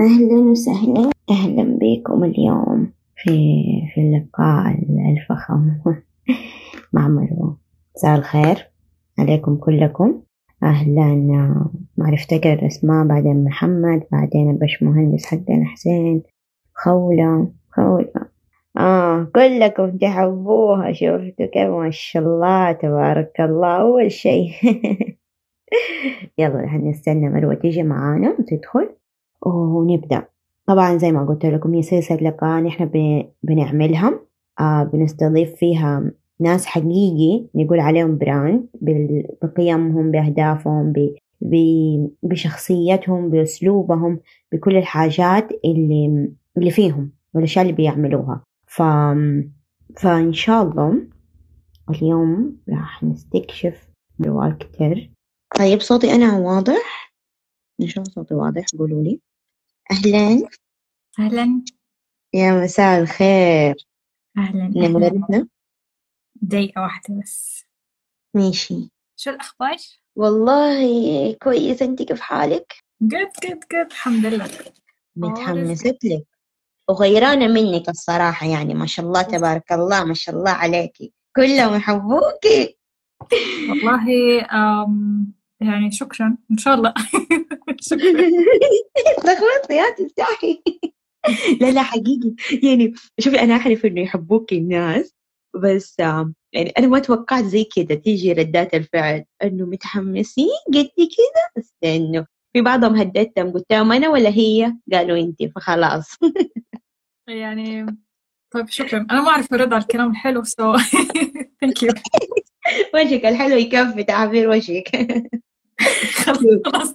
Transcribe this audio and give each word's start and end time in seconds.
أهلا 0.00 0.38
وسهلا. 0.50 1.10
أهلا 1.30 1.78
بكم 1.80 2.24
اليوم 2.24 2.92
في 3.16 3.30
في 3.94 4.00
اللقاء 4.00 4.78
الفخم. 5.10 5.70
مع 6.92 7.08
مروة. 7.08 7.58
مساء 7.96 8.18
الخير 8.18 8.70
عليكم 9.18 9.56
كلكم. 9.56 10.22
أهلا. 10.62 11.14
ما 11.96 12.06
عرفت 12.06 12.32
أقرأ 12.32 12.52
الأسماء. 12.52 13.06
بعدين 13.06 13.44
محمد. 13.44 14.02
بعدين 14.12 14.50
البشمهندس 14.50 15.26
حقنا 15.26 15.64
حسين. 15.64 16.22
خولة. 16.74 17.52
خولة. 17.70 18.28
آه 18.78 19.24
كلكم 19.34 19.98
تحبوها. 19.98 20.92
شفتوا 20.92 21.46
كيف 21.46 21.68
ما 21.70 21.90
شاء 21.90 22.22
الله 22.22 22.72
تبارك 22.72 23.40
الله. 23.40 23.80
أول 23.80 24.12
شيء. 24.12 24.50
يلا 26.38 26.64
هنستنى 26.64 27.28
مروة 27.28 27.54
تيجي 27.54 27.82
معانا 27.82 28.36
وتدخل. 28.38 28.88
ونبدأ. 29.42 30.24
طبعا 30.66 30.96
زي 30.96 31.12
ما 31.12 31.24
قلت 31.24 31.46
لكم 31.46 31.74
هي 31.74 31.82
سلسلة 31.82 32.28
لقاء 32.28 32.62
نحن 32.62 32.90
بنعملها. 33.42 34.20
آه 34.60 34.82
بنستضيف 34.84 35.54
فيها 35.54 36.10
ناس 36.40 36.66
حقيقي 36.66 37.46
نقول 37.54 37.80
عليهم 37.80 38.18
براند 38.18 38.66
بقيمهم 39.42 40.10
بأهدافهم 40.10 40.92
بشخصيتهم 42.22 43.30
بأسلوبهم 43.30 44.20
بكل 44.52 44.76
الحاجات 44.76 45.48
اللي 45.64 46.30
اللي 46.58 46.70
فيهم 46.70 47.10
والأشياء 47.34 47.64
اللي 47.64 47.76
بيعملوها. 47.76 48.42
ف... 48.66 48.82
فإن 49.96 50.32
شاء 50.32 50.62
الله 50.62 51.02
اليوم 51.90 52.56
راح 52.68 53.04
نستكشف 53.04 53.88
موال 54.18 54.58
كتير 54.58 55.10
طيب 55.58 55.80
صوتي 55.80 56.12
أنا 56.12 56.38
واضح؟ 56.38 57.14
إن 57.80 57.86
شاء 57.86 58.02
الله 58.02 58.14
صوتي 58.14 58.34
واضح 58.34 58.64
قولوا 58.78 59.02
لي 59.02 59.20
أهلا. 59.90 60.48
أهلا. 61.18 61.62
يا 62.34 62.64
مساء 62.64 63.00
الخير. 63.00 63.74
أهلا 64.38 64.72
نورتنا 64.76 65.48
دقيقة 66.42 66.82
واحدة 66.82 67.20
بس. 67.22 67.64
ماشي. 68.34 68.90
شو 69.16 69.30
الأخبار؟ 69.30 69.76
والله 70.16 71.32
كويس. 71.42 71.82
انت 71.82 72.02
كيف 72.02 72.20
حالك؟ 72.20 72.74
good 73.00 73.28
good 73.44 73.60
good 73.72 73.86
الحمد 73.90 74.26
لله. 74.26 74.48
متحمست 75.16 75.98
لك. 76.04 76.26
وغيرانة 76.88 77.46
منك 77.46 77.88
الصراحة 77.88 78.46
يعني. 78.46 78.74
ما 78.74 78.86
شاء 78.86 79.06
الله 79.06 79.22
تبارك 79.22 79.72
الله. 79.72 80.04
ما 80.04 80.14
شاء 80.14 80.34
الله 80.34 80.50
عليكي. 80.50 81.12
كلهم 81.36 81.74
يحبوكي. 81.74 82.76
والله 83.68 84.08
يعني 85.60 85.90
شكرا. 85.90 86.36
إن 86.50 86.58
شاء 86.58 86.74
الله. 86.74 86.94
لخبطتي 89.24 89.76
يا 89.76 89.90
تستحي 89.98 90.62
لا 91.60 91.70
لا 91.70 91.82
حقيقي. 91.82 92.34
يعني 92.62 92.94
شوفي 93.20 93.40
أنا 93.40 93.54
أعرف 93.54 93.86
إنه 93.86 94.00
يحبوكي 94.00 94.58
الناس 94.58 95.14
بس 95.62 95.96
يعني 95.98 96.70
أنا 96.78 96.86
ما 96.86 96.98
توقعت 96.98 97.44
زي 97.44 97.64
كده. 97.76 97.94
تيجي 97.94 98.32
ردات 98.32 98.74
الفعل 98.74 99.24
إنه 99.42 99.66
متحمسين 99.66 100.48
قد 100.74 100.90
كده 100.96 101.62
استنوا 101.64 102.24
في 102.52 102.60
بعضهم 102.62 102.96
هددتهم 102.96 103.52
قلت 103.52 103.66
لهم 103.72 103.92
أنا 103.92 104.08
ولا 104.08 104.30
هي؟ 104.30 104.76
قالوا 104.92 105.18
أنت 105.18 105.42
فخلاص. 105.56 106.16
يعني 107.28 107.86
طيب 108.54 108.68
شكرا. 108.68 109.06
أنا 109.10 109.22
ما 109.22 109.28
أعرف 109.28 109.52
أرد 109.54 109.72
على 109.72 109.82
الكلام 109.82 110.10
الحلو 110.10 110.44
سو 110.44 110.76
thank 111.60 111.82
you 111.82 111.92
وجهك 112.94 113.26
الحلو 113.26 113.56
يكفي 113.56 114.04
تعبير 114.04 114.48
وجهك. 114.50 114.90
خلاص 116.24 116.94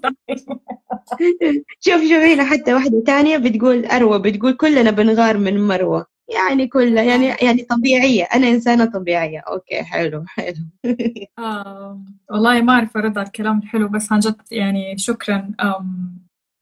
شوف 1.80 2.02
شوف 2.02 2.23
هنا 2.23 2.44
حتى 2.45 2.73
واحدة 2.73 3.03
تانية 3.08 3.38
بتقول 3.38 3.86
أروى 3.86 4.20
بتقول 4.20 4.53
كلنا 4.58 4.92
بنغار 4.92 5.38
من 5.38 5.67
مروة. 5.67 6.06
يعني 6.30 6.67
كلها 6.67 7.04
يعني 7.04 7.26
يعني 7.28 7.64
طبيعية. 7.64 8.23
أنا 8.23 8.50
إنسانة 8.50 8.86
طبيعية. 8.86 9.39
okay 9.39 9.84
حلو 9.84 10.26
حلو. 10.28 10.56
آه 11.39 12.04
والله 12.32 12.61
ما 12.61 12.73
أعرف 12.73 12.98
أرد 12.98 13.17
على 13.17 13.27
الكلام 13.27 13.60
الحلو 13.60 13.88
بس 13.88 14.11
عن 14.11 14.20
جد 14.20 14.36
يعني 14.52 14.98
شكرا. 14.98 15.52
أم 15.61 16.17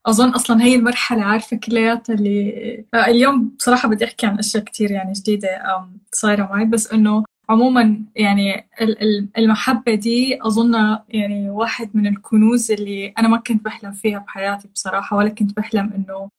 أظن 0.07 0.29
أصلا 0.29 0.63
هي 0.63 0.75
المرحلة 0.75 1.21
عارفة 1.23 1.57
كلياتها 1.57 2.13
اللي 2.15 2.85
آه 2.93 3.05
اليوم 3.07 3.49
بصراحة 3.59 3.89
بدي 3.89 4.05
أحكي 4.05 4.25
عن 4.27 4.39
أشياء 4.39 4.63
كتير 4.63 4.91
يعني 4.91 5.13
جديدة 5.13 5.49
صايرة 6.13 6.43
معي. 6.43 6.65
بس 6.65 6.93
إنه 6.93 7.23
عموما 7.49 8.03
يعني 8.15 8.69
المحبة 9.37 9.95
دي 9.95 10.39
أظن 10.41 10.97
يعني 11.09 11.49
واحد 11.49 11.89
من 11.93 12.07
الكنوز 12.07 12.71
اللي 12.71 13.07
أنا 13.07 13.27
ما 13.27 13.37
كنت 13.37 13.65
بحلم 13.65 13.91
فيها 13.91 14.19
بحياتي 14.19 14.67
بصراحة 14.67 15.17
ولا 15.17 15.29
كنت 15.29 15.57
بحلم 15.57 15.93
إنه 15.93 16.29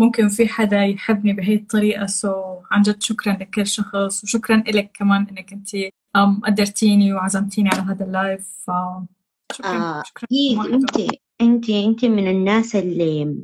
ممكن 0.00 0.28
في 0.28 0.48
حدا 0.48 0.84
يحبني 0.84 1.32
بهي 1.32 1.54
الطريقة. 1.54 2.06
so 2.06 2.60
عن 2.70 2.82
جد 2.82 3.02
شكرا 3.02 3.32
لكل 3.32 3.66
شخص 3.66 4.24
وشكرا 4.24 4.56
لك 4.56 4.90
كمان 4.94 5.26
إنك 5.30 5.52
أنت 5.52 5.68
قدرتيني 6.44 7.12
وعزمتيني 7.12 7.68
على 7.68 7.82
هذا 7.82 8.04
ال 8.04 8.11
live. 8.11 8.48
ف 8.66 8.70
شكرا 9.52 9.68
آه 9.70 10.02
شكرا. 10.06 10.28
أنت 10.74 10.96
أنت 11.40 11.70
أنت 11.70 12.04
من 12.04 12.30
الناس 12.30 12.76
اللي 12.76 13.36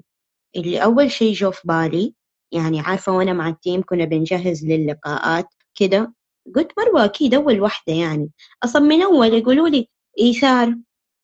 اللي 0.56 0.84
أول 0.84 1.10
شيء 1.10 1.32
جو 1.34 1.50
في 1.50 1.60
بالي 1.64 2.14
يعني 2.52 2.81
عارفة 2.81 3.12
وأنا 3.12 3.32
مع 3.32 3.48
ال 3.49 3.55
team 3.55 3.82
كنا 3.82 4.04
بنجهز 4.04 4.66
للقاءات 4.66 5.46
كده. 5.75 6.14
قلت 6.56 6.72
مروة 6.78 7.05
أكيد 7.05 7.34
أول 7.34 7.60
واحدة 7.60 7.94
يعني. 7.94 8.31
أصلا 8.65 8.82
من 8.82 9.03
أول 9.03 9.34
يقولوا 9.34 9.69
لي 9.69 9.88
إيثار 10.21 10.77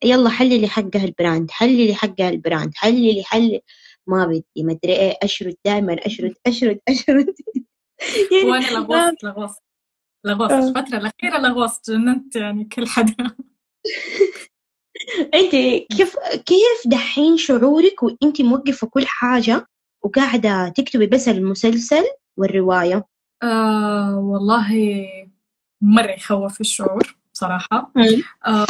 يلا 0.05 0.31
حللي 0.31 0.69
حقها 0.69 1.05
ال 1.05 1.12
brand 1.12 1.51
حللي 1.51 1.95
حقها 1.95 2.29
ال 2.29 2.36
brand 2.36 2.73
حللي 2.75 3.23
حللي 3.25 3.63
ما 4.07 4.27
بدي 4.27 4.65
ما 4.65 4.73
أدري 4.73 4.93
إيه 4.93 5.15
أشرد 5.23 5.57
دائما 5.65 5.97
أشرد 6.07 6.35
أشرد 6.47 6.81
أشرد. 6.89 7.35
يعني 8.33 8.51
وأنا 8.51 8.71
لغوصت 8.71 9.25
لغوصت 9.25 9.63
لغوصت 10.25 10.53
الفترة 10.53 10.99
الأخيرة 10.99 11.39
لغوصت 11.39 11.91
جننت 11.91 12.37
يعني 12.37 12.65
كل 12.65 12.87
حدا. 12.87 13.15
أنت 15.35 15.51
كيف 15.97 16.17
كيف 16.47 16.87
دحين 16.87 17.37
شعورك 17.37 18.03
وأنت 18.03 18.43
موقفة 18.43 18.87
كل 18.87 19.07
حاجة 19.07 19.67
وقاعدة 20.03 20.69
تكتبي 20.69 21.07
بس 21.07 21.29
المسلسل 21.29 22.05
والرواية؟ 22.37 23.07
آه 23.43 24.19
والله 24.19 24.69
مرة 25.81 26.11
يخوف 26.11 26.61
الشعور 26.61 27.17
بصراحة. 27.35 27.93
آه 28.47 28.67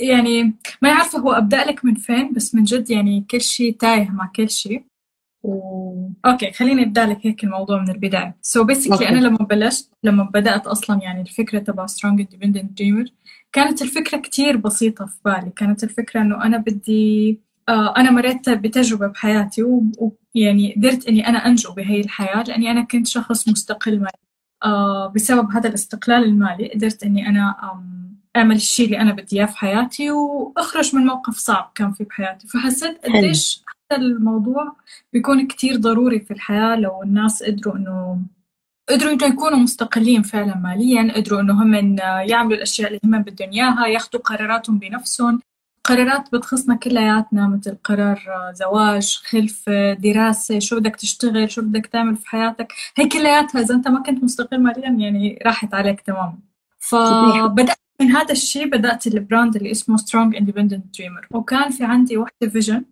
يعني 0.00 0.54
ما 0.82 0.92
عارفة 0.92 1.18
هو 1.18 1.32
أبدأ 1.32 1.64
لك 1.64 1.84
من 1.84 1.94
فين 1.94 2.32
بس 2.32 2.54
من 2.54 2.64
جد 2.64 2.90
يعني 2.90 3.26
كل 3.30 3.40
شيء 3.40 3.76
تايه 3.76 4.10
مع 4.10 4.30
كل 4.36 4.50
شيء 4.50 4.84
و... 5.42 6.08
okay 6.26 6.52
خليني 6.52 6.82
أبدأ 6.82 7.06
لك 7.06 7.26
هيك 7.26 7.44
الموضوع 7.44 7.82
من 7.82 7.90
البداية. 7.90 8.36
so 8.42 8.66
so 8.66 8.74
basically 8.74 9.08
أنا 9.08 9.18
لما 9.20 9.36
بلشت 9.36 9.90
لما 10.02 10.24
بدأت 10.24 10.66
أصلا 10.66 11.02
يعني 11.02 11.20
الفكرة 11.20 11.58
تبع 11.58 11.86
Strong 11.86 12.20
Independent 12.20 12.78
Dreamer 12.78 13.04
كانت 13.52 13.82
الفكرة 13.82 14.18
كتير 14.18 14.56
بسيطة 14.56 15.06
في 15.06 15.16
بالي. 15.24 15.50
كانت 15.56 15.84
الفكرة 15.84 16.20
إنه 16.20 16.44
أنا 16.44 16.58
بدي 16.58 17.40
آه 17.68 17.96
أنا 17.96 18.10
مريت 18.10 18.50
بتجربة 18.50 19.06
بحياتي 19.06 19.62
ويعني 20.36 20.74
قدرت 20.76 21.08
إني 21.08 21.28
أنا 21.28 21.46
أنجو 21.46 21.72
بهي 21.72 22.00
الحياة 22.00 22.42
لأني 22.42 22.70
أنا 22.70 22.82
كنت 22.84 23.06
شخص 23.06 23.48
مستقل 23.48 23.98
مالي. 23.98 24.10
آه 24.64 25.08
بسبب 25.08 25.50
هذا 25.52 25.68
الاستقلال 25.68 26.24
المالي 26.24 26.68
قدرت 26.74 27.02
إني 27.02 27.28
أنا 27.28 27.56
أعمل 28.36 28.56
الشيء 28.56 28.86
اللي 28.86 29.00
أنا 29.00 29.12
بدي 29.12 29.36
إياه 29.36 29.46
في 29.46 29.56
حياتي 29.58 30.10
وأخرج 30.10 30.96
من 30.96 31.02
موقف 31.06 31.36
صعب 31.36 31.72
كان 31.74 31.92
في 31.92 32.04
بحياتي. 32.04 32.48
فحسيت 32.48 33.04
قديش 33.06 33.62
هذا 33.92 34.00
الموضوع 34.02 34.76
بيكون 35.12 35.46
كتير 35.46 35.76
ضروري 35.76 36.20
في 36.20 36.30
الحياة 36.30 36.76
لو 36.76 37.02
الناس 37.02 37.42
قدروا 37.42 37.76
إنه 37.76 38.20
قدروا 38.90 39.12
إنه 39.12 39.24
يكونوا 39.26 39.58
مستقلين 39.58 40.22
فعلا 40.22 40.56
ماليا 40.56 41.12
قدروا 41.16 41.40
إنه 41.40 41.62
هم 41.62 41.96
يعملوا 42.30 42.56
الأشياء 42.56 42.88
اللي 42.88 43.00
هم 43.04 43.22
بدهم 43.22 43.50
إياها 43.50 43.86
ياخذوا 43.86 44.22
قراراتهم 44.22 44.78
بنفسهم. 44.78 45.40
قرارات 45.84 46.34
بتخصنا 46.34 46.76
كلياتنا 46.76 47.48
مثل 47.48 47.76
قرار 47.84 48.22
زواج 48.54 49.20
خلفة 49.24 49.92
دراسة 49.92 50.58
شو 50.58 50.80
بدك 50.80 50.96
تشتغل 50.96 51.50
شو 51.50 51.62
بدك 51.62 51.86
تعمل 51.86 52.16
في 52.16 52.28
حياتك. 52.28 52.72
هي 52.96 53.08
كلياتها 53.08 53.60
إذا 53.60 53.74
أنت 53.74 53.88
ما 53.88 54.02
كنت 54.02 54.24
مستقل 54.24 54.58
ماليا 54.58 54.90
يعني 54.90 55.38
راحت 55.46 55.74
عليك 55.74 56.00
تماما. 56.00 56.38
فبدأت 56.78 57.76
من 58.00 58.10
هذا 58.10 58.32
الشيء 58.32 58.66
بدأت 58.66 59.06
ال 59.06 59.14
brand 59.14 59.56
اللي 59.56 59.70
اسمه 59.70 59.96
Strong 59.96 60.36
Independent 60.36 60.98
Dreamer 60.98 61.26
وكان 61.30 61.70
في 61.70 61.84
عندي 61.84 62.16
وحدة 62.16 62.48
vision 62.48 62.84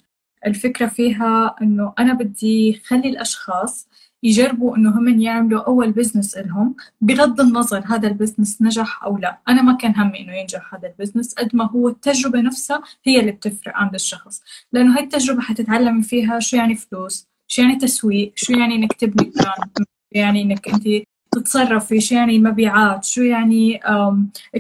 الفكرة 0.47 0.87
فيها 0.87 1.57
إنه 1.63 1.93
أنا 1.99 2.13
بدي 2.13 2.83
خلي 2.87 3.09
الأشخاص 3.09 3.89
يجربوا 4.23 4.77
إنه 4.77 4.99
هم 4.99 5.21
يعملوا 5.21 5.63
أول 5.63 5.93
business 5.93 6.35
إلهم 6.37 6.75
بغض 7.01 7.41
النظر 7.41 7.83
هذا 7.87 8.09
ال 8.09 8.15
business 8.15 8.63
نجح 8.63 9.05
أو 9.05 9.19
لا. 9.19 9.39
أنا 9.49 9.63
ما 9.63 9.77
كان 9.77 9.97
همي 9.97 10.21
إنه 10.21 10.33
ينجح 10.33 10.75
هذا 10.75 10.89
ال 10.89 10.94
business 10.94 11.35
قد 11.35 11.57
ما 11.57 11.71
هو 11.71 11.89
التجربة 11.89 12.41
نفسها 12.41 12.83
هي 13.05 13.21
اللي 13.21 13.33
بتفرق 13.33 13.77
عند 13.77 13.95
الشخص. 13.95 14.43
لأنه 14.73 14.97
هاي 14.97 15.05
التجربة 15.05 15.41
حتتعلمي 15.41 16.03
فيها 16.03 16.41
شو 16.41 16.57
يعني 16.57 16.75
فلوس 16.75 17.29
شو 17.49 17.63
يعني 17.63 17.77
تسويق 17.77 18.33
شو 18.37 18.53
يعني 18.53 18.75
إنك 18.75 18.93
تبني 18.93 19.33
brand 19.37 19.87
يعني 20.13 20.43
إنك 20.43 20.69
أنت 20.69 20.85
تتصرفي 21.33 22.01
شو 22.01 22.15
يعني 22.15 22.39
مبيعات 22.39 23.05
شو 23.05 23.23
يعني 23.23 23.81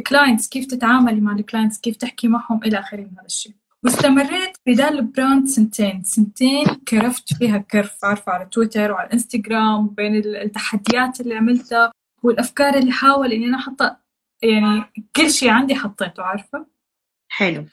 clients 0.07 0.49
كيف 0.49 0.67
تتعاملي 0.67 1.21
مع 1.21 1.33
ال 1.33 1.39
clients 1.39 1.81
كيف 1.81 1.97
تحكي 1.97 2.29
معهم 2.29 2.61
إلى 2.65 2.79
آخره 2.79 3.01
من 3.01 3.19
هذا 3.19 3.27
الشيء. 3.27 3.62
واستمريت 3.85 4.57
في 4.65 4.73
ذا 4.73 4.89
ال 4.89 4.98
brand 4.98 5.47
سنتين. 5.47 6.03
سنتين 6.05 6.65
كرفت 6.65 7.35
فيها 7.35 7.59
كرف 7.59 8.05
عارفة 8.05 8.33
على 8.33 8.47
تويتر 8.47 8.93
وعلى 8.93 9.07
الانستغرام 9.07 9.87
بين 9.87 10.17
التحديات 10.17 11.21
اللي 11.21 11.35
عملتها 11.35 11.93
والأفكار 12.23 12.75
اللي 12.75 12.93
حاول 12.93 13.33
إني 13.33 13.47
أنا 13.47 13.57
أحط 13.57 13.83
يعني 14.43 14.85
كل 15.17 15.31
شيء 15.31 15.49
عندي 15.49 15.75
حطيته 15.75 16.23
عارفة؟ 16.23 16.67
حلو. 17.29 17.67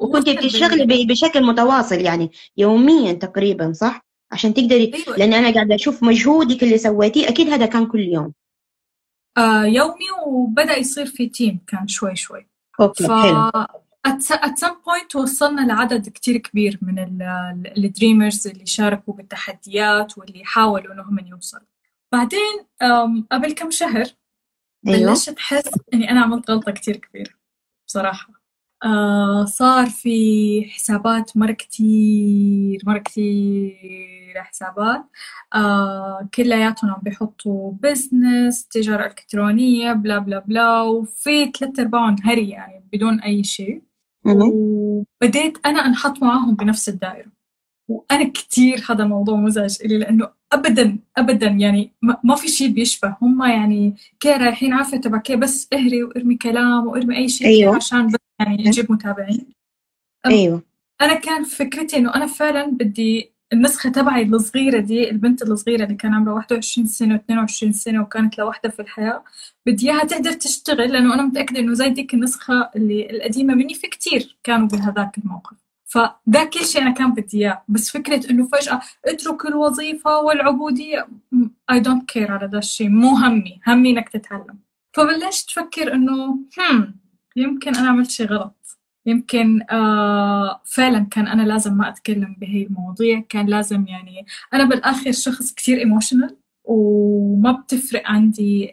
وكنت 0.00 0.28
بتشتغلي 0.28 1.06
بشكل 1.06 1.42
متواصل 1.46 2.00
يعني 2.00 2.30
يوميا 2.56 3.12
تقريبا 3.12 3.72
صح؟ 3.72 4.00
عشان 4.32 4.54
تقدري 4.54 4.92
أيوة. 4.94 5.16
لأن 5.16 5.32
أنا 5.32 5.54
قاعدة 5.54 5.74
أشوف 5.74 6.02
مجهودك 6.02 6.62
اللي 6.62 6.78
سويتيه 6.78 7.28
أكيد 7.28 7.48
هذا 7.48 7.66
كان 7.66 7.86
كل 7.86 8.00
يوم. 8.00 8.32
آه 9.38 9.64
يومي 9.64 10.10
وبدأ 10.26 10.76
يصير 10.76 11.06
في 11.06 11.26
team 11.26 11.60
كان 11.66 11.88
شوي 11.88 12.16
شوي. 12.16 12.48
okay 12.80 13.04
ف... 13.04 13.10
حلو 13.10 13.50
at 14.08 14.58
some 14.58 14.76
point 14.84 15.16
وصلنا 15.16 15.60
لعدد 15.60 16.08
كتير 16.08 16.36
كبير 16.36 16.78
من 16.82 16.98
ال 17.76 17.84
dreamers 17.84 18.46
اللي 18.46 18.66
شاركوا 18.66 19.14
بالتحديات 19.14 20.18
واللي 20.18 20.44
حاولوا 20.44 20.94
إنهم 20.94 21.18
يوصلوا. 21.26 21.66
بعدين 22.12 22.66
قبل 23.32 23.52
كم 23.52 23.70
شهر 23.70 24.04
أيوة. 24.88 25.10
بلشت 25.10 25.36
أحس 25.38 25.70
إني 25.94 26.10
أنا 26.10 26.20
عملت 26.20 26.50
غلطة 26.50 26.72
كتير 26.72 26.96
كبيرة 26.96 27.30
بصراحة. 27.86 28.28
آه 28.84 29.44
صار 29.44 29.86
في 29.86 30.64
حسابات 30.70 31.36
مرة 31.36 31.52
كتير 31.52 32.80
مرة 32.86 32.98
كتير 32.98 34.34
حسابات. 34.36 35.04
آه 35.54 36.28
كلياتهم 36.34 36.90
عم 36.90 37.00
بيحطوا 37.02 37.72
بزنس 37.72 38.68
تجارة 38.68 39.06
إلكترونية 39.06 39.92
بلا 39.92 40.18
بلا 40.18 40.38
بلا 40.38 40.80
وفي 40.80 41.52
ثلاثة 41.58 41.82
أرباعهم 41.82 42.16
هري 42.24 42.48
يعني 42.50 42.84
بدون 42.92 43.20
أي 43.20 43.44
شيء. 43.44 43.82
وبديت 44.24 45.58
أنا 45.66 45.86
أنحط 45.86 46.22
معاهم 46.22 46.54
بنفس 46.54 46.88
الدائرة. 46.88 47.32
وأنا 47.88 48.28
كتير 48.28 48.84
هذا 48.90 49.04
موضوع 49.04 49.36
مزعج 49.36 49.78
إلي 49.84 49.98
لأنه 49.98 50.28
أبدا 50.52 50.98
أبدا 51.16 51.46
يعني 51.46 51.92
ما 52.24 52.34
في 52.34 52.48
شيء 52.48 52.68
بيشبه. 52.68 53.16
هم 53.22 53.42
يعني 53.42 53.96
كي 54.20 54.32
رايحين؟ 54.32 54.72
عارفة 54.72 54.96
تبع 54.96 55.18
كي 55.18 55.36
بس 55.36 55.68
اهري 55.72 56.02
وارمي 56.02 56.36
كلام 56.36 56.86
وارمي 56.86 57.16
أي 57.16 57.28
شيء 57.28 57.46
أيوة. 57.46 57.76
عشان 57.76 58.06
بس 58.06 58.16
يعني 58.40 58.66
يجيب 58.66 58.92
متابعين. 58.92 59.46
أيوه. 60.26 60.62
أنا 61.00 61.14
كان 61.14 61.44
فكرتي 61.44 61.96
إنه 61.96 62.14
أنا 62.14 62.26
فعلا 62.26 62.66
بدي 62.66 63.32
النسخة 63.52 63.90
تبعي 63.90 64.22
الصغيرة 64.22 64.80
دي 64.80 65.10
البنت 65.10 65.42
الصغيرة 65.42 65.84
اللي 65.84 65.94
كان 65.94 66.14
عمرها 66.14 66.34
21 66.34 66.86
سنة 66.86 67.18
و22 67.18 67.70
سنة 67.70 68.02
وكانت 68.02 68.38
لوحدة 68.38 68.68
في 68.70 68.82
الحياة 68.82 69.24
بدي 69.66 69.90
إياها 69.90 70.04
تقدر 70.04 70.32
تشتغل 70.32 70.92
لأنه 70.92 71.14
أنا 71.14 71.22
متأكدة 71.22 71.60
إنه 71.60 71.74
زي 71.74 71.88
ديك 71.88 72.14
النسخة 72.14 72.70
اللي 72.76 73.10
القديمة 73.10 73.54
مني 73.54 73.74
في 73.74 73.86
كتير 73.86 74.36
كانوا 74.44 74.68
بهذاك 74.68 75.18
الموقف. 75.18 75.56
فده 75.84 76.44
كل 76.52 76.64
شيء 76.64 76.82
أنا 76.82 76.90
كان 76.90 77.12
بدي 77.14 77.38
إياه 77.38 77.62
بس 77.68 77.90
فكرة 77.90 78.30
إنه 78.30 78.48
فجأة 78.48 78.80
اترك 79.06 79.46
الوظيفة 79.46 80.18
والعبودية 80.18 81.08
I 81.72 81.76
don't 81.76 82.04
care 82.14 82.30
على 82.30 82.48
ده 82.48 82.58
الشيء 82.58 82.88
مو 82.88 83.16
همي 83.16 83.60
همي 83.66 83.90
إنك 83.90 84.08
تتعلم. 84.08 84.58
فبلشت 84.96 85.48
أفكر 85.58 85.92
إنه 85.94 86.38
هم 86.58 86.94
يمكن 87.36 87.76
أنا 87.76 87.88
عملت 87.88 88.10
شيء 88.10 88.26
غلط. 88.26 88.78
يمكن 89.06 89.62
آه 89.70 90.60
فعلا 90.64 91.06
كان 91.10 91.26
أنا 91.26 91.42
لازم 91.42 91.74
ما 91.74 91.88
أتكلم 91.88 92.36
بهي 92.40 92.62
المواضيع 92.62 93.24
كان 93.28 93.46
لازم 93.46 93.86
يعني 93.88 94.26
أنا 94.54 94.64
بالآخر 94.64 95.12
شخص 95.12 95.52
كتير 95.52 95.78
ايموشنال 95.78 96.36
وما 96.64 97.52
بتفرق 97.52 98.02
عندي 98.04 98.70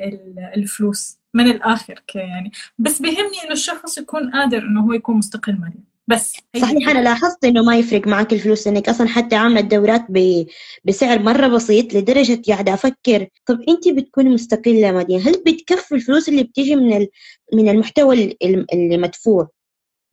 الفلوس 0.56 1.18
من 1.34 1.48
الآخر 1.48 2.04
يعني. 2.16 2.52
بس 2.78 3.02
بيهمني 3.02 3.44
إنه 3.44 3.52
الشخص 3.52 3.98
يكون 3.98 4.32
قادر 4.32 4.58
إنه 4.58 4.82
هو 4.82 4.94
يكون 4.94 5.18
مستقل 5.18 5.54
ماليا 5.54 5.90
بس. 6.08 6.38
صحيح 6.62 6.90
أنا 6.90 7.00
لاحظت 7.00 7.46
إنه 7.46 7.64
ما 7.64 7.78
يفرق 7.78 8.08
معك 8.08 8.34
الفلوس 8.34 8.68
لانك 8.68 8.90
أصلا 8.90 9.08
حتى 9.08 9.36
عاملة 9.36 9.60
الدورات 9.60 10.06
ب... 10.10 10.46
بسعر 10.86 11.20
مرة 11.20 11.48
بسيط 11.48 11.94
لدرجة 11.94 12.42
قاعدة 12.48 12.74
أفكر 12.74 13.28
طب 13.46 13.62
أنت 13.70 13.90
بتكوني 13.90 14.30
مستقلة 14.30 14.92
ماديا 14.92 15.20
هل 15.20 15.44
بتكفي 15.46 15.96
الفلوس 15.96 16.30
اللي 16.30 16.44
بتيجي 16.44 16.76
من 16.76 16.94
ال... 16.94 17.08
من 17.54 17.70
المحتوى 17.70 18.38
اللي 18.74 18.98
مدفوع 18.98 19.50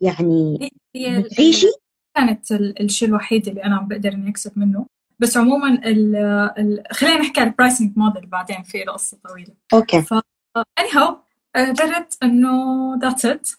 يعني 0.01 0.71
بتعيشي؟ 0.97 1.67
كانت 2.15 2.53
الشيء 2.53 3.09
الوحيد 3.09 3.49
اللي 3.49 3.65
أنا 3.65 3.81
بقدر 3.81 4.13
إني 4.13 4.31
أكسب 4.31 4.59
منه. 4.59 4.87
بس 5.19 5.37
عموما 5.37 5.69
ال 5.69 6.17
ال 6.59 6.83
خلينا 6.93 7.21
نحكي 7.21 7.41
على 7.41 7.51
ال 7.51 7.56
pricing 7.56 7.93
model 7.97 8.27
بعدين 8.27 8.63
في 8.63 8.85
قصة 8.85 9.19
طويلة. 9.29 9.55
okay. 9.75 10.03
ف 10.03 10.13
anyhow 10.55 11.19
قررت 11.55 12.19
إنه 12.23 12.55
that's 13.03 13.27
it 13.27 13.51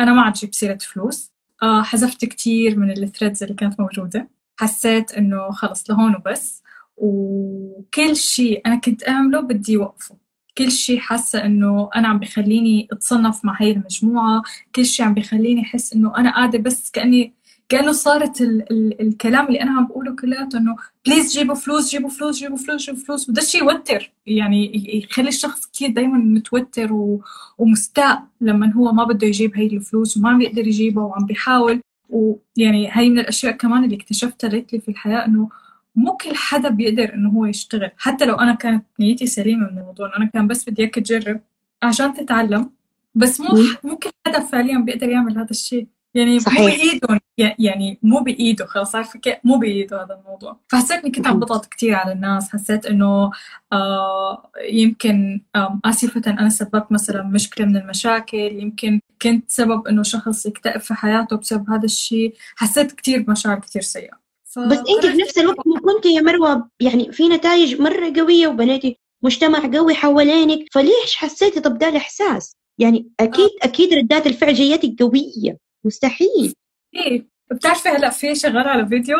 أنا 0.00 0.12
ما 0.12 0.22
عاد 0.22 0.32
جيب 0.32 0.54
سيرة 0.54 0.78
فلوس. 0.80 1.32
آه 1.62 1.82
حذفت 1.82 2.24
كتير 2.24 2.78
من 2.78 2.90
ال 2.90 2.97
threads 2.97 3.42
اللي 3.42 3.54
كانت 3.54 3.80
موجودة. 3.80 4.28
حسيت 4.60 5.12
إنه 5.12 5.50
خلص 5.50 5.90
لهون 5.90 6.14
وبس. 6.16 6.62
وكل 6.96 8.16
شيء 8.16 8.62
أنا 8.66 8.76
كنت 8.76 9.08
أعمله 9.08 9.40
بدي 9.40 9.76
أوقفه 9.76 10.16
كل 10.58 10.70
شيء 10.72 10.98
حاسة 10.98 11.44
إنه 11.44 11.90
أنا 11.96 12.08
عم 12.08 12.18
بخليني 12.18 12.88
أتصنف 12.92 13.44
مع 13.44 13.56
هاي 13.60 13.70
المجموعة 13.70 14.42
كل 14.74 14.86
شيء 14.86 15.06
عم 15.06 15.14
بخليني 15.14 15.62
أحس 15.62 15.92
إنه 15.92 16.16
أنا 16.16 16.30
قاعدة 16.30 16.58
بس 16.58 16.90
كأني 16.90 17.34
كأنه 17.68 17.92
صارت 17.92 18.40
ال 18.40 18.72
ال 18.72 19.00
الكلام 19.00 19.46
اللي 19.46 19.62
أنا 19.62 19.70
عم 19.70 19.86
بقوله 19.86 20.16
كلياته 20.16 20.58
إنه 20.58 20.76
please 21.06 21.32
جيبوا 21.38 21.54
فلوس 21.54 21.90
جيبوا 21.90 22.10
فلوس 22.10 22.38
جيبوا 22.38 22.56
فلوس 22.56 22.86
جيبوا 22.86 23.00
فلوس. 23.00 23.28
وده 23.28 23.42
الشيء 23.42 23.60
يوتر 23.62 24.12
يعني 24.26 24.72
يخلي 25.04 25.28
الشخص 25.28 25.66
كثير 25.66 25.90
دائما 25.90 26.18
متوتر 26.18 26.92
و... 26.92 27.24
ومستاء 27.58 28.22
لما 28.40 28.72
هو 28.72 28.92
ما 28.92 29.04
بده 29.04 29.26
يجيب 29.26 29.56
هي 29.56 29.66
الفلوس 29.66 30.16
وما 30.16 30.28
عم 30.30 30.38
بيقدر 30.38 30.66
يجيبها 30.66 31.04
وعم 31.04 31.26
بيحاول. 31.26 31.80
ويعني 32.10 32.88
هي 32.92 33.08
من 33.10 33.18
الأشياء 33.18 33.52
كمان 33.52 33.84
اللي 33.84 33.96
اكتشفتها 33.96 34.48
ليتلي 34.48 34.80
في 34.80 34.88
الحياة 34.88 35.26
إنه 35.26 35.48
مو 35.96 36.16
كل 36.16 36.34
حدا 36.34 36.68
بيقدر 36.68 37.14
إنه 37.14 37.30
هو 37.30 37.46
يشتغل. 37.46 37.90
حتى 37.98 38.24
لو 38.24 38.34
أنا 38.34 38.54
كانت 38.54 38.84
نيتي 39.00 39.26
سليمة 39.26 39.70
من 39.70 39.78
الموضوع 39.78 40.16
أنا 40.16 40.26
كان 40.26 40.46
بس 40.46 40.70
بدي 40.70 40.82
اياك 40.82 40.94
تجرب 40.94 41.40
عشان 41.82 42.14
تتعلم 42.14 42.70
بس 43.14 43.40
مو 43.40 43.48
مو 43.84 43.96
كل 43.96 44.10
حدا 44.26 44.40
فعليا 44.40 44.78
بيقدر 44.78 45.08
يعمل 45.08 45.38
هذا 45.38 45.50
الشيء. 45.50 45.86
يعني 46.14 46.40
صحيح. 46.40 46.60
مو 46.60 46.66
بايده 46.66 47.20
يعني 47.58 47.98
مو 48.02 48.20
بإيده 48.20 48.66
خلاص 48.66 48.94
عارفة 48.94 49.18
كيف 49.18 49.34
مو 49.44 49.58
بإيده 49.58 50.02
هذا 50.02 50.20
الموضوع. 50.20 50.60
فحسيت 50.68 51.00
إني 51.04 51.10
كنت 51.10 51.26
عم 51.26 51.40
بضغط 51.40 51.66
كثير 51.66 51.94
على 51.94 52.12
الناس. 52.12 52.52
حسيت 52.52 52.86
إنه 52.86 53.30
آه 53.72 54.50
يمكن 54.70 55.40
آه 55.56 55.80
آسفة 55.84 56.22
أنا 56.26 56.48
سببت 56.48 56.92
مثلا 56.92 57.22
مشكلة 57.22 57.66
من 57.66 57.76
المشاكل. 57.76 58.36
يمكن 58.36 59.00
كنت 59.22 59.50
سبب 59.50 59.86
إنه 59.88 60.02
شخص 60.02 60.46
يكتئب 60.46 60.80
في 60.80 60.94
حياته 60.94 61.36
بسبب 61.36 61.70
هذا 61.70 61.84
الشيء. 61.84 62.34
حسيت 62.56 62.92
كثير 62.92 63.22
بمشاعر 63.22 63.60
كثير 63.60 63.82
سيئة. 63.82 64.25
بس 64.58 64.78
انت 64.78 65.06
في 65.06 65.16
نفس 65.22 65.38
الوقت 65.38 65.56
كنت 65.84 66.06
يا 66.06 66.20
مروة 66.20 66.68
يعني 66.80 67.12
في 67.12 67.28
نتائج 67.28 67.80
مرة 67.80 68.12
قوية 68.16 68.46
وبنيتي 68.48 68.96
مجتمع 69.22 69.70
قوي 69.74 69.94
حوالينك 69.94 70.58
فليش 70.72 71.16
حسيتي 71.16 71.60
طب 71.60 71.78
ده 71.78 71.88
الإحساس؟ 71.88 72.56
يعني 72.78 73.08
أكيد 73.20 73.50
آه. 73.62 73.66
أكيد 73.66 73.94
ردات 73.94 74.26
الفعل 74.26 74.54
جيتك 74.54 75.02
قوية 75.02 75.58
مستحيل. 75.84 76.54
إيه 76.94 77.26
بتعرفي 77.50 77.88
هلأ 77.88 78.10
في 78.10 78.34
شغال 78.34 78.68
على 78.68 78.86
فيديو 78.86 79.16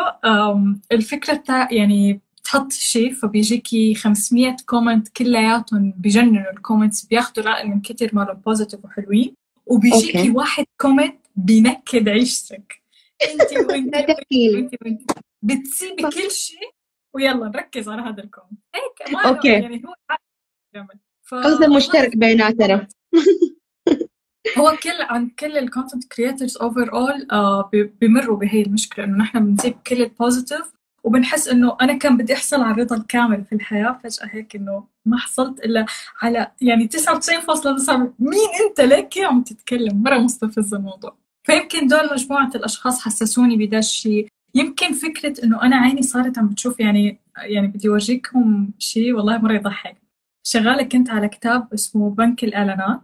الفكرة 0.91 1.33
بتاع 1.33 1.67
يعني 1.71 2.21
تحط 2.43 2.71
شيء 2.71 3.13
فبيجيكي 3.13 3.95
500 3.95 4.55
comment 4.65 5.07
كلياتهم 5.07 5.93
بجننوا 5.97 6.51
ال 6.51 6.57
comments 6.57 7.05
بياخذوا 7.05 7.43
العقل 7.45 7.67
من 7.67 7.81
كتر 7.81 8.09
ما 8.13 8.33
positive 8.45 8.85
وحلوين 8.85 9.35
وبيجيكي. 9.65 10.29
واحد 10.31 10.65
comment 10.81 11.19
بينكد 11.35 12.09
عيشتك. 12.09 12.81
انت 13.23 13.53
وانت 13.69 14.75
وانت 14.85 15.11
بتسيبي 15.41 16.03
كل 16.03 16.31
شيء 16.31 16.71
ويلا 17.15 17.47
نركز 17.47 17.89
على 17.89 18.01
هذا 18.01 18.23
ال 18.23 18.28
comment 18.28 18.59
هيك 18.75 19.13
ما 19.13 19.29
okay. 19.29 19.47
يعني 19.47 19.81
هو 19.85 19.93
ف... 21.23 21.35
مشترك 21.69 22.17
بيناتنا 22.17 22.87
هو 24.57 24.75
كل 24.83 25.01
عن 25.01 25.29
كل 25.29 25.57
ال 25.57 26.13
content 26.13 26.57
creators 26.57 26.93
overall 26.93 27.27
بمروا 28.01 28.37
بهي 28.37 28.61
المشكلة 28.61 29.05
إنه 29.05 29.17
نحن 29.17 29.39
بنجيب 29.39 29.77
كل 29.87 30.01
البوزيتيف 30.01 30.77
وبنحس 31.03 31.47
إنه 31.47 31.77
أنا 31.81 31.93
كان 31.93 32.17
بدي 32.17 32.33
أحصل 32.33 32.61
على 32.61 32.71
الرضا 32.71 32.95
الكامل 32.95 33.45
في 33.45 33.55
الحياة 33.55 33.99
فجأة 34.03 34.27
هيك 34.31 34.55
إنه 34.55 34.87
ما 35.05 35.17
حصلت 35.17 35.59
إلا 35.59 35.85
على 36.21 36.51
يعني 36.61 36.89
99.9 36.97 37.91
مين 38.19 38.49
أنت؟ 38.69 38.81
ليك 38.81 39.17
عم 39.17 39.43
تتكلم؟ 39.43 40.03
مرة 40.03 40.17
مستفز 40.17 40.73
الموضوع. 40.73 41.17
فيمكن 41.43 41.87
دول 41.87 42.09
مجموعة 42.13 42.51
الأشخاص 42.55 43.01
حسسوني 43.01 43.65
بدا 43.65 43.79
الشيء. 43.79 44.27
يمكن 44.57 44.93
فكرة 44.93 45.43
إنه 45.43 45.61
أنا 45.63 45.75
عيني 45.75 46.01
صارت 46.01 46.37
عم 46.37 46.47
بتشوف 46.47 46.79
يعني 46.79 47.19
يعني 47.37 47.67
بدي 47.67 47.87
اورجيكم 47.89 48.69
شيء 48.79 49.13
والله 49.13 49.37
مرة 49.37 49.53
يضحك. 49.53 50.01
شغالة 50.43 50.83
كنت 50.83 51.09
على 51.09 51.27
كتاب 51.29 51.73
اسمه 51.73 52.09
بنك 52.09 52.43
الإعلانات 52.43 52.99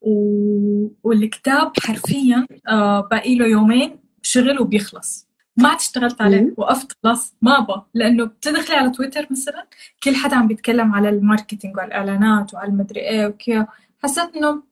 و... 0.00 0.88
والكتاب 1.02 1.72
حرفيا 1.82 2.46
آه 2.68 3.00
باقي 3.00 3.34
له 3.34 3.46
يومين 3.46 3.96
شغل 4.22 4.60
وبيخلص. 4.60 5.28
ما 5.56 5.68
عاد 5.68 5.78
اشتغلت 5.78 6.22
عليه 6.22 6.54
وقفت 6.56 6.92
خلاص 7.02 7.34
ما 7.42 7.58
أبغى. 7.58 7.86
لأنه 7.94 8.24
بتدخلي 8.24 8.76
على 8.76 8.90
تويتر 8.90 9.26
مثلا 9.30 9.66
كل 10.02 10.14
حدا 10.14 10.36
عم 10.36 10.46
بيتكلم 10.48 10.94
على 10.94 11.08
ال 11.08 11.15
marketing 11.15 11.76
وعلى 11.76 11.88
الإعلانات 11.88 12.54
وعلى 12.54 12.68
المدري 12.70 13.00
إيه 13.00 13.26
وكيف 13.26 13.66
حسيت 14.02 14.36
إنه 14.36 14.62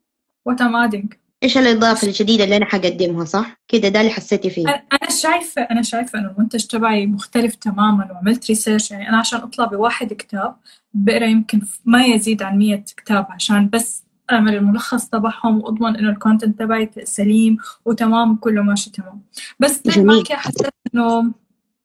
what 0.45 0.61
I'm 0.61 0.77
adding 0.77 1.15
إيش 1.42 1.59
الإضافة 1.59 2.07
الجديدة 2.07 2.45
اللي 2.45 2.57
أنا 2.57 2.64
حقدمها 2.64 3.25
صح؟ 3.25 3.57
كده 3.68 3.88
ده 3.88 4.00
اللي 4.00 4.12
حسيتي 4.12 4.50
فيه. 4.50 4.68
أنا 4.68 5.11
شايفه 5.11 5.62
أنا 5.62 5.83
شايفة 5.83 6.18
إنه 6.18 6.30
المنتج 6.30 6.66
تبعي 6.66 7.07
مختلف 7.07 7.54
تماما 7.54 8.12
وعملت 8.12 8.47
research 8.49 8.91
يعني 8.90 9.09
أنا 9.09 9.18
عشان 9.18 9.40
أطلع 9.40 9.64
بواحد 9.64 10.12
كتاب 10.12 10.57
بقرأ 10.95 11.26
يمكن 11.26 11.61
ما 11.85 12.04
يزيد 12.04 12.42
عن 12.42 12.59
100 12.59 12.76
كتاب 12.97 13.26
عشان 13.30 13.68
بس 13.68 14.04
أعمل 14.33 14.54
الملخص 14.54 15.09
تبعهم 15.09 15.61
وأضمن 15.61 15.97
إنه 15.97 16.11
ال 16.11 16.17
content 16.17 16.59
تبعي 16.59 16.90
سليم 17.04 17.57
وتمام 17.85 18.37
كله 18.37 18.62
ماشي 18.62 18.90
تمام. 18.90 19.23
بس 19.61 19.83
جميل. 19.87 20.25
حسيت 20.30 20.71
إنه 20.95 21.33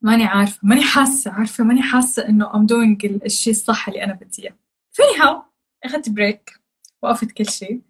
ماني 0.01 0.25
عارفة 0.25 0.59
ماني 0.63 0.81
حاسة 0.83 1.31
عارفة؟ 1.31 1.63
ماني 1.63 1.81
حاسة 1.81 2.29
إنه 2.29 2.55
I'm 2.55 2.65
doing 2.65 3.05
الشيء 3.25 3.53
الصح 3.53 3.87
اللي 3.87 4.03
أنا 4.03 4.13
بدي 4.13 4.43
إياه. 4.43 4.55
ف 4.91 5.17
anyhow 5.23 5.41
اخذت 5.83 6.09
break 6.09 6.59
وقفت 7.01 7.31
كل 7.31 7.45
شيء. 7.49 7.81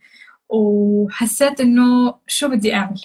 وحسيت 0.53 1.61
إنه 1.61 2.15
شو 2.27 2.47
بدي 2.47 2.73
أعمل. 2.73 3.01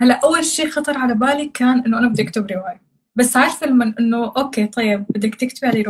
هلأ 0.00 0.20
أول 0.24 0.44
شيء 0.44 0.68
خطر 0.68 0.98
على 0.98 1.14
بالي 1.14 1.48
كان 1.54 1.82
إنه 1.86 1.98
أنا 1.98 2.08
بدي 2.08 2.22
أكتب 2.22 2.50
رواية. 2.50 2.80
بس 3.16 3.36
عارفة 3.36 3.66
لما 3.66 3.94
إنه 4.00 4.32
okay 4.36 4.66
طيب 4.66 5.04
بدك 5.10 5.34
تكتبي 5.34 5.66
على 5.66 5.82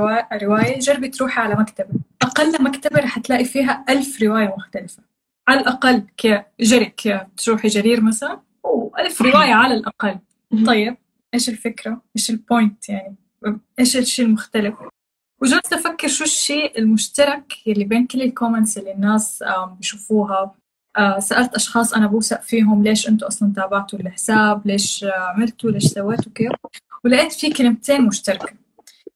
رواية 0.43 0.79
جربي 0.79 1.09
تروحي 1.09 1.41
على 1.41 1.55
مكتبة. 1.55 2.01
أقل 2.23 2.65
مكتبة 2.65 3.01
رح 3.01 3.19
تلاقي 3.19 3.45
فيها 3.45 3.85
ألف 3.89 4.23
رواية 4.23 4.55
مختلفة. 4.57 5.03
على 5.49 5.61
الأقل 5.61 6.07
جربي 6.17 6.95
تروحي 7.37 7.69
جرير 7.69 8.01
مثلا. 8.01 8.41
ألف 8.99 9.23
رواية 9.23 9.55
على 9.55 9.75
الأقل. 9.75 10.19
طيب 10.67 10.97
إيش 11.35 11.49
الفكرة؟ 11.49 12.03
إيش 12.17 12.31
ال 12.31 12.40
point 12.40 12.89
يعني؟ 12.89 13.15
إيش 13.79 13.97
الشيء 13.97 14.27
المختلف؟ 14.27 14.75
وجلست 15.45 15.73
أفكر 15.73 16.09
شو 16.09 16.25
الشيء 16.25 16.79
المشترك 16.79 17.53
اللي 17.67 17.85
بين 17.85 18.07
كل 18.07 18.23
ال 18.23 18.29
comments 18.29 18.79
اللي 18.79 18.93
الناس 18.93 19.45
بيشوفوها. 19.77 20.55
آه، 20.97 21.19
سألت 21.19 21.55
أشخاص 21.55 21.95
أنا 21.95 22.07
بوثق 22.07 22.43
فيهم 22.43 22.83
ليش 22.83 23.09
أنتوا 23.09 23.29
أصلا 23.29 23.53
تابعتوا 23.57 23.99
الحساب 23.99 24.67
ليش 24.67 25.05
عملتوا 25.17 25.71
ليش 25.71 25.85
سويتوا 25.85 26.33
كيف؟ 26.35 26.53
ولقيت 27.05 27.33
في 27.33 27.51
كلمتين 27.51 28.03
مشتركة. 28.03 28.49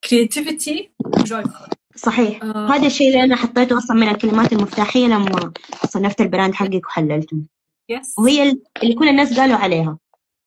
creativity 0.07 0.89
و 1.07 1.16
joyful 1.16 1.71
صحيح. 1.97 2.45
آه. 2.45 2.69
هذا 2.69 2.87
الشيء 2.87 3.09
اللي 3.09 3.25
أنا 3.25 3.37
حطيته 3.37 3.79
أصلا 3.79 3.97
من 3.97 4.09
الكلمات 4.09 4.53
المفتاحية 4.53 5.07
لما 5.07 5.53
صنفت 5.89 6.21
ال 6.21 6.26
brand 6.26 6.55
حقك 6.55 6.87
وحللته. 6.87 7.37
yes 7.89 8.15
وهي 8.19 8.57
اللي 8.83 8.95
كل 8.95 9.09
الناس 9.09 9.41
قالوا 9.41 9.57
عليها. 9.57 9.99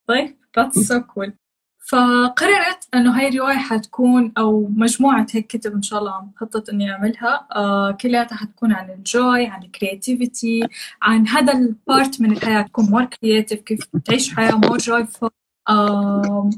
طيب 0.08 0.38
that's 0.60 0.82
so 0.82 0.96
cool. 0.96 1.41
فقررت 1.88 2.88
إنه 2.94 3.20
هاي 3.20 3.28
الرواية 3.28 3.58
حتكون 3.58 4.32
أو 4.38 4.68
مجموعة 4.76 5.28
هيك 5.32 5.48
كتب 5.48 5.74
إن 5.76 5.82
شاء 5.82 6.00
الله 6.00 6.12
عم 6.12 6.32
بخطط 6.36 6.70
إني 6.70 6.92
أعملها. 6.92 7.48
آه 7.56 7.92
كلها 7.92 8.28
حتكون 8.32 8.72
عن 8.74 8.90
ال 8.90 9.04
joy 9.04 9.48
عن 9.48 9.64
ال 9.64 9.73
creativity 9.73 10.68
عن 11.02 11.28
هذا 11.28 11.54
ال 11.54 11.67
part 11.67 12.22
من 12.22 12.32
الحياة. 12.32 12.62
تكون 12.62 12.86
more 12.86 13.06
creative 13.06 13.62
كيف 13.62 13.80
تعيش 14.06 14.36
حياة 14.36 14.52
مور 14.56 14.78
جويفul 14.78 15.30
آه 15.70 16.50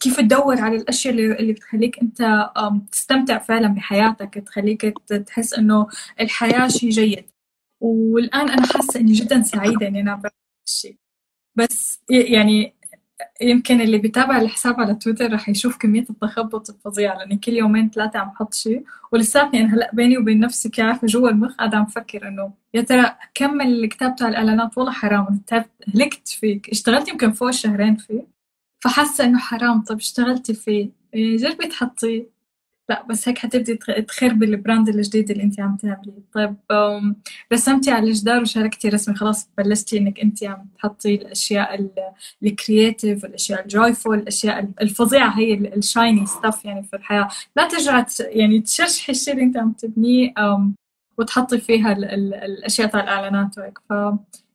كيف 0.00 0.16
تدور 0.20 0.60
على 0.60 0.76
الأشياء 0.76 1.14
اللي, 1.14 1.52
بتخليك 1.52 1.98
أنت 2.02 2.20
آه 2.20 2.80
تستمتع 2.92 3.38
فعلا 3.38 3.68
بحياتك. 3.68 4.34
تخليك 4.46 4.82
تحس 5.26 5.54
إنه 5.54 5.86
الحياة 6.20 6.68
شيء 6.68 6.90
جيد. 6.90 7.24
والآن 7.80 8.48
أنا 8.50 8.66
حاسة 8.66 9.00
إني 9.00 9.12
جدا 9.12 9.42
سعيدة 9.42 9.88
إني 9.88 10.00
أنا 10.00 10.14
بعمل 10.14 10.30
الشيء 10.68 10.96
بس 11.56 12.00
يعني 12.10 12.74
يمكن 13.40 13.80
اللي 13.80 13.98
بيتابع 13.98 14.40
الحساب 14.40 14.80
على 14.80 14.94
تويتر 14.94 15.32
رح 15.32 15.48
يشوف 15.48 15.76
كمية 15.76 16.04
التخبط 16.10 16.70
الفظيعة 16.70 17.18
لأني 17.18 17.36
كل 17.36 17.52
يومين 17.52 17.90
ثلاثة 17.90 18.18
عم 18.18 18.30
حط 18.30 18.54
شيء 18.54 18.84
ولساتني 19.12 19.60
أنا 19.60 19.74
هلأ 19.74 19.90
بيني 19.92 20.18
وبين 20.18 20.40
نفسي 20.40 20.68
كعارفة 20.68 21.06
جوا 21.06 21.30
المخ 21.30 21.54
قاعدة 21.56 21.76
عم 21.76 21.86
فكر 21.86 22.28
إنه 22.28 22.52
يا 22.74 22.82
ترى 22.82 23.16
كمل 23.34 23.84
الكتاب 23.84 24.16
تاع 24.16 24.28
الإعلانات 24.28 24.78
والله 24.78 24.92
حرام 24.92 25.40
هلكت 25.94 26.28
فيك 26.28 26.70
اشتغلت 26.70 27.08
يمكن 27.08 27.32
فوق 27.32 27.50
شهرين 27.50 27.96
فيه 27.96 28.26
فحاسة 28.80 29.24
إنه 29.24 29.38
حرام 29.38 29.82
طب 29.82 29.96
اشتغلتي 29.96 30.54
فيه؟ 30.54 30.90
إيه، 31.14 31.36
جربي 31.36 31.66
تحطيه. 31.66 32.39
لا 32.90 33.02
بس 33.10 33.28
هيك 33.28 33.38
حتبدي 33.38 33.74
تخربي 34.08 34.46
ال 34.46 34.53
brand 34.53 34.88
الجديد 34.88 35.30
اللي 35.30 35.42
انت 35.42 35.60
عم 35.60 35.76
تعمليه. 35.76 36.22
طيب 36.32 36.56
رسمتي 37.52 37.90
على 37.90 38.08
الجدار 38.08 38.42
وشاركتي 38.42 38.88
رسمي. 38.88 39.14
خلاص 39.14 39.48
بلشتي 39.58 39.98
انك 39.98 40.20
انت 40.20 40.44
عم 40.44 40.66
تحطي 40.78 41.14
الأشياء 41.14 41.90
ال 42.42 42.51
creative 42.51 43.24
الأشياء 43.24 43.62
ال 43.62 43.70
joyful 43.70 44.18
الأشياء 44.18 44.70
الفظيعة 44.82 45.38
هي 45.38 45.54
ال 45.54 45.66
shiny 45.66 46.26
stuff 46.26 46.64
يعني 46.64 46.82
في 46.82 46.96
الحياة. 46.96 47.28
لا 47.56 47.68
ترجع 47.68 48.06
يعني 48.20 48.60
تشرشحي 48.60 49.12
الشيء 49.12 49.34
اللي 49.34 49.44
انت 49.44 49.56
عم 49.56 49.72
تبنيه 49.72 50.34
وتحطي 51.18 51.58
فيها 51.58 51.92
الأشياء 51.92 52.88
تاع 52.88 53.00
الإعلانات 53.00 53.58
وهيك. 53.58 53.78
ف 53.88 53.92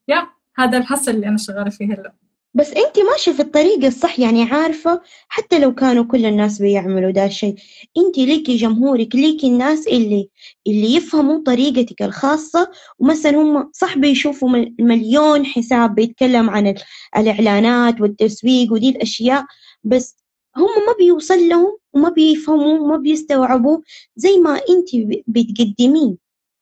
يا 0.08 0.26
هذا 0.58 0.78
الحصل 0.78 1.10
اللي 1.10 1.28
أنا 1.28 1.36
شغالة 1.36 1.70
فيه 1.70 1.86
هلأ. 1.86 2.12
بس 2.56 2.72
انت 2.72 2.98
ماشية 2.98 3.32
في 3.32 3.40
الطريق 3.40 3.84
الصح 3.84 4.20
يعني 4.20 4.42
عارفة 4.42 5.00
حتى 5.28 5.58
لو 5.58 5.74
كانوا 5.74 6.04
كل 6.04 6.26
الناس 6.26 6.58
بيعملوا 6.62 7.10
ده 7.10 7.24
الشيء. 7.24 7.54
انت 7.98 8.18
ليكي 8.18 8.56
جمهورك 8.56 9.14
ليكي 9.14 9.46
الناس 9.46 9.86
اللي 9.88 10.28
اللي 10.66 10.94
يفهموا 10.94 11.42
طريقتك 11.46 12.02
الخاصة. 12.02 12.70
ومثلا 12.98 13.36
هم 13.38 13.70
صح 13.74 13.98
بيشوفوا 13.98 14.48
مليون 14.80 15.46
حساب 15.46 15.94
بيتكلم 15.94 16.50
عن 16.50 16.74
الإعلانات 17.16 18.00
والتسويق 18.00 18.72
ودي 18.72 18.88
الأشياء 18.88 19.44
بس 19.84 20.16
هم 20.56 20.86
ما 20.86 20.92
بيوصل 20.98 21.48
لهم 21.48 21.76
وما 21.92 22.08
بيفهموا 22.08 22.78
وما 22.78 22.96
بيستوعبوا 22.96 23.78
زي 24.16 24.36
ما 24.38 24.60
انت 24.70 24.88
بتقدمين 25.26 26.18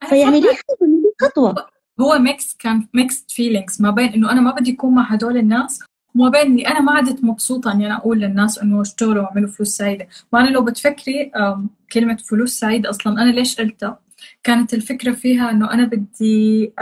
فيعني 0.09 0.41
ليه 0.41 0.49
خطوة. 1.23 1.74
هو 2.01 2.19
mix 2.19 2.57
كان 2.59 2.87
mixed 2.95 3.25
feelings 3.29 3.83
ما 3.83 3.91
بين 3.91 4.13
إنه 4.13 4.33
أنا 4.33 4.41
ما 4.41 4.51
بدي 4.51 4.73
أكون 4.73 4.95
مع 4.95 5.13
هدول 5.13 5.37
الناس 5.37 5.83
وما 6.15 6.29
بين 6.29 6.41
إني 6.41 6.69
أنا 6.69 6.81
ما 6.81 6.93
عدت 6.93 7.25
مبسوطة 7.25 7.73
إني 7.73 7.87
أنا 7.87 7.97
أقول 7.97 8.21
للناس 8.21 8.59
إنه 8.59 8.81
اشتغلوا 8.81 9.23
واعملوا 9.23 9.49
فلوس 9.49 9.69
سعيدة، 9.69 10.09
وأنا 10.33 10.49
لو 10.49 10.65
بتفكري 10.65 11.31
كلمة 11.93 12.17
فلوس 12.17 12.59
سعيدة 12.59 12.91
أصلا 12.91 13.23
أنا 13.23 13.31
ليش 13.31 13.61
قلتها؟ 13.61 13.99
كانت 14.43 14.75
الفكرة 14.75 15.13
فيها 15.13 15.51
إنه 15.51 15.71
أنا 15.71 15.85
بدي 15.85 16.73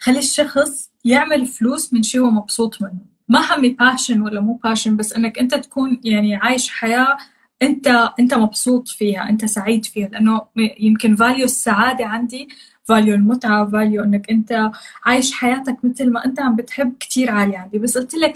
خلي 0.00 0.18
الشخص 0.18 0.90
يعمل 1.04 1.46
فلوس 1.46 1.92
من 1.92 2.02
شيء 2.02 2.20
هو 2.20 2.30
مبسوط 2.30 2.82
منه، 2.82 2.98
ما 3.28 3.54
همي 3.54 3.68
passion 3.68 4.20
ولا 4.20 4.40
مو 4.40 4.60
passion 4.64 4.96
بس 4.96 5.12
إنك 5.12 5.38
أنت 5.38 5.54
تكون 5.54 6.00
يعني 6.04 6.36
عايش 6.36 6.70
حياة 6.70 7.16
أنت 7.62 8.12
أنت 8.20 8.34
مبسوط 8.34 8.88
فيها، 8.88 9.28
أنت 9.28 9.44
سعيد 9.44 9.84
فيها. 9.84 10.08
لأنه 10.08 10.40
يمكن 10.80 11.16
value 11.16 11.44
السعادة 11.44 12.06
عندي 12.06 12.48
value 12.84 13.14
المتعة 13.14 13.70
value 13.70 14.04
إنك 14.04 14.30
أنت 14.30 14.70
عايش 15.04 15.32
حياتك 15.32 15.84
مثل 15.84 16.10
ما 16.12 16.24
أنت 16.24 16.40
عم 16.40 16.56
بتحب 16.56 16.94
كتير 17.00 17.30
عالية 17.30 17.58
عندي 17.58 17.78
بس 17.78 17.98
قلت 17.98 18.14
لك 18.14 18.34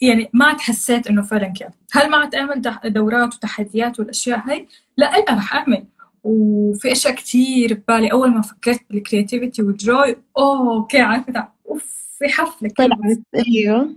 يعني 0.00 0.30
ما 0.32 0.44
عاد 0.44 0.60
حسيت 0.60 1.06
إنه 1.06 1.22
فعلا 1.22 1.48
كده. 1.48 1.70
هل 1.92 2.10
ما 2.10 2.16
عاد 2.16 2.34
أعمل 2.34 2.62
دورات 2.84 3.34
وتحديات 3.34 4.00
والأشياء 4.00 4.38
هاي؟ 4.38 4.68
لا 4.96 5.06
أنا 5.06 5.38
رح 5.38 5.54
أعمل. 5.54 5.84
وفي 6.24 6.92
أشياء 6.92 7.14
كتير 7.14 7.74
ببالي. 7.74 8.12
أول 8.12 8.30
ما 8.30 8.42
فكرت 8.42 8.80
بال 8.90 9.02
creativity 9.02 9.62
وال 9.62 9.84
joy 9.84 10.16
oh 10.38 10.76
okay 10.76 11.00
عارفه 11.00 11.48
أوف 11.68 11.96
في 12.18 12.28
حفلة 12.28 12.70
طلعت 12.76 13.18
أيوه. 13.46 13.96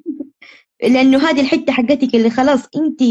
لأنه 0.84 1.18
هذه 1.18 1.42
الحتة 1.42 1.74
حقتك 1.74 2.16
اللي 2.16 2.30
خلاص 2.30 2.68
انت 2.76 3.02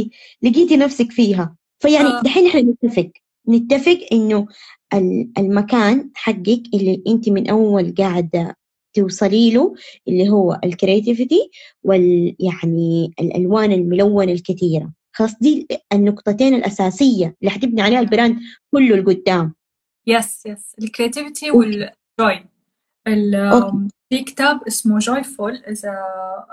لقيتي 0.43 0.77
نفسك 0.77 1.13
فيها. 1.13 1.57
فيعني 1.79 2.09
آه. 2.09 2.21
دحين 2.23 2.47
إحنا 2.47 2.61
نتفق. 2.61 3.11
نتفق 3.49 3.99
إنه 4.13 4.47
المكان 5.39 6.11
حقك 6.15 6.63
اللي 6.75 7.03
انت 7.09 7.29
من 7.29 7.51
أول 7.51 7.95
قاعدة 7.95 8.57
توصلي 8.95 9.51
له 9.51 9.75
اللي 10.09 10.29
هو 10.29 10.61
ال 10.65 10.73
creativity 10.73 11.51
وال 11.83 12.37
يعني 12.41 13.15
الألوان 13.21 13.73
الملونة 13.73 14.33
الكثيرة. 14.33 14.93
خلاص 15.13 15.39
دي 15.39 15.67
النقطتين 15.93 16.55
الأساسية 16.55 17.37
اللي 17.41 17.51
حتبني 17.51 17.83
عليها 17.83 18.01
ال 18.01 18.07
brand 18.07 18.39
كله 18.71 18.97
لقدام. 18.97 19.55
yes 20.07 20.47
yes 20.47 20.75
ال 20.83 20.89
creativity 20.89 21.51
وال 21.51 21.88
joy 21.88 22.45
في 24.11 24.25
كتاب 24.25 24.63
اسمه 24.63 24.99
Joyful 24.99 25.57
إذا 25.57 26.05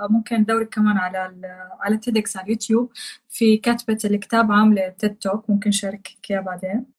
ممكن 0.09 0.35
ندورك 0.35 0.69
كمان 0.69 0.97
على 0.97 1.35
على 1.81 1.97
TEDx 1.97 2.37
على 2.37 2.45
اليوتيوب. 2.45 2.91
في 3.29 3.57
كاتبة 3.57 3.97
الكتاب 4.05 4.51
عاملة 4.51 4.89
TED 4.89 5.15
Talk 5.15 5.49
ممكن 5.49 5.71
شاركك 5.71 6.31
إياه 6.31 6.39
بعدين. 6.39 6.94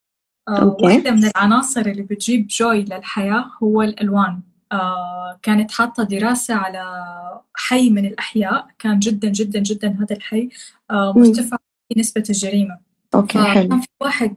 آه 0.49 0.77
واحدة 0.81 1.11
من 1.11 1.25
العناصر 1.25 1.81
اللي 1.81 2.03
بتجيب 2.03 2.47
joy 2.47 2.85
للحياة 2.85 3.51
هو 3.63 3.83
الألوان. 3.83 4.41
آه 4.73 5.39
كانت 5.43 5.71
حاطة 5.71 6.03
دراسة 6.03 6.55
على 6.55 6.83
حي 7.55 7.91
من 7.91 8.07
الأحياء. 8.07 8.67
كان 8.79 8.99
جدا 8.99 9.29
جدا 9.29 9.59
جدا 9.59 9.89
هذا 9.89 10.17
الحي 10.17 10.49
آه 10.91 11.13
مرتفع 11.17 11.57
في 11.89 12.01
نسبة 12.01 12.25
الجريمة. 12.31 12.79
okay 13.15 13.39
حلو. 13.39 13.69
كان 13.69 13.81
في 13.81 13.89
واحد 14.01 14.35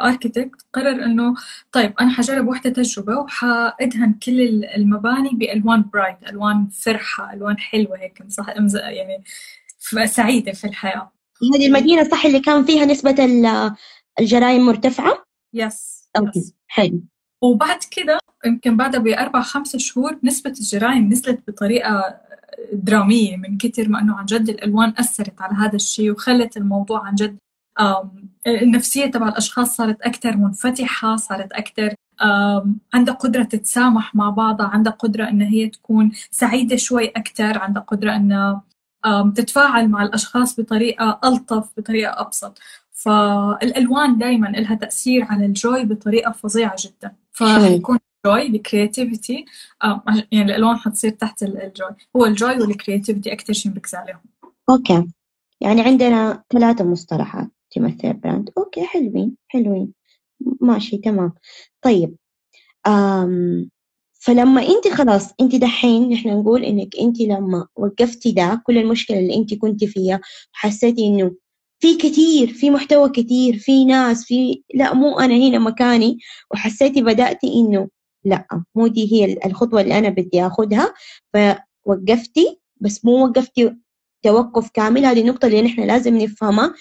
architect 0.00 0.62
قرر 0.72 1.04
إنه 1.04 1.34
طيب 1.72 1.94
أنا 2.00 2.10
حجرب 2.10 2.48
واحدة 2.48 2.70
تجربة 2.70 3.16
وحأدهن 3.16 4.12
كل 4.12 4.64
المباني 4.64 5.30
بألوان 5.32 5.84
bright 5.92 6.16
ألوان 6.28 6.68
فرحة 6.68 7.32
ألوان 7.32 7.58
حلوة 7.58 7.98
هيك 7.98 8.22
صح 8.28 8.48
يعني 8.74 9.24
سعيدة 10.04 10.52
في 10.52 10.64
الحياة. 10.66 11.12
هذه 11.54 11.66
المدينة 11.66 12.04
صح 12.04 12.24
اللي 12.24 12.40
كان 12.40 12.64
فيها 12.64 12.84
نسبة 12.84 13.24
الجرائم 14.20 14.66
مرتفعة؟ 14.66 15.24
yes 15.54 16.08
okay 16.18 16.54
حلو. 16.66 17.02
وبعد 17.42 17.78
كده 17.90 18.18
يمكن 18.46 18.76
بعدها 18.76 19.00
بأربع 19.00 19.42
خمسة 19.42 19.78
شهور 19.78 20.18
نسبة 20.22 20.50
الجرائم 20.50 21.08
نزلت 21.08 21.50
بطريقة 21.50 22.20
درامية 22.72 23.36
من 23.36 23.58
كتر 23.58 23.88
ما 23.88 24.00
أنه 24.00 24.16
عن 24.16 24.24
جد 24.24 24.48
الألوان 24.48 24.94
أثرت 24.98 25.40
على 25.40 25.54
هذا 25.54 25.76
الشيء 25.76 26.10
وخلت 26.10 26.56
الموضوع 26.56 27.06
عن 27.06 27.14
جد 27.14 27.36
النفسية 28.46 29.06
تبع 29.06 29.28
الأشخاص 29.28 29.76
صارت 29.76 30.02
أكثر 30.02 30.36
منفتحة 30.36 31.16
صارت 31.16 31.52
أكثر 31.52 31.94
عندها 32.94 33.14
قدرة 33.14 33.42
تتسامح 33.42 34.14
مع 34.14 34.30
بعضها 34.30 34.66
عندها 34.66 34.92
قدرة 34.92 35.28
إن 35.28 35.42
هي 35.42 35.68
تكون 35.68 36.12
سعيدة 36.30 36.76
شوي 36.76 37.08
أكثر 37.08 37.58
عندها 37.58 37.82
قدرة 37.82 38.16
إنها 38.16 38.62
تتفاعل 39.34 39.88
مع 39.88 40.02
الأشخاص 40.02 40.60
بطريقة 40.60 41.20
ألطف 41.24 41.70
بطريقة 41.76 42.20
أبسط. 42.20 42.58
فالألوان 43.04 44.18
دائما 44.18 44.46
لها 44.46 44.74
تأثير 44.74 45.24
على 45.24 45.46
ال 45.46 45.55
joy 45.55 45.84
بطريقة 45.84 46.32
فظيعة 46.32 46.76
جدا. 46.78 47.14
فيكون 47.32 47.98
ال 48.26 48.31
joy 48.31 48.46
ال 48.46 48.55
creativity 48.55 49.44
يعني 50.32 50.52
الألوان 50.52 50.76
حتصير 50.76 51.10
تحت 51.10 51.42
ال 51.42 51.52
joy. 51.52 51.94
هو 52.16 52.26
ال 52.26 52.34
joy 52.34 52.58
وال 52.60 52.72
creativity 52.72 53.32
أكثر 53.32 53.52
شيء 53.52 53.72
بركز 53.72 53.94
عليهم. 53.94 54.20
okay. 54.70 55.06
يعني 55.60 55.80
عندنا 55.80 56.42
ثلاثة 56.52 56.84
مصطلحات 56.84 57.48
تمثل 57.70 58.12
براند 58.12 58.50
أوكي 58.58 58.84
حلوين 58.84 59.36
حلوين. 59.48 59.92
ماشي 60.60 60.96
تمام. 60.96 61.32
طيب. 61.82 62.16
أم 62.86 63.70
فلما 64.24 64.62
أنت 64.62 64.88
خلاص 64.88 65.34
أنت 65.40 65.54
دحين 65.56 66.08
نحن 66.08 66.28
نقول 66.28 66.64
إنك 66.64 66.96
أنت 67.00 67.20
لما 67.20 67.66
وقفتي 67.76 68.32
ده 68.32 68.62
كل 68.66 68.78
المشكلة 68.78 69.18
اللي 69.18 69.34
أنت 69.36 69.54
كنت 69.54 69.84
فيها 69.84 70.20
وحسيتي 70.54 71.06
إنه 71.06 71.32
في 71.82 71.94
كثير 71.96 72.52
في 72.52 72.70
محتوى 72.70 73.08
كثير 73.08 73.58
في 73.58 73.84
ناس 73.84 74.24
في 74.24 74.62
لا 74.74 74.94
مو 74.94 75.18
أنا 75.20 75.34
هنا 75.34 75.58
مكاني 75.58 76.18
وحسيتي 76.50 77.02
بداتي 77.02 77.46
إنه 77.54 77.88
لا 78.24 78.46
مو 78.74 78.86
دي 78.86 79.12
هي 79.12 79.38
الخطوة 79.46 79.80
اللي 79.80 79.98
أنا 79.98 80.08
بدي 80.08 80.46
آخذها 80.46 80.94
فوقفتي 81.34 82.60
بس 82.80 83.04
مو 83.04 83.24
وقفتي 83.24 83.76
توقف 84.22 84.70
كامل 84.74 85.04
هذه 85.04 85.20
النقطة 85.20 85.46
اللي 85.46 85.62
نحن 85.62 85.82
لازم 85.82 86.16
نفهمها 86.16 86.74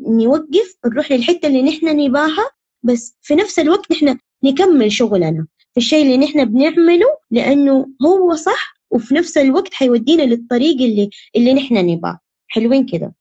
نوقف 0.00 0.76
نروح 0.86 1.12
للحتة 1.12 1.46
اللي 1.46 1.62
نحن 1.62 1.86
نباها 1.86 2.50
بس 2.82 3.16
في 3.22 3.34
نفس 3.34 3.58
الوقت 3.58 3.92
نحن 3.92 4.18
نكمل 4.44 4.92
شغلنا. 4.92 5.46
في 5.72 5.80
الشيء 5.80 6.02
اللي 6.02 6.16
نحن 6.16 6.44
بنعمله 6.44 7.06
لأنه 7.30 7.86
هو 8.06 8.34
صح 8.34 8.74
وفي 8.90 9.14
نفس 9.14 9.38
الوقت 9.38 9.74
حيودينا 9.74 10.22
للطريق 10.22 10.82
اللي 10.82 11.10
اللي 11.36 11.54
نحن 11.54 11.74
نباه. 11.74 12.18
حلوين 12.48 12.86
كده. 12.86 13.14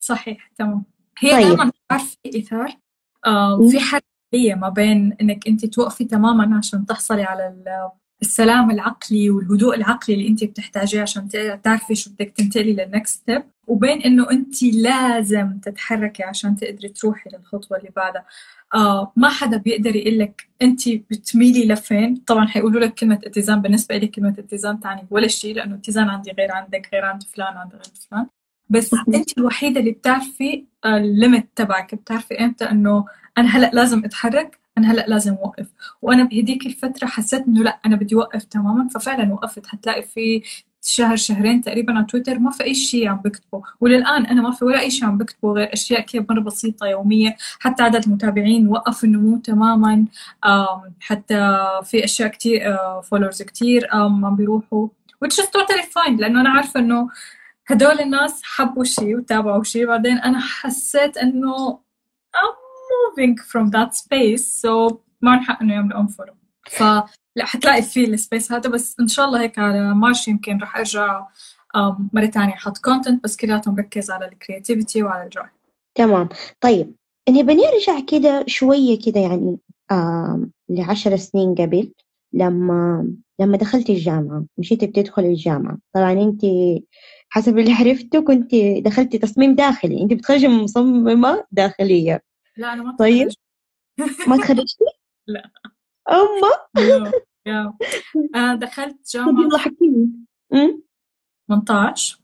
صحيح 0.00 0.50
تمام. 0.56 0.84
هي 1.18 1.30
طيب. 1.30 1.56
دائما 1.56 1.70
في 1.98 2.38
إثار 2.38 2.76
آه 3.26 3.68
في 3.68 3.80
حرية 3.80 4.54
ما 4.54 4.68
بين 4.68 5.16
إنك 5.20 5.48
أنت 5.48 5.66
توقفي 5.66 6.04
تماما 6.04 6.56
عشان 6.58 6.86
تحصلي 6.86 7.22
على 7.22 7.54
السلام 8.22 8.70
العقلي 8.70 9.30
والهدوء 9.30 9.76
العقلي 9.76 10.14
اللي 10.16 10.28
أنت 10.28 10.44
بتحتاجيه 10.44 11.02
عشان 11.02 11.28
تعرفي 11.62 11.94
شو 11.94 12.10
بدك 12.10 12.30
تنتقلي 12.30 12.72
لل 12.72 12.88
next 12.88 13.20
step 13.20 13.42
وبين 13.66 14.02
إنه 14.02 14.30
أنت 14.30 14.62
لازم 14.62 15.58
تتحركي 15.58 16.22
عشان 16.22 16.56
تقدري 16.56 16.88
تروحي 16.88 17.30
للخطوة 17.30 17.78
اللي 17.78 17.90
بعدها. 17.96 18.24
آه 18.74 19.12
ما 19.16 19.28
حدا 19.28 19.56
بيقدر 19.56 19.96
يقول 19.96 20.18
لك 20.18 20.48
أنت 20.62 20.88
بتميلي 20.88 21.68
لفين. 21.68 22.16
طبعا 22.16 22.46
حيقولوا 22.46 22.80
لك 22.80 22.94
كلمة 22.94 23.20
اتزان 23.26 23.62
بالنسبة 23.62 23.96
لي 23.96 24.06
كلمة 24.06 24.34
اتزان 24.38 24.80
تعني 24.80 25.06
ولا 25.10 25.28
شيء 25.28 25.54
لأنه 25.54 25.74
اتزان 25.74 26.08
عندي 26.08 26.30
غير 26.32 26.52
عندك 26.52 26.88
غير 26.92 27.04
عند 27.04 27.22
فلان 27.22 27.56
عند 27.56 27.72
غير 27.72 27.82
فلان. 28.10 28.26
بس 28.70 28.90
انت 29.14 29.38
الوحيدة 29.38 29.80
اللي 29.80 29.90
بتعرفي 29.90 30.64
ال 30.84 30.95
limit 30.95 31.48
تبعك. 31.56 31.94
بتعرفي 31.94 32.34
إمتى 32.34 32.64
انه 32.64 33.04
أنا 33.38 33.48
هلأ 33.48 33.70
لازم 33.74 34.04
أتحرك 34.04 34.58
أنا 34.78 34.92
هلأ 34.92 35.04
لازم 35.08 35.34
أوقف. 35.34 35.66
وأنا 36.02 36.24
بهديك 36.24 36.66
الفترة 36.66 37.06
حسيت 37.06 37.46
إنه 37.46 37.62
لأ 37.62 37.80
أنا 37.86 37.96
بدي 37.96 38.14
أوقف 38.14 38.44
تماما. 38.44 38.88
ففعلا 38.88 39.32
وقفت. 39.32 39.66
حتلاقي 39.66 40.02
في 40.02 40.42
شهر 40.82 41.16
شهرين 41.16 41.60
تقريبا 41.60 41.92
على 41.92 42.06
تويتر 42.06 42.38
ما 42.38 42.50
في 42.50 42.64
أي 42.64 42.74
شيء 42.74 43.08
عم 43.08 43.16
بكتبه. 43.16 43.62
وللآن 43.80 44.26
أنا 44.26 44.42
ما 44.42 44.50
في 44.50 44.64
ولا 44.64 44.80
أي 44.80 44.90
شيء 44.90 45.04
عم 45.04 45.18
بكتبه 45.18 45.52
غير 45.52 45.72
أشياء 45.72 46.00
كثير 46.00 46.26
مرة 46.30 46.40
بسيطة 46.40 46.86
يوميه 46.86 47.36
حتى 47.58 47.82
عدد 47.82 48.04
المتابعين 48.04 48.68
وقف 48.68 49.04
النمو 49.04 49.36
تماما. 49.36 50.04
حتى 51.00 51.58
في 51.84 52.04
أشياء 52.04 52.28
كثير 52.28 52.76
فولورز 53.02 53.42
كثير 53.42 53.88
عم 53.92 54.36
بيروحوا. 54.36 54.88
Which 55.24 55.36
is 55.42 55.46
totally 55.46 55.84
fine. 55.84 56.20
لأنه 56.20 56.40
أنا 56.40 56.50
عارفة 56.50 56.80
إنه 56.80 57.08
هدول 57.72 58.00
الناس 58.00 58.42
حبوا 58.42 58.84
شيء 58.84 59.16
وتابعوا 59.16 59.62
شيء 59.62 59.86
بعدين 59.86 60.18
أنا 60.18 60.40
حسيت 60.40 61.16
إنه 61.16 61.80
moving 62.90 63.36
from 63.36 63.70
that 63.70 63.94
space 63.94 64.62
so 64.62 64.96
ما 65.20 65.40
حق 65.40 65.62
إنه 65.62 65.74
يعملوا 65.74 66.00
unfollow 66.00 66.32
فلا 66.70 67.04
حتلاقي 67.38 67.82
في 67.82 68.04
ال 68.04 68.12
space 68.12 68.52
هذا 68.52 68.70
بس 68.70 69.00
إن 69.00 69.08
شاء 69.08 69.26
الله 69.26 69.40
هيك 69.40 69.58
على 69.58 69.94
March 69.94 70.28
يمكن 70.28 70.58
رح 70.58 70.76
أرجع 70.76 71.26
مرة 72.12 72.26
ثانية 72.26 72.54
أحط 72.54 72.78
content 72.78 73.24
بس 73.24 73.36
كلياته 73.36 73.72
مركز 73.72 74.10
على 74.10 74.26
ال 74.26 74.33
creativity 74.33 75.02
وعلى 75.02 75.24
ال 75.24 75.31
joy 75.31 75.50
تمام. 75.94 76.28
طيب 76.60 76.94
نبي 77.28 77.54
نرجع 77.54 78.00
كده 78.08 78.44
شوية 78.46 78.98
كده 79.06 79.20
يعني 79.20 79.58
لعشر 80.68 81.16
سنين 81.16 81.54
قبل 81.54 81.92
لما 82.32 83.08
لما 83.40 83.56
دخلت 83.56 83.90
الجامعة 83.90 84.44
مشيتي 84.58 84.86
بتدخل 84.86 85.22
الجامعة. 85.22 85.78
طبعا 85.94 86.12
انت 86.12 86.42
حسب 87.30 87.58
اللي 87.58 87.72
عرفته 87.72 88.20
كنت 88.24 88.54
دخلتي 88.78 89.18
تصميم 89.18 89.54
داخلي. 89.54 90.02
انت 90.02 90.12
بتخرجي 90.12 90.48
مصممة 90.48 91.44
داخلية. 91.52 92.22
لا 92.56 92.72
أنا 92.72 92.82
ما 92.82 92.96
طيب. 92.98 93.28
ما 94.28 94.36
تخرجتي؟ 94.36 94.84
لا. 95.26 95.50
أما. 96.10 97.12
يا 97.46 97.74
أنا 98.34 98.54
دخلت 98.54 99.10
جامعة. 99.14 99.42
يلا 99.44 99.58
حكيني 99.58 100.10
18 101.48 102.18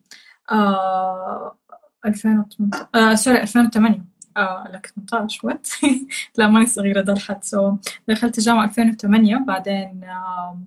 آه 0.51 1.59
2018 2.07 2.89
آه 2.95 3.15
sorry 3.15 3.43
2008 3.43 4.05
آه 4.37 4.69
لك 4.73 4.87
18 5.11 5.47
what 5.47 5.69
لا 6.39 6.49
ماني 6.49 6.67
صغيرة 6.67 7.01
ضلحت 7.01 7.45
so 7.45 7.77
دخلت 8.09 8.39
الجامعة 8.39 8.65
2008 8.65 9.37
بعدين 9.37 10.05
آه 10.05 10.61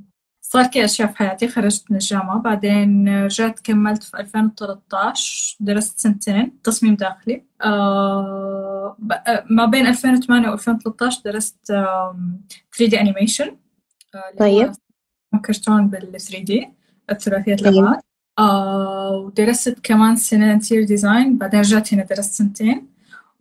صار 0.51 0.67
كذا 0.67 0.85
أشياء 0.85 1.07
في 1.07 1.17
حياتي 1.17 1.47
خرجت 1.47 1.91
من 1.91 1.97
الجامعة 1.97 2.39
بعدين 2.39 3.09
رجعت 3.23 3.59
كملت 3.59 4.03
في 4.03 4.19
2013 4.19 5.57
درست 5.59 5.99
سنتين 5.99 6.61
تصميم 6.63 6.95
داخلي. 6.95 7.43
آه 7.61 8.97
ما 9.49 9.65
بين 9.65 9.87
2008 9.87 10.49
و 10.49 10.53
2013 10.53 11.21
درست 11.25 11.73
3D 12.77 12.93
animation 12.93 13.57
طيب. 14.39 14.71
كرتون 15.45 15.87
بال 15.87 16.21
3D 16.21 16.67
الثلاثية 17.09 17.53
الأبعاد 17.53 18.01
آه 18.39 19.11
ودرست 19.25 19.79
كمان 19.83 20.15
سنة 20.15 20.53
interior 20.53 20.83
design 20.83 21.37
بعدين 21.37 21.59
رجعت 21.59 21.93
هنا 21.93 22.03
درست 22.03 22.33
سنتين. 22.33 22.87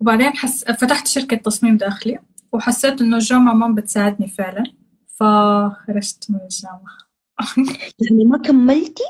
وبعدين 0.00 0.32
حس... 0.32 0.64
فتحت 0.64 1.06
شركة 1.06 1.36
تصميم 1.36 1.76
داخلي 1.76 2.18
وحسيت 2.52 3.00
إنه 3.00 3.16
الجامعة 3.16 3.54
ما 3.54 3.74
بتساعدني 3.74 4.28
فعلا. 4.28 4.77
فخرجت 5.20 6.26
من 6.30 6.40
الجامعة 6.40 6.98
يعني 8.00 8.24
ما 8.24 8.38
كملتي؟ 8.38 9.02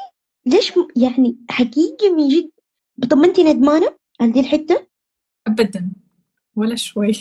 ليش 0.47 0.79
م... 0.79 0.89
يعني 0.97 1.37
حقيقي 1.51 2.09
من 2.11 2.29
جد 2.29 2.51
طب 3.11 3.19
ما 3.19 3.27
انت 3.27 3.41
ندمانة 3.41 3.97
على 4.21 4.33
دي 4.33 4.41
الحتة؟ 4.41 4.87
أبدا 5.47 5.93
ولا 6.57 6.77
شوي 6.77 7.13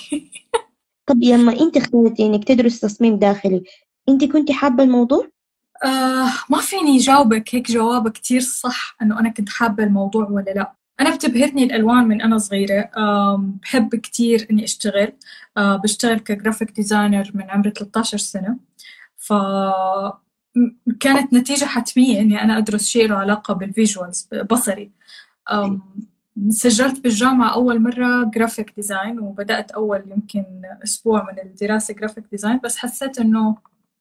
طب 1.08 1.24
لما 1.24 1.60
انت 1.60 1.78
اخترتي 1.78 2.26
انك 2.26 2.44
تدرس 2.44 2.80
تصميم 2.80 3.20
داخلي 3.20 3.64
انت 4.10 4.24
كنت 4.24 4.52
حابة 4.52 4.84
الموضوع؟ 4.84 5.28
آه 5.84 6.34
ما 6.50 6.62
فيني 6.62 6.98
جاوبك 6.98 7.56
هيك 7.56 7.72
جواب 7.72 8.10
كتير 8.10 8.42
صح 8.42 8.98
إنه 9.02 9.20
أنا 9.20 9.30
كنت 9.30 9.50
حابة 9.50 9.84
الموضوع 9.84 10.30
ولا 10.30 10.52
لا 10.52 10.76
أنا 11.00 11.16
بتبهرني 11.16 11.64
الألوان 11.64 12.08
من 12.08 12.22
أنا 12.22 12.38
صغيرة. 12.38 12.90
بحب 13.62 13.96
كتير 13.96 14.48
إني 14.52 14.64
أشتغل. 14.64 15.14
بشتغل 15.58 16.20
ك 16.20 16.26
graphic 16.26 16.72
designer 16.72 17.32
من 17.34 17.50
عمري 17.50 17.72
13 17.72 18.18
سنة. 18.18 18.58
ف 19.18 19.34
كانت 21.00 21.34
نتيجة 21.34 21.66
حتمية 21.66 22.22
إني 22.22 22.42
أنا 22.42 22.58
أدرس 22.58 22.86
شيء 22.86 23.08
له 23.10 23.16
علاقة 23.16 23.54
بال 23.54 23.70
visuals 23.70 24.30
بصري 24.52 24.92
سجلت 26.50 27.04
بالجامعة 27.04 27.54
أول 27.54 27.82
مرة 27.82 28.24
graphic 28.36 28.74
design 28.76 29.20
وبدأت 29.20 29.72
أول 29.72 30.04
يمكن 30.08 30.46
أسبوع 30.84 31.24
من 31.32 31.40
الدراسة 31.40 31.94
graphic 31.94 32.24
design 32.32 32.60
بس 32.64 32.78
حسيت 32.78 33.20
إنه 33.20 33.56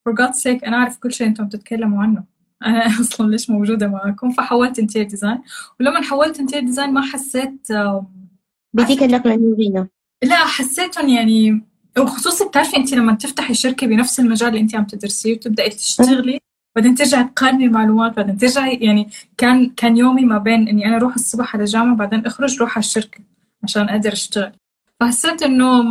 for 0.09 0.13
God's 0.13 0.37
sake 0.43 0.65
أنا 0.67 0.77
أعرف 0.77 0.99
كل 0.99 1.13
شيء 1.13 1.27
أنتم 1.27 1.47
بتتكلموا 1.47 2.03
عنه. 2.03 2.25
أنا 2.67 2.87
أصلا 3.01 3.31
ليش 3.31 3.51
موجودة 3.51 3.89
معاكم؟ 3.89 4.31
فحولت 4.31 4.79
interior 4.79 5.03
design 5.03 5.39
ولما 5.81 6.03
حولت 6.03 6.41
interior 6.41 6.61
design 6.61 6.93
ما 6.93 7.01
حسيت 7.01 7.69
بديك 8.73 9.03
النقلة 9.03 9.35
النوعية 9.35 9.91
لا 10.23 10.37
حسيتهم 10.37 11.09
يعني 11.09 11.63
وخصوصا 11.99 12.49
بتعرفي 12.49 12.77
انت 12.77 12.95
لما 12.95 13.15
تفتحي 13.15 13.55
شركة 13.55 13.87
بنفس 13.87 14.21
المجال 14.21 14.49
اللي 14.49 14.61
انت 14.61 14.75
عم 14.75 14.85
تدرسيه 14.85 15.33
وتبدأي 15.33 15.69
تشتغلي 15.69 16.41
بعدين 16.77 16.95
ترجعي 16.95 17.25
تقارني 17.25 17.69
معلومات 17.69 18.17
بعدين 18.17 18.37
ترجعي 18.37 18.75
يعني 18.75 19.09
كان 19.39 19.71
كان 19.71 19.97
يومي 19.97 20.25
ما 20.25 20.39
بين 20.39 20.69
إني 20.69 20.87
أنا 20.87 20.97
أروح 20.97 21.15
الصبح 21.15 21.55
على 21.55 21.65
الجامعة 21.65 21.97
بعدين 21.97 22.27
أخرج 22.27 22.61
روح 22.61 22.71
على 22.71 22.85
الشركة 22.85 23.21
عشان 23.63 23.89
أقدر 23.89 24.13
أشتغل. 24.13 24.53
فحسيت 25.01 25.43
إنه 25.43 25.83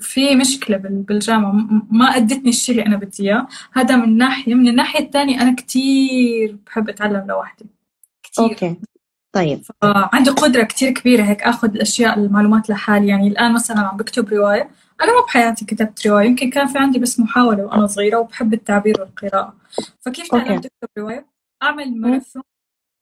في 0.00 0.36
مشكلة 0.36 0.76
بالجامعة. 0.76 1.52
ما 1.90 2.04
أدتني 2.04 2.48
الشيء 2.48 2.74
اللي 2.74 2.86
أنا 2.86 2.96
بدي 2.96 3.22
إياه. 3.22 3.46
هذا 3.72 3.96
من 3.96 4.16
ناحية 4.16 4.54
من 4.54 4.68
الناحية 4.68 5.00
الثانية 5.00 5.42
أنا 5.42 5.54
كتير 5.54 6.56
بحب 6.66 6.88
أتعلم 6.88 7.26
لوحدي. 7.28 7.66
كتير. 8.22 8.44
أوكي. 8.44 8.76
طيب. 9.32 9.62
عندي 9.82 10.30
قدرة 10.30 10.62
كتير 10.62 10.90
كبيرة 10.90 11.22
هيك 11.22 11.42
آخذ 11.42 11.68
الأشياء 11.74 12.18
المعلومات 12.18 12.70
لحالي. 12.70 13.08
يعني 13.08 13.28
الآن 13.28 13.54
مثلا 13.54 13.80
عم 13.80 13.96
بكتب 13.96 14.28
رواية. 14.28 14.70
أنا 15.02 15.20
ما 15.20 15.24
بحياتي 15.26 15.64
كتبت 15.64 16.06
رواية. 16.06 16.26
يمكن 16.26 16.50
كان 16.50 16.66
في 16.66 16.78
عندي 16.78 16.98
بس 16.98 17.20
محاولة 17.20 17.64
وأنا 17.64 17.86
صغيرة 17.86 18.18
وبحب 18.18 18.54
التعبير 18.54 19.00
والقراءة. 19.00 19.54
فكيف 20.00 20.28
تعلمت 20.28 20.66
أكتب 20.66 20.88
رواية؟ 20.98 21.26
أعمل 21.62 22.00
ماراثون 22.00 22.42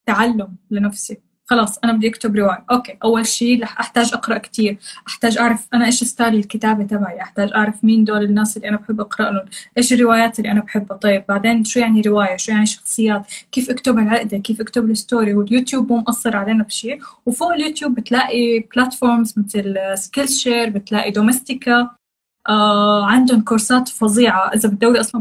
تعلم 0.06 0.56
لنفسي. 0.70 1.18
خلاص 1.46 1.78
أنا 1.84 1.92
بدي 1.92 2.08
أكتب 2.08 2.36
رواية. 2.36 2.64
okay 2.70 2.96
أول 3.04 3.26
شيء 3.26 3.62
رح 3.62 3.80
أحتاج 3.80 4.10
أقرأ 4.14 4.38
كتير. 4.38 4.78
أحتاج 5.08 5.38
أعرف 5.38 5.68
أنا 5.74 5.86
إيش 5.86 6.04
style 6.04 6.34
الكتابة 6.34 6.84
تبعي. 6.84 7.20
أحتاج 7.20 7.52
أعرف 7.52 7.84
مين 7.84 8.04
دول 8.04 8.24
الناس 8.24 8.56
اللي 8.56 8.68
أنا 8.68 8.76
بحب 8.76 9.00
أقرأ 9.00 9.30
لهم. 9.30 9.44
إيش 9.78 9.92
الروايات 9.92 10.38
اللي 10.38 10.50
أنا 10.50 10.60
بحبها. 10.60 10.96
طيب 10.96 11.24
بعدين 11.28 11.64
شو 11.64 11.80
يعني 11.80 12.00
رواية؟ 12.00 12.36
شو 12.36 12.52
يعني 12.52 12.66
شخصيات؟ 12.66 13.26
كيف 13.52 13.70
أكتب 13.70 13.98
العقدة؟ 13.98 14.38
كيف 14.38 14.60
أكتب 14.60 14.90
ال 14.90 14.97
story؟ 14.97 15.34
واليوتيوب 15.34 15.92
مو 15.92 15.98
مقصر 15.98 16.36
علينا 16.36 16.64
بشيء 16.64 17.00
وفوق 17.26 17.52
اليوتيوب 17.52 17.94
بتلاقي 17.94 18.58
platforms 18.76 19.34
مثل 19.38 19.76
Skillshare 19.94 20.70
بتلاقي 20.70 21.10
Domestika 21.10 21.90
آه 22.48 23.04
عندهم 23.06 23.40
كورسات 23.40 23.88
فظيعة. 23.88 24.50
إذا 24.54 24.68
بتدوري 24.68 25.00
أصلا 25.00 25.20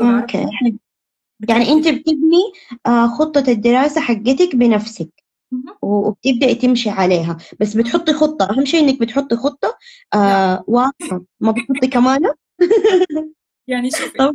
okay. 0.00 0.46
يعني 1.48 1.72
أنت 1.72 1.88
بتبني 1.88 2.42
آه، 2.86 3.06
خطة 3.06 3.44
الدراسة 3.50 4.00
حقتك 4.00 4.56
بنفسك 4.56 5.22
وبتبدأي 5.82 6.54
تمشي 6.54 6.90
عليها. 6.90 7.36
بس 7.60 7.76
بتحطي 7.76 8.12
خطة. 8.12 8.50
أهم 8.50 8.64
شيء 8.64 8.84
إنك 8.84 9.00
بتحطي 9.00 9.36
خطة 9.36 9.78
آه 10.14 10.64
واضحة. 10.66 11.22
ما 11.40 11.50
بتحطي 11.52 11.86
كمانة. 11.86 12.34
يعني 13.68 13.90
شوفي 13.90 14.20
آه 14.20 14.34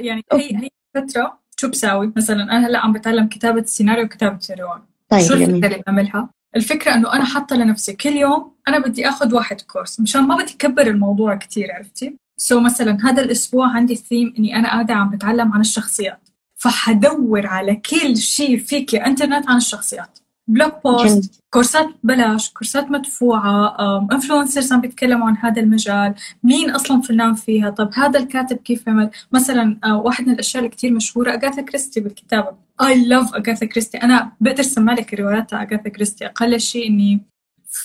يعني 0.00 0.22
هي 0.32 0.56
هي 0.56 0.68
فترة 0.94 1.38
شو 1.60 1.68
بساوي؟ 1.68 2.12
مثلا 2.16 2.42
أنا 2.42 2.66
هلأ 2.66 2.78
عم 2.78 2.92
بتعلم 2.92 3.28
كتابة 3.28 3.60
السيناريو 3.60 4.04
وكتابة 4.04 4.38
الرواية 4.50 4.82
طيب 5.08 5.20
شو 5.20 5.34
الفكرة 5.34 5.66
اللي 5.66 5.82
بعملها؟ 5.86 6.30
الفكرة 6.56 6.94
إنه 6.94 7.12
أنا 7.12 7.24
حاطة 7.24 7.56
لنفسي 7.56 7.92
كل 7.92 8.08
يوم 8.16 8.52
أنا 8.68 8.78
بدي 8.78 9.08
آخذ 9.08 9.34
واحد 9.34 9.60
course 9.60 10.00
مشان 10.00 10.22
ما 10.22 10.36
بدي 10.36 10.52
أكبر 10.54 10.86
الموضوع 10.86 11.34
كتير 11.34 11.72
عرفتي؟ 11.72 12.16
so 12.36 12.60
so 12.60 12.62
مثلا 12.62 12.98
هذا 13.04 13.22
الأسبوع 13.22 13.68
عندي 13.68 13.94
ثيم 13.94 14.34
إني 14.38 14.56
أنا 14.56 14.68
قاعدة 14.68 14.94
عم 14.94 15.10
بتعلم 15.10 15.52
عن 15.52 15.60
الشخصيات. 15.60 16.27
فحدور 16.58 17.46
على 17.46 17.76
كل 17.76 18.16
شيء 18.16 18.58
في 18.58 18.94
الانترنت 18.94 19.48
عن 19.48 19.56
الشخصيات. 19.56 20.18
blog 20.48 20.70
post 20.84 21.42
كورسات 21.50 21.88
بلاش 22.02 22.50
كورسات 22.50 22.90
مدفوعة 22.90 23.76
influencers 24.12 24.72
عم 24.72 24.80
بيتكلموا 24.80 25.26
عن 25.26 25.36
هذا 25.36 25.62
المجال 25.62 26.14
مين 26.42 26.70
أصلا 26.70 27.00
فنان 27.00 27.34
فيها 27.34 27.70
طب 27.70 27.90
هذا 27.94 28.18
الكاتب 28.18 28.56
كيف 28.56 28.88
عمل؟ 28.88 29.10
مثلا 29.32 29.76
uh, 29.86 29.88
واحد 29.88 30.26
من 30.26 30.32
الأشياء 30.32 30.64
اللي 30.64 30.76
كتير 30.76 30.92
مشهورة 30.92 31.30
أغاثا 31.30 31.62
كريستي 31.62 32.00
بالكتابة 32.00 32.48
I 32.82 32.94
love 32.94 33.34
أغاثا 33.34 33.66
كريستي. 33.66 33.98
أنا 33.98 34.32
بقدر 34.40 34.62
سمع 34.62 34.92
لك 34.92 35.14
روايات 35.14 35.52
أغاثا 35.52 35.88
كريستي. 35.88 36.26
أقل 36.26 36.60
شيء 36.60 36.86
إني 36.86 37.20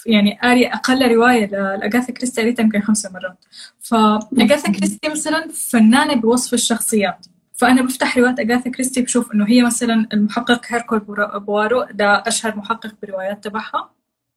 يعني 0.05 0.39
قاري 0.41 0.67
أقل 0.67 1.11
رواية 1.11 1.45
لأغاثا 1.45 2.13
كريستي 2.13 2.41
قريتها 2.41 2.63
يمكن 2.63 2.81
خمسة 2.81 3.09
مرات. 3.13 3.45
فأغاثا 3.79 4.71
كريستي 4.71 5.09
مثلا 5.09 5.47
فنانة 5.53 6.13
بوصف 6.13 6.53
الشخصيات. 6.53 7.25
فأنا 7.53 7.81
بفتح 7.81 8.17
روايات 8.17 8.39
أغاثا 8.39 8.69
كريستي 8.69 9.01
بشوف 9.01 9.31
إنه 9.33 9.45
هي 9.47 9.63
مثلا 9.63 10.07
المحقق 10.13 10.61
هيركول 10.67 10.99
بوارو 11.39 11.83
ده 11.91 12.23
أشهر 12.27 12.57
محقق 12.57 12.95
بروايات 13.03 13.43
تبعها. 13.43 13.89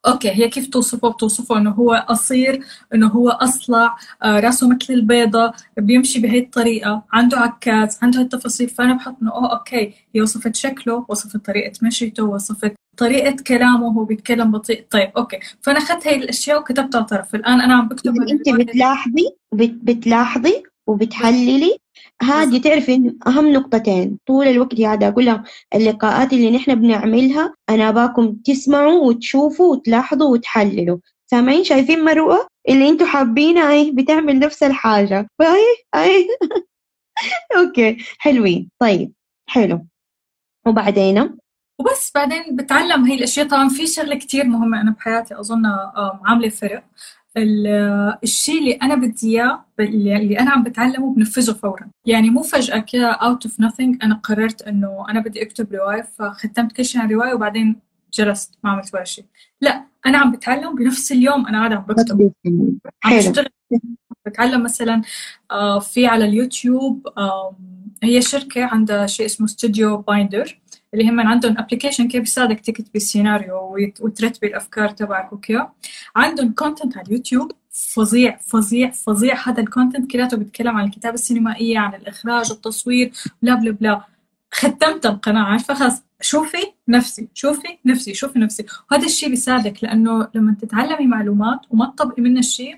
okay 0.07 0.31
هي 0.31 0.49
كيف 0.49 0.67
توصفه؟ 0.67 1.09
بتوصفه 1.09 1.59
إنه 1.59 1.71
هو 1.71 2.07
قصير 2.09 2.65
إنه 2.95 3.07
هو 3.09 3.29
أصلع 3.29 3.97
آه 4.23 4.41
راسه 4.41 4.69
مثل 4.69 4.93
البيضة 4.95 5.53
بيمشي 5.79 6.21
بهي 6.21 6.39
الطريقة 6.39 7.03
عنده 7.13 7.39
عكاز 7.39 7.99
عنده 8.03 8.21
هالتفاصيل. 8.21 8.69
فأنا 8.69 8.95
بحط 8.95 9.17
إنه 9.23 9.33
أوه 9.33 9.53
okay 9.59 9.95
هي 10.15 10.21
وصفت 10.23 10.57
شكله 10.57 11.07
وصفت 11.09 11.37
طريقة 11.47 11.73
مشيته 11.83 12.25
وصفت 12.25 12.75
طريقة 12.97 13.37
كلامه 13.47 13.87
هو 13.93 14.05
بيتكلم 14.05 14.51
بطيء. 14.51 14.87
طيب 14.91 15.11
okay. 15.17 15.39
فأنا 15.63 15.79
أخذت 15.79 16.07
هاي 16.07 16.17
الأشياء 16.17 16.61
وكتبتها 16.61 17.01
طرف. 17.01 17.35
الآن 17.35 17.61
أنا 17.61 17.75
عم 17.75 17.89
بكتب 17.89 18.15
انت 18.31 18.49
بتلاحظي 18.49 19.25
بتلاحظي 19.55 20.63
وبتحللي 20.87 21.79
هذه 22.23 22.59
تعرفي 22.61 23.15
أهم 23.27 23.53
نقطتين 23.53 24.19
طول 24.27 24.49
الوقت 24.49 24.81
هذا 24.81 25.11
كلها 25.11 25.45
اللقاءات 25.75 26.33
اللي 26.33 26.51
نحن 26.51 26.75
بنعملها 26.75 27.55
أنا 27.69 27.91
أبغاكم 27.91 28.35
تسمعوا 28.35 29.09
وتشوفوا 29.09 29.73
وتلاحظوا 29.77 30.33
وتحللوا. 30.33 30.99
سامعين؟ 31.27 31.65
شايفين 31.65 32.05
مروة؟ 32.05 32.49
اللي 32.69 32.89
أنتوا 32.89 33.07
حابينها 33.07 33.73
إيه 33.73 33.93
بتعمل 33.93 34.39
نفس 34.39 34.63
الحاجة. 34.63 35.29
فاي 35.39 35.63
أي. 35.95 36.29
okay 37.59 37.97
حلوين. 38.19 38.71
طيب 38.79 39.13
حلو. 39.49 39.87
وبعدين؟ 40.67 41.39
وبس 41.81 42.13
بعدين 42.15 42.57
بتعلم 42.57 43.05
هي 43.05 43.15
الأشياء. 43.15 43.49
طبعا 43.49 43.69
في 43.69 43.87
شغلة 43.87 44.19
كتير 44.19 44.45
مهمة 44.45 44.81
أنا 44.81 44.91
بحياتي 44.91 45.41
أظن 45.41 45.63
عاملة 46.25 46.49
فرق. 46.49 46.85
الشيء 47.37 48.59
اللي 48.59 48.73
أنا 48.73 48.95
بدي 48.95 49.37
إياه 49.37 49.65
اللي 49.81 50.39
أنا 50.41 50.51
عم 50.51 50.63
بتعلمه 50.63 51.15
بنفذه 51.15 51.53
فورا. 51.53 51.91
يعني 52.07 52.31
مو 52.31 52.43
فجأة 52.43 52.79
كده 52.79 53.11
out 53.11 53.47
of 53.47 53.55
nothing 53.63 53.99
أنا 54.03 54.15
قررت 54.15 54.63
إنه 54.63 55.07
أنا 55.11 55.21
بدي 55.21 55.43
أكتب 55.43 55.73
رواية 55.73 56.03
فختمت 56.03 56.73
كل 56.73 56.85
شيء 56.85 57.01
عن 57.01 57.11
رواية 57.11 57.35
وبعدين 57.35 57.81
جلست 58.15 58.55
ما 58.65 58.71
عملت 58.71 58.95
ولا 58.95 59.05
شيء. 59.05 59.25
لا 59.61 59.85
أنا 60.07 60.19
عم 60.19 60.33
بتعلم 60.33 60.75
بنفس 60.75 61.13
اليوم 61.13 61.47
أنا 61.47 61.59
قاعدة 61.59 61.77
عم 61.77 61.83
بكتب. 61.83 62.33
عم 63.05 63.17
بشتغل. 63.17 63.47
بتعلم 64.27 64.63
مثلا 64.63 65.03
آه، 65.51 65.79
في 65.79 66.07
على 66.07 66.25
اليوتيوب 66.25 67.09
هي 68.03 68.23
شركة 68.23 68.65
عندها 68.65 69.07
شيء 69.07 69.27
اسمه 69.27 69.47
StudioBinder 69.47 70.61
اللي 70.97 71.11
هم 71.11 71.21
عندهم 71.21 71.59
application 71.59 72.09
كيف 72.09 72.21
بيساعدك 72.21 72.61
تكتبي 72.61 72.97
السيناريو 72.97 73.77
وترتبي 74.01 74.47
الأفكار 74.47 74.89
تبعك 74.89 75.33
وكذا 75.33 75.73
عندهم 76.17 76.53
content 76.53 76.97
على 76.97 77.07
اليوتيوب 77.07 77.53
فظيع 77.95 78.37
فظيع 78.37 78.91
فظيع. 78.91 79.49
هذا 79.49 79.61
ال 79.61 79.67
content 79.67 80.11
كلياته 80.11 80.37
بيتكلم 80.37 80.77
عن 80.77 80.85
الكتابة 80.85 81.15
السينمائية 81.15 81.79
عن 81.79 81.95
الإخراج 81.95 82.51
التصوير 82.53 83.13
blah 83.43 83.55
blah 83.55 83.71
blah. 83.71 84.05
ختمت 84.51 85.07
القناة 85.07 85.43
عارفة؟ 85.43 85.75
خلاص. 85.75 86.03
شوفي 86.21 86.73
نفسي 86.89 87.29
شوفي 87.35 87.69
نفسي 87.87 88.15
شوفي 88.15 88.39
نفسي. 88.39 88.67
وهذا 88.91 89.07
الشيء 89.07 89.29
بيساعدك 89.29 89.85
لأنه 89.85 90.29
لما 90.35 90.57
تتعلمي 90.61 91.07
معلومات 91.07 91.61
وما 91.71 91.87
تطبقي 91.97 92.23
منها 92.23 92.41
الشيء 92.41 92.77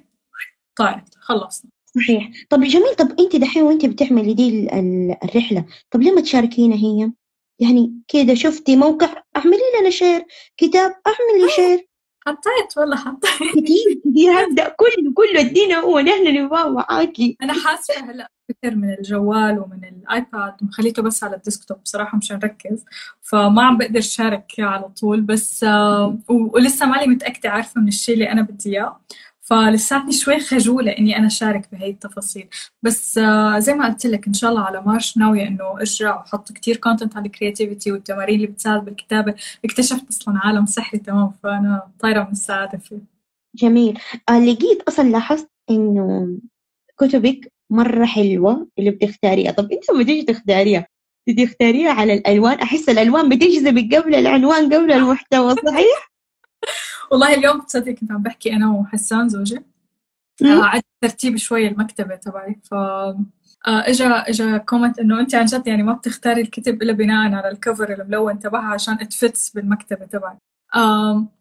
طارت 0.77 1.15
خلصنا 1.21 1.71
صحيح. 1.97 2.31
طب 2.51 2.61
جميل. 2.61 2.95
طب 2.99 3.21
أنت 3.21 3.37
دحين 3.37 3.63
وأنت 3.63 3.87
بتعملي 3.87 4.35
دي 4.35 4.69
الرحلة 5.25 5.65
طب 5.91 6.03
ليه 6.03 6.13
ما 6.13 6.21
تشاركينا 6.21 6.75
هي؟ 6.77 7.11
يعني 7.59 7.93
كده 8.09 8.35
شفتي 8.35 8.77
موقع 8.77 9.09
أعملي 9.37 9.61
لنا 9.81 9.91
share 9.91 10.25
كتاب 10.57 10.95
أعملي 11.07 11.51
share 11.57 11.89
حطيت 12.27 12.77
والله 12.79 12.97
حطيت. 12.97 13.31
كثير 13.65 14.01
كثير 14.05 14.33
هبدأ 14.45 14.69
كله 14.69 15.13
كله 15.15 15.41
ادينا 15.41 15.77
هو 15.77 16.01
نحن 16.01 16.27
نبغاه 16.37 16.69
معاكي 16.69 17.37
أنا 17.43 17.53
حاسة 17.53 17.95
هلأ 18.11 18.31
كثير 18.51 18.77
من 18.77 18.95
الجوال 18.95 19.59
ومن 19.59 19.85
الآيباد 19.85 20.55
وخليته 20.63 21.03
بس 21.03 21.25
على 21.25 21.37
ال 21.37 21.42
desktop 21.43 21.83
بصراحة 21.83 22.19
مشان 22.19 22.37
اركز 22.37 22.85
فما 23.23 23.63
عم 23.63 23.79
بقدر 23.79 24.01
شارك 24.01 24.53
على 24.59 24.89
طول. 25.01 25.21
بس 25.21 25.65
آه 25.65 26.19
ولسه 26.29 26.87
مالي 26.87 27.07
متأكدة 27.07 27.51
عارفة 27.51 27.81
من 27.81 27.89
الشيء 27.89 28.15
اللي 28.15 28.33
أنا 28.33 28.43
بدي 28.43 28.71
إياه. 28.71 29.01
فلساتني 29.51 30.13
شوي 30.13 30.41
خجولة 30.41 30.93
إني 30.93 31.17
أنا 31.17 31.29
شارك 31.29 31.69
بهي 31.73 31.91
التفاصيل. 31.91 32.49
بس 32.83 33.19
آه، 33.19 33.59
زي 33.59 33.75
ما 33.75 33.89
قلت 33.89 34.07
لك 34.07 34.27
إن 34.27 34.33
شاء 34.33 34.51
الله 34.51 34.63
على 34.63 34.83
March 34.83 35.17
ناوية 35.19 35.47
إنه 35.49 35.71
أرجع 35.71 36.17
وأحط 36.17 36.53
كتير 36.53 36.77
content 36.77 37.17
عن 37.17 37.27
ال 37.27 37.33
creativity 37.33 37.93
والتمارين 37.93 38.37
اللي 38.37 38.47
بتساعد 38.47 38.85
بالكتابة. 38.85 39.35
اكتشفت 39.65 40.09
أصلا 40.09 40.35
عالم 40.45 40.67
سحري 40.67 41.01
تمام 41.01 41.31
فأنا 41.43 41.91
طايرة 42.01 42.25
من 42.25 42.31
السعادة 42.33 42.79
فيه. 42.79 42.99
جميل. 43.55 43.99
آه 44.29 44.39
لقيت 44.39 44.83
أصلا 44.83 45.09
لاحظت 45.09 45.51
إنه 45.71 46.39
كتبك 47.01 47.53
مرة 47.71 48.05
حلوة 48.05 48.69
اللي 48.79 48.91
بتختاريها. 48.91 49.53
طب 49.53 49.73
أنت 49.73 49.91
لما 49.91 50.05
تيجي 50.05 50.23
تختاريها؟ 50.23 50.87
تختاريها 51.39 51.91
على 51.91 52.15
الألوان؟ 52.15 52.59
أحس 52.59 52.89
الألوان 52.89 53.29
بتجذبك 53.29 53.95
قبل 53.95 54.15
العنوان 54.15 54.75
قبل 54.75 54.93
المحتوى 54.93 55.55
صحيح؟ 55.55 56.09
والله 57.11 57.35
اليوم 57.35 57.61
تصدق 57.61 57.93
كنت 57.93 58.13
عم 58.13 58.23
بحكي 58.23 58.53
أنا 58.53 58.71
وحسان 58.71 59.29
زوجي. 59.29 59.63
عدت 60.43 60.85
ترتيب 61.01 61.37
شوي 61.37 61.69
المكتبة 61.69 62.17
تبعي. 62.17 62.61
ف 62.71 62.75
اجى 63.67 64.05
اجى 64.05 64.59
comment 64.59 64.99
إنه 64.99 65.21
أنت 65.21 65.35
عن 65.35 65.45
جد 65.45 65.67
يعني 65.67 65.83
ما 65.83 65.93
بتختاري 65.93 66.41
الكتب 66.41 66.83
إلا 66.83 66.93
بناء 66.93 67.35
على 67.35 67.49
ال 67.49 67.56
cover 67.56 67.93
الملون 67.93 68.39
تبعها 68.39 68.75
عشان 68.75 68.95
it 68.95 69.13
fits 69.13 69.51
بالمكتبة 69.51 70.07
تبعي 70.07 70.37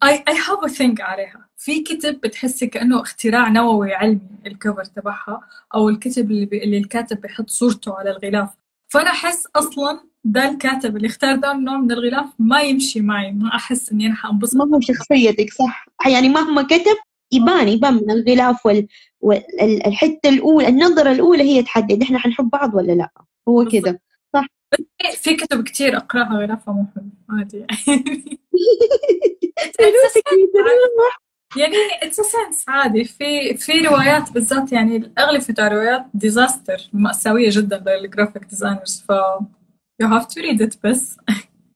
اي 0.02 0.24
I 0.28 0.34
have 0.48 0.64
a 0.64 0.68
thing 0.68 1.00
عليها. 1.00 1.48
في 1.56 1.82
كتب 1.82 2.20
بتحسي 2.20 2.66
كأنه 2.66 3.02
اختراع 3.02 3.48
نووي 3.48 3.94
علمي 3.94 4.20
ال 4.46 4.52
cover 4.52 4.84
تبعها 4.84 5.40
أو 5.74 5.88
الكتب 5.88 6.30
اللي, 6.30 6.46
بي... 6.46 6.64
اللي 6.64 6.78
الكاتب 6.78 7.20
بيحط 7.20 7.50
صورته 7.50 7.94
على 7.98 8.10
الغلاف. 8.10 8.50
فأنا 8.88 9.10
أحس 9.10 9.46
أصلا 9.56 10.00
ده 10.24 10.50
الكاتب 10.50 10.96
اللي 10.96 11.06
اختار 11.06 11.36
ده 11.36 11.52
النوع 11.52 11.76
من 11.76 11.92
الغلاف 11.92 12.26
ما 12.38 12.60
يمشي 12.60 13.00
معي 13.00 13.32
ما 13.32 13.48
أحس 13.56 13.92
إني 13.92 14.06
أنا 14.06 14.14
حانبسط 14.14 14.56
ما 14.56 14.76
هو 14.76 14.80
شخصيتك 14.80 15.52
صح. 15.52 15.86
يعني 16.06 16.28
مهما 16.28 16.62
كتب 16.62 16.96
يبان 17.32 17.68
يبان 17.68 17.94
من 17.94 18.10
الغلاف 18.10 18.66
وال... 18.66 18.86
والحتة 19.20 20.28
الأولى 20.28 20.68
النظرة 20.68 21.12
الأولى 21.12 21.42
هي 21.42 21.62
تحدد 21.62 22.02
إحنا 22.02 22.18
حنحب 22.18 22.50
بعض 22.50 22.74
ولا 22.74 22.92
لا. 22.92 23.10
هو 23.48 23.64
كذا. 23.64 23.98
صح. 24.34 24.46
في 25.16 25.34
كتب 25.34 25.64
كتير 25.64 25.96
أقرأها 25.96 26.38
غلافها 26.38 26.74
مو 26.74 26.86
حلو 26.94 27.10
عادي. 27.30 27.66
يعني 31.56 31.76
it 32.02 32.06
makes 32.06 32.16
sense 32.16 32.68
عادي. 32.68 33.04
في 33.04 33.56
في 33.56 33.72
روايات 33.72 34.32
بالذات 34.32 34.72
يعني 34.72 35.12
أغلب 35.18 35.42
روايات 35.58 36.06
disaster 36.14 36.88
مأساوية 36.92 37.50
جدا 37.52 37.84
لل 37.86 37.99
graphic 37.99 38.44
designers 38.44 39.04
ف 39.08 39.12
you 40.02 40.08
have 40.08 40.28
to 40.28 40.40
read 40.42 40.60
it 40.60 40.78
بس. 40.84 41.16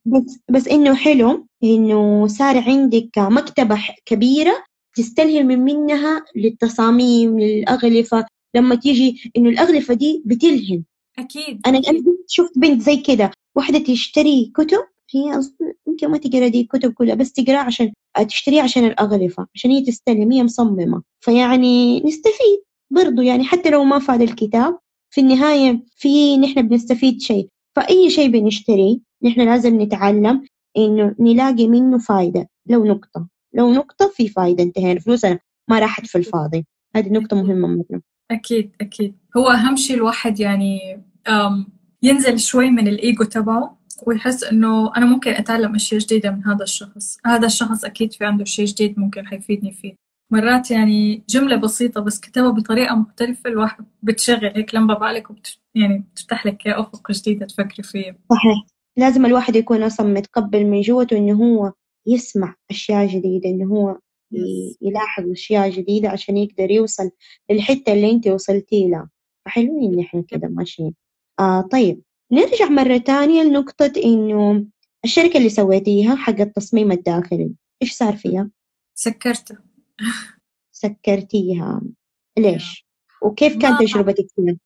بس 0.06 0.38
بس 0.50 0.68
إنه 0.68 0.94
حلو. 0.94 1.46
إنه 1.64 2.26
صار 2.26 2.58
عندك 2.58 3.18
مكتبة 3.18 3.78
كبيرة 4.06 4.64
تستلهم 4.96 5.46
من 5.46 5.58
منها 5.58 6.24
للتصاميم 6.36 7.38
للأغلفة. 7.40 8.26
لما 8.56 8.74
تيجي 8.74 9.32
إنه 9.36 9.48
الأغلفة 9.50 9.94
دي 9.94 10.22
بتلهم 10.26 10.84
أكيد. 11.18 11.60
أنا 11.66 11.78
أكيد. 11.78 12.04
شفت 12.28 12.58
بنت 12.58 12.82
زي 12.82 12.96
كده. 12.96 13.30
واحدة 13.56 13.78
تشتري 13.78 14.52
كتب. 14.54 14.78
هي 15.14 15.40
يمكن 15.88 16.08
ما 16.08 16.18
تقرأ 16.18 16.48
دي 16.48 16.60
الكتب 16.60 16.92
كلها 16.92 17.14
بس 17.14 17.32
تقرأ 17.32 17.58
عشان 17.58 17.92
تشتريها 18.28 18.62
عشان 18.62 18.84
الأغلفة 18.84 19.46
عشان 19.54 19.70
هي 19.70 19.80
تستلم. 19.80 20.32
هي 20.32 20.42
مصممة. 20.44 21.02
فيعني 21.20 22.00
نستفيد 22.00 22.62
برضو. 22.90 23.22
يعني 23.22 23.44
حتى 23.44 23.70
لو 23.70 23.84
ما 23.84 23.98
فاد 23.98 24.22
الكتاب 24.22 24.78
في 25.10 25.20
النهاية 25.20 25.84
في 25.96 26.36
نحن 26.36 26.62
بنستفيد 26.68 27.20
شيء. 27.20 27.48
فأي 27.76 28.10
شيء 28.10 28.30
بنشتريه 28.30 28.98
نحن 29.22 29.40
لازم 29.40 29.80
نتعلم 29.80 30.46
إنه 30.76 31.14
نلاقي 31.20 31.68
منه 31.68 31.98
فايدة. 31.98 32.48
لو 32.66 32.84
نقطة 32.84 33.28
لو 33.54 33.72
نقطة 33.72 34.08
في 34.08 34.28
فايدة 34.28 34.62
انتهينا. 34.62 35.00
فلوسنا 35.00 35.38
ما 35.68 35.78
راحت 35.78 36.06
في 36.06 36.18
الفاضي. 36.18 36.66
هذه 36.96 37.08
نقطة 37.08 37.36
مهمة 37.42 37.68
مرة 37.68 38.00
أكيد 38.30 38.70
أكيد. 38.80 39.14
هو 39.36 39.48
أهم 39.48 39.76
شيء 39.76 39.96
الواحد 39.96 40.40
يعني 40.40 41.02
ينزل 42.02 42.38
شوي 42.38 42.70
من 42.70 42.88
الإيجو 42.88 43.24
تبعه 43.24 43.78
ويحس 44.06 44.44
إنه 44.44 44.96
أنا 44.96 45.06
ممكن 45.06 45.30
أتعلم 45.30 45.74
أشياء 45.74 46.00
جديدة 46.00 46.30
من 46.30 46.44
هذا 46.44 46.62
الشخص. 46.62 47.18
هذا 47.26 47.46
الشخص 47.46 47.84
أكيد 47.84 48.12
في 48.12 48.24
عنده 48.24 48.44
شيء 48.44 48.66
جديد 48.66 48.98
ممكن 48.98 49.26
حيفيدني 49.26 49.72
فيه. 49.72 49.94
مرات 50.32 50.70
يعني 50.70 51.24
جملة 51.28 51.56
بسيطة 51.56 52.00
بس 52.00 52.20
كتبها 52.20 52.50
بطريقة 52.50 52.94
مختلفة 52.94 53.50
الواحد 53.50 53.84
بتشغل 54.02 54.52
هيك 54.56 54.74
لمبة 54.74 54.94
بعقلك 54.94 55.30
وبت... 55.30 55.58
يعني 55.74 55.98
بتفتح 55.98 56.46
لك 56.46 56.68
أفق 56.68 57.12
جديدة 57.12 57.46
تفكري 57.46 57.82
فيه 57.82 58.18
صحيح. 58.30 58.66
لازم 58.96 59.26
الواحد 59.26 59.56
يكون 59.56 59.82
أصلا 59.82 60.06
متقبل 60.06 60.66
من 60.66 60.80
جوته 60.80 61.16
إنه 61.16 61.32
هو 61.32 61.72
يسمع 62.06 62.54
أشياء 62.70 63.06
جديدة 63.06 63.50
إنه 63.50 63.74
هو 63.74 63.98
يلاحظ 64.82 65.30
أشياء 65.30 65.70
جديدة 65.70 66.08
عشان 66.08 66.36
يقدر 66.36 66.70
يوصل 66.70 67.10
للحتة 67.50 67.92
اللي 67.92 68.10
أنت 68.10 68.26
وصلتي 68.26 68.88
لها. 68.88 69.10
فحلوين 69.46 69.96
نحن 69.96 70.22
كده 70.22 70.48
ماشيين. 70.48 70.94
آه 71.40 71.60
طيب. 71.60 72.02
نرجع 72.32 72.68
مرة 72.68 72.96
تانية 72.96 73.42
لنقطة 73.42 73.92
إنه 74.04 74.66
الشركة 75.04 75.36
اللي 75.38 75.48
سويتيها 75.48 76.16
حق 76.16 76.40
التصميم 76.40 76.92
الداخلي 76.92 77.54
إيش 77.82 77.92
صار 77.92 78.16
فيها؟ 78.16 78.50
سكرتها. 78.94 79.71
سكرتيها. 80.72 81.80
ليش؟ 82.38 82.86
وكيف 83.22 83.56
كانت 83.56 83.80
تجربتك 83.80 84.26
فيها؟ 84.36 84.56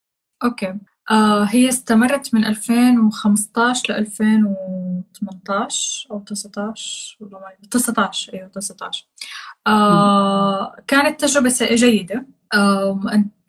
أوكي. 0.44 0.75
آه 1.11 1.44
هي 1.44 1.68
استمرت 1.68 2.35
من 2.35 2.44
2015 2.44 3.92
ل 3.92 3.96
2018 3.96 6.11
أو 6.11 6.20
19 6.20 7.16
والله 7.20 7.38
ما 7.38 7.53
19 7.70 8.35
أيوه 8.35 8.49
19 8.49 9.07
آه 9.66 10.77
كانت 10.87 11.20
تجربة 11.20 11.55
جيدة. 11.72 12.27
آه 12.55 13.01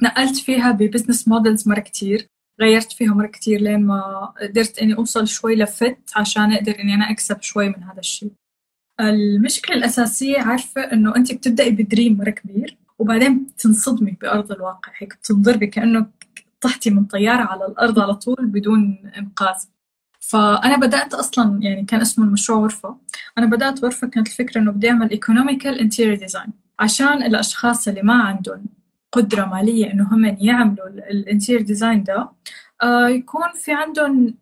نقلت 0.04 0.38
فيها 0.38 0.71
ب 0.71 0.78
business 0.78 1.27
models 1.27 1.67
مرة 1.67 1.80
كتير. 1.80 2.28
غيرت 2.62 2.91
فيها 2.91 3.13
مرة 3.13 3.28
كتير 3.28 3.62
لين 3.62 3.86
ما 3.86 4.26
قدرت 4.41 4.80
إني 4.80 4.97
أوصل 4.97 5.28
شوي 5.28 5.56
ل 5.56 5.66
fit 5.66 5.97
عشان 6.15 6.54
أقدر 6.54 6.80
إني 6.80 6.93
أنا 6.93 7.12
أكسب 7.12 7.41
شوي 7.41 7.69
من 7.69 7.84
هذا 7.84 8.00
الشيء. 8.00 8.32
المشكلة 8.99 9.75
الأساسية 9.77 10.39
عارفة 10.39 10.81
إنه 10.81 11.15
أنت 11.15 11.33
بتبدأي 11.33 11.71
ب 11.71 11.79
dream 11.79 12.17
مرة 12.17 12.29
كبير 12.29 12.77
وبعدين 12.99 13.43
بتنصدمي 13.43 14.17
بأرض 14.21 14.51
الواقع. 14.51 14.91
هيك 14.97 15.13
بتنضربي 15.13 15.67
كأنه 15.67 16.05
طحتي 16.62 16.89
من 16.89 17.05
طيارة 17.05 17.43
على 17.43 17.65
الأرض 17.65 17.99
على 17.99 18.13
طول 18.15 18.45
بدون 18.45 18.97
إنقاذ. 19.17 19.55
فأنا 20.19 20.77
بدأت 20.77 21.13
أصلا 21.13 21.60
يعني 21.63 21.86
كان 21.86 22.01
اسمه 22.01 22.25
المشروع 22.25 22.60
غرفة. 22.60 22.97
أنا 23.38 23.45
بدأت 23.45 23.83
غرفة 23.83 24.07
كانت 24.07 24.27
الفكرة 24.27 24.62
إنه 24.62 24.71
بدي 24.71 24.89
أعمل 24.89 25.10
economical 25.19 25.79
interior 25.79 26.27
design 26.29 26.49
عشان 26.79 27.23
الأشخاص 27.23 27.88
اللي 27.88 28.01
ما 28.01 28.13
عندهم 28.13 28.65
قدرة 29.12 29.45
مالية 29.45 29.93
إنه 29.93 30.07
هم 30.13 30.38
يعملوا 30.41 30.88
ال 30.88 30.96
interior 30.96 31.62
design 31.62 32.03
ده 32.03 32.29
آه 32.83 33.07
يكون 33.07 33.47
في 33.55 33.73
عندهم 33.73 34.33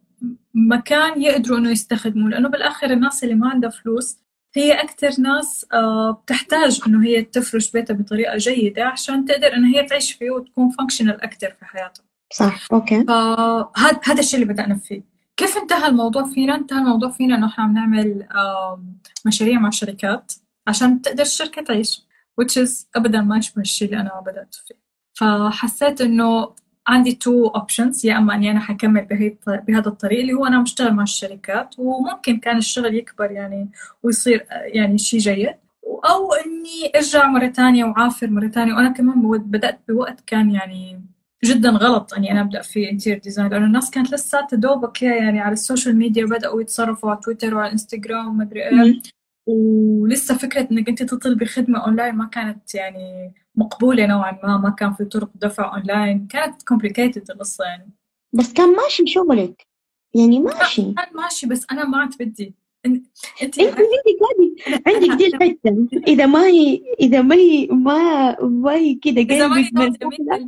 مكان 0.53 1.21
يقدروا 1.21 1.57
إنه 1.57 1.69
يستخدموه. 1.69 2.29
لأنه 2.29 2.49
بالآخر 2.49 2.91
الناس 2.91 3.23
اللي 3.23 3.35
ما 3.35 3.49
عندها 3.49 3.69
فلوس 3.69 4.17
هي 4.57 4.73
أكثر 4.73 5.21
ناس 5.21 5.65
آه 5.73 6.11
بتحتاج 6.11 6.81
إنه 6.87 7.05
هي 7.05 7.21
تفرش 7.21 7.71
بيتها 7.71 7.93
بطريقة 7.93 8.37
جيدة 8.37 8.85
عشان 8.85 9.25
تقدر 9.25 9.53
إنه 9.53 9.77
هي 9.77 9.83
تعيش 9.83 10.11
فيه 10.13 10.31
وتكون 10.31 10.69
functional 10.69 11.21
أكثر 11.21 11.55
في 11.59 11.65
حياتها. 11.65 12.03
صح 12.33 12.67
okay. 12.73 13.03
فهذا 13.03 13.99
هذا 14.03 14.19
الشيء 14.19 14.41
اللي 14.41 14.53
بدأنا 14.53 14.75
فيه. 14.75 15.01
كيف 15.37 15.57
انتهى 15.57 15.87
الموضوع 15.87 16.23
فينا؟ 16.23 16.55
انتهى 16.55 16.79
الموضوع 16.79 17.09
فينا 17.09 17.35
إنه 17.35 17.47
إحنا 17.47 17.63
عم 17.63 17.73
نعمل 17.73 18.27
آه 18.35 18.83
مشاريع 19.25 19.59
مع 19.59 19.69
شركات 19.69 20.33
عشان 20.67 21.01
تقدر 21.01 21.23
الشركة 21.23 21.61
تعيش. 21.61 22.05
which 22.41 22.63
is 22.63 22.85
أبدا 22.95 23.21
ما 23.21 23.37
يشبه 23.37 23.61
الشيء 23.61 23.87
اللي 23.87 24.01
أنا 24.01 24.23
بدأت 24.25 24.55
فيه. 24.55 24.75
فحسيت 25.13 26.01
إنه 26.01 26.55
عندي 26.87 27.11
two 27.11 27.47
options 27.47 28.05
يا 28.05 28.17
أما 28.17 28.35
إني 28.35 28.51
أنا 28.51 28.59
حكمل 28.59 29.07
بهذا 29.47 29.87
الطريق 29.87 30.19
اللي 30.19 30.33
هو 30.33 30.45
أنا 30.45 30.61
بشتغل 30.61 30.93
مع 30.93 31.03
الشركات 31.03 31.75
وممكن 31.79 32.39
كان 32.39 32.57
الشغل 32.57 32.95
يكبر 32.95 33.31
يعني 33.31 33.69
ويصير 34.03 34.45
يعني 34.51 34.97
شيء 34.97 35.19
جيد 35.19 35.55
أو 35.85 36.33
إني 36.33 36.91
أرجع 36.95 37.27
مرة 37.27 37.47
ثانية 37.47 37.85
وعافر 37.85 38.29
مرة 38.29 38.47
ثانية 38.47 38.73
وأنا 38.73 38.89
كمان 38.89 39.21
بدأت 39.37 39.79
بوقت 39.87 40.19
كان 40.27 40.51
يعني 40.51 41.01
جدا 41.45 41.69
غلط 41.69 42.13
إني 42.13 42.31
أنا 42.31 42.41
أبدأ 42.41 42.61
في 42.61 42.89
interior 42.89 43.17
design 43.17 43.47
لأنه 43.47 43.65
الناس 43.65 43.91
كانت 43.91 44.13
لسه 44.13 44.47
تدوبك 44.49 45.01
يعني 45.01 45.39
على 45.39 45.53
ال 45.53 45.60
social 45.60 45.97
media 45.97 46.25
بداوا 46.25 46.61
يتصرفوا 46.61 47.09
على 47.09 47.19
تويتر 47.23 47.55
وعلى 47.55 47.71
إنستغرام 47.71 48.27
وما 48.27 48.43
أدري 48.43 48.69
إيه. 48.69 49.01
ولسه 49.47 50.37
فكرة 50.37 50.67
إنك 50.71 50.89
أنت 50.89 51.03
تطلبي 51.03 51.45
خدمة 51.45 51.85
اونلاين 51.85 52.15
ما 52.15 52.25
كانت 52.25 52.75
يعني 52.75 53.33
مقبولة 53.57 54.05
نوعا 54.05 54.39
ما 54.43 54.57
ما 54.57 54.69
كان 54.69 54.93
في 54.93 55.05
طرق 55.05 55.29
دفع 55.35 55.75
أونلاين 55.75 56.27
كانت 56.27 56.63
complicated 56.63 57.31
القصة 57.31 57.65
يعني. 57.65 57.91
بس 58.33 58.53
كان 58.53 58.75
ماشي 58.75 59.07
شغلك. 59.07 59.67
يعني 60.15 60.39
ماشي. 60.39 60.93
كان 60.93 61.15
ماشي 61.15 61.47
بس 61.47 61.65
أنا 61.71 61.85
ما 61.85 61.97
عاد 61.97 62.13
بدي. 62.19 62.55
انت 62.85 63.59
عندك 63.59 63.77
هذه 63.77 64.81
عندك 64.87 65.17
دي 65.17 65.27
الحته 65.27 65.87
إذا 66.07 66.25
ما 66.25 66.45
هي 66.45 66.81
إذا 66.99 67.21
ما 67.21 67.35
هي 67.35 67.67
ما 67.67 68.35
ما 68.41 68.73
هي 68.73 68.95
كذا 68.95 69.47
قلبك 69.47 69.99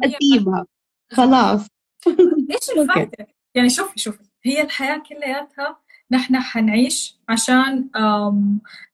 أسيبها. 0.03 0.65
خلاص. 1.11 1.67
إيش 2.51 2.69
الفائده؟ 2.77 3.27
يعني 3.55 3.69
شوفي 3.69 3.99
شوفي. 3.99 4.23
هي 4.43 4.61
الحياة 4.61 4.97
كلياتها 4.97 5.77
نحن 6.11 6.39
حنعيش 6.39 7.19
عشان 7.29 7.89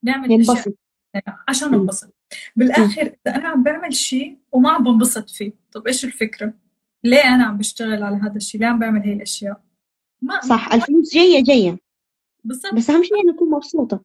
نعمل 0.04 0.30
ننبسط 0.30 0.74
عشان 1.48 1.72
ننبسط. 1.72 2.14
بالآخر 2.56 3.02
إذا 3.02 3.36
أنا 3.36 3.48
عم 3.48 3.64
بعمل 3.64 3.94
شيء 3.94 4.38
وما 4.52 4.70
عم 4.72 4.84
بنبسط 4.84 5.30
فيه 5.30 5.54
طب 5.72 5.88
إيش 5.88 6.06
الفكرة؟ 6.06 6.54
ليه 7.04 7.36
أنا 7.36 7.46
عم 7.46 7.58
بشتغل 7.58 8.04
على 8.04 8.16
هذا 8.16 8.36
الشيء؟ 8.36 8.62
ليه 8.62 8.68
عم 8.68 8.80
بعمل 8.80 9.02
هي 9.02 9.14
الأشياء؟ 9.14 9.64
ما 10.22 10.42
صح 10.42 10.74
الفلوس 10.74 11.14
جاية 11.14 11.44
جاية. 11.44 11.80
بالضبط. 12.44 12.74
بس 12.74 12.90
أهم 12.90 13.04
شيء 13.04 13.24
أنا 13.24 13.36
أكون 13.36 13.50
مبسوطة. 13.50 14.04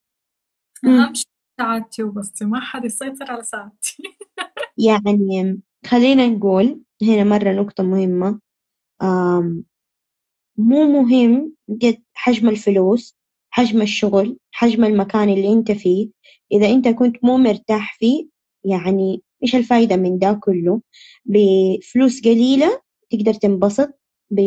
أهم 0.85 1.15
شيء 1.15 1.27
سعادتي 1.61 2.03
وبس 2.03 2.43
ما 2.43 2.61
حد 2.61 2.85
يسيطر 2.85 3.31
على 3.31 3.43
سعادتي 3.43 3.97
يعني 4.89 5.61
خلينا 5.87 6.27
نقول 6.29 6.81
هنا 7.03 7.25
مرة 7.25 7.53
نقطة 7.53 7.85
مهمة. 7.85 8.41
مو 10.59 11.03
مهم 11.03 11.55
قد 11.83 12.03
حجم 12.15 12.49
الفلوس. 12.49 13.18
حجم 13.51 13.83
الشغل 13.83 14.39
حجم 14.53 14.85
المكان 14.85 15.29
اللي 15.29 15.53
أنت 15.53 15.73
فيه. 15.73 16.09
إذا 16.53 16.71
أنت 16.71 16.89
كنت 16.89 17.17
مو 17.23 17.37
مرتاح 17.37 17.97
فيه 17.99 18.27
يعني 18.65 19.23
إيش 19.43 19.57
الفايدة 19.57 19.97
من 19.97 20.19
ده 20.19 20.33
كله؟ 20.43 20.81
بفلوس 21.25 22.21
قليلة 22.25 22.81
تقدر 23.11 23.35
تنبسط 23.35 23.91
ب... 24.31 24.41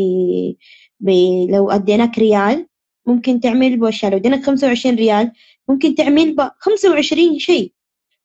ب... 1.00 1.10
لو 1.50 1.72
أديناك 1.72 2.20
ريال 2.20 2.68
ممكن 3.08 3.40
تعمل 3.40 3.78
بأشياء 3.78 4.12
لو 4.12 4.18
أديناك 4.18 4.44
خمسة 4.44 4.68
وعشرين 4.68 4.96
ريال 4.96 5.32
ممكن 5.70 5.96
تعمل 5.96 6.36
بخمسة 6.36 6.92
وعشرين 6.92 7.40
شيء. 7.40 7.74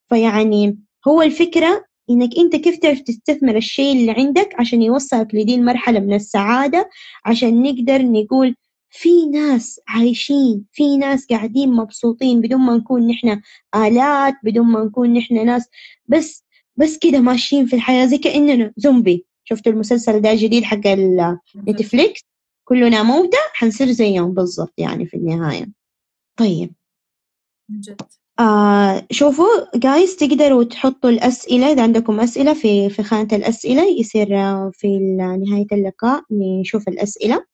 فيعني 0.08 0.78
هو 1.08 1.22
الفكرة 1.22 1.84
إنك 2.10 2.38
أنت 2.38 2.56
كيف 2.56 2.78
تعرف 2.78 3.00
تستثمر 3.00 3.56
الشيء 3.56 3.92
اللي 3.96 4.12
عندك 4.12 4.54
عشان 4.58 4.82
يوصلك 4.82 5.34
لدي 5.34 5.54
المرحلة 5.54 6.00
من 6.00 6.14
السعادة 6.14 6.90
عشان 7.24 7.62
نقدر 7.62 8.02
نقول 8.02 8.56
في 8.90 9.26
ناس 9.26 9.80
عايشين 9.88 10.64
في 10.72 10.96
ناس 10.96 11.26
قاعدين 11.26 11.72
مبسوطين 11.72 12.40
بدون 12.40 12.60
ما 12.60 12.76
نكون 12.76 13.06
نحن 13.06 13.40
آلات 13.74 14.34
بدون 14.44 14.66
ما 14.66 14.84
نكون 14.84 15.14
نحن 15.14 15.46
ناس 15.46 15.68
بس 16.06 16.44
بس 16.76 16.98
كده 16.98 17.20
ماشيين 17.20 17.66
في 17.66 17.76
الحياة 17.76 18.06
زي 18.06 18.18
كأننا 18.18 18.72
زومبي. 18.76 19.26
شفتوا 19.44 19.72
المسلسل 19.72 20.20
ده 20.20 20.30
الجديد 20.30 20.64
حق 20.64 20.86
نتفليكس؟ 21.68 22.20
كلنا 22.64 23.02
موتى 23.02 23.36
حنصير 23.52 23.90
زيهم 23.90 24.34
بالضبط 24.34 24.74
يعني 24.78 25.06
في 25.06 25.16
النهاية. 25.16 25.66
طيب. 26.36 26.72
جد. 27.70 28.02
آه 28.40 29.06
شوفوا 29.10 29.78
جايز 29.78 30.16
تقدروا 30.16 30.64
تحطوا 30.64 31.10
الأسئلة 31.10 31.72
إذا 31.72 31.82
عندكم 31.82 32.20
أسئلة 32.20 32.54
في 32.54 32.90
في 32.90 33.02
خانة 33.02 33.28
الأسئلة 33.32 33.82
يصير 34.00 34.38
آه، 34.38 34.70
في 34.74 34.98
نهاية 34.98 35.66
اللقاء 35.72 36.24
نشوف 36.30 36.88
الأسئلة. 36.88 37.44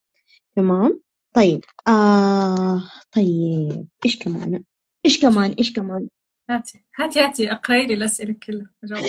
تمام. 0.56 1.00
طيب 1.34 1.64
آه 1.88 2.82
طيب 3.16 3.88
إيش 4.04 4.18
كمان؟ 4.18 4.64
إيش 5.06 5.20
كمان؟ 5.20 5.52
إيش 5.58 5.72
كمان؟ 5.72 6.08
هاتي 6.50 6.84
هاتي 6.96 7.20
هاتي 7.20 7.52
أقرأي 7.52 7.86
لي 7.86 7.94
الأسئلة 7.94 8.36
كلها 8.46 8.70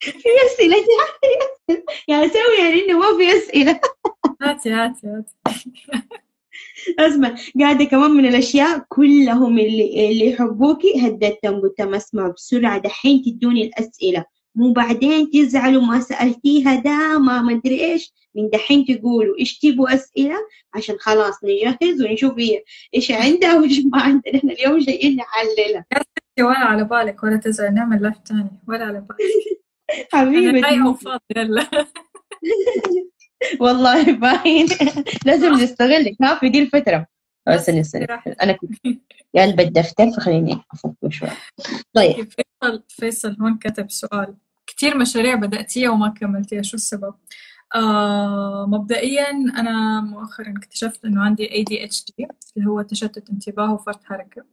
في 0.00 0.28
أسئلة 0.46 0.76
يعني 2.08 2.28
سوي 2.28 2.58
يعني 2.58 2.84
إنه 2.84 2.98
ما 2.98 3.18
في 3.18 3.36
أسئلة. 3.38 3.80
هاتي 4.42 4.70
هاتي 4.70 5.06
هاتي. 5.06 5.34
أسمع 6.98 7.34
قاعدة 7.60 7.84
كمان 7.84 8.10
من 8.10 8.26
الأشياء 8.26 8.86
كلهم 8.88 9.58
اللي 9.58 10.10
اللي 10.10 10.26
يحبوكي 10.26 11.06
هددتهم 11.06 11.60
قلت 11.60 11.80
لهم 11.80 11.94
أسمع 11.94 12.28
بسرعة 12.28 12.78
دحين 12.78 13.22
تدوني 13.22 13.64
الأسئلة. 13.64 14.24
مو 14.54 14.72
بعدين 14.72 15.30
تزعلوا 15.30 15.82
ما 15.82 16.00
سألتيها 16.00 16.74
دا 16.74 17.18
ما 17.18 17.42
مدري 17.42 17.92
إيش. 17.92 18.12
من 18.34 18.50
دحين 18.50 18.84
تقولوا 18.84 19.38
إيش 19.38 19.58
تبوا 19.58 19.94
أسئلة؟ 19.94 20.36
عشان 20.74 20.96
خلاص 21.00 21.34
نجهز 21.44 22.02
ونشوف 22.02 22.38
هي 22.38 22.62
إيش 22.94 23.10
عندها 23.10 23.58
وإيش 23.58 23.80
ما 23.92 24.02
عندها. 24.02 24.36
إحنا 24.36 24.52
اليوم 24.52 24.78
جايين 24.78 25.16
نحللها 25.16 25.84
ولا 26.40 26.58
على 26.58 26.84
بالك 26.84 27.22
ولا 27.22 27.36
تزعل. 27.36 27.74
نعمل 27.74 28.02
لايف 28.02 28.18
تاني 28.18 28.50
ولا 28.68 28.84
على 28.84 29.00
بالك. 29.00 29.18
حبيبتي. 30.12 30.68
أنا 30.68 30.88
وفاضي. 30.88 31.20
يلا. 31.36 31.66
والله 33.60 34.12
باين. 34.12 34.66
لازم 35.26 35.52
نستغل. 35.52 36.16
في 36.40 36.48
دي 36.48 36.58
الفترة. 36.62 37.06
بس 37.48 37.68
أنا 38.42 38.52
كنت 38.52 38.78
قلب 39.36 39.60
الدفتر 39.60 40.10
فخليني 40.10 40.60
أفكر 40.72 41.10
شوي. 41.10 41.28
طيب. 41.94 42.28
فيصل 42.88 43.36
هون 43.40 43.58
كتب 43.58 43.90
سؤال. 43.90 44.34
كثير 44.66 44.98
مشاريع 44.98 45.34
بدأتيها 45.34 45.90
وما 45.90 46.08
كملتيها 46.08 46.62
شو 46.62 46.76
السبب؟ 46.76 47.14
آه 47.74 48.66
مبدئيا 48.68 49.30
أنا 49.30 50.00
مؤخرا 50.00 50.54
اكتشفت 50.56 51.04
إنه 51.04 51.22
عندي 51.22 51.48
ADHD 51.48 52.26
اللي 52.56 52.68
هو 52.68 52.82
تشتت 52.82 53.30
انتباه 53.30 53.72
وفرط 53.74 54.04
حركة. 54.04 54.44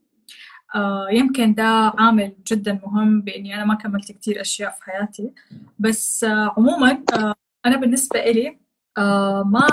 آه 0.76 1.08
يمكن 1.12 1.54
ده 1.54 1.94
عامل 1.98 2.36
جدا 2.48 2.80
مهم 2.86 3.22
بإني 3.22 3.56
أنا 3.56 3.66
ما 3.66 3.74
كملت 3.76 4.12
كتير 4.12 4.42
أشياء 4.42 4.72
في 4.72 4.84
حياتي. 4.84 5.34
بس 5.80 6.24
آه 6.24 6.54
عموما 6.58 7.04
آه 7.14 7.36
أنا 7.66 7.78
بالنسبة 7.78 8.20
إلي 8.20 8.60
آه 8.98 9.44
ما 9.44 9.68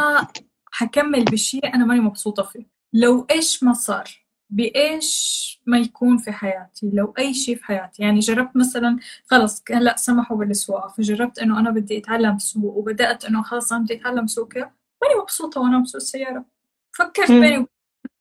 حكمل 0.72 1.24
بشيء 1.24 1.74
أنا 1.74 1.84
ماني 1.84 2.00
مبسوطة 2.00 2.42
فيه. 2.42 2.66
لو 2.92 3.26
إيش 3.30 3.62
ما 3.62 3.72
صار 3.72 4.25
بإيش 4.50 5.60
ما 5.66 5.78
يكون 5.78 6.18
في 6.18 6.32
حياتي 6.32 6.90
لو 6.94 7.14
أي 7.18 7.34
شيء 7.34 7.56
في 7.56 7.64
حياتي. 7.64 8.02
يعني 8.02 8.18
جربت 8.20 8.56
مثلا 8.56 8.98
خلص 9.26 9.62
هلأ 9.70 9.96
سمحوا 9.96 10.36
بالسواقة. 10.36 10.88
فجربت 10.88 11.38
إنه 11.38 11.60
أنا 11.60 11.70
بدي 11.70 11.98
أتعلم 11.98 12.38
سوق 12.38 12.76
وبدأت 12.76 13.24
إنه 13.24 13.42
خلص 13.42 13.72
أنا 13.72 13.82
بدي 13.84 13.94
أتعلم 13.94 14.26
سوق. 14.26 14.54
ماني 14.56 15.14
مبسوطة 15.22 15.60
وأنا 15.60 15.78
بسوق 15.82 15.96
السيارة 15.96 16.44
فكرت 16.92 17.32
بيني 17.32 17.66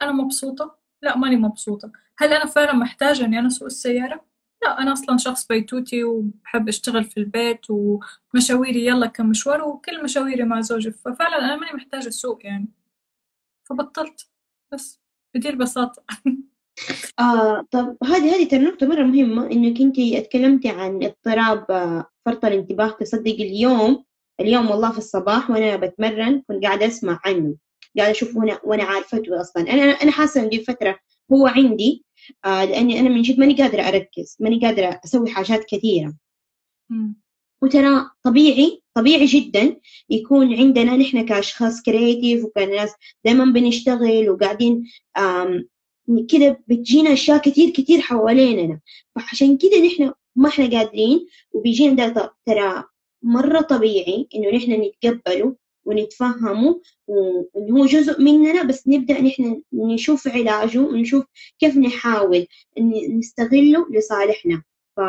أنا 0.01 0.11
مبسوطة؟ 0.11 0.77
لأ 1.01 1.17
ماني 1.17 1.35
مبسوطة. 1.35 1.91
هل 2.17 2.33
أنا 2.33 2.45
فعلا 2.45 2.73
محتاجة 2.73 3.25
إني 3.25 3.39
أنا 3.39 3.47
أسوق 3.47 3.65
السيارة؟ 3.65 4.25
لأ 4.63 4.81
أنا 4.81 4.93
أصلا 4.93 5.17
شخص 5.17 5.47
بيتوتي 5.47 6.03
وبحب 6.03 6.67
أشتغل 6.67 7.03
في 7.03 7.17
البيت 7.19 7.61
ومشاويري 7.69 8.85
يلا 8.85 9.07
كم 9.07 9.29
مشوار 9.29 9.63
وكل 9.63 10.03
مشاويري 10.03 10.43
مع 10.43 10.61
زوجي. 10.61 10.91
ففعلا 10.91 11.37
أنا 11.39 11.55
ماني 11.55 11.73
محتاجة 11.73 12.07
أسوق 12.07 12.45
يعني. 12.45 12.67
فبطلت. 13.69 14.29
بس. 14.73 15.04
بدي 15.35 15.49
البساطة. 15.49 16.03
آه 17.19 17.67
طب 17.71 17.97
هذه 18.03 18.35
هذه 18.35 18.57
نقطة 18.57 18.87
مرة 18.87 19.03
مهمة 19.03 19.51
إنك 19.51 19.81
أنت 19.81 19.99
اتكلمتي 19.99 20.69
عن 20.69 21.03
اضطراب 21.03 21.71
آه، 21.71 22.05
فرط 22.25 22.45
الانتباه 22.45 22.89
تصدق 22.89 23.33
اليوم 23.33 24.03
اليوم 24.39 24.71
والله 24.71 24.91
في 24.91 24.97
الصباح 24.97 25.49
وأنا 25.51 25.75
بتمرن 25.75 26.41
كنت 26.47 26.63
قاعدة 26.63 26.87
أسمع 26.87 27.19
عنه 27.25 27.55
قاعدة 27.97 28.11
أشوف 28.11 28.35
وأنا 28.37 28.59
وأنا 28.63 28.83
عارفته 28.83 29.41
أصلا. 29.41 29.63
أنا 29.73 29.83
أنا 29.83 30.11
حاسة 30.11 30.43
إن 30.43 30.49
دي 30.49 30.63
فترة 30.63 30.99
هو 31.33 31.47
عندي 31.47 32.05
آه 32.45 32.65
لأني 32.65 32.99
أنا 32.99 33.09
من 33.09 33.21
جد 33.21 33.39
ماني 33.39 33.53
قادرة 33.53 33.81
أركز 33.81 34.37
ماني 34.39 34.59
قادرة 34.59 34.99
أسوي 35.05 35.29
حاجات 35.31 35.65
كثيرة. 35.65 36.13
وترى 37.61 38.09
طبيعي 38.23 38.81
طبيعي 38.93 39.25
جدا 39.25 39.75
يكون 40.09 40.53
عندنا 40.55 40.97
نحن 40.97 41.25
كأشخاص 41.25 41.81
كريتيف 41.81 42.45
وكناس 42.45 42.91
دائما 43.25 43.45
بنشتغل 43.45 44.29
وقاعدين 44.29 44.83
كده 46.29 46.63
بتجينا 46.67 47.13
أشياء 47.13 47.37
كتير 47.37 47.69
كتير 47.69 48.01
حواليننا. 48.01 48.79
فعشان 49.15 49.57
كده 49.57 49.79
نحن 49.85 50.11
ما 50.35 50.49
إحنا 50.49 50.69
قادرين 50.77 51.27
وبيجينا 51.53 52.07
ده 52.07 52.33
ترى 52.45 52.83
مرة 53.23 53.61
طبيعي 53.61 54.27
إنه 54.35 54.49
نحن 54.49 54.71
نتقبله 54.71 55.55
ونتفهمه 55.85 56.81
وإنه 57.07 57.79
هو 57.79 57.85
جزء 57.85 58.21
مننا 58.21 58.63
بس 58.63 58.87
نبدأ 58.87 59.21
نحن 59.21 59.61
نشوف 59.73 60.27
علاجه 60.27 60.79
ونشوف 60.79 61.25
كيف 61.59 61.77
نحاول 61.77 62.47
نستغله 63.09 63.87
لصالحنا. 63.91 64.63
ف 64.95 64.99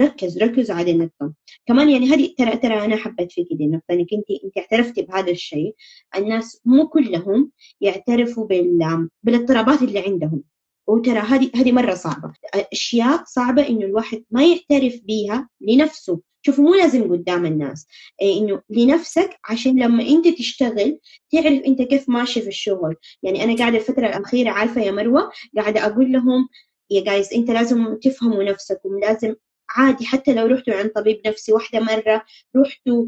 ركز 0.00 0.38
ركز 0.42 0.70
على 0.70 0.90
النقطة 0.90 1.32
كمان 1.66 1.90
يعني 1.90 2.06
هذه 2.06 2.34
ترى 2.38 2.56
ترى 2.56 2.84
أنا 2.84 2.96
حبيت 2.96 3.32
فيك 3.32 3.48
دي 3.52 3.64
النقطة 3.64 3.92
إنك 3.92 4.12
أنت 4.12 4.26
أنت 4.44 4.58
اعترفتي 4.58 5.02
بهذا 5.02 5.30
الشيء. 5.30 5.74
الناس 6.16 6.60
مو 6.64 6.88
كلهم 6.88 7.50
يعترفوا 7.80 8.46
بال 8.46 9.08
بالاضطرابات 9.22 9.82
اللي 9.82 9.98
عندهم. 9.98 10.42
وترى 10.86 11.18
هذه 11.18 11.50
هذه 11.54 11.72
مرة 11.72 11.94
صعبة. 11.94 12.32
أشياء 12.72 13.24
صعبة 13.26 13.68
إنه 13.68 13.84
الواحد 13.86 14.24
ما 14.30 14.42
يعترف 14.46 15.00
بيها 15.04 15.48
لنفسه. 15.60 16.20
شوفوا 16.42 16.64
مو 16.64 16.74
لازم 16.74 17.12
قدام 17.12 17.46
الناس. 17.46 17.86
إيه 18.22 18.38
إنه 18.40 18.62
لنفسك 18.70 19.30
عشان 19.44 19.82
لما 19.82 20.08
أنت 20.08 20.28
تشتغل 20.28 20.98
تعرف 21.32 21.62
أنت 21.66 21.82
كيف 21.82 22.08
ماشي 22.08 22.40
في 22.42 22.48
الشغل. 22.48 22.96
يعني 23.22 23.44
أنا 23.44 23.56
قاعدة 23.56 23.76
الفترة 23.78 24.06
الأخيرة 24.06 24.50
عارفة 24.50 24.80
يا 24.80 24.90
مروة 24.90 25.30
قاعدة 25.56 25.86
أقول 25.86 26.12
لهم 26.12 26.48
يا 26.90 27.04
جايز 27.04 27.32
أنت 27.34 27.50
لازم 27.50 27.94
تفهموا 28.02 28.42
نفسكم. 28.44 28.98
لازم 28.98 29.34
عادي 29.70 30.06
حتى 30.06 30.34
لو 30.34 30.46
رحتوا 30.46 30.74
عند 30.74 30.90
طبيب 30.90 31.20
نفسي 31.26 31.52
واحدة 31.52 31.80
مرة 31.80 32.24
رحتوا 32.56 33.06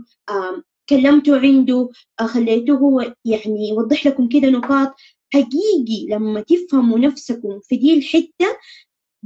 كلمتوا 0.91 1.37
عنده 1.37 1.91
آه، 2.21 2.27
خليتوه 2.27 2.77
هو 2.79 3.01
يعني 3.25 3.69
يوضح 3.69 4.07
لكم 4.07 4.29
كده 4.29 4.51
نقاط. 4.51 4.95
حقيقي 5.35 6.07
لما 6.09 6.41
تفهموا 6.41 6.99
نفسكم 6.99 7.61
في 7.63 7.77
دي 7.77 7.95
الحتة 7.95 8.57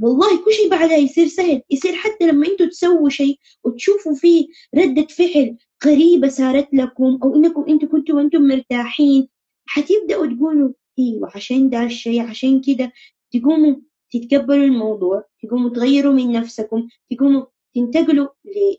والله 0.00 0.44
كل 0.44 0.52
شيء 0.52 0.70
بعدها 0.70 0.96
يصير 0.96 1.26
سهل. 1.26 1.62
يصير 1.70 1.92
حتى 1.92 2.26
لما 2.26 2.46
أنتوا 2.46 2.66
تسووا 2.66 3.08
شيء 3.08 3.38
وتشوفوا 3.64 4.14
فيه 4.14 4.46
ردة 4.76 5.06
فعل 5.06 5.56
غريبة 5.86 6.28
صارت 6.28 6.68
لكم 6.72 7.18
أو 7.22 7.34
إنكم 7.34 7.64
أنتوا 7.68 7.88
كنتوا 7.88 8.16
وأنتم 8.16 8.42
مرتاحين 8.42 9.28
حتبدأوا 9.66 10.26
تقولوا 10.26 10.72
إيوه 10.98 11.30
عشان 11.34 11.70
ده 11.70 11.82
الشيء 11.84 12.22
عشان 12.22 12.60
كده 12.60 12.92
تقوموا 13.32 13.76
تتقبلوا 14.14 14.64
الموضوع 14.64 15.24
تقوموا 15.42 15.70
تغيروا 15.70 16.12
من 16.12 16.32
نفسكم 16.32 16.88
تقوموا 17.10 17.46
تنتقلوا 17.74 18.28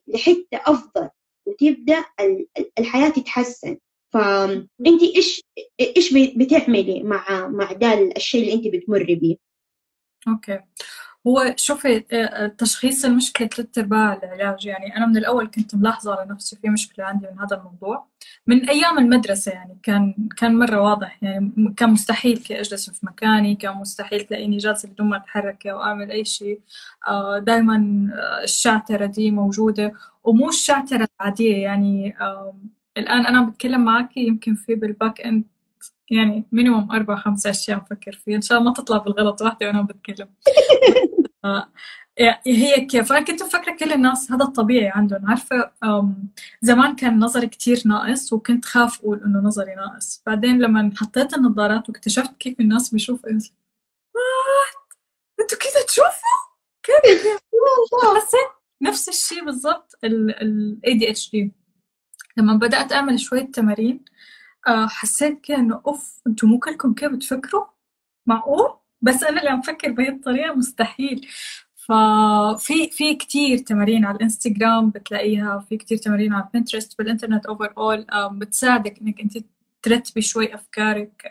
لحتة 0.08 0.46
أفضل 0.54 1.10
وتبدأ 1.46 2.06
الحياة 2.80 3.10
تتحسن 3.10 3.78
فأنت 4.14 5.04
إيش 5.16 5.42
إيش 5.80 6.14
بتعملي 6.14 7.04
مع 7.04 7.48
مع 7.48 7.72
ده 7.72 7.94
الشيء 8.18 8.42
اللي 8.42 8.54
أنت 8.54 8.76
بتمري 8.76 9.16
به؟ 9.16 9.38
أوكي 10.28 10.60
هو 11.28 11.54
شوفي 11.58 12.04
آه، 12.12 12.48
تشخيص 12.48 13.06
المشكلة 13.06 13.48
ثلاث 13.48 13.78
أرباع 13.78 14.14
العلاج 14.24 14.66
يعني 14.66 14.98
أنا 14.98 15.06
من 15.06 15.18
الأول 15.18 15.48
كنت 15.48 15.76
ملاحظة 15.76 16.16
على 16.16 16.30
نفسي 16.32 16.56
في 16.56 16.70
مشكلة 16.70 17.06
عندي 17.06 17.28
من 17.32 17.40
هذا 17.40 17.58
الموضوع. 17.58 18.08
من 18.48 18.70
أيام 18.70 19.00
المدرسة 19.00 19.52
يعني 19.52 19.78
كان 19.84 20.16
كان 20.38 20.60
مرة 20.60 20.82
واضح 20.82 21.24
يعني 21.24 21.74
كان 21.78 21.90
مستحيل 21.90 22.38
كي 22.38 22.60
أجلس 22.60 22.90
في 22.90 23.06
مكاني 23.06 23.56
كان 23.56 23.78
مستحيل 23.78 24.22
تلاقيني 24.22 24.58
جالسة 24.58 24.90
بدون 24.90 25.10
ما 25.10 25.18
أتحرك 25.18 25.68
أو 25.68 25.82
أعمل 25.84 26.12
أي 26.12 26.26
شيء 26.26 26.62
آه، 27.08 27.40
دائما 27.40 28.08
آه، 28.14 28.44
الشعترة 28.44 29.06
دي 29.06 29.32
موجودة 29.32 29.94
ومو 30.24 30.50
الشعترة 30.50 31.08
العادية 31.22 31.58
يعني 31.58 32.16
الآن 32.98 33.26
أنا 33.26 33.42
بتكلم 33.50 33.86
معك 33.86 34.18
يمكن 34.18 34.56
في 34.56 34.76
بالباك 34.76 35.22
إند 35.22 35.44
يعني 36.12 36.46
مينيموم 36.52 36.92
أربع 36.92 37.16
خمس 37.16 37.48
أشياء 37.48 37.78
أفكر 37.78 38.12
فيها. 38.12 38.36
إن 38.36 38.42
شاء 38.42 38.58
الله 38.58 38.70
ما 38.70 38.76
تطلع 38.76 38.98
بالغلط 38.98 39.42
واحدة 39.42 39.68
وأنا 39.68 39.82
بتكلم. 39.82 40.28
آه، 40.28 41.10
هي 42.48 42.86
كيف؟ 42.86 43.12
أنا 43.12 43.26
كنت 43.26 43.44
مفكرة 43.44 43.76
كل 43.80 43.94
الناس 43.94 44.32
هذا 44.32 44.46
الطبيعي 44.46 44.92
عندهم. 44.96 45.30
عارفة 45.30 45.72
زمان 46.62 46.96
كان 46.96 47.20
نظري 47.20 47.48
كتير 47.48 47.82
ناقص 47.86 48.34
وكنت 48.34 48.66
خاف 48.66 49.00
أقول 49.00 49.24
إنه 49.24 49.40
نظري 49.40 49.76
ناقص. 49.76 50.24
بعدين 50.26 50.60
لما 50.60 50.92
حطيت 50.98 51.34
النظارات 51.34 51.90
واكتشفت 51.90 52.38
كيف 52.38 52.60
الناس 52.60 52.90
بيشوفوا 52.90 53.30
أنتوا 55.42 55.58
كذا 55.58 55.86
تشوفوا؟ 55.88 56.38
كيف 56.84 57.28
حسيت 58.16 58.50
نفس 58.82 59.10
الشيء 59.10 59.46
بالضبط 59.46 60.00
ال 60.04 60.80
ADHD 60.88 61.52
لما 62.38 62.54
بدأت 62.54 62.94
أعمل 62.94 63.20
شوية 63.20 63.52
تمارين 63.52 64.06
آه، 64.68 64.88
حسيت 64.88 65.42
كده 65.42 65.58
إنه 65.58 65.82
أوف 65.88 66.22
أنتوا 66.28 66.50
مو 66.50 66.60
كلكم 66.60 66.94
كده 66.94 67.10
بتفكروا؟ 67.10 67.66
معقول؟ 68.26 68.78
بس 69.06 69.24
أنا 69.24 69.40
اللي 69.40 69.50
عم 69.50 69.62
فكر 69.62 69.92
بهي 69.92 70.10
الطريقة 70.10 70.54
مستحيل. 70.56 71.28
ففي 71.76 72.90
في 72.92 73.16
كتير 73.16 73.58
تمارين 73.58 74.06
على 74.06 74.16
الإنستغرام 74.16 74.90
بتلاقيها 74.90 75.66
في 75.70 75.78
كتير 75.78 75.98
تمارين 75.98 76.34
على 76.34 76.50
بنترست 76.54 76.98
بالإنترنت 76.98 77.46
overall 77.46 78.06
بتساعدك 78.32 79.00
إنك 79.02 79.22
أنت 79.22 79.38
ترتبي 79.82 80.22
شوي 80.22 80.56
أفكارك. 80.56 81.28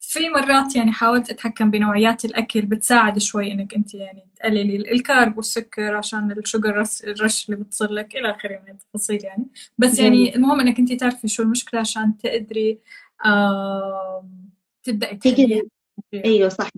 في 0.00 0.28
مرات 0.28 0.76
يعني 0.76 0.92
حاولت 0.92 1.30
أتحكم 1.30 1.70
بنوعيات 1.70 2.24
الأكل 2.24 2.62
بتساعد 2.62 3.18
شوي 3.18 3.52
إنك 3.52 3.74
أنت 3.74 3.94
يعني 3.94 4.26
تقللي 4.36 4.92
الكارب 4.92 5.36
والسكر 5.36 5.96
عشان 5.96 6.32
الشوجر 6.32 6.84
الرش 7.04 7.44
اللي 7.48 7.56
بتصير 7.64 7.90
لك 7.92 8.16
إلى 8.16 8.30
آخره 8.30 8.62
من 8.66 8.70
التفاصيل 8.70 9.24
يعني. 9.24 9.46
بس 9.78 9.98
يعني 9.98 10.36
المهم 10.36 10.60
إنك 10.60 10.78
أنت 10.78 10.92
تعرفي 10.92 11.28
شو 11.28 11.42
المشكلة 11.42 11.80
عشان 11.80 12.16
تقدري 12.18 12.78
تبدأي 14.82 15.16
تحليها 15.16 15.62
أيوه 16.14 16.48
صح. 16.48 16.70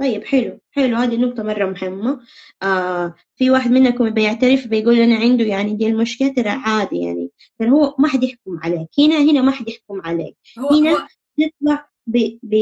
طيب 0.00 0.24
حلو 0.24 0.60
حلو. 0.70 0.96
هذه 0.96 1.16
نقطة 1.16 1.42
مرة 1.42 1.66
مهمة. 1.66 2.20
آه 2.62 3.14
في 3.36 3.50
واحد 3.50 3.70
منكم 3.70 4.10
بيعترف 4.10 4.66
بيقول 4.66 5.00
أنا 5.00 5.16
عنده 5.16 5.44
يعني 5.44 5.74
دي 5.74 5.86
المشكلة 5.86 6.28
ترى 6.28 6.48
عادي 6.48 7.00
يعني. 7.00 7.30
ترى 7.58 7.70
هو 7.70 7.94
ما 7.98 8.08
حد 8.08 8.24
يحكم 8.24 8.58
عليك. 8.62 8.88
هنا 8.98 9.18
هنا 9.18 9.42
ما 9.42 9.50
حد 9.50 9.68
يحكم 9.68 10.00
عليك. 10.04 10.36
هنا 10.58 10.90
هو... 10.90 11.06
نطلع 11.38 11.88
ب... 12.06 12.38
ب... 12.42 12.54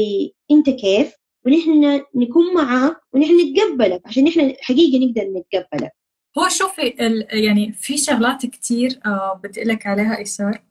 أنت 0.51 0.69
كيف؟ 0.69 1.13
ونحن 1.45 2.01
نكون 2.15 2.53
معاك 2.53 2.97
ونحن 3.13 3.31
نتقبلك. 3.39 4.01
عشان 4.05 4.23
نحن 4.23 4.53
حقيقة 4.61 5.05
نقدر 5.05 5.23
نتقبلك. 5.23 5.91
هو 6.37 6.47
شوفي 6.49 7.07
ال... 7.07 7.27
يعني 7.31 7.73
في 7.73 7.97
شغلات 7.97 8.45
كتير 8.45 8.99
آه 9.05 9.41
بدي 9.43 9.61
لك 9.63 9.87
عليها 9.87 10.17
إيثار. 10.17 10.61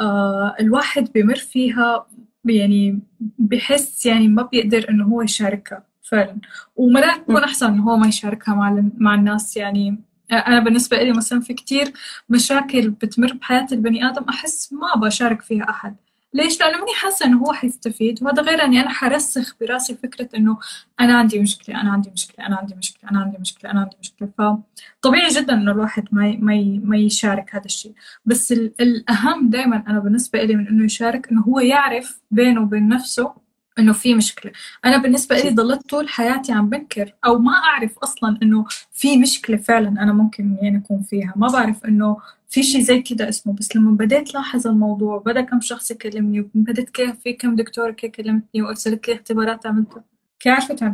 آه 0.00 0.56
الواحد 0.60 1.12
بمر 1.12 1.36
فيها 1.36 2.06
يعني 2.44 3.00
بحس 3.38 4.06
يعني 4.06 4.28
ما 4.28 4.42
بيقدر 4.42 4.86
إنه 4.90 5.04
هو 5.04 5.22
يشاركها 5.22 5.84
فعلا. 6.02 6.36
ومرات 6.76 7.20
بكون 7.20 7.44
أحسن 7.44 7.66
إنه 7.66 7.82
هو 7.82 7.96
ما 7.96 8.08
يشاركها 8.08 8.54
مع 8.54 8.82
مع 8.98 9.14
الناس 9.14 9.56
يعني. 9.56 9.98
أنا 10.32 10.60
بالنسبة 10.60 10.96
لي 11.02 11.12
مثلا 11.12 11.40
في 11.40 11.54
كتير 11.54 11.92
مشاكل 12.28 12.90
بتمر 12.90 13.32
بحياة 13.32 13.66
البني 13.72 14.08
آدم 14.08 14.22
أحس 14.28 14.72
ما 14.72 15.00
بشارك 15.06 15.42
فيها 15.42 15.70
أحد. 15.70 15.96
ليش؟ 16.34 16.60
لأنه 16.60 16.78
ماني 16.78 16.94
حاسة 16.94 17.26
إنه 17.26 17.38
هو 17.38 17.52
حيستفيد 17.52 18.22
وهذا 18.22 18.42
غير 18.42 18.64
إني 18.64 18.80
أنا 18.80 18.88
حرسخ 18.90 19.56
براسي 19.60 19.94
فكرة 19.94 20.28
إنه 20.36 20.58
أنا 21.00 21.18
عندي 21.18 21.38
مشكلة 21.38 21.80
أنا 21.80 21.92
عندي 21.92 22.10
مشكلة 22.10 22.46
أنا 22.46 22.56
عندي 22.56 22.74
مشكلة 22.74 23.10
أنا 23.10 23.20
عندي 23.20 23.38
مشكلة 23.40 23.70
أنا 23.70 23.80
عندي 23.80 23.96
مشكلة 24.00 24.28
فطبيعي 24.38 25.28
جدا 25.28 25.54
إنه 25.54 25.72
الواحد 25.72 26.04
ما 26.12 26.36
ما 26.40 26.80
ما 26.84 26.96
يشارك 26.96 27.54
هذا 27.54 27.64
الشيء 27.64 27.92
بس 28.24 28.52
الأهم 28.52 29.50
دائما 29.50 29.84
أنا 29.88 29.98
بالنسبة 29.98 30.42
لي 30.42 30.56
من 30.56 30.68
إنه 30.68 30.84
يشارك 30.84 31.30
إنه 31.30 31.42
هو 31.42 31.60
يعرف 31.60 32.20
بينه 32.30 32.62
وبين 32.62 32.88
نفسه 32.88 33.34
إنه 33.80 33.92
في 33.92 34.14
مشكلة. 34.14 34.52
أنا 34.84 34.96
بالنسبة 34.96 35.38
لي 35.38 35.50
ضلت 35.50 35.90
طول 35.90 36.08
حياتي 36.08 36.52
عم 36.52 36.68
بنكر 36.68 37.14
أو 37.24 37.38
ما 37.38 37.52
أعرف 37.52 37.98
أصلا 37.98 38.38
إنه 38.42 38.66
في 38.92 39.18
مشكلة 39.18 39.56
فعلا 39.56 39.88
أنا 39.88 40.12
ممكن 40.12 40.56
يعني 40.62 40.78
أكون 40.78 41.02
فيها. 41.02 41.32
ما 41.36 41.48
بعرف 41.48 41.84
إنه 41.84 42.16
في 42.48 42.62
شيء 42.62 42.82
زي 42.82 43.02
كده 43.02 43.28
اسمه. 43.28 43.52
بس 43.52 43.76
لما 43.76 43.90
بديت 43.90 44.34
لاحظ 44.34 44.66
الموضوع 44.66 45.18
بدأ 45.18 45.40
كم 45.40 45.60
شخص 45.60 45.90
يكلمني 45.90 46.40
وبدت 46.40 46.90
كيف 46.90 47.20
في 47.20 47.32
كم 47.32 47.56
دكتور 47.56 47.90
كيف 47.90 48.10
كلمتني 48.10 48.62
وأرسلت 48.62 49.08
لي 49.08 49.14
اختبارات 49.14 49.66
عملتها 49.66 50.04
كيف 50.40 50.52
عرفت 50.52 50.92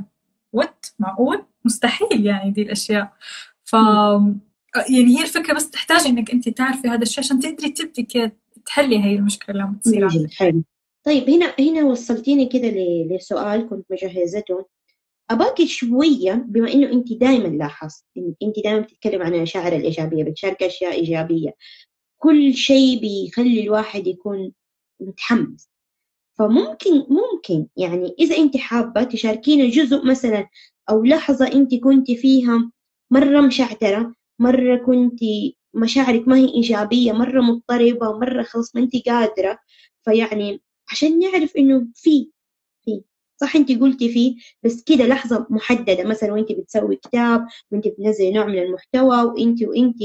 وات 0.52 0.86
معقول؟ 0.98 1.44
مستحيل 1.64 2.26
يعني 2.26 2.50
دي 2.50 2.62
الأشياء. 2.62 3.12
ف 3.64 3.72
يعني 4.90 5.18
هي 5.18 5.22
الفكرة 5.22 5.54
بس 5.54 5.70
تحتاج 5.70 6.06
إنك 6.06 6.30
أنت 6.30 6.48
تعرفي 6.48 6.88
هذا 6.88 7.02
الشيء 7.02 7.24
عشان 7.24 7.40
تقدري 7.40 7.70
تبدي 7.70 8.02
كيف 8.02 8.32
تحلي 8.66 9.04
هي 9.04 9.16
المشكلة 9.16 9.56
لما 9.56 9.76
تصير 9.84 10.28
حلو. 10.36 10.62
طيب 11.06 11.30
هنا 11.30 11.54
هنا 11.60 11.84
وصلتيني 11.84 12.46
كده 12.46 12.68
لسؤال 13.16 13.68
كنت 13.68 13.86
مجهزته. 13.90 14.66
أباكي 15.30 15.66
شوية 15.66 16.32
بما 16.48 16.72
إنه 16.72 16.92
أنت 16.92 17.12
دائما 17.12 17.48
لاحظت 17.48 18.04
أنت 18.42 18.58
دائما 18.64 18.80
بتتكلم 18.80 19.22
عن 19.22 19.34
المشاعر 19.34 19.72
الإيجابية 19.72 20.24
بتشارك 20.24 20.62
أشياء 20.62 20.92
إيجابية 20.92 21.54
كل 22.18 22.54
شيء 22.54 23.00
بيخلي 23.00 23.62
الواحد 23.62 24.06
يكون 24.06 24.52
متحمس. 25.00 25.70
فممكن 26.38 26.92
ممكن 27.08 27.66
يعني 27.76 28.14
إذا 28.18 28.36
أنت 28.36 28.56
حابة 28.56 29.02
تشاركينا 29.02 29.70
جزء 29.70 30.04
مثلا 30.04 30.48
أو 30.90 31.04
لحظة 31.04 31.46
أنت 31.52 31.74
كنت 31.74 32.10
فيها 32.10 32.70
مرة 33.10 33.40
مشعترة 33.40 34.14
مرة 34.38 34.76
كنت 34.76 35.20
مشاعرك 35.74 36.28
ما 36.28 36.36
هي 36.36 36.48
إيجابية 36.54 37.12
مرة 37.12 37.40
مضطربة 37.40 38.18
مرة 38.18 38.42
خلص 38.42 38.76
ما 38.76 38.82
أنت 38.82 38.96
قادرة 39.08 39.58
فيعني 40.04 40.60
عشان 40.90 41.18
نعرف 41.18 41.56
إنه 41.56 41.86
في 41.94 42.30
في. 42.84 43.02
صح 43.40 43.56
أنت 43.56 43.72
قلتي 43.80 44.08
فيه 44.08 44.36
بس 44.62 44.82
كده 44.82 45.06
لحظة 45.06 45.46
محددة. 45.50 46.04
مثلا 46.04 46.32
وأنت 46.32 46.52
بتسوي 46.52 46.96
كتاب 46.96 47.46
وأنت 47.70 47.88
بتنزلي 47.88 48.32
نوع 48.32 48.46
من 48.46 48.58
المحتوى 48.58 49.22
وأنت 49.22 49.62
وأنت. 49.62 49.96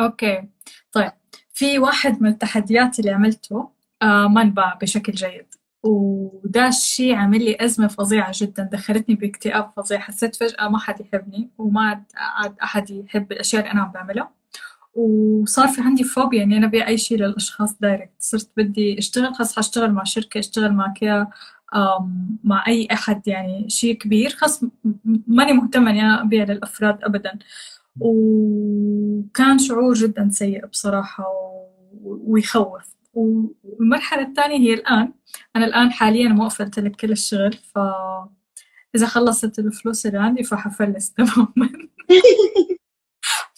okay. 0.00 0.48
طيب. 0.92 1.12
في 1.52 1.78
واحد 1.78 2.22
من 2.22 2.28
التحديات 2.30 2.98
اللي 2.98 3.10
عملته 3.10 3.70
آه 4.02 4.26
ما 4.28 4.42
انباع 4.42 4.74
بشكل 4.82 5.12
جيد. 5.12 5.54
وده 5.82 6.68
الشيء 6.68 7.14
عامل 7.14 7.44
لي 7.44 7.56
أزمة 7.60 7.88
فظيعة 7.88 8.32
جدا. 8.34 8.62
دخلتني 8.72 9.14
باكتئاب 9.14 9.70
فظيع. 9.76 9.98
حسيت 9.98 10.36
فجأة 10.36 10.68
ما 10.68 10.78
حد 10.78 11.00
يحبني 11.00 11.50
وما 11.58 12.04
عاد 12.16 12.58
أحد 12.62 12.90
يحب 12.90 13.32
الأشياء 13.32 13.62
اللي 13.62 13.72
أنا 13.72 13.82
عم 13.82 13.92
بعملها. 13.92 14.39
وصار 14.94 15.68
في 15.68 15.80
عندي 15.80 16.04
فوبيا 16.04 16.42
إني 16.42 16.56
أنا 16.56 16.66
ابيع 16.66 16.88
اي 16.88 16.98
شيء 16.98 17.18
للاشخاص 17.18 17.78
direct 17.80 18.12
صرت 18.18 18.50
بدي 18.56 18.98
أشتغل 18.98 19.34
خاص 19.34 19.56
حأشتغل 19.56 19.92
مع 19.92 20.04
شركة 20.04 20.38
أشتغل 20.38 20.72
مع 20.72 20.92
كيا 20.96 21.28
مع 22.44 22.64
أي 22.68 22.88
أحد 22.92 23.28
يعني 23.28 23.68
شيء 23.70 23.94
كبير. 23.98 24.30
خاص 24.30 24.64
ماني 25.26 25.52
مهتمة 25.52 25.90
إني 25.90 26.00
أنا 26.00 26.22
أبيع 26.22 26.44
للأفراد 26.44 26.98
ابدا. 27.04 27.38
وكان 28.00 29.58
شعور 29.58 29.94
جدا 29.94 30.28
سيء 30.32 30.66
بصراحة 30.66 31.24
ويخوف. 32.02 32.94
والمرحلة 33.14 34.22
الثانية 34.22 34.58
هي 34.58 34.74
الآن. 34.74 35.12
أنا 35.56 35.64
الآن 35.66 35.92
حاليا 35.92 36.28
موقفه 36.28 36.70
لك 36.78 36.96
كل 36.96 37.12
الشغل 37.12 37.52
ف 37.52 37.78
إذا 38.96 39.06
خلصت 39.06 39.58
الفلوس 39.58 40.06
اللي 40.06 40.18
عندي 40.18 40.42
فحفلس. 40.44 41.10
تماما. 41.16 41.70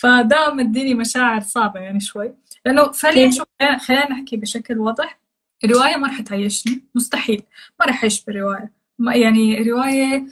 فده 0.02 0.54
مديني 0.54 0.94
مشاعر 0.94 1.40
صعبة 1.40 1.80
يعني 1.80 2.00
شوي. 2.00 2.34
لأنه 2.66 2.92
فعليا 2.92 3.30
شو 3.30 3.44
خلينا 3.86 4.10
نحكي 4.10 4.36
بشكل 4.36 4.78
واضح. 4.78 5.20
الرواية 5.64 5.96
ما 5.96 6.08
رح 6.08 6.20
تعيشني. 6.20 6.84
مستحيل. 6.94 7.42
ما 7.80 7.86
رح 7.86 8.02
أعيش 8.02 8.24
برواية 8.24 8.72
يعني 9.14 9.70
رواية 9.70 10.26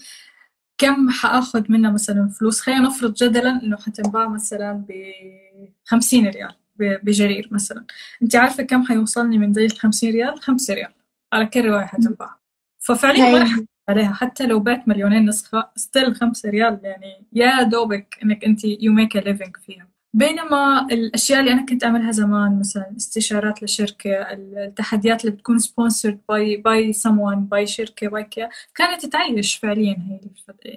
كم 0.78 1.10
حأخذ 1.10 1.64
منها 1.68 1.90
مثلا 1.90 2.28
فلوس؟ 2.28 2.60
خلينا 2.60 2.80
نفرض 2.80 3.14
جدلا 3.14 3.62
إنه 3.62 3.76
حتنباع 3.76 4.28
مثلا 4.28 4.72
ب 4.88 4.92
50 5.84 6.26
ريال 6.26 6.54
بجرير 6.76 7.48
مثلا. 7.50 7.84
أنت 8.22 8.36
عارفة 8.36 8.62
كم 8.62 8.82
حيوصلني 8.82 9.38
من 9.38 9.52
ذي 9.52 9.66
ال 9.66 9.78
50 9.78 10.10
ريال؟ 10.10 10.40
5 10.40 10.74
ريال. 10.74 10.92
على 11.32 11.46
كل 11.46 11.64
رواية 11.64 11.84
حتنباع. 11.84 12.36
ففعليا 12.78 13.32
ما 13.32 13.42
رح 13.42 13.60
عليها. 13.90 14.12
حتى 14.12 14.46
لو 14.46 14.60
بعت 14.60 14.88
مليونين 14.88 15.26
نسخة 15.26 15.68
still 15.76 16.14
خمسة 16.16 16.50
ريال. 16.50 16.80
يعني 16.82 17.26
يا 17.32 17.62
دوبك 17.62 18.18
إنك 18.24 18.44
أنت 18.44 18.64
you 18.64 18.92
make 18.92 19.16
a 19.16 19.20
living 19.20 19.56
فيها. 19.66 19.88
بينما 20.14 20.86
الأشياء 20.92 21.40
اللي 21.40 21.52
أنا 21.52 21.66
كنت 21.66 21.84
أعملها 21.84 22.10
زمان 22.12 22.58
مثلا 22.58 22.92
استشارات 22.96 23.62
لشركة 23.62 24.10
التحديات 24.12 25.24
اللي 25.24 25.36
بتكون 25.36 25.58
sponsored 25.58 26.20
by 26.28 26.56
by 26.56 26.92
someone 26.92 27.36
by 27.38 27.66
شركة 27.66 28.08
by 28.08 28.28
كانت 28.74 29.06
تعيش 29.06 29.56
فعليا 29.56 29.92
هي 30.08 30.20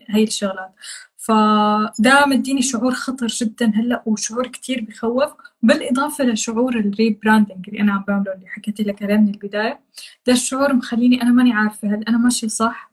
هي 0.09 0.23
الشغلات. 0.23 0.71
فده 1.17 2.25
مديني 2.27 2.61
شعور 2.61 2.91
خطر 2.93 3.27
جدا 3.27 3.71
هلأ 3.75 4.03
وشعور 4.05 4.47
كتير 4.47 4.85
بخوف. 4.89 5.31
بالإضافة 5.61 6.23
لشعور 6.23 6.75
الريبراندنج 6.79 7.69
اللي 7.69 7.81
أنا 7.81 7.93
عم 7.93 8.03
بعمله 8.07 8.33
اللي 8.33 8.47
حكيت 8.47 8.81
لك 8.81 9.03
عليه 9.03 9.15
من 9.17 9.27
البداية 9.29 9.79
ده 10.27 10.33
الشعور 10.33 10.73
مخليني 10.73 11.21
أنا 11.21 11.31
ماني 11.31 11.53
عارفة 11.53 11.87
هل 11.95 12.03
أنا 12.03 12.17
ماشيه 12.17 12.47
صح 12.47 12.92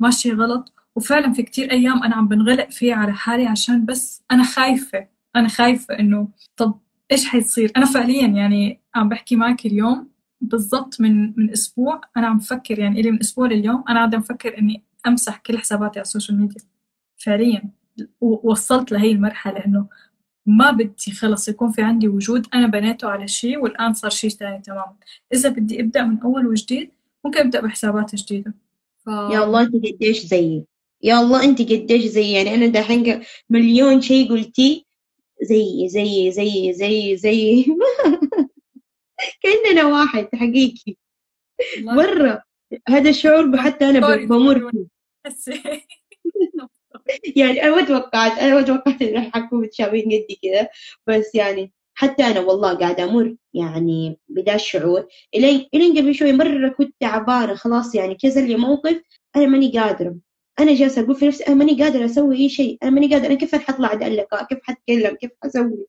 ماشي 0.00 0.32
غلط. 0.32 0.72
وفعلا 0.96 1.32
في 1.32 1.42
كتير 1.42 1.70
أيام 1.72 2.02
أنا 2.02 2.16
عم 2.16 2.28
بنغلق 2.28 2.70
فيه 2.70 2.94
على 2.94 3.12
حالي 3.12 3.46
عشان 3.46 3.84
بس 3.84 4.22
أنا 4.30 4.44
خايفة 4.44 5.08
أنا 5.36 5.48
خايفة 5.48 5.98
إنه 5.98 6.28
طب 6.56 6.80
إيش 7.12 7.26
حيصير؟ 7.28 7.72
أنا 7.76 7.86
فعليا 7.86 8.26
يعني 8.26 8.80
عم 8.94 9.08
بحكي 9.08 9.36
معك 9.36 9.66
اليوم 9.66 10.10
بالضبط 10.40 11.00
من 11.00 11.34
من 11.36 11.50
أسبوع 11.50 12.00
أنا 12.16 12.26
عم 12.26 12.38
بفكر 12.38 12.78
يعني 12.78 13.00
إلي 13.00 13.10
من 13.10 13.20
أسبوع 13.20 13.46
لليوم 13.46 13.84
أنا 13.88 13.98
قاعدة 13.98 14.18
مفكر 14.18 14.58
إني 14.58 14.84
أمسح 15.06 15.36
كل 15.36 15.58
حساباتي 15.58 15.98
على 15.98 16.04
ال 16.04 16.09
social 16.09 16.40
media. 16.40 16.60
فعليا. 17.16 17.62
ووصلت 18.20 18.92
لهي 18.92 19.12
المرحلة 19.12 19.66
إنه 19.66 19.88
ما 20.46 20.70
بدي 20.70 21.12
خلص 21.12 21.48
يكون 21.48 21.72
في 21.72 21.82
عندي 21.82 22.08
وجود 22.08 22.46
أنا 22.54 22.66
بنيته 22.66 23.08
على 23.08 23.28
شيء 23.28 23.58
والآن 23.58 23.94
صار 23.94 24.10
شيء 24.10 24.30
ثاني 24.30 24.62
تماما. 24.62 24.94
إذا 25.34 25.48
بدي 25.48 25.80
أبدأ 25.80 26.04
من 26.04 26.20
أول 26.20 26.46
وجديد 26.46 26.90
ممكن 27.24 27.40
أبدأ 27.40 27.60
بحسابات 27.60 28.14
جديدة. 28.14 28.54
ف... 29.08 29.10
يا 29.10 29.44
الله 29.44 29.62
انت 29.62 29.74
قديش 29.74 30.18
زيي. 30.18 30.64
يا 31.02 31.20
الله 31.20 31.44
انت 31.44 31.62
قديش 31.62 32.04
زيي. 32.04 32.32
يعني 32.32 32.54
أنا 32.54 32.66
دحين 32.66 33.22
مليون 33.50 34.00
شيء 34.00 34.28
قلتي 34.28 34.86
زي 35.42 35.88
زي 35.88 36.30
زي 36.30 36.72
زي 36.72 37.16
زي 37.16 37.66
كأننا 39.42 39.86
واحد 39.86 40.28
حقيقي. 40.34 40.96
مرة. 41.78 42.42
هذا 42.88 43.10
الشعور 43.10 43.56
حتى 43.56 43.84
أنا 43.84 44.16
بمر 44.16 44.70
يعني 47.36 47.62
أنا 47.62 47.76
ما 47.76 47.84
توقعت 47.84 48.38
أنا 48.38 48.54
ما 48.54 48.62
توقعت 48.62 49.02
راح 49.02 49.36
أكون 49.36 49.60
متشابهين 49.60 50.04
قدي 50.04 50.38
كذا 50.42 50.68
بس 51.06 51.34
يعني 51.34 51.72
حتى 51.98 52.22
أنا 52.22 52.40
والله 52.40 52.74
قاعدة 52.74 53.04
أمر 53.04 53.36
يعني 53.54 54.18
بدا 54.28 54.54
الشعور 54.54 55.06
إلين 55.34 55.68
إلين 55.74 55.98
قبل 55.98 56.14
شوي 56.14 56.32
مرة 56.32 56.68
كنت 56.68 56.94
تعبانة 57.00 57.54
خلاص 57.54 57.94
يعني 57.94 58.14
كذا 58.14 58.40
لي 58.40 58.56
موقف 58.56 59.02
أنا 59.36 59.46
ماني 59.46 59.78
قادرة. 59.78 60.16
أنا 60.60 60.74
جالسة 60.74 61.02
أقول 61.02 61.14
في 61.14 61.26
نفسي 61.26 61.44
أنا 61.46 61.54
ماني 61.54 61.82
قادرة 61.82 62.04
أسوي 62.04 62.36
أي 62.36 62.48
شيء. 62.48 62.78
أنا 62.82 62.90
ماني 62.90 63.14
قادرة 63.14 63.26
أنا 63.26 63.34
كيف 63.34 63.54
حطلع 63.54 63.92
أدلك؟ 63.92 64.28
كيف 64.48 64.58
حتكلم؟ 64.62 65.16
كيف 65.16 65.30
حسوي؟ 65.42 65.86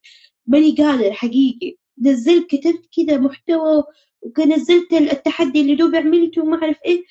ماني 0.47 0.75
قادرة 0.75 1.11
حقيقي. 1.11 1.75
نزلت 2.01 2.55
كتبت 2.55 2.85
كذا 2.95 3.17
محتوى 3.17 3.83
ونزلت 4.21 4.93
التحدي 4.93 5.61
اللي 5.61 5.75
دوب 5.75 5.95
عملته 5.95 6.41
وما 6.41 6.63
أعرف 6.63 6.77
إيه. 6.85 7.03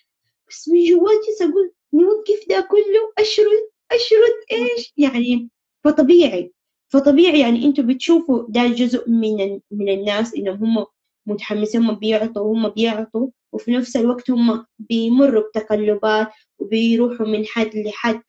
بس 0.49 0.69
من 0.69 0.85
جواتي 0.85 1.31
أقول 1.41 1.73
نوقف 1.93 2.49
ده 2.49 2.61
كله؟ 2.71 3.13
أشرد؟ 3.19 3.71
أشرد 3.93 4.37
إيش؟ 4.53 4.93
يعني 4.97 5.49
فطبيعي. 5.85 6.53
فطبيعي 6.89 7.41
يعني 7.41 7.65
أنتوا 7.67 7.85
بتشوفوا 7.85 8.45
ده 8.49 8.67
جزء 8.67 9.11
من 9.11 9.61
من 9.71 9.89
الناس 9.89 10.35
انهم 10.35 10.65
هم 10.79 10.87
متحمسين 11.27 11.83
هم 11.83 11.95
بيعطوا 11.95 12.55
هم 12.55 12.69
بيعطوا 12.69 13.29
وفي 13.53 13.71
نفس 13.73 13.97
الوقت 13.97 14.31
هم 14.31 14.67
بيمروا 14.79 15.43
بتقلبات 15.49 16.29
وبيروحوا 16.59 17.27
من 17.27 17.47
حد 17.47 17.71
لحد 17.77 18.23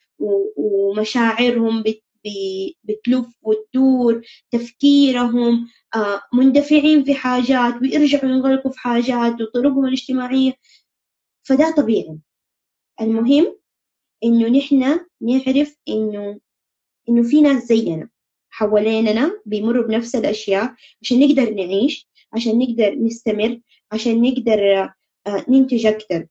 ومشاعرهم 0.57 1.84
بتلف 2.84 3.28
وتدور 3.41 4.22
تفكيرهم 4.51 5.68
آه، 5.95 6.22
مندفعين 6.34 7.03
في 7.03 7.14
حاجات 7.14 7.82
ويرجعوا 7.82 8.32
ينغلقوا 8.32 8.72
في 8.72 8.80
حاجات 8.80 9.41
وطرقهم 9.41 9.86
الاجتماعية. 9.86 10.53
فده 11.43 11.74
طبيعي. 11.78 12.20
المهم 13.01 13.57
إنه 14.24 14.47
نحن 14.49 14.99
نعرف 15.22 15.78
إنه 15.89 16.39
إنه 17.10 17.24
في 17.24 17.41
ناس 17.41 17.64
زينا. 17.64 18.10
حواليننا 18.60 19.41
بيمروا 19.45 19.88
بنفس 19.88 20.16
الأشياء 20.16 20.76
عشان 21.01 21.20
نقدر 21.20 21.53
نعيش 21.53 22.07
عشان 22.34 22.60
نقدر 22.60 22.95
نستمر 22.95 23.60
عشان 23.91 24.22
نقدر 24.22 24.60
آه، 25.28 25.45
ننتج 25.49 25.86
أكثر 25.86 26.28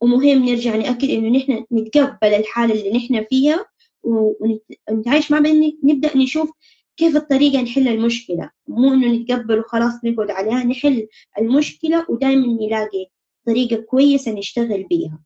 ومهم 0.00 0.48
نرجع 0.48 0.76
نأكد 0.76 1.10
إنه 1.10 1.38
نحن 1.38 1.64
نتقبل 1.72 2.34
الحالة 2.34 2.74
اللي 2.74 2.92
نحن 2.92 3.24
فيها 3.24 3.66
ونتعايش 4.02 5.30
مع 5.30 5.38
نبدأ 5.84 6.16
نشوف 6.16 6.50
كيف 6.96 7.16
الطريقة 7.16 7.62
نحل 7.62 7.88
المشكلة. 7.88 8.50
مو 8.68 8.94
إنه 8.94 9.12
نتقبل 9.12 9.58
وخلاص 9.58 10.04
نقعد 10.04 10.30
عليها 10.30 10.64
نحل 10.64 11.08
المشكلة 11.38 12.06
ودائما 12.08 12.46
نلاقي 12.46 13.06
طريقة 13.46 13.76
كويسة 13.76 14.32
نشتغل 14.32 14.82
بيها. 14.82 15.20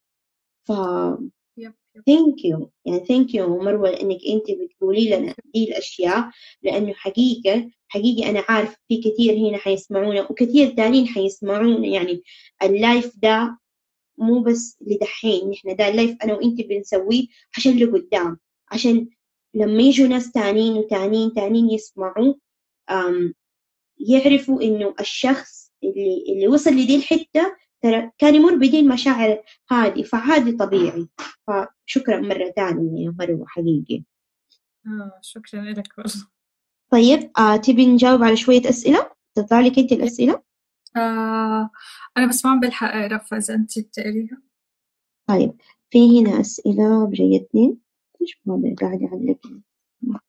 ف 0.64 0.72
thank 2.06 2.44
you 2.44 2.70
يعني 2.84 3.04
thank 3.06 3.34
you 3.34 3.58
مروة 3.62 3.90
انك 3.90 4.18
أنت 4.28 4.58
بتقولي 4.60 5.08
لنا 5.16 5.34
دي 5.54 5.64
الأشياء 5.64 6.30
لأنه 6.62 6.92
حقيقة 6.94 7.70
حقيقي 7.88 8.30
أنا 8.30 8.44
عارف 8.48 8.76
في 8.88 8.96
كثير 9.00 9.34
هنا 9.48 9.58
حيسمعونا 9.58 10.30
وكثير 10.30 10.70
تانيين 10.70 11.06
حيسمعونا 11.06 11.86
يعني 11.86 12.22
ال 12.62 12.72
live 12.72 13.12
ده 13.22 13.58
مو 14.18 14.40
بس 14.42 14.78
لدحين 14.80 15.50
نحن 15.50 15.76
ده 15.76 15.88
ال 15.88 15.94
live 15.94 16.16
أنا 16.24 16.34
وأنت 16.34 16.60
بنسويه 16.60 17.26
عشان 17.56 17.78
لقدام 17.78 18.38
عشان 18.68 19.08
لما 19.54 19.82
يجوا 19.82 20.06
ناس 20.06 20.32
تانيين 20.32 20.72
وتانيين 20.72 21.32
تانيين 21.34 21.70
يسمعوا 21.70 22.34
يعرفوا 23.98 24.62
إنه 24.62 24.94
الشخص 25.00 25.72
اللي 25.84 26.24
اللي 26.28 26.48
وصل 26.48 26.70
لدي 26.70 26.96
الحتة 26.96 27.26
ترى 27.34 27.52
كان 28.18 28.34
يمر 28.34 28.54
بدي 28.54 28.80
المشاعر 28.80 29.42
هذه 29.70 30.02
فعادي 30.02 30.52
طبيعي. 30.52 31.08
فشكرا 31.46 32.20
مرة 32.20 32.52
ثانية 32.56 33.06
يا 33.06 33.14
مروة 33.18 33.46
حقيقي. 33.46 34.04
آه 34.86 35.18
شكرا 35.22 35.62
لك 35.62 35.98
والله. 35.98 36.26
طيب 36.92 37.30
آه 37.38 37.56
تبي 37.56 37.86
نجاوب 37.86 38.22
على 38.22 38.36
شوية 38.36 38.68
أسئلة؟ 38.68 39.10
تطلع 39.34 39.60
لك 39.60 39.78
أنت 39.78 39.92
الأسئلة؟ 39.92 40.42
آه 40.96 41.70
أنا 42.16 42.26
بس 42.28 42.44
ما 42.46 42.60
بلحق 42.60 42.94
أقرأ 42.94 43.18
فإذا 43.18 43.54
أنت 43.54 43.78
بتقريها 43.78 44.42
طيب 45.28 45.52
في 45.90 46.20
هنا 46.20 46.40
أسئلة 46.40 47.06
بجيتني 47.06 47.78
إيش 48.22 48.40
قاعد 48.80 49.02
يعلق 49.02 49.38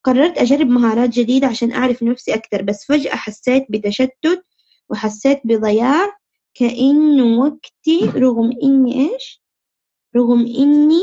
قررت 0.04 0.38
أجرب 0.38 0.68
مهارات 0.68 1.10
جديدة 1.10 1.48
عشان 1.48 1.72
أعرف 1.72 2.04
نفسي 2.04 2.34
أكثر 2.34 2.62
بس 2.62 2.86
فجأة 2.86 3.16
حسيت 3.16 3.66
بتشتت 3.70 4.46
وحسيت 4.90 5.42
بضياع. 5.44 6.17
كأنه 6.60 7.40
وقتي 7.40 8.06
رغم 8.06 8.52
إني 8.64 9.10
إيش؟ 9.10 9.44
رغم 10.16 10.40
إني 10.40 11.02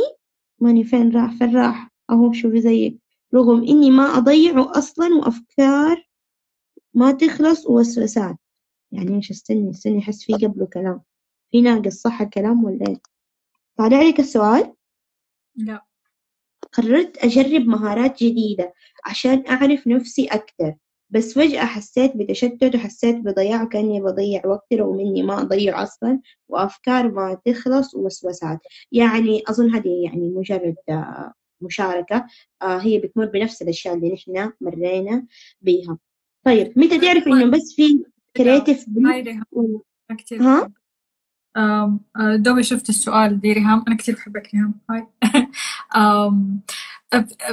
ماني 0.58 0.84
فين 0.84 1.16
راح 1.16 1.38
فين 1.38 1.56
راح؟ 1.56 1.90
أهو 2.10 2.32
شوفي 2.32 2.60
زيك 2.60 2.98
رغم 3.34 3.62
إني 3.62 3.90
ما 3.90 4.02
أضيعه 4.02 4.78
أصلا 4.78 5.14
وأفكار 5.14 6.08
ما 6.94 7.12
تخلص 7.12 7.66
ووسوسات 7.66 8.36
يعني 8.92 9.16
إيش؟ 9.16 9.30
استني 9.30 9.70
استني 9.70 9.98
أحس 9.98 10.24
في 10.24 10.32
قبله 10.32 10.66
كلام. 10.66 11.02
في 11.50 11.60
ناقص 11.60 11.94
صح 11.94 12.20
الكلام 12.20 12.64
ولا 12.64 12.88
إيه 12.88 13.00
طالع 13.76 14.02
لك 14.02 14.20
السؤال؟ 14.20 14.74
لا. 15.56 15.86
قررت 16.72 17.24
أجرب 17.24 17.66
مهارات 17.66 18.24
جديدة 18.24 18.74
عشان 19.06 19.46
أعرف 19.48 19.86
نفسي 19.86 20.26
أكثر 20.26 20.74
بس 21.14 21.34
فجأة 21.34 21.64
حسيت 21.64 22.16
بتشتت 22.16 22.74
وحسيت 22.74 23.16
بضياع 23.16 23.64
كأني 23.64 24.00
بضيع 24.00 24.46
وقتي 24.46 24.76
رغم 24.76 25.00
إني 25.00 25.22
ما 25.22 25.40
أضيع 25.42 25.82
أصلا 25.82 26.20
وأفكار 26.48 27.12
ما 27.12 27.40
تخلص 27.44 27.94
ووسوسات. 27.94 28.60
يعني 28.92 29.42
أظن 29.48 29.74
هذه 29.74 30.04
يعني 30.04 30.28
مجرد 30.28 30.76
آه، 30.88 31.32
مشاركة 31.60 32.26
آه، 32.62 32.78
هي 32.78 32.98
بتمر 32.98 33.26
بنفس 33.26 33.62
الأشياء 33.62 33.94
اللي 33.94 34.12
نحن 34.12 34.52
مرينا 34.60 35.26
بيها. 35.60 35.98
طيب 36.44 36.78
متى 36.78 36.98
تعرف 36.98 37.26
إنه 37.26 37.50
بس 37.50 37.74
في 37.76 38.04
كريتيف 38.36 38.84
كثير 40.18 40.42
ها؟ 40.42 40.72
آه، 41.56 41.98
دوبي 42.36 42.62
شفت 42.62 42.88
السؤال 42.88 43.40
دي 43.40 43.52
ريهام 43.52 43.84
أنا 43.88 43.96
كثير 43.96 44.14
بحبك 44.14 44.50
ريهام 44.54 44.74
هاي. 44.90 45.06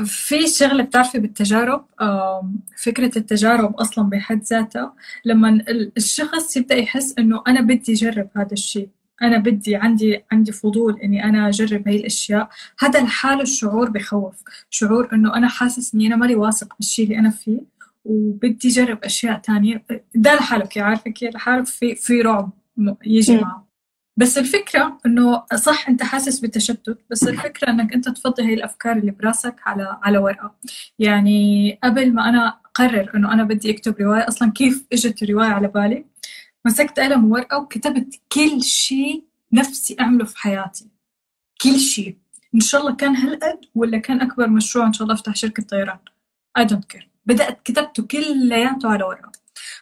في 0.06 0.48
شغلة 0.48 0.84
بتعرفي 0.84 1.20
بالتجارب؟ 1.20 1.86
فكرة 2.78 3.18
التجارب 3.18 3.76
أصلا 3.76 4.10
بحد 4.10 4.44
ذاتها. 4.44 4.94
لما 5.26 5.64
الشخص 5.98 6.58
يبدأ 6.58 6.76
يحس 6.76 7.16
إنه 7.20 7.44
أنا 7.48 7.62
بدي 7.62 7.94
أجرب 7.94 8.30
هذا 8.36 8.54
الشيء. 8.54 8.90
أنا 9.22 9.38
بدي 9.38 9.76
عندي 9.76 10.24
عندي 10.32 10.52
فضول 10.52 11.00
إني 11.00 11.24
أنا 11.24 11.50
أجرب 11.50 11.88
هاي 11.88 11.96
الأشياء. 11.96 12.50
هذا 12.80 13.02
لحاله 13.02 13.42
الشعور 13.42 13.90
بخوف. 13.90 14.36
شعور 14.70 15.10
إنه 15.14 15.36
أنا 15.36 15.48
حاسس 15.48 15.96
إني 15.96 16.08
أنا 16.08 16.16
ماني 16.16 16.36
واثق 16.36 16.76
بالشيء 16.78 17.06
اللي 17.06 17.20
أنا 17.20 17.30
فيه 17.30 17.60
وبدي 18.06 18.68
أجرب 18.68 19.04
أشياء 19.04 19.40
تانية. 19.40 19.84
ده 20.16 20.36
لحاله 20.36 20.66
كي 20.66 20.80
عارفة 20.80 21.12
كيف 21.12 21.36
لحاله 21.36 21.64
في 21.64 21.96
في 21.96 22.22
رعب 22.22 22.52
يجي 23.06 23.38
معه 23.38 23.71
بس 24.18 24.38
الفكرة 24.38 24.98
إنه 25.06 25.44
صح 25.56 25.90
أنت 25.90 26.04
حاسس 26.04 26.40
بالتشتت 26.40 27.00
بس 27.10 27.24
الفكرة 27.24 27.70
إنك 27.70 27.94
أنت 27.94 28.10
تفضي 28.10 28.44
هاي 28.44 28.54
الأفكار 28.54 28.98
اللي 28.98 29.12
براسك 29.12 29.56
على 29.66 30.00
على 30.04 30.18
ورقة. 30.18 30.56
يعني 31.00 31.80
قبل 31.84 32.14
ما 32.14 32.30
أنا 32.30 32.48
أقرر 32.66 33.12
إنه 33.16 33.34
أنا 33.34 33.44
بدي 33.44 33.72
أكتب 33.72 33.96
رواية 34.02 34.28
أصلا 34.28 34.52
كيف 34.52 34.86
إجت 34.94 35.24
الرواية 35.24 35.50
على 35.50 35.68
بالي؟ 35.68 36.06
مسكت 36.66 37.00
قلم 37.00 37.32
وورقة 37.32 37.58
وكتبت 37.58 38.16
كل 38.32 38.64
شيء 38.64 39.24
نفسي 39.54 39.96
أعمله 40.00 40.26
في 40.26 40.38
حياتي. 40.38 40.88
كل 41.62 41.80
شيء. 41.80 42.18
إن 42.56 42.60
شاء 42.60 42.82
الله 42.82 42.96
كان 42.96 43.16
هالقد 43.16 43.60
ولا 43.76 43.98
كان 43.98 44.22
أكبر 44.22 44.48
مشروع 44.50 44.88
إن 44.88 44.94
شاء 44.94 45.04
الله 45.04 45.16
أفتح 45.16 45.36
شركة 45.36 45.64
طيران. 45.64 46.00
I 46.60 46.64
don't 46.64 46.98
care. 46.98 47.06
بدأت 47.26 47.62
كتبته 47.64 48.04
كلياته 48.04 48.90
على 48.90 49.04
ورقة. 49.04 49.32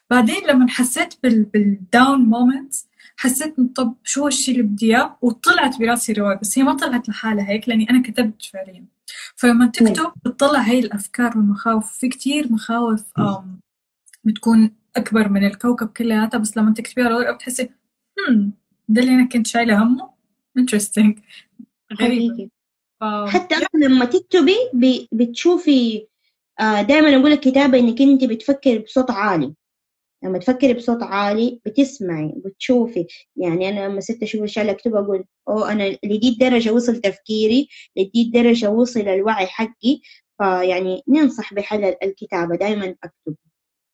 بعدين 0.09 0.47
لما 0.47 0.69
حسيت 0.69 1.13
بال 1.23 1.55
down 1.55 2.19
moments 2.19 2.88
حسيت 3.19 3.55
طب 3.75 3.95
شو 4.03 4.27
الشيء 4.27 4.55
اللي 4.55 4.67
بدي 4.67 4.85
إياه؟ 4.85 5.17
وطلعت 5.21 5.79
براسي 5.79 6.13
رواية 6.13 6.39
بس 6.41 6.57
هي 6.57 6.63
ما 6.63 6.73
طلعت 6.73 7.09
لحالها 7.09 7.49
هيك 7.49 7.69
لأني 7.69 7.89
أنا 7.89 8.01
كتبت 8.03 8.41
فعليا. 8.41 8.85
فلما 9.35 9.67
تكتب 9.67 10.11
بتطلع 10.25 10.59
هاي 10.59 10.79
الأفكار 10.79 11.37
والمخاوف 11.37 11.91
في 11.91 12.09
كتير 12.09 12.51
مخاوف 12.53 13.03
بتكون 14.23 14.71
أكبر 14.95 15.29
من 15.29 15.45
الكوكب 15.45 15.87
كلياتها 15.87 16.37
بس 16.37 16.57
لما 16.57 16.73
تكتبيها 16.73 17.05
على 17.05 17.15
ورقة 17.15 17.33
بتحسي 17.33 17.69
هم 18.29 18.53
ده 18.87 19.01
اللي 19.01 19.13
أنا 19.13 19.27
كنت 19.27 19.47
شايلة 19.47 19.83
همه؟ 19.83 20.09
انترستنج 20.57 21.19
غريب 22.01 22.49
ف... 22.99 23.03
حتى 23.27 23.55
لما 23.75 24.05
تكتبي 24.05 24.55
بتشوفي 25.11 26.07
آه، 26.59 26.81
دائما 26.81 27.15
أقول 27.15 27.31
الكتابه 27.31 27.79
إنك 27.79 28.01
أنت 28.01 28.23
بتفكري 28.23 28.79
بصوت 28.79 29.11
عالي. 29.11 29.53
لما 30.23 30.37
تفكري 30.37 30.73
بصوت 30.73 31.03
عالي 31.03 31.61
بتسمعي 31.65 32.33
بتشوفي. 32.45 33.07
يعني 33.35 33.69
أنا 33.69 33.87
لما 33.87 33.99
ست 33.99 34.23
أشوف 34.23 34.39
الأشياء 34.39 34.65
اللي 34.65 34.75
أكتبها 34.75 34.99
أقول 35.01 35.25
أوه 35.47 35.71
أنا 35.71 35.97
لدي 36.03 36.29
الدرجة 36.29 36.73
وصل 36.73 37.01
تفكيري 37.01 37.69
لدي 37.97 38.21
الدرجة 38.21 38.69
وصل 38.69 38.99
الوعي 38.99 39.47
حقي. 39.47 40.01
فيعني 40.37 41.03
ننصح 41.07 41.53
بحل 41.53 41.95
الكتابة 42.03 42.55
دائما 42.55 42.95
أكتب. 43.03 43.35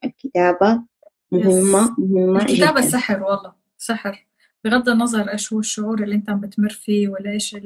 الكتابة 0.04 0.84
مهمة 1.32 1.96
مهمة 2.00 2.42
الكتابة 2.42 2.82
جدا. 2.82 2.90
سحر 2.90 3.24
والله 3.24 3.54
سحر. 3.78 4.28
بغض 4.64 4.90
النظر 4.90 5.32
إيش 5.32 5.54
هو 5.54 5.60
الشعور 5.60 6.04
اللي 6.04 6.16
أنت 6.16 6.30
عم 6.30 6.40
بتمر 6.40 6.70
فيه 6.70 7.08
ولا 7.08 7.32
إيش 7.32 7.58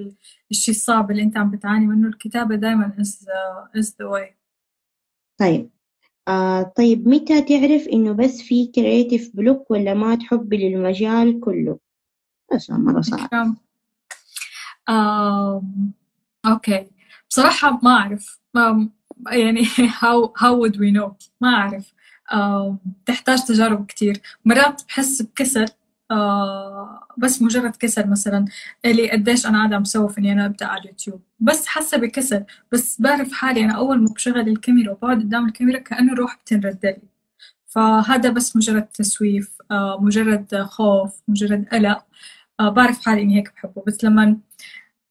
الشيء 0.52 0.76
الصعب 0.76 1.12
اللي 1.12 1.22
أنت 1.22 1.38
عم 1.38 1.52
بتعاني 1.52 1.86
منه 1.86 2.08
الكتابة 2.08 2.56
دائما 2.56 2.92
the, 2.98 3.80
is 3.80 3.88
the 3.88 4.10
way. 4.14 4.34
طيب. 5.40 5.70
آه 6.30 6.64
طيب 6.78 7.08
متى 7.08 7.42
تعرف 7.42 7.88
إنه 7.88 8.12
بس 8.12 8.42
في 8.42 8.68
creative 8.68 9.32
block 9.36 9.72
ولا 9.72 9.94
ما 9.94 10.16
تحبي 10.16 10.58
للمجال 10.70 11.40
كله؟ 11.40 11.80
بس 12.56 12.70
مرة 12.72 13.02
صعب. 13.02 13.56
آم، 14.90 15.94
أوكي. 16.46 16.88
بصراحة 17.30 17.80
ما 17.84 17.92
أعرف. 17.92 18.40
ما 18.54 18.90
يعني 19.32 19.66
how 20.02 20.32
how 20.38 20.54
would 20.62 20.76
we 20.76 20.92
know 20.98 21.12
ما 21.42 21.50
أعرف. 21.50 21.94
آم، 22.34 22.80
تحتاج 23.06 23.44
تجارب 23.46 23.86
كتير. 23.86 24.22
مرات 24.46 24.82
بحس 24.88 25.22
بكسل. 25.22 25.66
آه، 26.12 27.08
بس 27.18 27.42
مجرد 27.42 27.76
كسل 27.76 28.10
مثلا. 28.10 28.46
اللي 28.86 29.12
قديش 29.12 29.46
أنا 29.46 29.58
قاعدة 29.58 29.76
عم 29.76 29.84
سوف 29.84 30.18
إني 30.18 30.32
أنا 30.32 30.46
أبدأ 30.46 30.66
على 30.66 30.82
اليوتيوب. 30.82 31.22
بس 31.40 31.68
حاسة 31.68 31.98
بكسل. 31.98 32.46
بس 32.72 33.02
بعرف 33.02 33.32
حالي 33.34 33.66
أنا 33.66 33.74
أول 33.78 34.02
ما 34.02 34.10
بشغل 34.16 34.50
الكاميرا 34.50 34.92
وبقعد 34.92 35.20
قدام 35.20 35.46
الكاميرا 35.48 35.80
كأنه 35.80 36.14
روح 36.14 36.38
بتنردلي 36.46 37.02
فهذا 37.68 38.30
بس 38.30 38.56
مجرد 38.56 38.84
تسويف 38.86 39.58
آه، 39.72 39.98
مجرد 40.02 40.56
خوف 40.62 41.22
مجرد 41.28 41.66
قلق. 41.72 42.06
آه، 42.60 42.70
بعرف 42.70 43.06
حالي 43.06 43.22
إني 43.22 43.38
هيك 43.38 43.54
بحبه. 43.56 43.84
بس 43.88 44.04
لما 44.04 44.38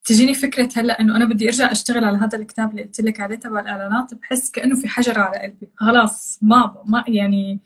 تجيني 0.05 0.35
فكرة 0.35 0.69
هلأ 0.77 1.01
إنه 1.01 1.17
أنا 1.17 1.25
بدي 1.25 1.47
أرجع 1.49 1.73
أشتغل 1.73 2.05
على 2.05 2.19
هذا 2.19 2.39
الكتاب 2.39 2.71
اللي 2.71 2.83
قلت 2.83 3.01
لك 3.01 3.21
عليه 3.21 3.37
تبع 3.37 3.61
الإعلانات 3.61 4.15
بحس 4.15 4.51
كأنه 4.51 4.77
في 4.77 4.89
حجر 4.89 5.19
على 5.21 5.39
قلبي. 5.39 5.69
خلاص 5.77 6.39
ما 6.43 6.83
ما 6.87 7.05
يعني 7.09 7.61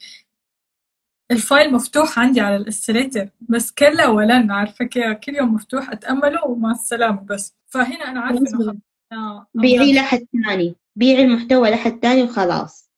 ال 1.32 1.40
file 1.40 1.72
مفتوح 1.72 2.18
عندي 2.18 2.40
على 2.40 2.56
ال 2.56 2.62
Illustrator 2.62 3.28
بس 3.40 3.70
كلا 3.72 4.08
ولن 4.08 4.50
عارفة 4.50 4.84
كيف 4.84 5.12
كل 5.24 5.34
يوم 5.36 5.54
مفتوح 5.54 5.90
أتأمله 5.90 6.44
ومع 6.46 6.70
السلامة 6.70 7.20
بس. 7.20 7.54
فهنا 7.68 8.08
أنا 8.10 8.20
عارفة 8.20 8.38
إنه 8.40 8.58
خلاص. 8.58 8.76
آه، 9.12 9.46
بيعي 9.54 9.94
لحد 9.94 10.26
ثاني. 10.46 10.76
بيعي 10.96 11.24
المحتوى 11.24 11.70
لحد 11.70 11.98
ثاني 12.02 12.22
وخلاص. 12.22 12.90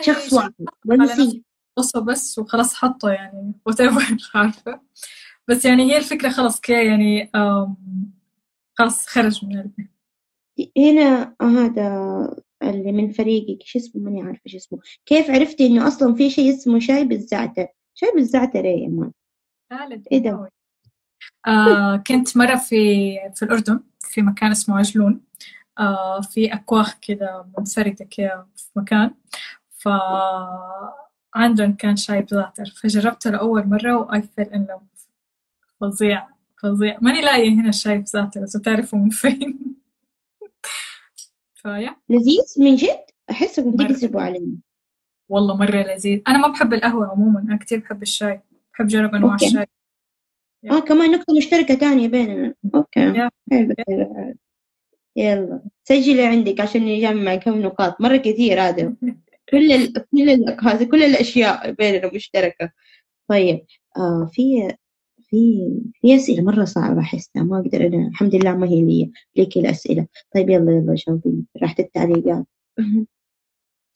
شخص 0.00 0.32
واحد 0.32 0.52
قصة 1.78 2.00
بس 2.00 2.38
وخلاص 2.38 2.74
حطه 2.74 3.10
يعني 3.10 3.52
whatever 3.70 4.14
عارفة. 4.34 4.80
بس 5.48 5.64
يعني 5.64 5.92
هي 5.92 5.96
الفكرة 5.98 6.28
خلاص 6.28 6.60
كي 6.60 6.86
يعني 6.86 7.30
خلاص 8.78 9.06
خرج 9.06 9.44
من 9.44 9.62
قلبي. 9.62 9.90
هنا 10.78 11.34
هذا 11.42 12.36
اللي 12.70 12.92
من 12.92 13.12
فريقك 13.12 13.62
شو 13.62 13.78
اسمه؟ 13.78 14.02
ماني 14.02 14.22
عارفة 14.22 14.40
شو 14.46 14.56
اسمه. 14.56 14.78
كيف 15.06 15.30
عرفتي 15.30 15.66
إنه 15.66 15.86
أصلا 15.88 16.14
في 16.14 16.30
شيء 16.30 16.54
اسمه 16.54 16.78
شاي 16.78 17.04
بالزعتر 17.04 17.66
شاي 17.94 18.12
بالزعتر 18.14 18.64
إيه 18.64 18.84
يا 18.84 18.88
مان؟ 18.88 19.10
إيه 20.12 20.18
ده؟ 20.18 20.48
آه 21.46 21.96
كنت 21.96 22.36
مرة 22.36 22.56
في 22.56 23.14
في 23.34 23.42
الأردن 23.44 23.80
في 24.00 24.22
مكان 24.22 24.50
اسمه 24.50 24.78
عجلون. 24.78 25.20
آه 25.78 26.20
في 26.20 26.54
أكواخ 26.54 26.98
كده 27.00 27.46
منفردة 27.58 28.04
كده 28.10 28.46
في 28.56 28.66
مكان. 28.76 29.10
ف 29.78 29.88
عندهم 31.34 31.72
كان 31.72 31.96
شاي 31.96 32.22
بزعتر 32.22 32.64
فجربته 32.64 33.30
لأول 33.30 33.66
مرة 33.68 33.96
و 33.98 34.08
I 34.12 34.18
fell 34.20 34.50
in 34.50 34.60
love. 34.60 35.08
فظيع 35.80 36.28
فظيع. 36.62 36.98
ماني 37.02 37.20
لاقية 37.20 37.50
هنا 37.50 37.68
الشاي 37.68 37.98
بزعتر 37.98 38.42
إذا 38.44 38.60
تعرفوا 38.60 38.98
من 38.98 39.10
فين. 39.10 39.73
فيا 41.64 41.96
لذيذ 42.08 42.54
من 42.58 42.76
جد؟ 42.76 43.04
مرة. 43.58 43.86
تكذبوا 43.86 44.20
علي 44.20 44.58
والله 45.28 45.56
مرة 45.56 45.76
لذيذ. 45.76 46.20
أنا 46.28 46.38
ما 46.38 46.48
بحب 46.48 46.74
القهوة 46.74 47.06
عموما 47.06 47.40
أنا 47.40 47.58
كتير 47.58 47.78
بحب 47.78 48.02
الشاي. 48.02 48.40
بحب 48.74 48.86
جرب 48.86 49.14
أنواع 49.14 49.32
أوكي. 49.32 49.46
الشاي. 49.46 49.66
آه 50.70 50.80
كمان 50.80 51.10
نقطة 51.10 51.36
مشتركة 51.36 51.74
تانية 51.74 52.08
بيننا. 52.08 52.54
حلو 52.94 53.30
حلو 53.50 54.34
يلا. 55.16 55.62
سجلي 55.84 56.26
عندك 56.26 56.60
عشان 56.60 56.84
نجمع 56.84 57.34
كم 57.34 57.62
نقاط. 57.62 58.00
مرة 58.00 58.16
كثير 58.16 58.60
هذا. 58.60 58.94
كل 59.48 59.72
ال... 59.72 59.92
كل 59.92 60.30
ال... 60.30 60.88
كل 60.90 61.02
الأشياء 61.02 61.70
بيننا 61.70 62.10
مشتركة. 62.14 62.72
طيب 63.28 63.66
آه 63.96 64.30
في 64.32 64.76
في 65.34 65.80
في 66.00 66.16
أسئلة 66.16 66.42
مرة 66.42 66.64
صعبة 66.64 67.00
أحسها 67.00 67.42
ما 67.42 67.58
أقدر 67.60 67.86
أنا 67.86 68.08
الحمد 68.08 68.34
لله 68.34 68.56
ما 68.56 68.66
هي 68.68 68.82
لي 68.84 69.12
ليك 69.36 69.56
الأسئلة. 69.56 70.06
طيب 70.34 70.50
يلا 70.50 70.72
يلا 70.72 70.94
جاوبيني 71.06 71.44
راحت 71.62 71.80
التعليقات 71.80 72.46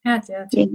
هاتي 0.07 0.33
هاتي. 0.33 0.71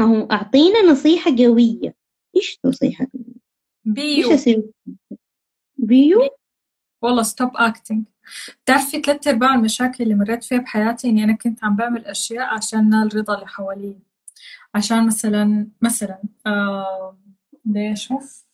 أهو 0.00 0.28
أعطينا 0.30 0.82
نصيحة 0.90 1.36
قوية. 1.38 1.94
إيش 2.36 2.58
نصيحة؟ 2.64 3.06
قوية؟ 3.14 3.24
إيش 3.26 4.26
be 4.26 4.29
you 4.29 4.34
أسوي؟ 4.34 4.72
be 5.76 6.20
you؟ 6.20 6.27
be 6.27 6.30
والله 7.02 7.22
stop 7.22 7.50
acting 7.54 8.04
بتعرفي 8.64 9.00
ثلاث 9.00 9.28
أرباع 9.28 9.54
المشاكل 9.54 10.04
اللي 10.04 10.14
مريت 10.14 10.44
فيها 10.44 10.58
بحياتي 10.58 11.08
إني 11.08 11.24
أنا 11.24 11.36
كنت 11.36 11.64
عم 11.64 11.76
بعمل 11.76 12.04
أشياء 12.04 12.54
عشان 12.54 12.90
نال 12.90 13.16
رضا 13.16 13.34
اللي 13.34 13.46
حوالي 13.46 13.98
عشان 14.74 15.06
مثلا 15.06 15.68
مثلا 15.82 16.22
آه 16.46 17.18
بدي 17.64 17.92
أشوف 17.92 18.51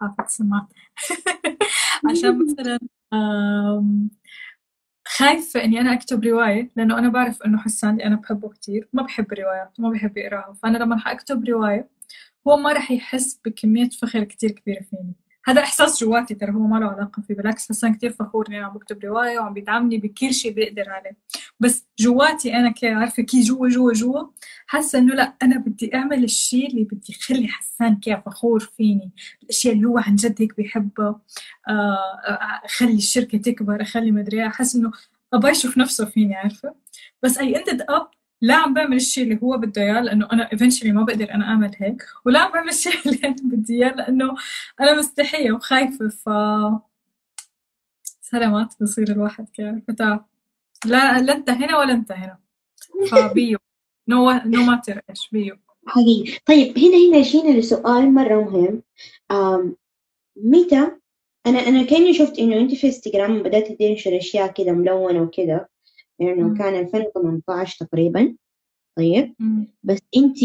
حافظ 0.00 0.24
سماعة 0.32 0.68
عشان 2.10 2.38
مثلا 2.44 2.78
خايفة 5.08 5.64
إني 5.64 5.80
أنا 5.80 5.92
أكتب 5.92 6.24
رواية 6.24 6.70
لأنه 6.76 6.98
أنا 6.98 7.08
بعرف 7.08 7.42
إنه 7.42 7.58
حسان 7.58 7.90
اللي 7.90 8.04
أنا 8.04 8.16
بحبه 8.16 8.48
كتير 8.48 8.88
ما 8.92 9.02
بحب 9.02 9.32
الروايات 9.32 9.80
ما 9.80 9.90
بحب 9.90 10.16
يقراها. 10.18 10.54
فأنا 10.62 10.78
لما 10.78 10.98
حأكتب 10.98 11.44
رواية 11.44 11.88
هو 12.48 12.56
ما 12.56 12.72
رح 12.72 12.90
يحس 12.90 13.40
بكمية 13.46 13.88
فخر 13.90 14.24
كتير 14.24 14.50
كبيرة 14.50 14.82
فيني. 14.82 15.14
هذا 15.48 15.62
إحساس 15.62 16.04
جواتي 16.04 16.34
ترى 16.34 16.52
هو 16.52 16.66
ما 16.66 16.76
له 16.78 16.86
علاقة 16.86 17.22
فيه 17.22 17.34
بالعكس 17.34 17.68
حسان 17.68 17.94
كتير 17.94 18.10
فخور 18.12 18.48
أنا 18.48 18.66
عم 18.66 18.74
بكتب 18.74 19.04
رواية 19.04 19.38
وعم 19.38 19.54
بيدعمني 19.54 19.98
بكل 19.98 20.34
شيء 20.34 20.52
بيقدر 20.52 20.90
عليه. 20.90 21.16
بس 21.60 21.86
جواتي 21.98 22.54
أنا 22.54 22.72
كي 22.72 22.88
عارفة 22.88 23.22
كي 23.22 23.40
جوا 23.40 23.68
جوا 23.68 23.92
جوا 23.92 24.26
حاسة 24.66 24.98
إنه 24.98 25.14
لا 25.14 25.34
أنا 25.42 25.58
بدي 25.58 25.94
أعمل 25.94 26.24
الشيء 26.24 26.70
اللي 26.70 26.84
بدي 26.84 27.12
يخلي 27.12 27.48
حسان 27.48 27.96
كيف 27.96 28.18
فخور 28.26 28.60
فيني 28.60 29.12
الأشياء 29.42 29.74
اللي 29.74 29.86
هو 29.86 29.98
عن 29.98 30.16
جد 30.16 30.36
هيك 30.42 30.56
بيحبها 30.56 31.20
آه، 31.68 31.72
آه، 31.72 32.60
أخلي 32.64 32.94
الشركة 32.94 33.38
تكبر 33.38 33.82
أخلي 33.82 34.10
مدري 34.10 34.46
أحس 34.46 34.76
إنه 34.76 34.92
أبغى 35.32 35.50
يشوف 35.50 35.78
نفسه 35.78 36.04
فيني 36.04 36.34
عارفة؟ 36.34 36.74
بس 37.22 37.38
أي 37.38 37.54
ended 37.54 37.80
up 37.80 38.17
لا 38.40 38.54
عم 38.54 38.74
بعمل 38.74 38.96
الشيء 38.96 39.24
اللي 39.24 39.38
هو 39.42 39.56
بده 39.58 39.82
إياه 39.82 40.00
لأنه 40.00 40.28
أنا 40.32 40.48
eventually 40.48 40.86
ما 40.86 41.02
بقدر 41.02 41.30
أنا 41.34 41.44
أعمل 41.44 41.70
هيك. 41.78 42.02
ولا 42.26 42.38
عم 42.40 42.52
بعمل 42.52 42.68
الشيء 42.68 42.92
اللي 43.06 43.20
أنا 43.24 43.36
بدي 43.42 43.74
إياه 43.84 43.94
لأنه 43.94 44.34
أنا 44.80 44.98
مستحية 44.98 45.52
وخايفة. 45.52 46.08
ف 46.08 46.28
سلامات 48.22 48.74
بصير 48.82 49.10
الواحد 49.12 49.46
فتعرف 49.88 50.20
لا 50.84 51.20
لا 51.22 51.32
انت 51.36 51.50
هنا 51.50 51.78
ولا 51.78 51.92
انت 51.92 52.12
هنا 52.12 52.38
ف 53.10 53.26
be 53.26 53.58
you 54.08 54.21
no 54.21 54.30
no 54.32 54.62
matter 54.62 55.00
إيش 55.10 55.28
be 55.32 55.40
you. 55.40 55.56
حقيقي. 55.86 56.38
طيب 56.46 56.78
هنا 56.78 56.96
هنا 56.96 57.22
جينا 57.22 57.58
لسؤال 57.58 58.14
مرة 58.14 58.34
مهم. 58.44 58.82
متى؟ 60.36 60.90
أنا 61.46 61.58
أنا 61.58 61.82
كأني 61.82 62.14
شفت 62.14 62.38
إنه 62.38 62.56
أنت 62.60 62.74
في 62.74 62.86
انستغرام 62.86 63.42
بدأت 63.42 63.72
تنشر 63.72 64.16
أشياء 64.16 64.52
كده 64.52 64.72
ملونة 64.72 65.22
وكده. 65.22 65.68
يعني 66.18 66.42
مم. 66.42 66.56
كان 66.58 66.74
2018 66.74 67.84
تقريبا. 67.86 68.36
طيب. 68.96 69.34
مم. 69.38 69.66
بس 69.82 69.98
أنت 70.16 70.36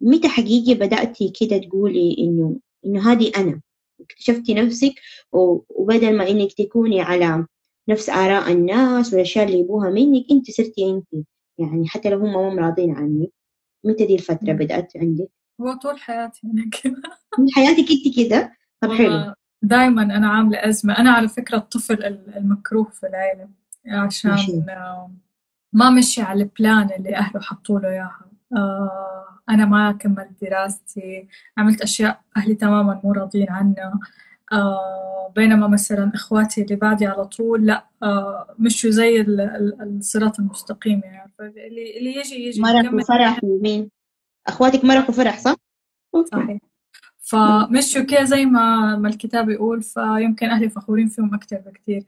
متى 0.00 0.28
حقيقي 0.28 0.74
بدأتي 0.74 1.32
كده 1.40 1.58
تقولي 1.58 2.16
إنه 2.18 2.56
إنه 2.86 3.12
هذه 3.12 3.32
أنا؟ 3.36 3.60
اكتشفتي 4.00 4.54
نفسك 4.54 4.92
وبدل 5.32 6.16
ما 6.16 6.28
إنك 6.30 6.52
تكوني 6.52 7.00
على 7.00 7.46
نفس 7.88 8.10
آراء 8.10 8.52
الناس 8.52 9.12
والأشياء 9.12 9.46
اللي 9.46 9.58
يبوها 9.58 9.90
منك 9.90 10.24
أنت 10.30 10.50
صرتي 10.50 10.90
أنت 10.90 11.24
يعني 11.58 11.88
حتى 11.88 12.10
لو 12.10 12.18
هم 12.18 12.56
ما 12.56 12.62
راضين 12.62 12.90
عنك. 12.94 13.28
متى 13.84 14.06
دي 14.06 14.14
الفترة. 14.14 14.52
بدأت 14.52 14.96
عندك؟ 14.96 15.28
هو 15.60 15.72
طول 15.82 15.98
حياتي 15.98 16.40
أنا 16.44 16.70
كذا 16.82 16.92
من 17.38 17.46
حياتك 17.54 17.78
انت 17.90 18.16
كده؟ 18.28 18.52
طب 18.80 18.92
حلو. 18.92 19.34
دائما 19.62 20.02
أنا 20.02 20.28
عاملة 20.28 20.68
أزمة. 20.68 20.98
أنا 20.98 21.10
على 21.10 21.28
فكرة 21.28 21.56
الطفل 21.56 21.94
ال- 22.04 22.36
المكروه 22.36 22.84
في 22.90 23.06
العيله 23.06 23.40
ماشي 23.44 23.65
عشان 23.88 24.64
آه، 24.70 25.10
ما 25.72 25.90
مشي 25.90 26.22
على 26.22 26.42
البلان 26.42 26.88
اللي 26.98 27.16
أهله 27.16 27.40
حطوا 27.40 27.80
له 27.80 27.88
إياها. 27.88 28.20
آه، 28.56 29.26
أنا 29.50 29.64
ما 29.64 29.92
كملت 29.92 30.44
دراستي 30.44 31.28
عملت 31.58 31.82
أشياء 31.82 32.20
أهلي 32.36 32.54
تماما 32.54 33.00
مو 33.04 33.12
راضيين 33.12 33.50
عنها. 33.50 34.00
آه، 34.52 35.32
بينما 35.36 35.66
مثلا 35.68 36.12
إخواتي 36.14 36.62
اللي 36.62 36.76
بعدي 36.76 37.06
على 37.06 37.24
طول 37.24 37.66
لا 37.66 37.86
آه، 38.02 38.54
مشوا 38.58 38.90
زي 38.90 39.20
ال- 39.20 39.40
ال- 39.40 39.96
الصراط 39.98 40.38
المستقيم 40.40 41.00
يعني. 41.04 41.32
اللي 41.40 41.98
اللي 41.98 42.16
يجي 42.16 42.34
يجي 42.46 42.60
مرح 42.60 42.82
نكمل 42.82 43.00
وفرح 43.00 43.38
ومين؟ 43.44 43.90
أخواتك 44.46 44.84
مرح 44.84 45.08
وفرح 45.10 45.38
صح؟ 45.38 45.54
صحيح. 46.32 46.58
فمشوا 47.18 48.02
كده 48.02 48.22
زي 48.24 48.46
ما 48.46 48.96
ما 48.96 49.08
الكتاب 49.08 49.50
يقول 49.50 49.82
فيمكن 49.82 50.46
أهلي 50.46 50.68
فخورين 50.68 51.08
فيهم 51.08 51.34
أكتر 51.34 51.56
بكتير. 51.56 52.04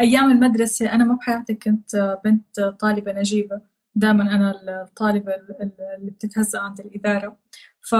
أيام 0.00 0.30
المدرسة 0.30 0.92
أنا 0.92 1.04
ما 1.04 1.14
بحياتي 1.14 1.54
كنت 1.54 2.18
بنت 2.24 2.60
طالبة 2.60 3.12
نجيبة. 3.12 3.60
دائما 3.94 4.22
أنا 4.34 4.82
الطالبة 4.82 5.34
اللي 5.34 6.10
بتتهزأ 6.10 6.58
عند 6.60 6.80
الإدارة. 6.80 7.36
ف 7.80 7.94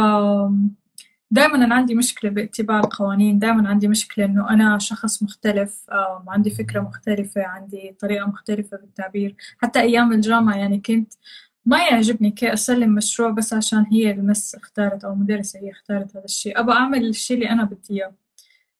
دائما 1.31 1.55
أنا 1.65 1.75
عندي 1.75 1.95
مشكلة 1.95 2.31
باتباع 2.31 2.79
القوانين. 2.81 3.39
دائما 3.39 3.69
عندي 3.69 3.89
مشكلة 3.89 4.25
إنه 4.25 4.51
أنا 4.51 4.79
شخص 4.79 5.23
مختلف 5.23 5.85
عندي 6.29 6.51
فكرة 6.51 6.81
مختلفة 6.81 7.43
عندي 7.43 7.97
طريقة 8.01 8.27
مختلفة 8.27 8.77
بالتعبير 8.77 9.37
حتى 9.59 9.81
أيام 9.81 10.13
الجامعة 10.13 10.57
يعني 10.57 10.81
كنت 10.87 11.13
ما 11.67 11.79
يعجبني 11.79 12.31
كي 12.31 12.53
أسلم 12.53 12.95
مشروع 12.95 13.31
بس 13.31 13.53
عشان 13.53 13.87
هي 13.93 14.11
المس 14.11 14.55
اختارت 14.55 15.05
أو 15.05 15.13
المدرسة 15.13 15.61
هي 15.61 15.71
اختارت 15.71 16.17
هذا 16.17 16.25
الشيء. 16.25 16.61
أبغى 16.61 16.75
أعمل 16.77 17.09
الشيء 17.09 17.37
اللي 17.37 17.51
أنا 17.51 17.65
بدي 17.65 17.79
إياه. 17.91 18.13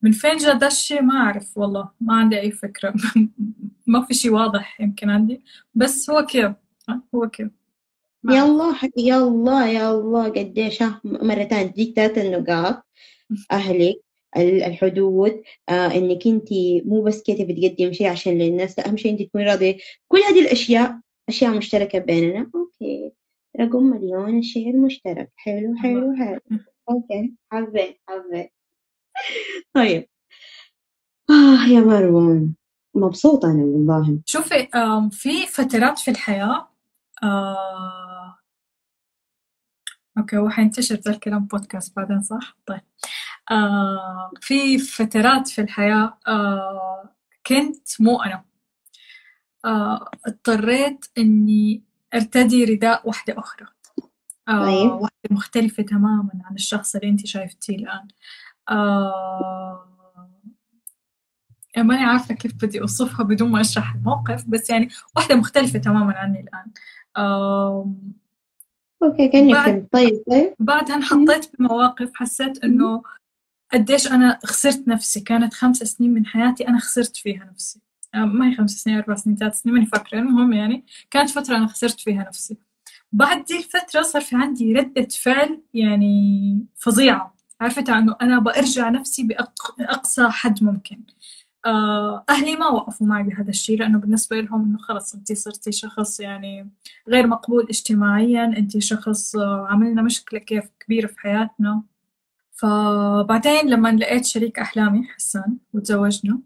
من 0.03 0.13
فين 0.13 0.37
جا 0.37 0.53
ده 0.53 0.67
الشيء 0.67 1.03
ما 1.03 1.15
أعرف 1.15 1.59
والله 1.59 1.91
ما 2.01 2.15
عندي 2.15 2.41
أي 2.41 2.51
فكرة. 2.51 2.95
ما 3.87 4.03
في 4.03 4.15
شيء 4.15 4.31
واضح 4.33 4.81
يمكن 4.81 5.11
عندي. 5.11 5.45
بس 5.75 6.11
هو 6.11 6.27
كيف 6.27 6.53
هو 7.15 7.29
كيف 7.29 7.49
يا 8.31 8.43
الله 8.45 8.77
يا 8.97 9.17
الله 9.17 9.69
يا 9.69 9.91
الله 9.91 10.29
قديش 10.29 10.83
مرة 11.05 11.45
ثانية 11.45 11.67
تجيك 11.71 11.97
ثلاث 11.97 12.19
النقاط. 12.19 12.87
أهلك 13.53 13.97
الحدود. 14.37 15.43
آه 15.69 15.87
إنك 15.87 16.27
أنت 16.27 16.49
مو 16.87 17.03
بس 17.03 17.23
كده 17.23 17.45
بتقدم 17.45 17.93
شيء 17.93 18.09
عشان 18.09 18.39
للناس 18.39 18.79
أهم 18.79 18.97
شيء 18.97 19.13
أنت 19.13 19.23
تكوني 19.23 19.45
راضية. 19.45 19.77
كل 20.09 20.19
هذه 20.19 20.41
الأشياء 20.41 21.01
أشياء 21.29 21.57
مشتركة 21.57 21.99
بيننا. 21.99 22.51
أوكي. 22.55 23.13
رقم 23.61 23.83
مليون 23.83 24.39
الشيء 24.39 24.71
المشترك 24.71 25.31
حلو 25.37 25.75
حلو 25.77 26.15
حلو. 26.17 26.41
أوكي. 26.91 27.33
حبيت 27.53 28.01
حبيت. 28.09 28.62
طيب. 29.75 30.09
آه 31.31 31.67
يا 31.69 31.81
مروة 31.81 32.30
أنا 32.30 32.55
مبسوطة 32.95 33.51
أنا 33.51 33.63
والله. 33.65 34.21
شوفي 34.27 34.69
في 35.11 35.47
فترات 35.47 35.99
في 35.99 36.11
الحياة 36.11 36.69
آه... 37.23 38.39
أوكي 40.19 40.37
هو 40.37 40.49
حينتشر 40.51 40.95
ذا 40.95 41.11
الكلام 41.11 41.45
بودكاست 41.47 41.97
بعدين 41.97 42.23
صح؟ 42.23 42.57
طيب. 42.67 42.81
آه... 43.51 44.31
في 44.41 44.79
فترات 44.79 45.49
في 45.49 45.61
الحياة 45.61 46.19
آه... 46.29 47.15
كنت 47.47 48.01
مو 48.01 48.23
أنا. 48.23 48.45
آه... 49.65 50.11
اضطريت 50.27 51.07
إني 51.19 51.83
أرتدي 52.15 52.65
رداء 52.65 53.09
واحدة 53.09 53.39
أخرى. 53.39 53.67
آه... 54.49 54.65
طيب. 54.65 54.91
واحدة 54.91 55.29
مختلفة 55.31 55.83
تماما 55.83 56.31
عن 56.45 56.55
الشخص 56.55 56.97
اللي 56.97 57.09
أنت 57.09 57.27
شايفتيه 57.27 57.77
الآن. 57.77 58.09
آه... 58.73 59.89
ماني 61.77 62.05
عارفة 62.05 62.35
كيف 62.35 62.53
بدي 62.65 62.81
أوصفها 62.81 63.25
بدون 63.25 63.51
ما 63.51 63.61
أشرح 63.61 63.95
الموقف 63.95 64.45
بس 64.49 64.71
يعني 64.71 64.89
واحدة 65.17 65.35
مختلفة 65.37 65.79
تماما 65.79 66.13
عني 66.13 66.41
الآن. 66.41 66.71
أوكي 69.03 69.29
كاني 69.29 69.53
بعد 69.53 69.87
طيب 69.93 70.23
طيب 70.31 70.55
بعدها 70.59 70.97
انحطيت 70.97 71.57
بمواقف 71.59 72.11
حسيت 72.15 72.65
إنه 72.65 73.03
قديش 73.73 74.13
أنا 74.13 74.39
خسرت 74.45 74.89
نفسي. 74.89 75.21
كانت 75.21 75.55
خمس 75.55 75.77
سنين 75.77 76.15
من 76.15 76.27
حياتي 76.27 76.69
أنا 76.69 76.79
خسرت 76.79 77.17
فيها 77.17 77.45
نفسي. 77.45 77.81
ما 78.15 78.49
هي 78.49 78.55
خمس 78.55 78.71
سنين 78.71 78.97
أربع 78.97 79.15
سنين 79.15 79.37
ثلاث 79.37 79.61
سنين 79.61 79.75
ماني 79.75 79.87
فاكرة. 79.87 80.19
المهم 80.19 80.53
يعني 80.53 80.85
كانت 81.11 81.31
فترة 81.31 81.57
أنا 81.57 81.67
خسرت 81.67 82.01
فيها 82.01 82.25
نفسي. 82.29 82.57
بعد 83.13 83.45
دي 83.45 83.59
الفترة 83.59 84.03
صار 84.03 84.23
في 84.23 84.37
عندي 84.37 84.73
ردة 84.73 85.09
فعل 85.09 85.61
يعني 85.75 86.67
فظيعة. 86.77 87.35
عرفت 87.63 87.89
انه 87.89 88.17
أنا 88.23 88.39
برجع 88.39 88.89
نفسي 88.89 89.23
بأقصى 89.79 90.29
حد 90.29 90.65
ممكن. 90.65 91.03
آه، 91.67 92.25
أهلي 92.31 92.57
ما 92.57 92.69
وقفوا 92.69 93.07
معي 93.07 93.23
بهذا 93.23 93.51
الشيء 93.51 93.79
لأنه 93.79 93.99
بالنسبة 93.99 94.41
لهم 94.41 94.65
إنه 94.65 94.79
خلص 94.79 95.15
أنت 95.15 95.33
صرتي 95.33 95.73
شخص 95.73 96.21
يعني 96.21 96.71
غير 97.09 97.27
مقبول 97.27 97.67
اجتماعيا 97.71 98.45
أنت 98.45 98.79
شخص 98.79 99.37
عملنا 99.69 100.03
مشكلة 100.03 100.41
كيف 100.41 100.65
كبيرة 100.81 101.07
في 101.07 101.21
حياتنا. 101.21 101.83
فبعدين 102.53 103.69
لما 103.71 103.89
لقيت 103.93 104.25
شريك 104.25 104.59
أحلامي 104.59 105.05
حسان 105.09 105.57
وتزوجنا 105.73 106.41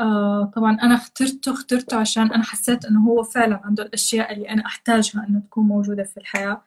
آه 0.00 0.52
طبعا 0.56 0.78
أنا 0.82 0.94
اخترته 0.94 1.52
اخترته 1.52 1.96
عشان 1.96 2.32
أنا 2.32 2.44
حسيت 2.44 2.84
إنه 2.84 3.04
هو 3.04 3.22
فعلا 3.22 3.60
عنده 3.64 3.82
الأشياء 3.82 4.32
اللي 4.32 4.50
أنا 4.50 4.66
أحتاجها 4.66 5.26
إنه 5.28 5.40
تكون 5.40 5.64
موجودة 5.64 6.04
في 6.04 6.16
الحياة. 6.16 6.62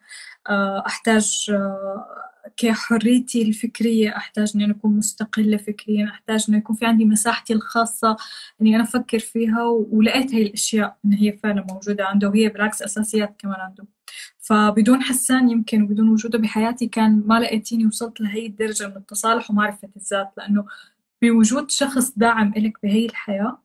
آه 0.49 0.83
أحتاج 0.87 1.47
آه 1.49 2.30
كحريتي 2.57 3.41
الفكرية 3.41 4.17
أحتاج 4.17 4.51
إني 4.55 4.65
أنا 4.65 4.73
أكون 4.73 4.97
مستقلة 4.97 5.57
فكريا 5.57 6.09
أحتاج 6.09 6.45
إنه 6.49 6.57
يكون 6.57 6.75
في 6.75 6.85
عندي 6.85 7.05
مساحتي 7.05 7.53
الخاصة 7.53 8.17
إني 8.61 8.75
أنا 8.75 8.83
أفكر 8.83 9.19
فيها 9.19 9.63
ولقيت 9.65 10.33
هاي 10.33 10.41
الأشياء 10.41 10.97
إن 11.05 11.13
هي 11.13 11.37
فعلا 11.37 11.65
موجودة 11.69 12.05
عنده 12.05 12.29
وهي 12.29 12.49
بالعكس 12.49 12.81
أساسيات 12.81 13.35
كمان 13.39 13.59
عنده. 13.59 13.85
فبدون 14.39 15.01
حسان 15.03 15.49
يمكن 15.49 15.81
وبدون 15.81 16.09
وجوده 16.09 16.39
بحياتي 16.39 16.87
كان 16.87 17.23
ما 17.27 17.39
لقيتيني 17.39 17.85
وصلت 17.85 18.21
لهي 18.21 18.45
الدرجة 18.45 18.87
من 18.87 18.97
التصالح 18.97 19.51
ومعرفة 19.51 19.89
الذات 19.97 20.33
لأنه 20.37 20.65
بوجود 21.21 21.71
شخص 21.71 22.13
داعم 22.17 22.53
إلك 22.57 22.77
بهي 22.83 23.05
الحياة 23.05 23.61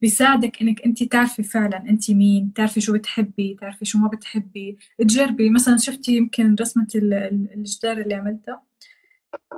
بيساعدك 0.00 0.62
إنك 0.62 0.82
انت 0.82 1.02
تعرفي 1.02 1.42
فعلا 1.42 1.76
انت 1.88 2.10
مين 2.10 2.52
تعرفي 2.52 2.80
شو 2.80 2.92
بتحبي 2.92 3.56
تعرفي 3.60 3.84
شو 3.84 3.98
ما 3.98 4.08
بتحبي. 4.08 4.78
تجربي. 4.98 5.50
مثلا 5.50 5.76
شفتي 5.76 6.16
يمكن 6.16 6.56
رسمة 6.60 6.86
الجدار 6.94 7.98
اللي 7.98 8.14
عملتها 8.14 8.62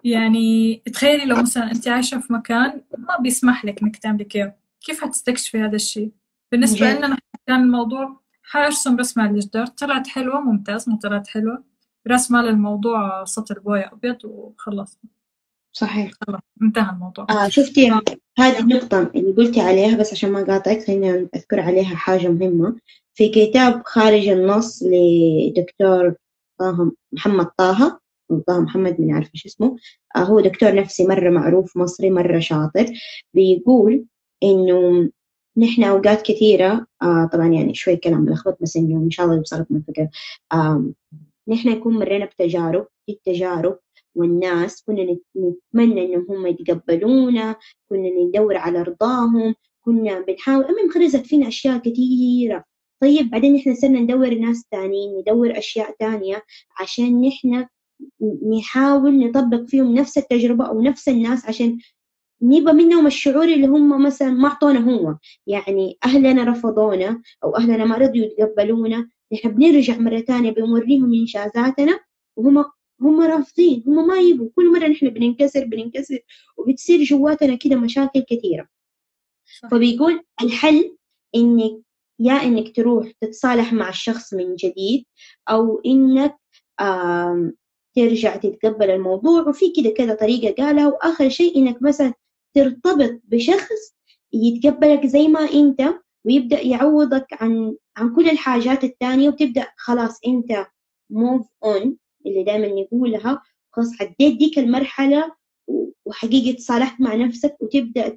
يعني 0.05 0.76
تخيلي 0.93 1.24
لو 1.24 1.36
مثلا 1.36 1.70
انت 1.72 1.89
عايشة 1.89 2.18
في 2.20 2.32
مكان 2.32 2.82
ما 2.99 3.16
بيسمح 3.20 3.64
لك 3.64 3.82
إنك 3.82 3.97
تعملي 3.97 4.24
كيف 4.24 4.49
كيف 4.80 5.01
حتستكشفي 5.05 5.61
هذا 5.61 5.76
الشيء؟ 5.76 6.11
بالنسبة 6.53 6.93
لنا 6.93 7.18
كان 7.47 7.62
الموضوع 7.62 8.20
حارسم 8.43 8.97
رسمة 8.97 9.22
على 9.22 9.32
الجدار. 9.32 9.66
طلعت 9.66 10.07
حلوة 10.09 10.41
ممتاز 10.41 10.89
ما 10.89 10.97
طلعت 10.97 11.28
حلوة. 11.28 11.64
رسمة 12.09 12.43
للموضوع 12.43 13.24
سطر 13.24 13.59
بويا 13.59 13.93
أبيض 13.93 14.24
وخلصنا. 14.24 15.11
صحيح. 15.79 16.11
خلاص 16.26 16.41
انتهى 16.62 16.91
الموضوع. 16.93 17.26
آه 17.31 17.49
شفتي 17.49 17.91
هذه 18.39 18.59
النقطة 18.61 19.11
اللي 19.16 19.33
قلتي 19.33 19.61
عليها 19.61 19.97
بس 19.97 20.12
عشان 20.12 20.33
ما 20.33 20.45
قاطعك 20.45 20.87
خلينا 20.87 21.29
أذكر 21.37 21.61
عليها 21.61 21.97
حاجة 21.97 22.29
مهمة. 22.29 22.76
في 23.14 23.29
كتاب 23.29 23.83
خارج 23.85 24.29
النص 24.29 24.83
لدكتور 24.83 26.14
طه 26.61 26.93
محمد 27.12 27.47
طه 27.59 28.01
طه 28.47 28.61
محمد 28.61 29.01
من 29.01 29.14
عارفة 29.14 29.31
شو 29.35 29.49
اسمه. 29.49 29.76
آه 30.16 30.18
هو 30.18 30.41
دكتور 30.41 30.74
نفسي 30.74 31.07
مرة 31.07 31.31
معروف 31.31 31.76
مصري 31.76 32.11
مرة 32.11 32.39
شاطر. 32.39 32.87
بيقول 33.35 34.05
إنه 34.43 35.11
نحن 35.57 35.85
أوقات 35.85 36.22
كثيرة 36.22 36.87
آه 37.03 37.31
طبعا 37.33 37.47
يعني 37.47 37.74
شوي 37.74 37.97
كلام 37.97 38.20
ملخبط 38.20 38.59
بس 38.62 38.76
إنه 38.76 38.97
إن 38.97 39.11
شاء 39.11 39.26
الله 39.26 39.37
يوصلكم 39.37 39.76
الفكرة. 39.76 40.11
آه 40.53 40.85
نحن 41.49 41.68
نكون 41.68 41.95
مرينا 41.95 42.24
بتجارب 42.24 42.87
التجارب 43.09 43.79
والناس 44.14 44.82
كنا 44.82 45.02
نتمنى 45.36 46.04
إنهم 46.04 46.26
هم 46.30 46.46
يتقبلونا 46.46 47.56
كنا 47.88 48.09
ندور 48.09 48.56
على 48.56 48.82
رضاهم 48.82 49.54
كنا 49.80 50.20
بنحاول 50.20 50.64
المهم 50.64 50.90
خرجت 50.90 51.26
فينا 51.26 51.48
أشياء 51.48 51.78
كثيرة. 51.78 52.64
طيب 53.02 53.30
بعدين 53.30 53.56
إحنا 53.56 53.74
صرنا 53.74 54.00
ندور 54.00 54.34
ناس 54.34 54.64
تانيين 54.70 55.18
ندور 55.18 55.59
أشياء 55.59 55.96
تانية 55.98 56.42
عشان 56.80 57.20
نحن 57.28 57.66
نحاول 58.59 59.18
نطبق 59.18 59.64
فيهم 59.64 59.94
نفس 59.94 60.18
التجربة 60.18 60.64
أو 60.68 60.82
نفس 60.82 61.09
الناس 61.09 61.46
عشان 61.46 61.78
نبى 62.42 62.72
منهم 62.72 63.06
الشعور 63.06 63.44
اللي 63.44 63.66
هم 63.66 64.02
مثلا 64.02 64.30
ما 64.30 64.48
أعطونا 64.48 64.80
هو. 64.80 65.16
يعني 65.46 65.98
أهلنا 66.04 66.44
رفضونا 66.44 67.22
أو 67.44 67.56
أهلنا 67.56 67.84
ما 67.84 67.96
رضوا 67.96 68.16
يتقبلونا. 68.16 69.09
نحن 69.32 69.48
بنرجع 69.48 69.98
مرة 69.98 70.20
تانية 70.20 70.50
بنوريهم 70.50 71.14
إنجازاتنا 71.14 72.00
وهم 72.36 72.64
هم 73.01 73.20
رافضين 73.20 73.84
هم 73.86 74.07
ما 74.07 74.18
يبوا 74.18 74.49
كل 74.57 74.72
مرة 74.72 74.86
نحن 74.88 75.09
بننكسر 75.09 75.64
بننكسر 75.64 76.18
وبتصير 76.57 77.03
جواتنا 77.03 77.55
كده 77.55 77.76
مشاكل 77.76 78.20
كثيرة. 78.20 78.68
فبيقول 79.70 80.24
الحل 80.42 80.96
إنك 81.34 81.80
يا 82.18 82.32
إنك 82.32 82.76
تروح 82.76 83.11
تتصالح 83.20 83.72
مع 83.72 83.88
الشخص 83.88 84.34
من 84.34 84.57
جديد 84.57 85.05
أو 85.49 85.80
إنك 85.86 86.36
ترجع 87.96 88.36
تتقبل 88.36 88.90
الموضوع. 88.90 89.49
وفي 89.49 89.72
كده 89.76 89.90
كده 89.90 90.14
طريقة 90.14 90.64
قالها. 90.64 90.86
وآخر 90.86 91.28
شيء 91.28 91.59
إنك 91.59 91.82
مثلا 91.82 92.14
ترتبط 92.55 93.20
بشخص 93.24 93.94
يتقبلك 94.32 95.07
زي 95.07 95.28
ما 95.28 95.40
أنت 95.40 95.94
ويبدأ 96.24 96.61
يعوضك 96.61 97.26
عن 97.32 97.76
عن 97.96 98.14
كل 98.14 98.28
الحاجات 98.30 98.84
التانية 98.84 99.28
وتبدأ 99.28 99.66
خلاص 99.76 100.18
أنت 100.26 100.66
move 101.12 101.44
on. 101.64 101.88
اللي 102.29 102.45
دائما 102.45 102.68
نقولها 102.83 103.43
خلاص 103.70 103.89
عديت 104.01 104.39
ديك 104.39 104.59
المرحلة 104.59 105.33
وحقيقة 106.05 106.57
تصالحت 106.57 107.01
مع 107.01 107.14
نفسك 107.14 107.57
وتبدأ 107.61 108.09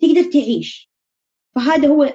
تقدر 0.00 0.22
تعيش. 0.32 0.90
فهذا 1.54 1.88
هو 1.88 2.14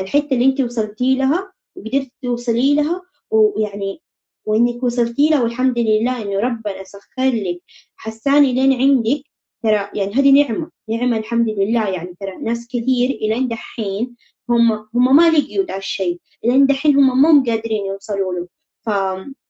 الحتة 0.00 0.34
اللي 0.34 0.44
انت 0.44 0.60
وصلتي 0.60 1.16
لها 1.16 1.52
وقدرت 1.76 2.08
توصلي 2.22 2.74
لها. 2.74 3.02
ويعني 3.30 4.02
وإنك 4.44 4.82
وصلتي 4.82 5.28
لها 5.28 5.42
والحمد 5.42 5.78
لله 5.78 6.22
إنه 6.22 6.38
ربنا 6.40 6.84
سخر 6.84 7.30
لك 7.30 7.60
حساني 7.96 8.52
لين 8.52 8.72
عندك. 8.72 9.24
ترى 9.62 9.90
يعني 9.94 10.14
هذه 10.14 10.42
نعمة 10.42 10.70
نعمة 10.88 11.16
الحمد 11.18 11.48
لله. 11.48 11.88
يعني 11.88 12.14
ترى 12.20 12.36
ناس 12.36 12.68
كثير 12.68 13.10
إلى 13.10 13.46
دحين 13.46 14.16
هم 14.50 14.72
هم 14.94 15.16
ما 15.16 15.30
لقيوا 15.30 15.64
ذا 15.64 15.76
الشيء. 15.76 16.20
إلى 16.44 16.66
دحين 16.66 16.96
هم 16.96 17.22
مو 17.22 17.44
قادرين 17.46 17.86
يوصلوا 17.86 18.32
له. 18.34 18.48
ف... 18.82 18.90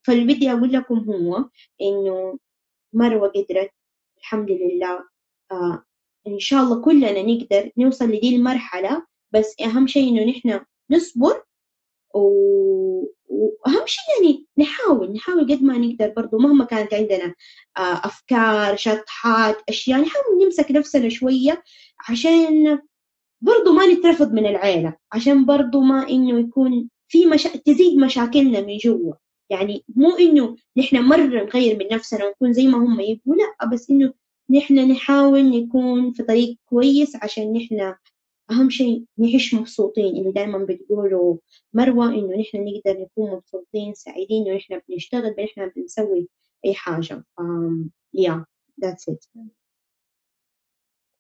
فاللي 0.06 0.34
بدي 0.34 0.52
أقول 0.52 0.72
لكم 0.72 0.98
هو 0.98 1.44
إنه 1.82 2.38
مروة 2.92 3.28
قدرت 3.28 3.70
الحمد 4.18 4.50
لله 4.50 5.04
آه 5.52 5.84
إن 6.26 6.38
شاء 6.38 6.62
الله 6.62 6.82
كلنا 6.82 7.22
نقدر 7.22 7.70
نوصل 7.78 8.04
لدي 8.04 8.36
المرحلة. 8.36 9.06
بس 9.32 9.54
أهم 9.60 9.86
شيء 9.86 10.08
إنه 10.08 10.24
نحن 10.30 10.60
نصبر 10.90 11.42
وأهم 12.14 13.86
شيء 13.86 14.04
يعني 14.22 14.46
نحاول 14.58 15.12
نحاول 15.12 15.52
قد 15.52 15.62
ما 15.62 15.78
نقدر 15.78 16.08
برضو. 16.16 16.38
مهما 16.38 16.64
كانت 16.64 16.94
عندنا 16.94 17.34
آه، 17.76 18.00
أفكار 18.04 18.76
شطحات 18.76 19.62
أشياء 19.68 20.00
نحاول 20.00 20.44
نمسك 20.44 20.70
نفسنا 20.70 21.08
شوية 21.08 21.62
عشان 22.08 22.78
برضو 23.40 23.72
ما 23.72 23.86
نترفض 23.86 24.32
من 24.32 24.46
العيلة 24.46 24.96
عشان 25.12 25.44
برضو 25.44 25.80
ما 25.80 26.08
إنه 26.08 26.40
يكون 26.40 26.88
في 27.08 27.26
مشا... 27.26 27.56
تزيد 27.56 27.98
مشاكلنا 27.98 28.60
من 28.60 28.76
جوا. 28.76 29.14
يعني 29.50 29.84
مو 29.88 30.16
إنه 30.16 30.56
نحن 30.76 30.96
مرة 30.96 31.44
نغير 31.44 31.78
من 31.78 31.86
نفسنا 31.92 32.24
ونكون 32.26 32.52
زي 32.52 32.66
ما 32.66 32.78
هم 32.78 33.00
يبغوا 33.00 33.36
لا 33.36 33.68
بس 33.68 33.90
إنه 33.90 34.14
نحن 34.50 34.90
نحاول 34.92 35.50
نكون 35.50 36.12
في 36.12 36.22
طريق 36.22 36.56
كويس 36.66 37.16
عشان 37.16 37.52
نحن 37.52 37.94
أهم 38.50 38.70
شيء 38.70 39.04
نعيش 39.18 39.54
مبسوطين 39.54 40.16
اللي 40.16 40.32
دائما 40.32 40.58
بتقولوا 40.58 41.36
مروة 41.72 42.08
إنه 42.08 42.36
نحن 42.40 42.64
نقدر 42.64 43.00
نكون 43.00 43.30
مبسوطين 43.30 43.94
سعيدين 43.94 44.46
إنه 44.46 44.56
نحن 44.56 44.80
بنشتغل 44.88 45.34
نحن 45.38 45.70
بنسوي 45.76 46.28
أي 46.66 46.74
حاجة. 46.74 47.24
um, 47.40 47.90
yeah 48.16 48.44
that's 48.84 49.12
it. 49.12 49.28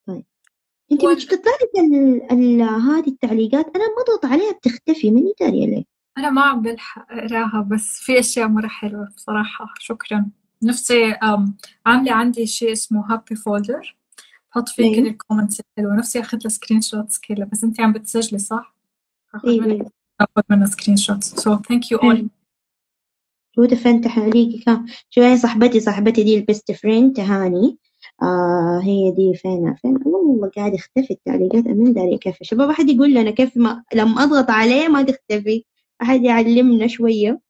طيب. 0.06 0.24
انت 0.92 1.04
مش 1.04 1.26
لك 1.26 1.40
هذه 2.60 3.08
التعليقات؟ 3.08 3.76
أنا 3.76 3.84
بضغط 3.84 4.24
عليها 4.24 4.52
بتختفي 4.52 5.10
ماني 5.10 5.32
دارية 5.40 5.66
ليه 5.66 5.93
أنا 6.18 6.30
ما 6.30 6.42
عم 6.42 6.62
بلحق 6.62 7.12
أقراها 7.12 7.68
بس 7.70 7.98
في 8.00 8.18
أشياء 8.18 8.48
مرة 8.48 8.68
حلوة 8.68 9.08
بصراحة. 9.16 9.74
شكرا. 9.78 10.30
نفسي 10.62 11.14
عاملة 11.86 12.12
عندي 12.12 12.46
شيء 12.46 12.72
اسمه 12.72 13.12
happy 13.12 13.34
folder 13.34 13.96
حط 14.50 14.68
فيه 14.68 14.96
كل 14.96 15.06
ال 15.06 15.12
comments 15.12 15.60
الحلوة. 15.60 15.96
نفسي 15.96 16.18
له 16.18 16.48
screenshots 16.48 17.18
كلها 17.18 17.48
بس 17.52 17.64
انت 17.64 17.80
عم 17.80 17.92
بتسجلي 17.92 18.38
صح؟ 18.38 18.76
اخذ 19.34 19.48
إيه 19.48 19.60
منك 19.60 19.86
اخذ 20.20 20.42
منها 20.50 20.66
screenshots 20.66 21.34
so 21.34 21.56
thank 21.56 21.92
you 21.92 21.98
all 21.98 22.28
هو 23.58 23.64
دفن 23.64 24.00
تحريقي 24.00 24.58
كان 24.58 24.86
شوية 25.10 25.36
صاحبتي؟ 25.36 25.80
صاحبتي 25.80 26.22
دي 26.22 26.38
ال 26.38 26.45
best 26.45 26.72
friend 26.72 27.16
تهاني. 27.16 27.78
آه 28.22 28.80
هي 28.84 29.10
دي 29.10 29.34
فين 29.34 29.74
فين 29.74 29.98
والله 30.06 30.50
قاعد 30.56 30.74
يختفي 30.74 31.10
التعليقات. 31.10 31.66
أمين 31.66 31.92
داري 31.92 32.18
كيف. 32.18 32.36
شباب 32.42 32.70
أحد 32.70 32.88
يقول 32.88 33.14
لنا 33.14 33.30
كيف 33.30 33.56
ما 33.56 33.84
لما 33.94 34.22
أضغط 34.24 34.50
عليه 34.50 34.88
ما 34.88 35.02
تختفي. 35.02 35.64
أحد 36.04 36.24
يعلمنا 36.24 36.86
شوية. 36.86 37.40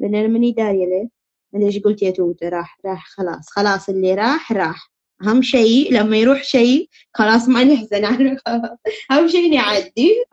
لأن 0.00 0.14
أنا 0.14 0.28
ماني 0.28 0.52
دارية 0.52 0.86
ليه. 0.86 1.08
ليش 1.54 1.78
قلت 1.78 2.02
يا 2.02 2.10
توتة 2.10 2.48
راح 2.48 2.78
راح 2.86 3.06
خلاص 3.06 3.50
خلاص 3.50 3.88
اللي 3.88 4.14
راح 4.14 4.52
راح. 4.52 4.90
أهم 5.22 5.42
شيء 5.42 5.92
لما 5.92 6.16
يروح 6.16 6.42
شيء 6.42 6.88
خلاص 7.14 7.48
ما 7.48 7.64
نحزن. 7.64 8.04
عنه 8.04 8.38
أهم 9.10 9.28
شيء 9.28 9.54
نعدي 9.54 10.24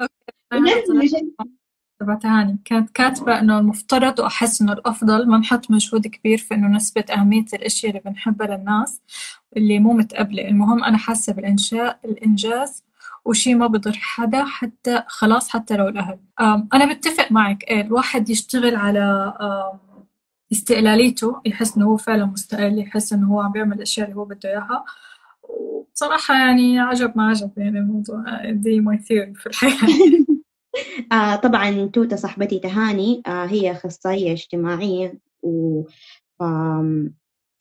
تبعت 2.00 2.26
هاني 2.26 2.60
كانت 2.66 2.90
كاتبة 2.90 3.40
إنه 3.40 3.60
المفترض 3.60 4.20
وأحس 4.20 4.62
إنه 4.62 4.74
الأفضل 4.74 5.28
ما 5.28 5.38
نحط 5.38 5.72
مجهود 5.72 6.08
كبير 6.08 6.38
في 6.38 6.54
إنه 6.54 6.68
نثبت 6.68 7.12
أهمية 7.12 7.46
الأشياء 7.54 7.92
اللي 7.92 8.02
بنحبها 8.06 8.48
للناس 8.58 9.02
اللي 9.58 9.80
مو 9.80 9.94
متقبلة. 9.94 10.48
المهم 10.48 10.84
أنا 10.84 10.98
حاسة 10.98 11.34
بالإنشاء 11.34 12.00
الإنجاز. 12.06 12.84
وشي 13.26 13.56
ما 13.56 13.68
بضر 13.68 13.94
حدا 13.94 14.44
حتى 14.46 15.04
خلاص 15.08 15.50
حتى 15.50 15.76
لو 15.78 15.88
الأهل. 15.88 16.20
أنا 16.74 16.94
بتفق 16.94 17.32
معك 17.32 17.64
إيه 17.64 17.82
الواحد 17.82 18.30
يشتغل 18.30 18.76
على 18.76 19.34
استقلاليته 20.52 21.42
يحس 21.46 21.78
إنه 21.78 21.86
هو 21.88 21.98
فعلا 21.98 22.26
مستقل 22.26 22.80
يحس 22.80 23.14
إنه 23.14 23.28
هو 23.28 23.42
عم 23.42 23.52
بيعمل 23.52 23.74
الأشياء 23.78 24.08
اللي 24.08 24.18
هو 24.20 24.26
بده 24.26 24.50
إياها. 24.50 24.86
وبصراحة 25.44 26.34
يعني 26.36 26.80
عجب 26.80 27.14
ما 27.18 27.30
عجب 27.30 27.52
يعني 27.58 27.80
الموضوع 27.80 28.24
دي 28.52 28.80
my 28.82 28.98
theory 28.98 29.34
في 29.36 29.48
الحياة. 29.48 29.78
آه 31.14 31.36
طبعا 31.36 31.88
توتا 31.94 32.16
صاحبتي 32.16 32.60
تهاني 32.60 33.24
آه 33.28 33.46
هي 33.46 33.72
أخصائية 33.72 34.34
اجتماعية 34.34 35.20
و 35.44 35.84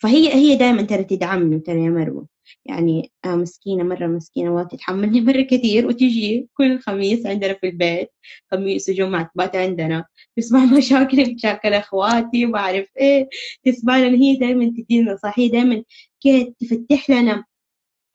فهي 0.02 0.34
هي 0.34 0.56
دائما 0.56 0.82
ترى 0.82 1.04
تدعمني 1.04 1.60
ترى 1.60 1.84
يا 1.84 1.90
مروة. 1.90 2.26
يعني 2.64 3.12
آه 3.24 3.34
مسكينة 3.34 3.84
مرة 3.84 4.06
مسكينة 4.06 4.54
وتتحملني 4.54 5.20
مرة 5.30 5.42
كثير. 5.42 5.86
وتجي 5.86 6.48
كل 6.54 6.78
خميس 6.80 7.26
عندنا 7.26 7.52
في 7.54 7.66
البيت 7.68 8.08
خميس 8.52 8.88
وجمعة 8.88 9.30
تبات 9.34 9.56
عندنا 9.56 10.04
تسمع 10.36 10.64
مشاكل 10.78 11.34
مشاكل 11.34 11.72
أخواتي 11.74 12.46
وما 12.46 12.58
أعرف 12.58 12.86
إيه. 13.00 13.28
تسمع 13.64 13.98
لنا 13.98 14.16
هي 14.18 14.36
دائما 14.36 14.64
تدينا 14.78 15.12
نصائح 15.12 15.38
هي 15.38 15.48
دائما 15.48 15.82
كده 16.20 16.54
تفتح 16.60 17.10
لنا 17.10 17.44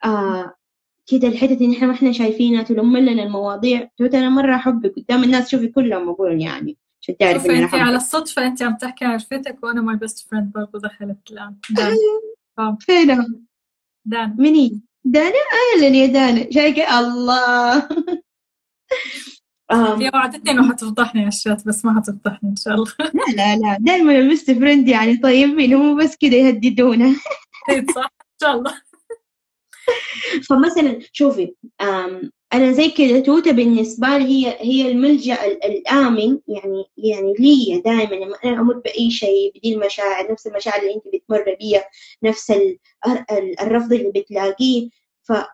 آه 0.05 0.53
كده 1.07 1.28
الحتة 1.28 1.53
اللي 1.53 1.78
إحنا 1.78 1.88
ما 1.88 1.93
إحنا 1.93 2.11
شايفينها 2.11 2.63
تلم 2.63 2.97
لنا 2.97 3.23
المواضيع. 3.23 3.89
توت 3.97 4.15
أنا 4.15 4.30
مرة 4.30 4.55
أحبك 4.55 4.93
قدام 4.97 5.23
الناس 5.23 5.49
شوفي 5.51 5.67
كلهم 5.67 6.09
أقول 6.09 6.41
يعني 6.41 6.78
عشان 7.01 7.17
تعرف 7.17 7.45
إن 7.45 7.55
أنت 7.55 7.73
على 7.73 7.95
الصدفة 7.95 8.47
أنت 8.47 8.63
عم 8.63 8.78
تحكي 8.78 9.05
عن 9.05 9.20
رفيقتك 9.20 9.63
وأنا 9.63 9.82
my 9.82 9.95
best 9.95 10.30
friend 10.30 10.51
برضه 10.51 10.80
دخلت 10.80 11.32
الآن. 11.32 11.55
فين 12.80 13.09
دانا 14.08 14.36
مني 14.38 14.82
دانا 15.03 15.36
أهلا 15.76 15.88
يا 15.88 16.05
دانا 16.05 16.51
شايفة 16.51 16.99
الله 16.99 17.89
هي 19.72 20.12
وعدتني 20.14 20.51
انه 20.51 20.70
حتفضحني 20.70 21.22
على 21.22 21.28
الشات 21.28 21.68
بس 21.68 21.86
ما 21.86 21.97
حتفضحني 21.97 22.49
ان 22.49 22.55
شاء 22.55 22.74
الله 22.74 22.93
لا 22.99 23.36
لا 23.36 23.55
لا 23.55 23.78
دائما 23.80 24.12
البست 24.12 24.51
فريند 24.51 24.88
يعني 24.88 25.18
طيبين 25.18 25.76
مو 25.76 25.95
بس 25.95 26.18
كذا 26.18 26.36
يهددونا 26.36 27.16
صح 27.95 28.12
ان 28.22 28.38
شاء 28.41 28.58
الله 28.58 28.82
فمثلا 30.49 30.99
شوفي 31.12 31.55
أنا 32.53 32.71
زي 32.71 32.89
كذا 32.89 33.19
توتة 33.19 33.51
بالنسبة 33.51 34.17
لي 34.17 34.25
هي 34.47 34.57
هي 34.59 34.91
الملجأ 34.91 35.45
الآمن 35.45 36.39
يعني 36.47 36.85
يعني 36.97 37.33
لي 37.39 37.81
دائما 37.85 38.15
لما 38.15 38.35
أنا 38.45 38.61
أمر 38.61 38.73
بأي 38.79 39.11
شيء 39.11 39.51
بدي 39.55 39.73
المشاعر 39.75 40.31
نفس 40.31 40.47
المشاعر 40.47 40.81
اللي 40.81 40.95
أنت 40.95 41.03
بتمر 41.07 41.55
بيها 41.59 41.89
نفس 42.23 42.53
الرفض 43.61 43.93
اللي 43.93 44.11
بتلاقيه. 44.15 44.89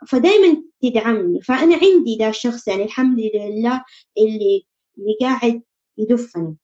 فدائما 0.07 0.63
تدعمني. 0.81 1.41
فأنا 1.41 1.75
عندي 1.75 2.17
ذا 2.19 2.29
الشخص 2.29 2.67
يعني 2.67 2.83
الحمد 2.83 3.19
لله 3.35 3.83
اللي 4.17 4.65
اللي 4.97 5.15
قاعد 5.21 5.61
يدفني. 5.97 6.55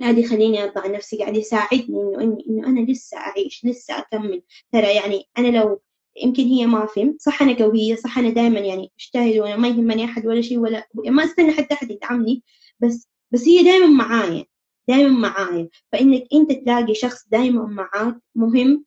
قاعد 0.00 0.18
يخليني 0.18 0.64
أضع 0.64 0.86
نفسي 0.86 1.16
قاعد 1.18 1.36
يساعدني 1.36 2.00
إنه 2.02 2.38
إنه 2.48 2.66
أنا 2.66 2.80
لسه 2.92 3.16
أعيش 3.18 3.64
لسه 3.64 3.98
أكمل. 3.98 4.42
ترى 4.72 4.94
يعني 4.94 5.24
أنا 5.38 5.58
لو 5.58 5.80
يمكن 6.22 6.42
هي 6.42 6.66
ما 6.66 6.86
فهمت 6.86 7.20
صح 7.20 7.42
أنا 7.42 7.64
قوية 7.64 7.94
صح 7.94 8.18
أنا 8.18 8.30
دائما 8.30 8.60
يعني 8.60 8.92
أجتهد 9.00 9.38
وأنا 9.38 9.56
ما 9.56 9.68
يهمني 9.68 10.04
أحد 10.04 10.26
ولا 10.26 10.40
شيء 10.40 10.58
ولا 10.58 10.88
ما 10.94 11.24
أستنى 11.24 11.52
حتى 11.52 11.74
أحد 11.74 11.90
يدعمني 11.90 12.42
بس 12.80 13.08
بس 13.30 13.48
هي 13.48 13.62
دائما 13.62 13.86
معايا 13.86 14.44
دائما 14.88 15.08
معايا. 15.08 15.68
فإنك 15.92 16.24
أنت 16.34 16.52
تلاقي 16.52 16.94
شخص 16.94 17.28
دائما 17.28 17.66
معاك 17.66 18.16
مهم 18.34 18.84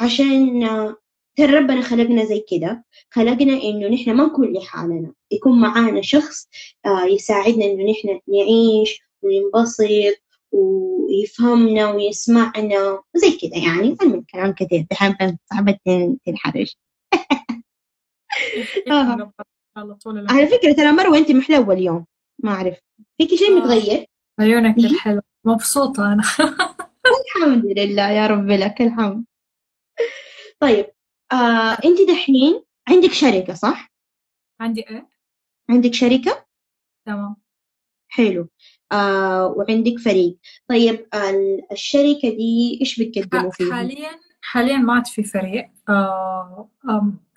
عشان 0.00 0.60
ترى 1.36 1.56
ربنا 1.56 1.80
خلقنا 1.82 2.24
زي 2.24 2.44
كده 2.50 2.84
خلقنا 3.10 3.62
إنه 3.62 3.88
نحن 3.88 4.10
ما 4.10 4.26
نكون 4.26 4.52
لحالنا. 4.52 5.12
يكون 5.30 5.60
معانا 5.60 6.02
شخص 6.02 6.48
يساعدنا 7.06 7.64
إنه 7.64 7.90
نحن 7.90 8.20
نعيش 8.28 9.00
وننبسط 9.22 9.84
ويفهمنا 10.52 11.90
ويسمعنا 11.90 13.02
زي 13.16 13.30
كذا 13.30 13.58
يعني 13.64 13.96
من 14.02 14.22
كلام 14.22 14.52
كثير 14.52 14.86
دحين 14.90 15.38
صاحبة 15.50 15.78
تنحرج. 16.26 16.74
آه. 18.90 19.32
على 20.30 20.46
فكرة 20.46 20.72
ترى 20.72 20.92
مروة 20.92 21.18
أنت 21.18 21.30
محلوة 21.30 21.74
اليوم 21.74 22.06
ما 22.44 22.50
أعرف. 22.52 22.78
فيكي 23.18 23.36
شيء 23.36 23.56
آه. 23.56 23.60
متغير؟ 23.60 24.06
عيونك 24.40 24.78
الحلوة 24.78 25.22
مبسوطة 25.44 26.12
أنا. 26.12 26.22
الحمد 27.36 27.64
لله 27.66 28.10
يا 28.10 28.26
رب 28.26 28.46
لك 28.46 28.82
الحمد. 28.82 29.24
طيب 30.60 30.86
آه، 31.32 31.72
أنت 31.84 32.00
دحين 32.10 32.62
عندك 32.88 33.12
شركة 33.12 33.54
صح؟ 33.54 33.92
عندي 34.60 34.80
إيه؟ 34.90 35.08
عندك 35.70 35.94
شركة؟ 35.94 36.46
تمام. 37.06 37.36
حلو. 38.08 38.48
وعندك 38.92 39.98
فريق. 40.04 40.36
طيب 40.68 41.06
الشركة 41.72 42.28
دي 42.28 42.78
إيش 42.80 43.00
بتقدموا 43.00 43.50
فيها؟ 43.50 43.74
حاليا 43.74 44.08
حاليا 44.40 44.76
ما 44.76 44.92
عاد 44.92 45.06
في 45.06 45.22
فريق. 45.22 45.68
آه 45.88 46.68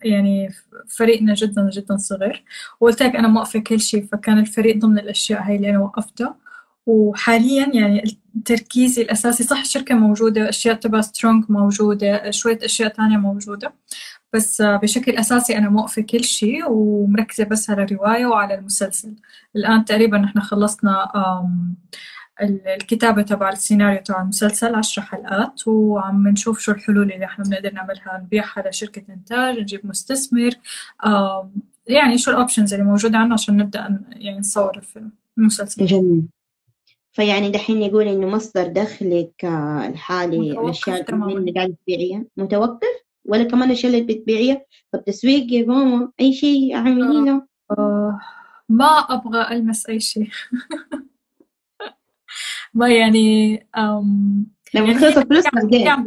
يعني 0.04 0.49
فريقنا 0.97 1.34
جدا 1.34 1.70
جدا 1.74 1.97
صغير. 1.97 2.43
وقلت 2.80 3.04
لك 3.04 3.16
أنا 3.16 3.28
موقفة 3.28 3.60
كل 3.60 3.80
شيء 3.80 4.06
فكان 4.06 4.39
الفريق 4.39 4.78
ضمن 4.78 4.99
الأشياء 4.99 5.41
هاي 5.41 5.56
اللي 5.56 5.70
أنا 5.70 5.80
وقفتها. 5.80 6.38
وحاليا 6.86 7.72
يعني 7.74 8.18
تركيزي 8.45 9.02
الأساسي 9.02 9.43
صح 9.43 9.60
الشركة 9.60 9.95
موجودة 9.95 10.49
أشياء 10.49 10.76
تبع 10.76 11.02
سترونج 11.02 11.45
موجودة 11.49 12.32
شوية 12.32 12.60
أشياء 12.64 12.89
تانية 12.89 13.18
موجودة. 13.18 13.74
بس 14.34 14.61
بشكل 14.61 15.11
أساسي 15.11 15.57
أنا 15.57 15.69
موقفة 15.69 16.01
كل 16.01 16.23
شيء 16.23 16.63
ومركزة 16.69 17.43
بس 17.43 17.69
على 17.69 17.84
الرواية 17.84 18.25
وعلى 18.25 18.55
المسلسل. 18.55 19.15
الآن 19.55 19.86
تقريبا 19.86 20.17
نحن 20.17 20.39
خلصنا 20.39 21.11
الكتابة 22.41 23.21
تبع 23.21 23.49
السيناريو 23.49 24.01
تبع 24.03 24.21
المسلسل 24.21 24.75
عشر 24.75 25.01
حلقات 25.01 25.67
وعم 25.67 26.27
نشوف 26.27 26.59
شو 26.59 26.71
الحلول 26.71 27.11
اللي 27.11 27.25
إحنا 27.25 27.45
بنقدر 27.45 27.73
نعملها. 27.73 28.21
نبيعها 28.23 28.69
لشركة 28.69 29.13
إنتاج 29.13 29.59
نجيب 29.59 29.86
مستثمر 29.88 30.51
يعني 31.88 32.17
شو 32.17 32.32
الأوبشنز 32.32 32.73
اللي 32.73 32.86
موجودة 32.86 33.17
عنا 33.17 33.34
عشان 33.34 33.57
نبدأ 33.57 34.01
يعني 34.09 34.39
نصور 34.39 34.77
الفيلم 34.77 35.11
المسلسل. 35.38 35.86
جميل. 35.86 36.23
فيعني 37.13 37.49
دحين 37.49 37.82
يقول 37.82 38.07
إنه 38.07 38.27
مصدر 38.27 38.67
دخلك 38.67 39.45
الحالي 39.89 40.51
الأشياء 40.51 41.15
اللي 41.15 41.51
قاعدة 41.51 41.75
تبيعيها؟ 41.84 42.23
متوقف؟ 42.38 43.01
ولا 43.26 43.43
كمان 43.43 43.63
الأشياء 43.69 43.93
اللي 43.93 44.13
بتبيعيها 44.13 44.65
طب 44.91 45.03
تسويق 45.03 45.53
يا 45.53 45.65
ماما 45.65 46.11
أي 46.19 46.34
شيء 46.34 46.76
اعملي 46.76 47.26
له 47.26 47.47
آه 47.72 48.19
ما 48.69 48.86
أبغى 48.86 49.55
ألمس 49.55 49.86
أي 49.86 49.99
شيء. 49.99 50.30
ما 52.74 52.89
يعني 52.89 53.57
لما 54.74 54.88
يعني 54.88 54.99
تخلص 54.99 55.17
الفلوس 55.17 55.43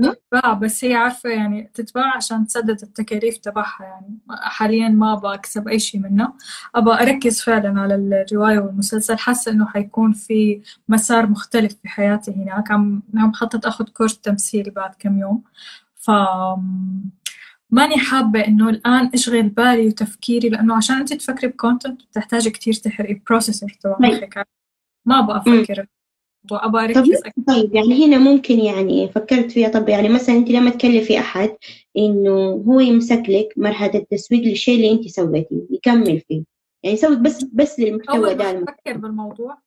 تتباع 0.02 0.52
بس 0.52 0.84
هي 0.84 0.94
عارفة 0.94 1.30
يعني 1.30 1.70
تتباع 1.74 2.16
عشان 2.16 2.46
تسدد 2.46 2.82
التكاليف 2.82 3.38
تبعها 3.38 3.84
يعني. 3.84 4.18
حاليا 4.30 4.88
ما 4.88 5.12
أبغى 5.12 5.34
أكسب 5.34 5.68
أي 5.68 5.78
شيء 5.78 6.00
منها 6.00 6.32
أبغى 6.74 7.02
أركز 7.02 7.40
فعلا 7.40 7.80
على 7.80 7.94
الرواية 7.94 8.58
والمسلسل. 8.58 9.18
حاسة 9.18 9.52
إنه 9.52 9.66
حيكون 9.66 10.12
في 10.12 10.60
مسار 10.88 11.26
مختلف 11.26 11.72
في 11.82 11.88
حياتي 11.88 12.30
هناك. 12.32 12.70
عم 12.70 13.02
عم 13.16 13.32
خطط 13.32 13.66
أخذ 13.66 13.84
كورس 13.84 14.18
تمثيل 14.20 14.70
بعد 14.70 14.94
كم 14.98 15.18
يوم. 15.18 15.42
ف 16.04 16.10
ماني 17.70 17.96
حابة 17.98 18.40
إنه 18.46 18.68
الآن 18.70 19.10
أشغل 19.14 19.48
بالي 19.48 19.86
وتفكيري 19.86 20.48
لأنه 20.48 20.76
عشان 20.76 20.96
أنت 20.96 21.12
تفكري 21.12 21.48
ب 21.48 21.55
content 21.55 22.02
بتحتاجي 22.02 22.50
كتير 22.50 22.72
تحرقي 22.74 23.20
processing 23.30 23.70
تبع 23.70 23.96
مخك 24.00 24.48
ما 25.06 25.18
أبغى 25.18 25.36
أفكر 25.36 25.86
وابغى 26.50 26.84
أركز 26.84 27.22
طيب 27.48 27.74
يعني 27.74 28.06
هنا 28.06 28.18
ممكن 28.18 28.58
يعني 28.58 29.08
فكرت 29.08 29.50
فيها 29.50 29.68
طب 29.68 29.88
يعني 29.88 30.08
مثلا 30.08 30.36
أنت 30.36 30.50
لما 30.50 30.70
تكلفي 30.70 31.18
أحد 31.18 31.56
إنه 31.96 32.64
هو 32.68 32.80
يمسك 32.80 33.22
لك 33.28 33.48
مرحلة 33.56 33.94
التسويق 33.94 34.42
للشيء 34.42 34.76
اللي 34.76 34.92
أنت 34.92 35.08
سويتيه 35.08 35.66
يكمل 35.70 36.20
فيه. 36.20 36.44
يعني 36.82 36.96
يسوي 36.96 37.16
بس 37.16 37.44
بس 37.44 37.80
للمحتوى 37.80 38.34
ده 38.34 38.50
اول 38.50 38.54
ما 38.54 38.64
أفكر 38.68 38.96
بالموضوع 38.96 39.58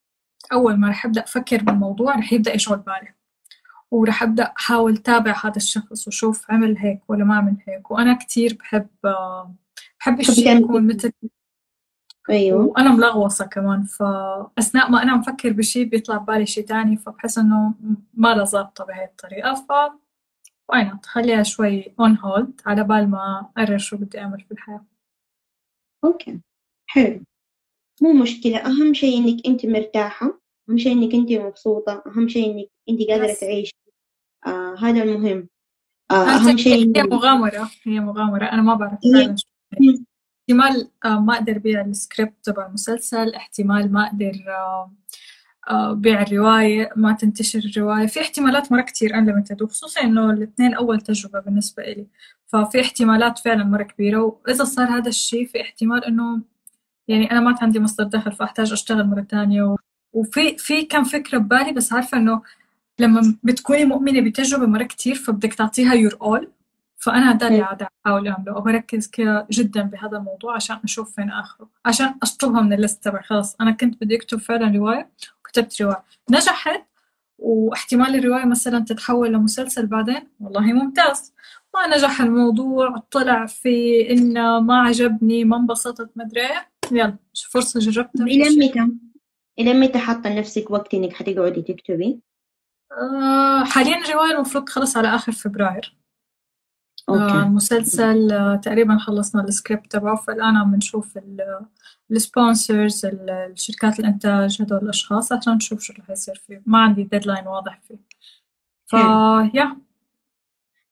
أول 0.53 0.75
ما 0.75 0.89
رح 0.89 1.05
أبدأ 1.05 1.23
أفكر 1.23 1.63
بالموضوع 1.63 2.15
رح 2.15 2.33
يبدأ 2.33 2.55
يشغل 2.55 2.77
بالي. 2.77 3.16
ورح 3.91 4.23
أبدأ 4.23 4.43
أحاول 4.43 4.93
أتابع 4.93 5.45
هذا 5.45 5.55
الشخص 5.55 6.07
وشوف 6.07 6.51
عمل 6.51 6.77
هيك 6.77 7.09
ولا 7.09 7.25
ما 7.25 7.35
عمل 7.35 7.57
هيك. 7.67 7.91
وأنا 7.91 8.13
كثير 8.13 8.57
بحب 8.59 8.87
بحب 9.99 10.19
الشيء 10.19 10.57
يكون 10.57 10.87
مثل 10.87 11.11
أيوه. 12.29 12.65
وأنا 12.65 12.91
ملغوصة 12.91 13.45
كمان. 13.45 13.83
فأثناء 13.83 14.91
ما 14.91 15.03
أنا 15.03 15.15
مفكر 15.15 15.53
بشيء 15.53 15.85
بيطلع 15.85 16.17
ببالي 16.17 16.45
شيء 16.45 16.65
تاني 16.65 16.97
فبحس 16.97 17.37
إنه 17.37 17.73
ما 18.13 18.35
له 18.35 18.43
ظابطة 18.43 18.85
بهي 18.85 19.05
الطريقة. 19.05 19.53
ف 19.53 19.71
why 20.69 20.83
not 20.83 21.05
خليها 21.05 21.43
شوي 21.43 21.95
on 21.99 22.17
hold 22.17 22.61
على 22.65 22.83
بال 22.83 23.09
ما 23.09 23.49
أقرر 23.57 23.77
شو 23.77 23.97
بدي 23.97 24.19
أعمل 24.19 24.41
في 24.41 24.51
الحياة. 24.51 24.85
okay. 26.03 26.39
حلو. 26.87 27.23
مو 28.01 28.13
مشكلة. 28.13 28.57
أهم 28.57 28.93
شيء 28.93 29.17
إنك 29.17 29.45
أنت 29.47 29.65
مرتاحة. 29.65 30.39
أهم 30.69 30.77
شيء 30.77 30.91
إنك 30.91 31.13
أنت 31.13 31.31
مبسوطة 31.31 32.03
أهم 32.07 32.27
شيء 32.27 32.51
إنك 32.51 32.69
أنت 32.89 33.09
قادرة 33.09 33.33
تعيشي. 33.33 33.73
آه 34.47 34.75
هذا 34.79 35.03
المهم. 35.03 35.49
آه 36.11 36.13
أهم 36.13 36.57
شيء 36.57 36.97
هي 36.97 37.03
مغامرة 37.03 37.69
هي 37.83 37.99
مغامرة. 37.99 38.45
أنا 38.45 38.61
ما 38.61 38.73
بعرف 38.73 38.99
فعلا 39.13 39.35
احتمال 40.49 40.89
آه، 41.05 41.19
ما 41.19 41.33
أقدر 41.33 41.57
بيع 41.57 41.81
السكريبت 41.81 42.33
تبع 42.43 42.67
المسلسل. 42.67 43.35
احتمال 43.35 43.91
ما 43.91 44.07
أقدر 44.07 44.33
آه، 44.47 44.91
آه، 45.69 45.93
بيع 45.93 46.21
الرواية 46.21 46.89
ما 46.95 47.13
تنتشر 47.13 47.59
الرواية. 47.59 48.07
في 48.07 48.21
احتمالات 48.21 48.71
مرة 48.71 48.81
كتير 48.81 49.09
unlimited 49.09 49.61
وخصوصا 49.61 50.01
إنه 50.01 50.31
الاثنين 50.31 50.73
أول 50.73 51.01
تجربة 51.01 51.39
بالنسبة 51.39 51.83
إلي. 51.83 52.07
ففي 52.47 52.81
احتمالات 52.81 53.39
فعلا 53.39 53.63
مرة 53.63 53.83
كبيرة. 53.83 54.39
وإذا 54.45 54.63
صار 54.63 54.87
هذا 54.87 55.09
الشيء 55.09 55.45
في 55.47 55.61
احتمال 55.61 56.05
إنه 56.05 56.41
يعني 57.07 57.31
أنا 57.31 57.39
ما 57.39 57.55
عندي 57.61 57.79
مصدر 57.79 58.03
دخل 58.03 58.31
فأحتاج 58.31 58.71
أشتغل 58.71 59.07
مرة 59.07 59.21
تانية 59.21 59.75
وفي 60.13 60.57
في 60.57 60.81
كم 60.85 61.03
فكرة 61.03 61.37
ببالي 61.37 61.71
بس 61.71 61.93
عارفة 61.93 62.17
إنه 62.17 62.41
لما 62.99 63.35
بتكوني 63.43 63.85
مؤمنة 63.85 64.21
بتجربة 64.21 64.65
مرة 64.65 64.83
كتير 64.83 65.15
فبدك 65.15 65.53
تعطيها 65.53 65.93
يور 65.93 66.17
أول 66.21 66.51
فأنا 66.97 67.31
هذا 67.31 67.47
اللي 67.47 67.61
عاد 67.61 67.87
أحاول 68.05 68.27
أعمله 68.27 68.57
وبركز 68.57 69.07
كذا 69.07 69.47
جدا 69.51 69.81
بهذا 69.81 70.17
الموضوع 70.17 70.55
عشان 70.55 70.79
أشوف 70.83 71.15
فين 71.15 71.29
آخره 71.29 71.69
عشان 71.85 72.15
أشطبها 72.23 72.61
من 72.61 72.73
الليست 72.73 73.03
تبعي. 73.03 73.23
خلاص 73.23 73.55
أنا 73.61 73.71
كنت 73.71 74.01
بدي 74.01 74.15
أكتب 74.15 74.37
فعلا 74.37 74.77
رواية 74.77 75.09
وكتبت 75.39 75.81
رواية. 75.81 76.03
نجحت 76.31 76.83
واحتمال 77.39 78.15
الرواية 78.15 78.45
مثلا 78.45 78.79
تتحول 78.79 79.33
لمسلسل 79.33 79.85
بعدين؟ 79.85 80.27
والله 80.39 80.61
ممتاز. 80.73 81.33
ما 81.75 81.97
نجح 81.97 82.21
الموضوع 82.21 83.03
طلع 83.11 83.45
في 83.45 84.07
إنه 84.11 84.59
ما 84.59 84.81
عجبني 84.81 85.43
ما 85.43 85.57
انبسطت 85.57 86.09
مدري 86.15 86.41
إيه. 86.41 86.67
يلا 86.91 87.15
فرصة 87.51 87.79
جربتها. 87.79 88.25
متى؟ 88.25 88.91
إلى 89.59 89.73
متى 89.73 89.99
حاطة 89.99 90.29
لنفسك 90.29 90.71
وقت 90.71 90.93
إنك 90.93 91.13
حتقعدي 91.13 91.61
تكتبي؟ 91.61 92.19
آه 92.91 93.63
حاليا 93.63 93.97
الرواية 94.05 94.31
المفروض 94.31 94.63
تخلص 94.63 94.97
على 94.97 95.15
آخر 95.15 95.31
فبراير. 95.31 95.97
okay. 97.09 97.23
المسلسل 97.23 98.31
آه، 98.31 98.55
تقريبا 98.55 98.97
خلصنا 98.97 99.43
السكريبت 99.43 99.91
تبعه 99.91 100.15
فالآن 100.15 100.55
عم 100.55 100.75
نشوف 100.75 101.19
ال 102.11 102.22
sponsors 102.22 103.05
الشركات 103.05 103.99
الإنتاج 103.99 104.61
هدول 104.61 104.79
الأشخاص. 104.83 105.31
عشان 105.31 105.53
نشوف 105.53 105.81
شو 105.81 105.93
رح 105.99 106.09
يصير 106.09 106.35
فيه. 106.35 106.61
ما 106.65 106.79
عندي 106.79 107.03
deadline 107.03 107.47
واضح 107.47 107.81
فيه. 107.87 107.97
ف 108.85 108.93
yeah 109.53 109.77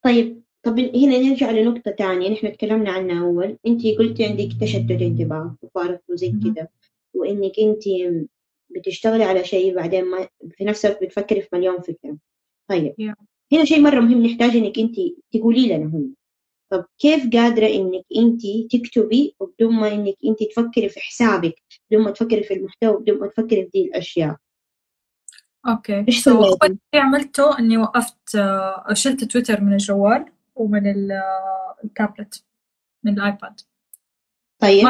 طيب 0.01 0.41
طب 0.63 0.80
هنا 0.80 1.18
نرجع 1.18 1.51
لنقطة 1.51 1.91
تانية. 1.91 2.30
نحن 2.30 2.51
تكلمنا 2.51 2.91
عنها 2.91 3.22
أول. 3.26 3.57
أنت 3.68 3.82
قلتي 3.99 4.26
عندك 4.26 4.49
تشتت 4.61 5.01
انتباه 5.01 5.55
وفارق 5.61 6.01
وزي 6.09 6.32
كذا 6.32 6.68
وإنك 7.13 7.53
أنت 7.59 7.84
بتشتغلي 8.70 9.24
على 9.24 9.43
شيء 9.43 9.76
بعدين 9.76 10.05
ما 10.05 10.28
في 10.51 10.66
نفس 10.66 10.86
الوقت 10.86 11.03
بتفكري 11.03 11.41
في 11.41 11.49
مليون 11.53 11.82
فكرة. 11.82 12.18
طيب. 12.70 12.93
Yeah. 13.01 13.26
هنا 13.53 13.66
شيء 13.66 13.82
مرة 13.82 13.99
مهم 13.99 14.26
نحتاج 14.26 14.55
إنك 14.55 14.80
أنت 14.80 14.95
تقولي 15.34 15.68
لنا 15.68 15.86
هم 15.86 16.16
طب 16.72 16.86
كيف 16.99 17.30
قادرة 17.34 17.68
إنك 17.68 18.05
أنت 18.18 18.41
تكتبي 18.72 19.36
بدون 19.41 19.76
ما 19.76 19.93
إنك 19.93 20.16
أنت 20.26 20.51
تفكري 20.51 20.89
في 20.89 20.99
حسابك 20.99 21.55
بدون 21.89 22.03
ما 22.03 22.11
تفكري 22.11 22.43
في 22.43 22.53
المحتوى 22.53 22.97
بدون 23.01 23.20
ما 23.20 23.28
تفكري 23.28 23.63
في 23.63 23.70
دي 23.74 23.86
الأشياء؟ 23.86 24.38
okay 25.68 26.06
إيش 26.07 26.28
أول 26.28 26.57
شيء 26.95 27.01
عملته 27.01 27.59
إني 27.59 27.78
وقفت 27.78 28.36
آه، 28.36 28.93
شلت 28.93 29.24
تويتر 29.24 29.61
من 29.61 29.74
الجوال 29.74 30.26
ومن 30.55 31.11
آه، 31.11 31.76
التابلت 31.84 32.43
من 33.03 33.13
الآيباد. 33.13 33.61
طيب. 34.59 34.88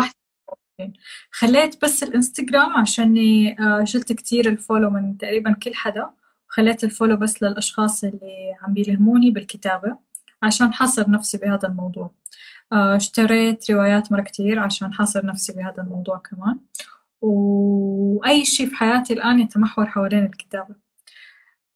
خليت 1.32 1.84
بس 1.84 2.04
الانستغرام 2.04 2.78
عشاني 2.78 3.60
آه، 3.60 3.84
شلت 3.84 4.14
كتير 4.14 4.50
ال 4.50 4.55
follow 4.55 4.90
من 4.90 5.18
تقريبا 5.18 5.54
كل 5.54 5.76
حدا. 5.76 6.10
خليت 6.48 6.84
ال 6.84 6.89
follow 6.89 7.18
بس 7.18 7.44
للأشخاص 7.44 8.04
اللي 8.04 8.56
عم 8.62 8.74
بيلهموني 8.74 9.32
بالكتابة 9.32 9.98
عشان 10.44 10.74
حاصر 10.74 11.10
نفسي 11.12 11.38
بهذا 11.38 11.68
الموضوع. 11.68 12.12
آه، 12.72 12.96
اشتريت 12.96 13.72
روايات 13.72 14.12
مرة 14.12 14.22
كتير 14.22 14.60
عشان 14.60 14.94
حاصر 14.94 15.26
نفسي 15.26 15.54
بهذا 15.54 15.84
الموضوع 15.84 16.18
كمان. 16.18 16.60
وأي 17.22 18.46
شيء 18.46 18.68
في 18.70 18.76
حياتي 18.76 19.14
الآن 19.14 19.40
يتمحور 19.40 19.86
حوالين 19.86 20.26
الكتابة. 20.26 20.85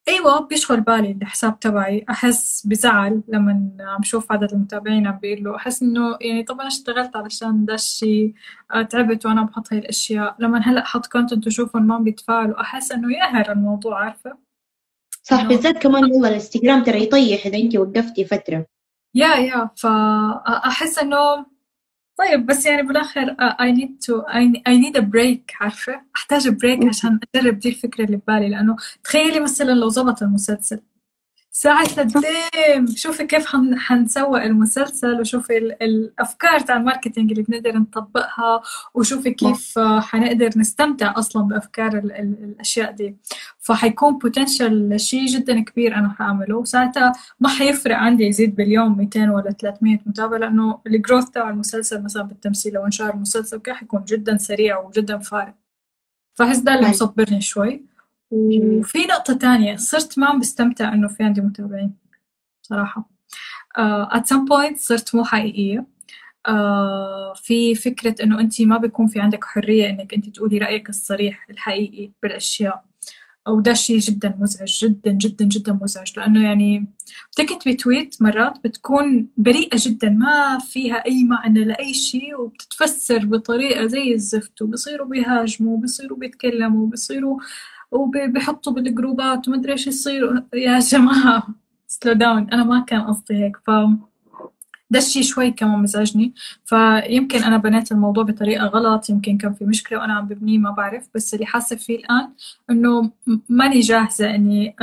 أيوة 0.10 0.39
بيشغل 0.39 0.82
بالي 0.82 1.12
الحساب 1.12 1.60
تبعي. 1.60 2.05
أحس 2.10 2.68
بزعل 2.68 3.22
لما 3.28 3.72
عم 3.80 4.03
شوف 4.03 4.32
عدد 4.32 4.53
المتابعين 4.53 5.07
عم 5.07 5.20
بيقولوا 5.20 5.55
أحس 5.55 5.84
إنه 5.84 6.18
يعني 6.22 6.43
طب 6.43 6.60
أنا 6.60 6.68
اشتغلت 6.68 7.16
علشان 7.16 7.66
ده 7.66 7.74
الشيء 7.74 8.34
آه، 8.74 8.82
تعبت 8.82 9.26
وأنا 9.26 9.43
بحط 9.43 9.74
هاي 9.74 9.80
الأشياء. 9.80 10.36
لما 10.39 10.60
هلأ 10.60 10.86
حط 10.86 11.05
كونتنت 11.07 11.47
وشوفهم 11.47 11.88
ما 11.88 11.97
بيتفاعلوا 11.99 12.62
أحس 12.62 12.91
إنه 12.91 13.14
يقهر 13.14 13.51
الموضوع 13.51 14.03
عارفة؟ 14.03 14.38
صح 15.24 15.45
بالذات 15.45 15.78
كمان 15.78 16.03
والله 16.03 16.30
الإنستغرام 16.30 16.84
ترى 16.84 17.03
يطيح 17.03 17.45
إذا 17.45 17.57
انت 17.57 17.76
وقفتي 17.76 18.26
فترة. 18.26 18.66
yeah 19.15 19.36
yeah 19.36 19.69
فاحس 19.76 20.99
إنه 20.99 21.45
طيب 22.20 22.45
بس 22.45 22.65
يعني 22.65 22.84
بالآخر 22.84 23.36
I 23.39 23.71
need 23.71 23.97
to 24.01 24.19
I 24.19 24.77
need 24.77 24.97
a 24.97 24.99
break 24.99 25.53
عارفة؟ 25.61 26.01
أحتاج 26.15 26.49
break 26.49 26.86
عشان 26.88 27.20
أجرب 27.36 27.59
دي 27.59 27.70
الفكرة 27.70 28.05
اللي 28.05 28.17
ببالي 28.17 28.49
لأنه 28.49 28.76
تخيلي 29.03 29.39
مثلا 29.39 29.72
لو 29.72 29.89
زبط 29.89 30.24
المسلسل. 30.24 30.80
ساعة 31.62 31.88
الديم 31.97 32.95
شوفي 32.95 33.26
كيف 33.26 33.45
حنسوق 33.78 34.41
المسلسل 34.43 35.22
وشوفي 35.22 35.57
الأفكار 35.57 36.60
تاع 36.60 36.78
ال 36.77 36.83
marketing 36.83 37.32
اللي 37.32 37.43
بنقدر 37.43 37.78
نطبقها 37.78 38.62
وشوفي 38.93 39.32
كيف 39.32 39.80
حنقدر 39.80 40.49
نستمتع 40.57 41.14
أصلا 41.18 41.43
بأفكار 41.43 41.97
ال 41.97 42.12
ال 42.12 42.36
الأشياء 42.43 42.91
دي. 42.91 43.16
فحيكون 43.60 44.18
بوتنشل 44.18 44.99
شيء 44.99 45.26
جدا 45.26 45.64
كبير 45.64 45.95
أنا 45.95 46.10
حأعمله. 46.10 46.55
وساعتها 46.55 47.14
ما 47.39 47.49
حيفرق 47.49 47.95
عندي 47.95 48.24
يزيد 48.24 48.55
باليوم 48.55 48.97
200 48.97 49.30
ولا 49.32 49.51
300 49.51 49.99
متابع 50.05 50.38
لأنه 50.38 50.80
الجروث 50.88 51.30
تاع 51.30 51.49
المسلسل 51.49 52.03
مثلا 52.03 52.24
بالتمثيل 52.24 52.74
لو 52.74 52.86
انشهر 52.86 53.14
المسلسل 53.14 53.60
كده 53.60 53.76
حيكون 53.76 54.03
جدا 54.07 54.38
سريع 54.38 54.80
وجدا 54.80 55.18
فارق. 55.18 55.53
فأحس 56.36 56.57
ده 56.57 56.76
اللي 56.76 56.89
مصبرني 56.89 57.41
شوي. 57.41 57.89
وفي 58.32 58.99
نقطة 58.99 59.34
تانية 59.34 59.75
صرت 59.75 60.19
ما 60.19 60.25
عم 60.27 60.39
بستمتع 60.39 60.93
إنه 60.93 61.07
في 61.07 61.23
عندي 61.23 61.41
متابعين 61.41 61.93
صراحة. 62.61 63.09
uh, 63.80 64.17
at 64.17 64.21
some 64.21 64.45
point 64.49 64.77
صرت 64.77 65.15
مو 65.15 65.23
حقيقية. 65.23 65.86
uh, 66.47 67.41
في 67.43 67.75
فكرة 67.75 68.15
إنه 68.23 68.39
أنت 68.39 68.61
ما 68.61 68.77
بيكون 68.77 69.07
في 69.07 69.19
عندك 69.19 69.45
حرية 69.45 69.89
إنك 69.89 70.13
أنت 70.13 70.30
تقولي 70.30 70.57
رأيك 70.57 70.89
الصريح 70.89 71.47
الحقيقي 71.49 72.11
بالأشياء. 72.23 72.86
وده 73.47 73.73
شيء 73.73 73.99
جدا 73.99 74.36
مزعج 74.39 74.80
جدا 74.86 75.11
جدا 75.11 75.45
جدا 75.45 75.80
مزعج. 75.82 76.19
لأنه 76.19 76.43
يعني 76.43 76.86
بتكتبي 77.32 77.73
تويت 77.73 78.21
مرات 78.21 78.59
بتكون 78.63 79.27
بريئة 79.38 79.77
جدا 79.77 80.09
ما 80.09 80.59
فيها 80.59 80.95
أي 81.05 81.23
معنى 81.23 81.63
لأي 81.63 81.93
شيء 81.93 82.41
وبتتفسر 82.41 83.25
بطريقة 83.25 83.86
زي 83.88 84.13
الزفت 84.13 84.61
وبصيروا 84.61 85.07
بيهاجموا 85.07 85.77
وبصيروا 85.77 86.17
بيتكلموا 86.17 86.84
وبصيروا 86.84 87.39
وبيحطوا 87.91 88.73
بالجروبات 88.73 89.47
وما 89.47 89.57
ادري 89.57 89.71
إيش 89.71 89.87
يصير. 89.87 90.43
يا 90.53 90.79
جماعة 90.79 91.47
سلو 91.87 92.13
داون 92.13 92.49
أنا 92.53 92.63
ما 92.63 92.79
كان 92.79 93.01
قصدي 93.01 93.35
هيك 93.35 93.57
ف 93.57 93.71
ده 94.91 94.99
الشيء 94.99 95.23
شوي 95.23 95.51
كمان 95.51 95.79
مزعجني. 95.79 96.33
فيمكن 96.65 97.43
أنا 97.43 97.57
بنيت 97.57 97.91
الموضوع 97.91 98.23
بطريقة 98.23 98.65
غلط 98.65 99.09
يمكن 99.09 99.37
كان 99.37 99.53
في 99.53 99.65
مشكلة 99.65 99.99
وأنا 99.99 100.13
عم 100.13 100.27
ببنيه 100.27 100.57
ما 100.57 100.71
بعرف. 100.71 101.09
بس 101.15 101.33
اللي 101.33 101.45
حاسة 101.45 101.75
فيه 101.75 101.97
الآن 101.97 102.29
إنه 102.69 103.11
ماني 103.49 103.79
جاهزة 103.79 104.35
إني 104.35 104.75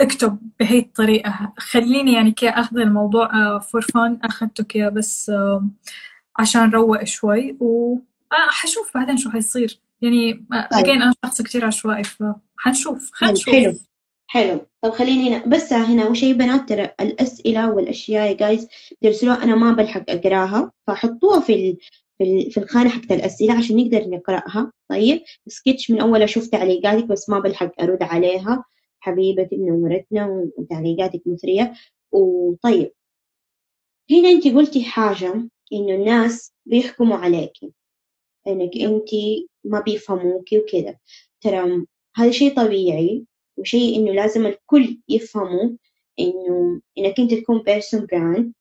أكتب 0.00 0.38
بهي 0.60 0.78
الطريقة. 0.78 1.52
خليني 1.58 2.12
يعني 2.12 2.30
كي 2.30 2.48
أخذ 2.48 2.78
الموضوع 2.78 3.58
for 3.58 3.80
fun 3.80 4.18
أخذته 4.24 4.64
كي 4.64 4.90
بس 4.90 5.32
عشان 6.38 6.70
روق 6.70 7.04
شوي. 7.04 7.56
وحشوف 7.60 8.94
بعدين 8.94 9.16
شو 9.16 9.30
حيصير. 9.30 9.80
يعني 10.02 10.32
طيب. 10.72 10.86
أنا 10.86 11.14
شخص 11.24 11.42
كثير 11.42 11.64
عشوائي 11.64 12.04
فحنشوف 12.04 13.10
حنشوف 13.14 13.54
حلو. 13.54 13.74
حلو. 14.30 14.60
طب 14.82 14.90
خليني 14.90 15.28
هنا 15.28 15.46
بس 15.46 15.72
هنا 15.72 16.08
وشي 16.08 16.32
بنات 16.32 16.68
ترى 16.68 16.90
الأسئلة 17.00 17.70
والأشياء؟ 17.72 18.28
يا 18.28 18.32
guys 18.32 18.68
ترسلوها 19.02 19.42
أنا 19.44 19.54
ما 19.54 19.72
بلحق 19.72 20.04
أقرأها 20.08 20.72
فحطوها 20.86 21.40
في 21.40 21.54
ال... 21.54 21.76
في, 22.18 22.50
في 22.50 22.60
الخانة 22.60 22.90
حقت 22.90 23.12
الأسئلة 23.12 23.54
عشان 23.54 23.76
نقدر 23.76 24.08
نقرأها. 24.08 24.72
طيب 24.90 25.22
سكتش 25.46 25.90
من 25.90 26.00
أول 26.00 26.22
أشوف 26.22 26.46
تعليقاتك 26.46 27.04
بس 27.04 27.28
ما 27.28 27.38
بلحق 27.38 27.82
أرد 27.82 28.02
عليها. 28.02 28.64
حبيبتي 29.00 29.56
منورتنا 29.56 30.50
وتعليقاتك 30.56 31.22
مثرية. 31.26 31.74
وطيب. 32.12 32.92
هنا 34.10 34.28
أنت 34.28 34.48
قلتي 34.48 34.84
حاجة 34.84 35.48
إنه 35.72 35.94
الناس 35.94 36.52
بيحكموا 36.66 37.16
عليكي. 37.16 37.72
إنك 38.46 38.76
أنت 38.76 39.08
ما 39.64 39.80
بيفهموكي 39.80 40.58
وكذا 40.58 40.96
ترى 41.40 41.86
هذا 42.16 42.30
شيء 42.30 42.56
طبيعي 42.56 43.24
وشيء 43.56 43.96
إنه 43.96 44.12
لازم 44.12 44.46
الكل 44.46 44.98
يفهموا 45.08 45.70
إنه 46.20 46.80
إنك 46.98 47.20
أنت 47.20 47.34
تكون 47.34 47.62
personal 47.62 48.06
brand 48.12 48.52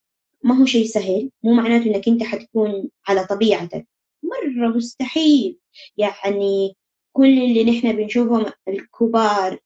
ما 0.44 0.62
هو 0.62 0.66
شيء 0.66 0.86
سهل 0.86 1.32
مو 1.44 1.54
معناته 1.54 1.86
إنك 1.86 2.08
أنت 2.08 2.24
حتكون 2.24 2.90
على 3.08 3.26
طبيعتك. 3.26 3.88
مرة 4.24 4.68
مستحيل. 4.68 5.58
يعني 5.98 6.76
كل 7.14 7.26
اللي 7.26 7.64
نحن 7.64 7.92
بنشوفهم 7.96 8.46
الكبار 8.68 9.60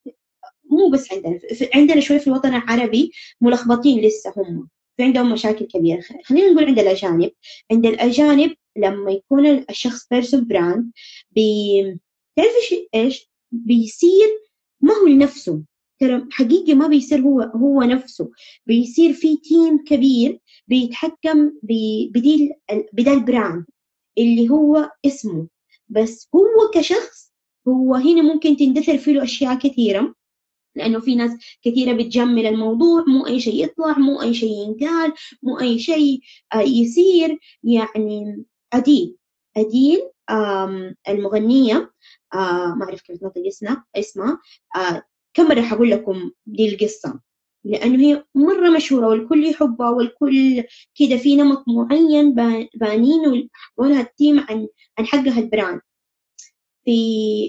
مو 0.72 0.90
بس 0.90 1.14
عندنا 1.14 1.40
عندنا 1.76 2.02
شوي 2.02 2.20
في 2.20 2.28
الوطن 2.28 2.56
العربي 2.56 3.12
ملخبطين 3.42 4.02
لسه 4.02 4.34
هم. 4.38 4.70
في 4.98 5.04
عندهم 5.04 5.32
مشاكل 5.32 5.66
كبيرة. 5.66 6.02
خلينا 6.24 6.52
نقول 6.52 6.66
عند 6.66 6.80
الأجانب. 6.80 7.32
عند 7.72 7.86
الأجانب 7.86 8.56
لما 8.78 9.12
يكون 9.12 9.48
الشخص 9.48 10.08
personal 10.12 10.48
brand 10.48 10.92
بي 11.32 12.00
تعرفي 12.36 12.88
إيش 12.96 13.30
بيصير 13.52 14.28
ما 14.82 14.94
هو 14.94 15.08
لنفسه. 15.08 15.64
ترى 16.00 16.28
حقيقي 16.32 16.74
ما 16.74 16.88
بيصير 16.88 17.22
هو 17.22 17.42
هو 17.42 17.84
نفسه. 17.84 18.32
بيصير 18.66 19.14
في 19.14 19.38
team 19.38 19.84
كبير 19.88 20.40
بيتحكم 20.68 21.52
بدي 21.64 22.30
ال 22.30 22.52
بدا 22.94 23.15
ال 23.15 23.26
brand 23.26 23.66
اللي 24.18 24.50
هو 24.50 24.92
اسمه. 25.06 25.48
بس 25.90 26.30
هو 26.36 26.72
كشخص 26.74 27.32
هو 27.68 27.96
هنا 27.96 28.22
ممكن 28.22 28.58
تندثر 28.58 28.98
فيه 28.98 29.24
أشياء 29.24 29.60
كثيرة 29.60 30.16
لأنه 30.76 31.00
في 31.00 31.16
ناس 31.16 31.32
كثيرة 31.64 31.94
بتجمل 31.94 32.46
الموضوع 32.46 33.04
مو 33.08 33.28
أي 33.28 33.40
شيء 33.40 33.64
يطلع 33.64 33.98
مو 33.98 34.22
أي 34.22 34.34
شيء 34.34 34.52
ينقال 34.52 35.14
مو 35.44 35.60
أي 35.60 35.80
شيء 35.80 36.20
آه، 36.54 36.62
يصير. 36.62 37.40
يعني 37.64 38.44
أديل. 38.74 39.18
أديل 39.58 40.10
المغنية 41.10 41.92
ما 42.34 42.84
أعرف 42.84 43.02
كيف 43.02 43.24
نطق 43.24 43.44
اسمها 43.48 43.86
اسمها 43.96 44.42
كم 45.34 45.48
مرة 45.48 45.62
حقول 45.62 45.92
لكم 45.92 46.32
دي 46.46 46.70
القصة؟ 46.70 47.20
لأنه 47.64 48.00
هي 48.04 48.24
مرة 48.36 48.70
مشهورة 48.70 49.08
والكل 49.08 49.46
يحبها 49.46 49.90
والكل 49.90 50.64
كده 50.96 51.18
في 51.18 51.36
نمط 51.36 51.64
معين 51.68 52.34
بانين 52.74 53.20
وحقولها 53.28 54.02
ال 54.02 54.09
team 54.09 54.40
عن 54.40 54.68
عن 55.00 55.06
حقها 55.06 55.40
ال 55.40 55.47
brand 55.47 55.82
في 56.86 56.92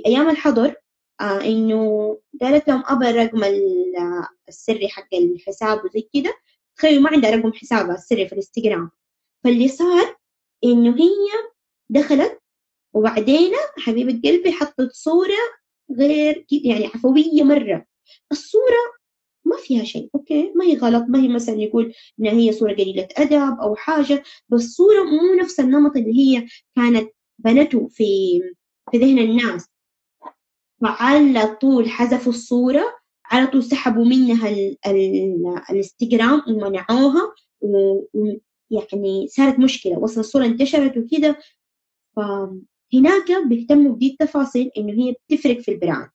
أيام 0.07 0.31
الحظر 0.31 0.75
إنه 1.21 2.19
قالت 2.41 2.69
لهم 2.69 2.83
أبى 2.87 3.11
الرقم 3.11 3.45
السري 4.49 4.89
حق 4.89 5.15
الحساب 5.15 5.85
وزي 5.85 6.09
كده. 6.15 6.35
تخيلوا 6.77 7.03
ما 7.03 7.11
عندها 7.11 7.31
رقم 7.31 7.53
حسابها 7.53 7.95
السري 7.95 8.27
في 8.27 8.33
الإنستغرام. 8.33 8.91
فاللي 9.45 9.69
صار 9.69 10.17
إنه 10.65 10.97
هي 10.97 11.29
دخلت 11.91 12.39
وبعدين 12.95 13.53
حبيبة 13.79 14.31
قلبي 14.31 14.53
حطت 14.53 14.93
صورة 14.93 15.39
غير 15.99 16.47
يعني 16.51 16.87
عفوية 16.87 17.43
مرة. 17.43 17.87
الصورة 18.33 19.03
ما 19.45 19.57
فيها 19.57 19.85
شيء 19.85 20.11
أوكي؟ 20.15 20.53
ما 20.55 20.65
هي 20.65 20.77
غلط 20.77 21.05
ما 21.09 21.19
هي 21.21 21.29
مثلا 21.29 21.55
يقول 21.55 21.95
ان 22.21 22.27
هي 22.27 22.53
صورة 22.53 22.73
قليلة 22.73 23.09
أدب 23.17 23.61
أو 23.61 23.77
حاجة 23.77 24.23
بس 24.49 24.63
صورة 24.63 25.03
مو 25.03 25.35
نفس 25.41 25.61
النمط 25.61 25.97
اللي 25.97 26.19
هي 26.19 26.47
كانت 26.77 27.11
بنته 27.39 27.89
في 27.89 28.41
في 28.91 28.99
ذهن 28.99 29.19
الناس. 29.19 29.69
فعلى 30.83 31.57
طول 31.61 31.91
حذفوا 31.91 32.33
الصورة 32.33 32.85
على 33.25 33.47
طول 33.47 33.65
سحبوا 33.65 34.05
منها 34.05 34.49
الإنستغرام 34.87 36.43
ومنعوها 36.49 37.35
ويعني 38.73 39.29
صارت 39.29 39.59
مشكلة 39.59 39.99
وصل 39.99 40.21
الصورة 40.21 40.45
انتشرت 40.47 40.97
وكده. 40.97 41.39
فهناك 42.17 43.47
بيهتموا 43.49 43.95
بدي 43.95 44.11
التفاصيل 44.13 44.71
إنه 44.79 44.93
هي 44.93 45.15
بتفرق 45.29 45.59
في 45.61 45.71
ال 45.71 45.76
brand. 45.76 46.09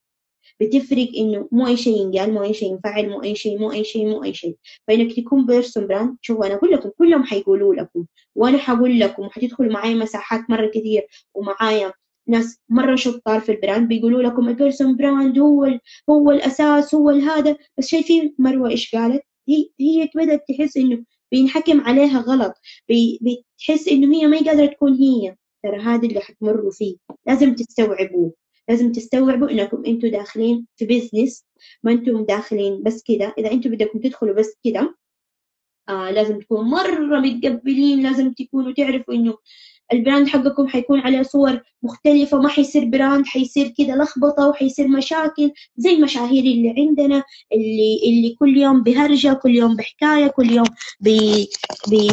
بتفرق 0.61 1.09
إنه 1.17 1.49
مو 1.51 1.67
أي 1.67 1.77
شيء 1.77 2.01
ينقال 2.01 2.33
مو 2.33 2.43
أي 2.43 2.53
شيء 2.53 2.71
ينفعل 2.71 3.09
مو 3.09 3.23
أي 3.23 3.35
شيء 3.35 3.59
مو 3.59 3.71
أي 3.71 3.83
شيء 3.83 4.07
مو 4.09 4.23
أي 4.23 4.33
شيء. 4.33 4.57
فإنك 4.87 5.13
تكون 5.15 5.45
personal 5.45 5.87
brand 5.87 6.17
شوفوا 6.21 6.45
أنا 6.45 6.55
أقول 6.55 6.71
لكم 6.71 6.89
كلهم 6.97 7.23
حيقولوا 7.23 7.75
لكم. 7.75 8.05
وأنا 8.35 8.57
حقول 8.57 8.99
لكم 8.99 9.23
وحتدخلوا 9.23 9.73
معايا 9.73 9.95
مساحات 9.95 10.49
مرة 10.49 10.67
كثير 10.67 11.07
ومعايا 11.33 11.93
ناس 12.27 12.59
مرة 12.69 12.95
شطار 12.95 13.39
في 13.41 13.51
ال 13.51 13.57
brand 13.57 13.87
بيقولوا 13.87 14.21
لكم 14.23 14.49
ال 14.49 14.55
personal 14.55 14.97
brand 14.97 15.39
هو 15.39 15.79
هو 16.09 16.31
الأساس 16.31 16.95
هو 16.95 17.09
هذا 17.09 17.57
بس 17.77 17.87
شايفين 17.87 18.35
مروة 18.39 18.69
إيش 18.69 18.95
قالت؟ 18.95 19.21
هي 19.49 19.69
هي 19.79 20.09
بدأت 20.15 20.43
تحس 20.49 20.77
إنه 20.77 21.03
بينحكم 21.31 21.81
عليها 21.81 22.19
غلط. 22.19 22.53
بتحس 22.89 23.87
إنه 23.87 24.15
هي 24.15 24.27
ما 24.27 24.37
قادرة 24.37 24.65
تكون 24.65 24.93
هي. 24.93 25.35
ترى 25.63 25.77
هذا 25.77 26.07
اللي 26.07 26.19
حتمروا 26.19 26.71
فيه. 26.71 26.95
لازم 27.27 27.55
تستوعبوه. 27.55 28.33
لازم 28.69 28.91
تستوعبوا 28.91 29.49
إنكم 29.51 29.85
أنتم 29.85 30.07
داخلين 30.07 30.67
في 30.75 30.85
business 30.85 31.45
ما 31.83 31.91
أنتم 31.91 32.25
داخلين 32.25 32.83
بس 32.83 33.03
كده. 33.03 33.35
إذا 33.37 33.51
أنتم 33.51 33.71
بدكم 33.71 33.99
تدخلوا 33.99 34.35
بس 34.35 34.57
كده 34.63 34.95
آه 35.89 36.11
لازم 36.11 36.39
تكونوا 36.39 36.63
مرة 36.63 37.19
متقبلين. 37.19 38.03
لازم 38.03 38.33
تكونوا 38.33 38.73
تعرفوا 38.73 39.13
إنه 39.13 39.37
ال 39.93 39.99
brand 39.99 40.27
حقكم 40.27 40.67
حيكون 40.67 40.99
عليه 40.99 41.21
صور 41.21 41.61
مختلفة 41.83 42.37
ما 42.41 42.49
حيصير 42.49 42.85
brand 42.85 43.25
حيصير 43.25 43.73
كده 43.77 43.95
لخبطة 43.95 44.47
وحيصير 44.47 44.87
مشاكل 44.87 45.51
زي 45.77 45.89
المشاهير 45.89 46.43
اللي 46.43 46.75
عندنا 46.77 47.23
اللي 47.53 47.99
اللي 48.07 48.35
كل 48.39 48.57
يوم 48.57 48.83
بهرجة 48.83 49.33
كل 49.33 49.55
يوم 49.55 49.75
بحكاية 49.75 50.27
كل 50.27 50.51
يوم 50.51 50.67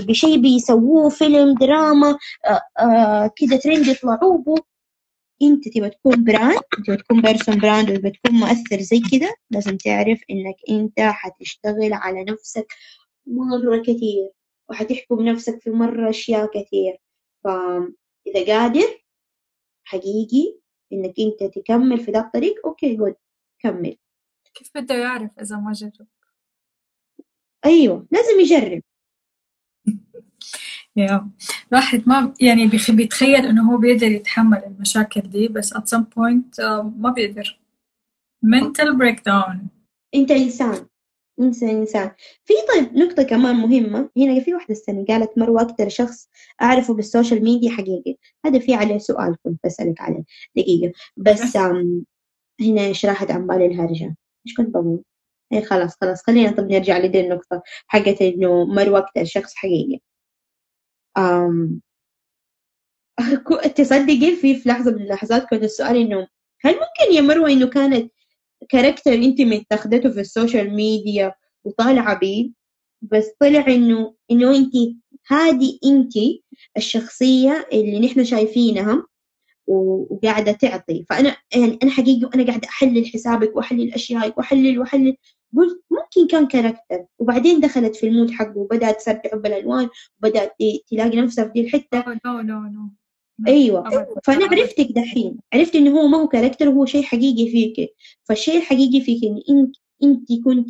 بشيء 0.08 0.38
بيسووه 0.38 1.08
فيلم 1.08 1.54
دراما 1.54 2.18
آه، 2.46 2.60
آه، 2.78 3.30
كده 3.36 3.56
ترند 3.56 3.86
يطلعوا 3.86 4.38
به 4.38 4.54
انت 5.42 5.68
تبى 5.68 5.90
تكون 5.90 6.24
brand 6.24 6.60
تبى 6.86 6.96
تكون 6.96 7.22
person 7.22 7.58
brand 7.58 7.90
وتبى 7.90 8.10
تكون 8.10 8.32
مؤثر 8.32 8.80
زي 8.80 9.00
كده 9.12 9.34
لازم 9.50 9.76
تعرف 9.76 10.20
إنك 10.30 10.56
أنت 10.70 11.00
حتشتغل 11.00 11.92
على 11.92 12.24
نفسك 12.24 12.66
مرة 13.26 13.82
كثير 13.82 14.30
وحتحكم 14.70 15.22
نفسك 15.22 15.60
في 15.60 15.70
مرة 15.70 16.10
أشياء 16.10 16.46
كثير 16.46 17.03
فإذا 17.44 18.46
قادر 18.46 19.04
حقيقي 19.84 20.58
إنك 20.92 21.14
أنت 21.20 21.58
تكمل 21.58 22.00
في 22.00 22.10
ذا 22.10 22.20
الطريق 22.20 22.66
okay 22.66 22.96
good 22.96 23.14
كمل. 23.58 23.96
كيف 24.54 24.70
بده 24.74 24.94
يعرف 24.94 25.30
إذا 25.40 25.56
ما 25.56 25.72
جرب؟ 25.72 26.06
أيوه 27.64 28.06
لازم 28.10 28.40
يجرب. 28.40 28.82
يا 30.96 31.30
الواحد 31.72 32.08
ما 32.08 32.34
يعني 32.40 32.70
بيتخيل 32.90 33.46
إنه 33.46 33.72
هو 33.72 33.76
بيقدر 33.76 34.06
يتحمل 34.06 34.64
المشاكل 34.64 35.20
دي 35.20 35.48
بس 35.48 35.74
at 35.74 35.82
some 35.96 36.04
point 36.04 36.64
uh, 36.64 36.84
ما 36.96 37.10
بيقدر. 37.10 37.60
mental 38.44 38.94
breakdown. 38.98 39.56
أنت 40.14 40.30
إنسان. 40.30 40.86
انت 41.40 41.62
انسان 41.62 42.10
في 42.44 42.54
طيب 42.68 42.96
نقطة 42.96 43.22
كمان 43.22 43.56
مهمة 43.56 44.10
هنا 44.16 44.40
في 44.40 44.54
واحدة 44.54 44.72
السنة 44.72 45.04
قالت 45.08 45.38
مروة 45.38 45.62
أكثر 45.62 45.88
شخص 45.88 46.28
أعرفه 46.62 46.94
بالسوشيال 46.94 47.44
ميديا 47.44 47.70
حقيقي. 47.70 48.16
هذا 48.46 48.58
في 48.58 48.74
عليه 48.74 48.98
سؤال 48.98 49.36
كنت 49.44 49.60
بسألك 49.66 50.00
عليه. 50.00 50.24
دقيقة. 50.56 50.92
بس 51.16 51.56
هنا 52.60 52.80
إيش 52.86 53.06
راحت 53.06 53.30
عن 53.30 53.46
بالي 53.46 53.66
الهرجة؟ 53.66 54.16
إيش 54.46 54.56
كنت 54.56 54.68
بقول؟ 54.74 55.02
إيه 55.52 55.60
خلاص 55.64 55.96
خلاص 56.00 56.22
خلينا 56.22 56.50
طب 56.52 56.72
نرجع 56.72 56.98
لدي 56.98 57.20
النقطة 57.20 57.62
حقت 57.86 58.22
إنه 58.22 58.64
مروة 58.64 58.98
أكثر 58.98 59.24
شخص 59.24 59.54
حقيقي. 59.54 60.00
أم 61.18 61.80
تصدقي 63.76 64.36
في 64.36 64.54
في 64.54 64.68
لحظة 64.68 64.90
من 64.90 65.02
اللحظات 65.02 65.46
كنت 65.50 65.62
السؤال 65.62 65.96
إنه 65.96 66.28
هل 66.60 66.72
ممكن 66.74 67.14
يا 67.14 67.20
مروة 67.20 67.50
إنه 67.50 67.66
كانت 67.68 68.12
character 68.68 69.12
أنت 69.12 69.40
متاخذته 69.40 70.10
في 70.10 70.20
السوشيال 70.20 70.74
ميديا 70.74 71.34
وطالعة 71.64 72.18
بيه 72.18 72.50
بس 73.02 73.30
طلع 73.40 73.66
إنه 73.68 74.14
إنه 74.30 74.56
أنت 74.56 74.72
هذه 75.28 75.78
أنت 75.86 76.12
الشخصية 76.76 77.66
اللي 77.72 78.00
نحن 78.00 78.24
شايفينها 78.24 79.06
وقاعدة 79.66 80.52
تعطي. 80.52 81.04
فأنا 81.10 81.36
يعني 81.56 81.78
أنا 81.82 81.90
حقيقي 81.90 82.24
وأنا 82.26 82.46
قاعدة 82.46 82.68
أحلل 82.68 83.06
حسابك 83.06 83.56
وأحلل 83.56 83.94
أشيائك 83.94 84.38
وأحلل 84.38 84.78
وأحلل. 84.78 85.16
قلت 85.56 85.82
ممكن 85.90 86.26
كان 86.30 86.46
character. 86.46 87.06
وبعدين 87.18 87.60
دخلت 87.60 87.96
في 87.96 88.06
ال 88.08 88.12
mood 88.12 88.30
حقه 88.30 88.58
وبدأت 88.58 88.96
تسبح 88.96 89.34
بالألوان 89.34 89.88
وبدأت 90.22 90.52
تلاقي 90.90 91.20
نفسها 91.20 91.44
في 91.44 91.50
دي 91.52 91.60
الحتة. 91.60 92.04
no 92.26 92.40
no 92.40 92.60
no 92.60 92.90
أيوه. 93.48 93.82
فأنا 94.24 94.44
عرفتك 94.46 94.88
دحين. 94.92 95.36
عرفت 95.52 95.76
انه 95.76 95.90
هو 96.00 96.06
ما 96.06 96.18
هو 96.18 96.28
character 96.28 96.68
هو 96.68 96.84
شيء 96.86 97.02
حقيقي 97.02 97.50
فيك. 97.50 97.94
فالشيء 98.24 98.56
الحقيقي 98.56 99.00
فيك 99.00 99.24
إن 99.24 99.40
انت 99.50 99.76
انت 100.02 100.28
كنت 100.44 100.68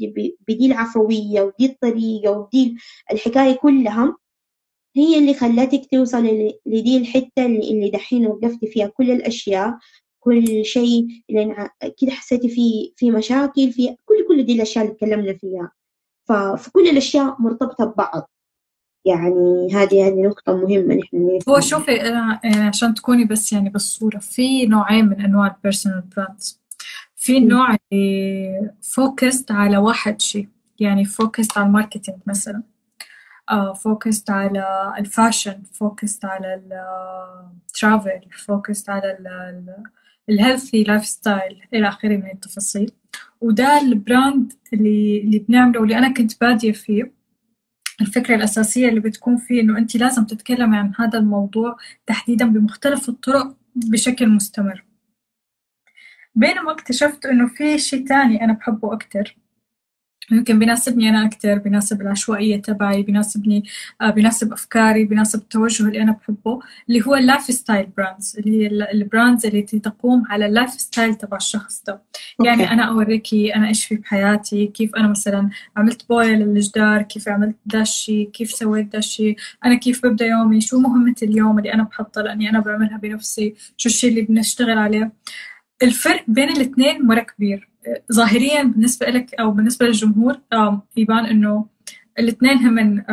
بدي 0.48 0.66
العفويه 0.66 1.40
ودي 1.42 1.66
الطريقة 1.66 2.30
ودي 2.30 2.76
الحكاية 3.12 3.52
كلها 3.52 4.16
هي 4.96 5.18
اللي 5.18 5.34
خلتك 5.34 5.82
توصل 5.92 6.24
لدي 6.66 6.96
الحتة 6.96 7.46
اللي, 7.46 7.70
اللي 7.70 7.90
دحين 7.90 8.26
وقفتي 8.26 8.66
فيها. 8.66 8.86
كل 8.86 9.10
الأشياء 9.10 9.78
كل 10.20 10.64
شيء 10.64 11.06
لأن 11.28 11.68
كده 12.00 12.10
حسيتي 12.10 12.48
في 12.48 12.92
في 12.96 13.10
مشاكل 13.10 13.72
في 13.72 13.96
كل 14.04 14.26
كل 14.28 14.42
دي 14.46 14.52
الأشياء 14.54 14.84
اللي 14.84 14.96
تكلمنا 14.96 15.32
فيها. 15.34 15.72
فكل 16.28 16.88
الأشياء 16.88 17.36
مرتبطة 17.42 17.84
ببعض. 17.84 18.30
يعني 19.04 19.68
هذه 19.74 20.06
هذه 20.06 20.22
نقطة 20.22 20.56
مهمة 20.56 20.94
نحن 20.94 21.38
هو 21.48 21.60
شوفي 21.60 22.00
عشان 22.44 22.94
تكوني 22.94 23.24
بس 23.24 23.52
يعني 23.52 23.68
بالصورة 23.68 24.18
في 24.18 24.66
نوعين 24.66 25.04
من 25.04 25.20
أنواع 25.20 25.46
ال 25.46 25.52
personal 25.52 26.02
brands 26.16 26.64
في 27.24 27.40
نوع 27.40 27.76
اللي 27.92 28.70
focused 28.82 29.50
على 29.50 29.78
واحد 29.78 30.20
شيء 30.20 30.48
يعني 30.80 31.04
focused 31.04 31.58
على 31.58 31.66
ال 31.66 31.71
marketing 31.71 32.18
مثلا. 32.26 32.62
focused 33.82 34.30
على 34.30 34.94
ال 34.98 35.06
fashion 35.06 35.62
focused 35.72 36.24
على 36.24 36.62
ال 37.68 37.76
travel 37.76 38.20
focused 38.46 38.90
على 38.90 39.18
ال 40.28 40.82
healthy 40.84 41.04
lifestyle 41.04 41.60
إلى 41.74 41.88
آخره 41.88 42.16
من 42.16 42.30
التفاصيل. 42.30 42.90
وده 43.40 43.80
ال 43.80 43.92
brand 43.92 44.52
اللي 44.72 45.20
اللي 45.20 45.38
بنعمله 45.38 45.80
واللي 45.80 45.98
أنا 45.98 46.14
كنت 46.14 46.40
بادية 46.40 46.72
فيه. 46.72 47.12
الفكرة 48.00 48.34
الأساسية 48.34 48.88
اللي 48.88 49.00
بتكون 49.00 49.36
فيه 49.36 49.60
إنه 49.60 49.78
أنت 49.78 49.96
لازم 49.96 50.24
تتكلمي 50.24 50.76
عن 50.76 50.92
هذا 50.98 51.18
الموضوع 51.18 51.76
تحديدا 52.06 52.46
بمختلف 52.46 53.08
الطرق 53.08 53.56
بشكل 53.76 54.28
مستمر. 54.28 54.84
بينما 56.34 56.72
اكتشفت 56.72 57.26
إنه 57.26 57.46
في 57.46 57.78
شيء 57.78 58.06
تاني 58.06 58.44
أنا 58.44 58.52
بحبه 58.52 58.92
أكتر. 58.92 59.36
يمكن 60.30 60.58
بيناسبني 60.58 61.08
أنا 61.08 61.26
أكتر 61.26 61.58
بيناسب 61.58 62.00
العشوائية 62.00 62.62
تبعي 62.62 63.02
بيناسبني 63.02 63.64
آه 64.00 64.10
بيناسب 64.10 64.52
أفكاري 64.52 65.04
بيناسب 65.04 65.38
التوجه 65.38 65.82
اللي 65.88 66.02
أنا 66.02 66.12
بحبه 66.12 66.60
اللي 66.88 67.06
هو 67.06 67.14
ال 67.14 67.42
lifestyle 67.42 67.86
brands 67.96 68.36
اللي 68.38 68.62
هي 68.62 68.66
ال 68.92 69.00
brands 69.00 69.46
اللي 69.46 69.62
تقوم 69.62 70.24
على 70.28 70.46
ال 70.46 70.70
lifestyle 70.70 71.14
تبع 71.14 71.36
الشخص 71.36 71.82
ده. 71.86 72.02
يعني 72.44 72.70
أنا 72.72 72.82
أوريكي 72.82 73.54
أنا 73.54 73.68
إيش 73.68 73.86
في 73.86 73.94
بحياتي 73.96 74.66
كيف 74.66 74.96
أنا 74.96 75.08
مثلا 75.08 75.50
عملت 75.76 76.08
بويا 76.08 76.36
للجدار 76.36 77.02
كيف 77.02 77.28
عملت 77.28 77.56
داشي 77.66 78.24
كيف 78.24 78.50
سويت 78.50 78.92
داشي 78.92 79.36
أنا 79.64 79.74
كيف 79.74 80.06
ببدأ 80.06 80.26
يومي 80.26 80.60
شو 80.60 80.80
مهمة 80.80 81.14
اليوم 81.22 81.58
اللي 81.58 81.74
أنا 81.74 81.82
بحطها 81.82 82.22
لأني 82.22 82.50
أنا 82.50 82.60
بعملها 82.60 82.98
بنفسي 82.98 83.54
شو 83.76 83.88
الشيء 83.88 84.10
اللي 84.10 84.22
بنشتغل 84.22 84.78
عليه. 84.78 85.12
الفرق 85.82 86.24
بين 86.28 86.48
الاثنين 86.48 87.06
مرة 87.06 87.20
كبير. 87.20 87.68
ظاهريا 88.12 88.62
بالنسبة 88.62 89.06
لك 89.06 89.34
أو 89.34 89.50
بالنسبة 89.50 89.86
للجمهور 89.86 90.40
يبان 90.96 91.26
إنه 91.26 91.66
الاثنين 92.18 92.56
هم 92.56 93.04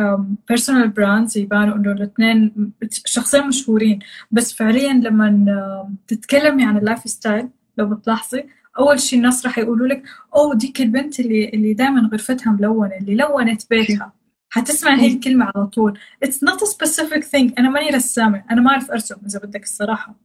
personal 0.48 0.88
brands 0.88 1.38
يبانوا 1.38 1.76
إنه 1.76 1.92
الاثنين 1.92 2.72
شخصين 2.90 3.48
مشهورين. 3.48 3.98
بس 4.30 4.52
فعليا 4.52 4.92
لما 4.92 5.94
تتكلمي 6.06 6.64
عن 6.64 6.76
ال 6.76 6.98
lifestyle 7.04 7.48
لو 7.78 7.86
بتلاحظي 7.86 8.44
أول 8.78 9.00
شيء 9.00 9.18
الناس 9.18 9.46
راح 9.46 9.58
يقولوا 9.58 9.86
لك 9.86 10.02
oh 10.34 10.54
ديك 10.54 10.80
البنت 10.80 11.20
اللي 11.20 11.48
اللي 11.48 11.74
دائما 11.74 12.08
غرفتها 12.12 12.52
ملونة 12.52 12.96
اللي 12.96 13.14
لونت 13.14 13.62
بيتها. 13.70 14.12
حتسمع 14.50 14.94
هي 14.94 15.06
الكلمة 15.14 15.50
على 15.54 15.66
طول. 15.66 15.98
Not 16.24 16.58
a 16.58 16.66
specific 16.66 17.22
thing. 17.22 17.52
أنا 17.58 17.70
ماني 17.70 17.90
رسامة. 17.90 18.44
أنا 18.50 18.60
ما 18.60 18.70
أعرف 18.70 18.90
أرسم 18.90 19.16
إذا 19.26 19.38
بدك 19.38 19.62
الصراحة. 19.62 20.21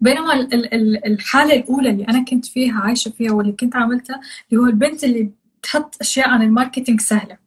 بينما 0.00 0.48
الحالة 1.06 1.54
الأولى 1.56 1.90
اللي 1.90 2.04
أنا 2.04 2.24
كنت 2.24 2.46
فيها 2.46 2.80
عايشة 2.80 3.10
فيها 3.10 3.32
واللي 3.32 3.52
كنت 3.52 3.76
عملتها 3.76 4.20
اللي 4.50 4.62
هو 4.62 4.66
البنت 4.66 5.04
اللي 5.04 5.30
بتحط 5.60 5.96
أشياء 6.00 6.28
عن 6.28 6.42
ال 6.42 6.48
marketing 6.48 7.00
سهلة. 7.00 7.38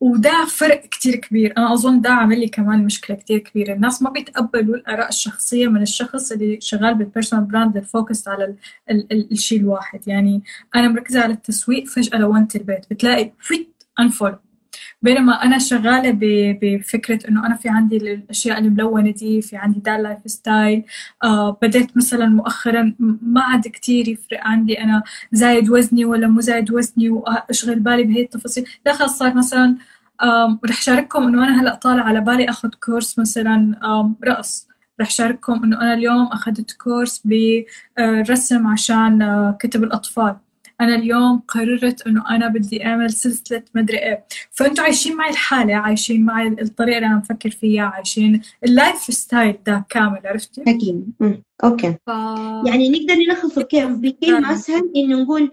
وده 0.00 0.44
فرق 0.44 0.88
كتير 0.88 1.16
كبير. 1.16 1.54
أنا 1.58 1.72
أظن 1.72 2.00
ده 2.00 2.10
عامل 2.10 2.40
لي 2.40 2.48
كمان 2.48 2.84
مشكلة 2.84 3.16
كتير 3.16 3.38
كبيرة. 3.38 3.74
الناس 3.74 4.02
ما 4.02 4.10
بيتقبلوا 4.10 4.76
الآراء 4.76 5.08
الشخصية 5.08 5.68
من 5.68 5.82
الشخص 5.82 6.32
اللي 6.32 6.58
شغال 6.60 6.94
بال 6.94 7.04
personal 7.04 7.44
brand 7.44 7.76
ال 7.76 7.83
focused 7.83 8.28
على 8.28 8.54
الشيء 9.12 9.60
الواحد. 9.60 10.08
يعني 10.08 10.42
أنا 10.76 10.88
مركزة 10.88 11.20
على 11.20 11.32
التسويق 11.32 11.86
فجأة 11.86 12.18
لونت 12.18 12.56
البيت. 12.56 12.86
بتلاقي 12.90 13.32
فيه 13.40 13.82
unfollow 14.00 14.36
بينما 15.02 15.42
أنا 15.44 15.58
شغالة 15.58 16.10
بفكرة 16.62 17.28
إنه 17.28 17.46
أنا 17.46 17.54
في 17.56 17.68
عندي 17.68 17.96
الأشياء 17.96 18.58
الملونة 18.58 19.10
دي 19.10 19.42
في 19.42 19.56
عندي 19.56 19.80
ده 19.80 19.96
ال 19.96 20.18
lifestyle 20.26 20.84
آه 21.24 21.58
بديت 21.62 21.96
مثلا 21.96 22.26
مؤخرا 22.26 22.94
ما 23.22 23.40
عاد 23.42 23.68
كثير 23.68 24.08
يفرق 24.08 24.40
عندي. 24.46 24.80
أنا 24.82 25.02
زايد 25.32 25.70
وزني 25.70 26.04
ولا 26.04 26.26
مو 26.28 26.40
زايد 26.40 26.70
وزني 26.72 27.10
وأشغل 27.10 27.80
بالي 27.80 28.02
بهي 28.04 28.22
التفاصيل. 28.22 28.64
لا 28.86 28.92
خلص 28.92 29.18
صار 29.18 29.34
مثلا 29.34 29.76
رح 30.66 30.82
شارككم 30.82 31.22
إنه 31.22 31.44
أنا 31.44 31.62
هلأ 31.62 31.74
طالع 31.74 32.02
على 32.02 32.20
بالي 32.20 32.50
أخذ 32.50 32.68
course 32.84 33.18
مثلا 33.18 33.80
رقص. 34.24 34.68
رح 35.00 35.10
شارككم 35.10 35.64
إنه 35.64 35.80
أنا 35.80 35.94
اليوم 35.94 36.26
أخذت 36.26 36.72
course 36.72 37.22
برسم 37.98 38.66
عشان 38.66 39.22
آه، 39.22 39.56
كتب 39.60 39.84
الأطفال. 39.84 40.36
أنا 40.80 40.94
اليوم 40.94 41.38
قررت 41.48 42.06
إنه 42.06 42.30
أنا 42.36 42.48
بدي 42.48 42.86
أعمل 42.86 43.10
سلسلة 43.10 43.62
مدري 43.74 43.98
إيه. 43.98 44.24
فأنتوا 44.50 44.84
عايشين 44.84 45.16
معي 45.16 45.30
الحالة 45.30 45.74
عايشين 45.74 46.24
معي 46.24 46.46
الطريقة 46.48 46.96
اللي 46.96 47.06
أنا 47.06 47.18
بفكر 47.18 47.50
فيها 47.50 47.82
عايشين 47.82 48.42
ال 48.64 48.96
lifestyle 48.98 49.58
ده 49.66 49.86
كامل 49.88 50.20
عرفتي؟ 50.24 50.62
أكيد. 50.62 51.12
okay. 51.64 51.92
ف... 52.06 52.08
يعني 52.66 52.88
نقدر 52.90 53.14
نلخصه 53.14 53.62
بكلمه 53.84 54.52
اسهل 54.52 54.92
إنه 54.96 55.22
نقول 55.22 55.50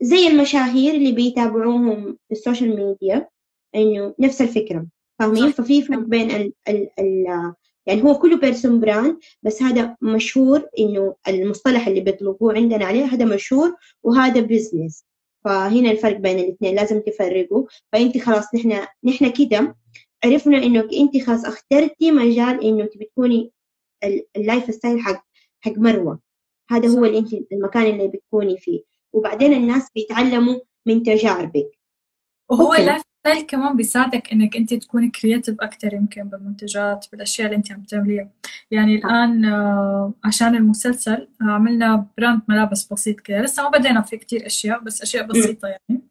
زي 0.00 0.26
المشاهير 0.26 0.94
اللي 0.94 1.12
بيتابعوهم 1.12 2.16
في 2.28 2.32
السوشيال 2.32 2.76
ميديا 2.76 3.28
إنه 3.74 4.14
نفس 4.20 4.42
الفكرة 4.42 4.86
فاهمين؟ 5.18 5.50
ففي 5.50 5.82
فرق 5.82 5.98
بين 5.98 6.30
ال 6.30 6.52
ال 6.68 6.88
ال 6.98 7.54
يعني 7.88 8.02
هو 8.02 8.18
كله 8.18 8.36
person 8.36 8.80
brand 8.80 9.18
بس 9.42 9.62
هذا 9.62 9.96
مشهور 10.02 10.68
إنه 10.78 11.14
المصطلح 11.28 11.86
اللي 11.86 12.00
بيطلقوه 12.00 12.54
عندنا 12.54 12.84
عليه 12.84 13.04
هذا 13.04 13.24
مشهور 13.24 13.76
وهذا 14.02 14.40
business 14.40 15.04
فهنا 15.44 15.90
الفرق 15.90 16.16
بين 16.16 16.38
الاثنين 16.38 16.74
لازم 16.74 17.00
تفرقوا. 17.00 17.66
فأنت 17.92 18.18
خلاص 18.18 18.54
نحن 18.54 18.86
نحن 19.04 19.30
كده 19.32 19.76
عرفنا 20.24 20.58
انك 20.58 20.94
أنت 20.94 21.24
خلاص 21.24 21.44
اخترتي 21.44 22.10
مجال 22.10 22.64
إنه 22.64 22.84
تبي 22.84 23.04
تكوني 23.04 23.52
ال 24.36 24.74
lifestyle 24.74 25.00
حق 25.00 25.26
حق 25.60 25.72
مروة. 25.78 26.20
هذا 26.70 26.88
هو 26.88 27.04
اللي 27.04 27.18
أنت 27.18 27.32
المكان 27.52 27.86
اللي 27.86 28.08
بتكوني 28.08 28.58
فيه. 28.58 28.82
وبعدين 29.12 29.52
الناس 29.52 29.90
بيتعلموا 29.94 30.60
من 30.86 31.02
تجاربك. 31.02 31.78
وهو 32.50 32.74
ال 32.74 33.02
lifestyle 33.28 33.46
كمان 33.46 33.76
بيساعدك 33.76 34.32
إنك 34.32 34.56
أنت 34.56 34.74
تكوني 34.74 35.08
creative 35.10 35.56
أكثر 35.60 35.94
يمكن 35.94 36.22
بالمنتجات 36.24 37.06
بالأشياء 37.12 37.46
اللي 37.46 37.56
أنت 37.56 37.72
عم 37.72 37.82
تعمليها. 37.82 38.28
يعني 38.70 38.94
الآن 38.94 39.44
آه، 39.44 40.12
عشان 40.24 40.54
المسلسل 40.54 41.28
عملنا 41.40 42.06
brand 42.18 42.40
ملابس 42.48 42.92
بسيط 42.92 43.20
كده. 43.20 43.40
لسه 43.40 43.62
ما 43.62 43.78
بدينا 43.78 44.02
في 44.02 44.16
كتير 44.16 44.46
أشياء 44.46 44.80
بس 44.80 45.02
أشياء 45.02 45.26
بسيطة 45.26 45.68
يعني. 45.68 46.02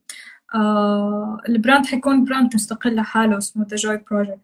آه 0.56 1.38
ال 1.50 1.56
brand 1.56 1.86
حيكون 1.86 2.24
brand 2.24 2.56
مستقل 2.56 2.96
لحاله 2.96 3.38
اسمه 3.38 3.66
The 3.70 3.76
Joy 3.76 3.98
Project 4.12 4.40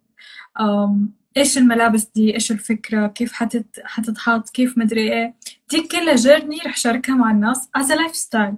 إيش 1.37 1.57
الملابس 1.57 2.09
دي؟ 2.15 2.33
إيش 2.33 2.51
الفكرة؟ 2.51 3.07
كيف 3.07 3.33
حتت 3.33 3.79
حتتحط؟ 3.83 4.49
كيف 4.49 4.77
مدري 4.77 5.13
إيه؟ 5.13 5.35
دي 5.71 5.81
كلها 5.81 6.15
journey 6.15 6.57
رح 6.65 6.77
شاركها 6.77 7.15
مع 7.15 7.31
الناس 7.31 7.69
as 7.75 7.91
lifestyle 7.91 8.55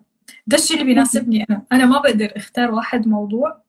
ده 0.47 0.57
الشيء 0.57 0.77
اللي 0.77 0.93
بيناسبني 0.93 1.45
أنا. 1.49 1.61
أنا 1.71 1.85
ما 1.85 1.99
بقدر 1.99 2.33
أختار 2.35 2.71
واحد 2.71 3.07
موضوع 3.07 3.64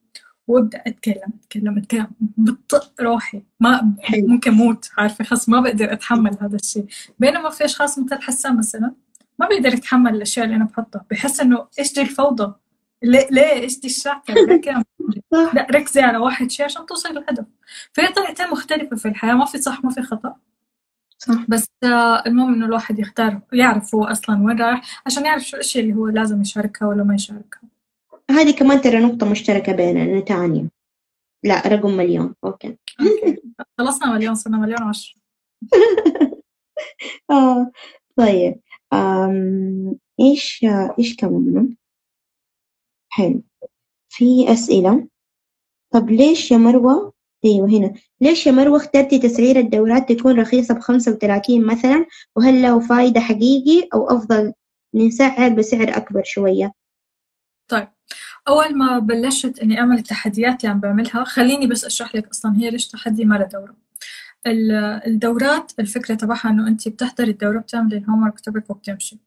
وابدأ 0.48 0.82
أتكلم 0.86 1.32
أتكلم 1.43 1.78
أتكلم. 1.78 2.06
بطق 2.20 2.93
روحي. 3.01 3.43
ما 3.60 3.94
ممكن 4.14 4.51
موت 4.51 4.90
عارفة؟ 4.98 5.24
خلاص 5.24 5.48
ما 5.48 5.60
بقدر 5.60 5.93
أتحمل 5.93 6.36
هذا 6.40 6.56
الشيء. 6.56 6.86
بينما 7.18 7.51
في 7.51 7.64
أشخاص 7.64 7.98
مثل 7.98 8.23
حسان 8.23 8.59
مثلا 8.59 8.94
ما 9.39 9.48
بيقدر 9.48 9.74
يتحمل 9.74 10.14
الأشياء 10.14 10.44
اللي 10.44 10.56
أنا 10.56 10.64
بحطها. 10.64 11.05
بحس 11.10 11.40
إنه 11.40 11.66
إيش 11.78 11.93
دي 11.93 12.01
الفوضى؟ 12.02 12.55
ليه 13.02 13.27
ليه؟ 13.31 13.52
إيش 13.52 13.81
دي 13.81 13.89
الشعكه؟ 13.89 14.35
لا 15.55 15.66
ركزي 15.70 16.01
على 16.01 16.18
واحد 16.18 16.51
شيء 16.51 16.64
عشان 16.66 16.86
توصلي 16.86 17.12
للهدف. 17.12 17.44
فهي 17.93 18.09
طريقتين 18.09 18.51
مختلفة 18.51 18.97
في 18.97 19.09
الحياة. 19.09 19.35
ما 19.35 19.44
في 19.44 19.59
صح 19.59 19.85
ما 19.85 19.90
في 19.90 20.02
خطأ. 20.02 20.36
صح. 21.18 21.44
بس 21.48 21.66
آه، 21.85 22.23
المهم 22.27 22.55
إنه 22.55 22.66
الواحد 22.66 22.98
يختار 22.98 23.40
يعرف 23.52 23.94
هو 23.94 24.05
أصلا 24.05 24.43
وين 24.43 24.60
رايح 24.60 25.02
عشان 25.06 25.27
يعرف 25.27 25.43
شو 25.43 25.56
الأشياء 25.56 25.85
اللي 25.85 25.94
هو 25.97 26.09
لازم 26.09 26.40
يشاركها 26.40 26.89
ولا 26.89 27.05
ما 27.05 27.14
يشاركها. 27.14 27.76
هذه 28.31 28.51
كمان 28.59 28.81
ترى 28.81 29.01
نقطة 29.01 29.31
مشتركة 29.31 29.73
بيننا 29.73 30.20
تانية 30.20 30.77
لا 31.44 31.69
رقم 31.69 31.90
مليون. 31.97 32.35
أوكي, 32.44 32.78
أوكي. 33.01 33.43
خلصنا 33.78 34.12
مليون 34.12 34.35
صرنا 34.35 34.59
مليون 34.59 34.82
وعشرة. 34.82 35.20
آه 37.31 37.70
طيب. 38.16 38.61
أم... 38.93 39.98
إيش 40.20 40.66
إيش 40.98 41.16
كمان 41.16 41.77
حلو. 43.09 43.43
في 44.09 44.53
أسئلة. 44.53 45.09
طب 45.90 46.11
ليش 46.11 46.51
يا 46.51 46.57
مروة؟ 46.57 47.12
أيوة 47.44 47.69
هنا. 47.69 47.94
ليش 48.20 48.47
يا 48.47 48.53
مروة 48.53 48.77
اخترتي 48.77 49.19
تسعير 49.19 49.59
الدورات 49.59 50.12
تكون 50.12 50.40
رخيصة 50.40 50.74
بخمسة 50.74 51.12
وثلاثين 51.12 51.66
مثلا؟ 51.66 52.07
وهل 52.36 52.62
له 52.62 52.81
فايدة 52.81 53.20
حقيقي 53.20 53.89
أو 53.94 54.09
أفضل 54.11 54.53
نسعر 54.94 55.48
بسعر 55.48 55.97
أكبر 55.97 56.23
شوية؟ 56.24 56.73
طيب. 57.69 57.89
أول 58.49 58.79
ما 58.79 58.99
بلشت 58.99 59.59
إني 59.59 59.81
أعمل 59.81 59.99
التحديات 59.99 60.61
اللي 60.61 60.73
عم 60.73 60.81
بعملها 60.81 61.25
خليني 61.25 61.67
بس 61.67 61.85
أشرح 61.85 62.15
لك 62.17 62.29
أصلا 62.29 62.57
هي 62.57 62.71
ليش 62.71 62.89
تحدي 62.89 63.25
ما 63.25 63.49
دورة. 63.53 63.86
الدورات 64.47 65.73
الفكرة 65.78 66.14
تبعها 66.14 66.51
إنه 66.51 66.68
أنت 66.68 66.89
بتحضري 66.89 67.31
الدورة 67.31 67.59
بتعملي 67.59 67.97
ال 67.97 68.23
homework 68.23 68.41
تبعك 68.40 68.70
وبتمشي. 68.70 69.18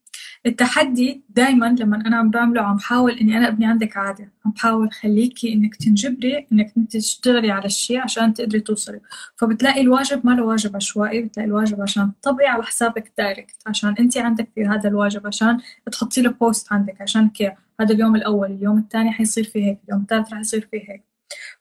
التحدي 0.46 1.24
دايما 1.30 1.76
لما 1.80 1.98
أنا 1.98 2.18
عم 2.18 2.30
بعمله 2.30 2.62
عم 2.62 2.76
بحاول 2.76 3.12
إني 3.12 3.38
أنا 3.38 3.48
أبني 3.48 3.66
عندك 3.66 3.98
عادة. 3.98 4.32
عم 4.46 4.52
بحاول 4.52 4.92
خليكي 4.92 5.54
إنك 5.54 5.76
تنجبري 5.76 6.48
إنك 6.52 6.74
انت 6.78 6.98
تشتغلي 6.98 7.52
على 7.52 7.66
الشيء 7.66 8.00
عشان 8.00 8.34
تقدري 8.34 8.60
توصلي. 8.60 9.00
فبتلاقي 9.36 9.82
الواجب 9.82 10.26
ما 10.26 10.32
له 10.32 10.44
واجب 10.44 10.76
عشوائي 10.76 11.22
بتلاقي 11.22 11.48
الواجب 11.48 11.82
عشان 11.82 12.12
تطبقي 12.22 12.48
على 12.48 12.64
حسابك 12.64 13.12
direct 13.18 13.56
عشان 13.68 13.96
انت 14.00 14.18
عندك 14.18 14.50
في 14.56 14.66
هذا 14.66 14.90
الواجب 14.90 15.28
عشان 15.28 15.58
تحطي 15.92 16.22
له 16.22 16.32
post 16.32 16.74
عندك 16.74 17.02
عشان 17.02 17.30
كيف 17.30 17.54
هذا 17.82 17.94
اليوم 17.94 18.16
الأول 18.16 18.52
اليوم 18.52 18.78
الثاني 18.78 19.12
حيصير 19.12 19.44
فيه 19.44 19.64
هيك 19.66 19.80
اليوم 19.88 20.02
الثالث 20.02 20.34
رح 20.34 20.40
يصير 20.40 20.68
فيه 20.72 20.92
هيك. 20.92 21.04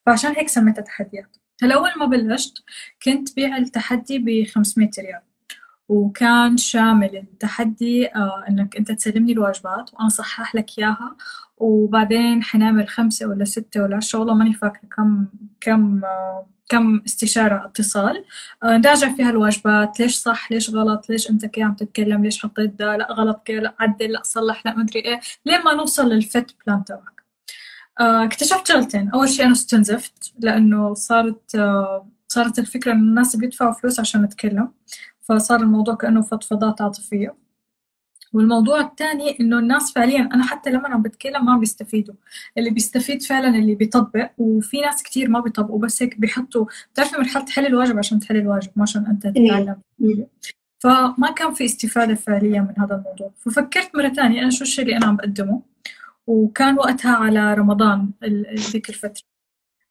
فعشان 0.07 0.33
هيك 0.37 0.49
سميتها 0.49 0.83
تحديات. 0.83 1.37
هلا 1.63 1.75
أول 1.75 1.91
ما 1.97 2.07
بلشت 2.07 2.63
كنت 3.03 3.37
بيع 3.37 3.57
التحدي 3.57 4.19
ب 4.19 4.47
500 4.49 4.91
ريال 4.99 5.21
وكان 5.89 6.57
شامل 6.57 7.17
التحدي 7.17 8.07
آه 8.15 8.45
إنك 8.49 8.77
أنت 8.77 8.93
تسلمني 8.93 9.33
الواجبات 9.33 9.95
وأنا 9.95 10.09
صحح 10.09 10.55
لك 10.55 10.79
إياها 10.79 11.17
وبعدين 11.59 12.43
حنعمل 12.43 12.89
خمسة 12.89 13.27
ولا 13.29 13.45
ستة 13.45 13.83
ولا 13.83 13.97
عشرة 13.97 14.19
والله 14.19 14.35
ماني 14.35 14.55
فاكرة 14.55 14.89
كم 14.97 15.27
كم 15.61 16.05
آه 16.05 16.47
كم 16.69 17.01
استشارة 17.07 17.65
اتصال. 17.67 18.25
آه 18.63 18.77
نراجع 18.77 19.15
فيها 19.17 19.31
الواجبات 19.31 20.01
ليش 20.01 20.17
صح 20.17 20.53
ليش 20.53 20.71
غلط 20.71 21.11
ليش 21.11 21.31
أنت 21.31 21.47
كي 21.47 21.63
عم 21.63 21.75
تتكلم 21.75 22.25
ليش 22.25 22.43
حطيت 22.43 22.71
ده 22.79 22.97
لا 22.97 23.13
غلط 23.13 23.43
كي 23.47 23.57
لا 23.61 23.75
عدل 23.81 24.13
لا 24.13 24.23
صلح 24.25 24.67
لا 24.67 24.75
مدري 24.77 25.01
إيه 25.01 25.21
لين 25.47 25.63
ما 25.65 25.75
نوصل 25.75 26.09
للفت 26.09 26.57
بلان 26.67 26.85
تبعك. 26.85 27.18
اكتشفت 28.01 28.69
شغلتين 28.69 29.09
أول 29.09 29.29
شيء 29.29 29.45
أنا 29.45 29.53
استنزفت 29.53 30.33
لأنه 30.39 30.95
صارت 30.95 31.55
آه 31.55 32.09
صارت 32.29 32.59
الفكرة 32.59 32.93
إنه 32.93 33.01
الناس 33.01 33.37
بيدفعوا 33.37 33.73
فلوس 33.73 34.01
عشان 34.01 34.23
نتكلم. 34.23 34.73
فصار 35.23 35.61
الموضوع 35.61 35.95
كأنه 35.95 36.23
فضفضات 36.23 36.81
عاطفية. 36.81 37.35
والموضوع 38.33 38.81
الثاني 38.81 39.41
إنه 39.41 39.59
الناس 39.59 39.93
فعليا 39.93 40.21
أنا 40.35 40.45
حتى 40.45 40.71
لما 40.71 40.89
عم 40.89 41.03
بتكلم 41.03 41.47
ما 41.47 41.59
بيستفيدوا. 41.59 42.15
اللي 42.59 42.71
بيستفيد 42.71 43.23
فعلا 43.23 43.49
اللي 43.49 43.75
بيطبق 43.75 44.31
وفي 44.39 44.81
ناس 44.81 45.03
كتير 45.03 45.29
ما 45.31 45.41
بيطبقوا 45.41 45.79
بس 45.81 46.03
هيك 46.03 46.21
بيحطوا. 46.21 46.67
بتعرفي 46.93 47.17
مرحله 47.19 47.45
تحل 47.45 47.67
الواجب 47.67 47.99
عشان 47.99 48.21
تحل 48.21 48.37
الواجب 48.37 48.71
ما 48.77 48.83
عشان 48.83 49.07
أنت 49.07 49.27
تتعلم. 49.27 49.77
فما 50.79 51.31
كان 51.37 51.55
في 51.55 51.65
استفادة 51.65 52.15
فعليا 52.15 52.61
من 52.61 52.85
هذا 52.85 52.95
الموضوع. 52.95 53.33
ففكرت 53.37 53.97
مرة 53.97 54.09
ثانية 54.09 54.43
أنا 54.43 54.51
شو 54.51 54.65
الشيء 54.65 54.85
اللي 54.85 54.97
أنا 54.97 55.07
عم 55.07 55.17
بقدمه؟ 55.17 55.63
وكان 56.29 56.79
وقتها 56.79 57.17
على 57.17 57.55
رمضان 57.55 58.11
ذيك 58.55 58.89
الفترة. 58.89 59.23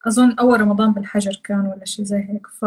أظن 0.08 0.32
أول 0.40 0.62
رمضان 0.62 0.94
بالحجر 0.94 1.42
كان 1.44 1.60
ولا 1.60 1.86
شيء 1.86 2.06
زي 2.06 2.18
هيك. 2.30 2.48
ف 2.48 2.66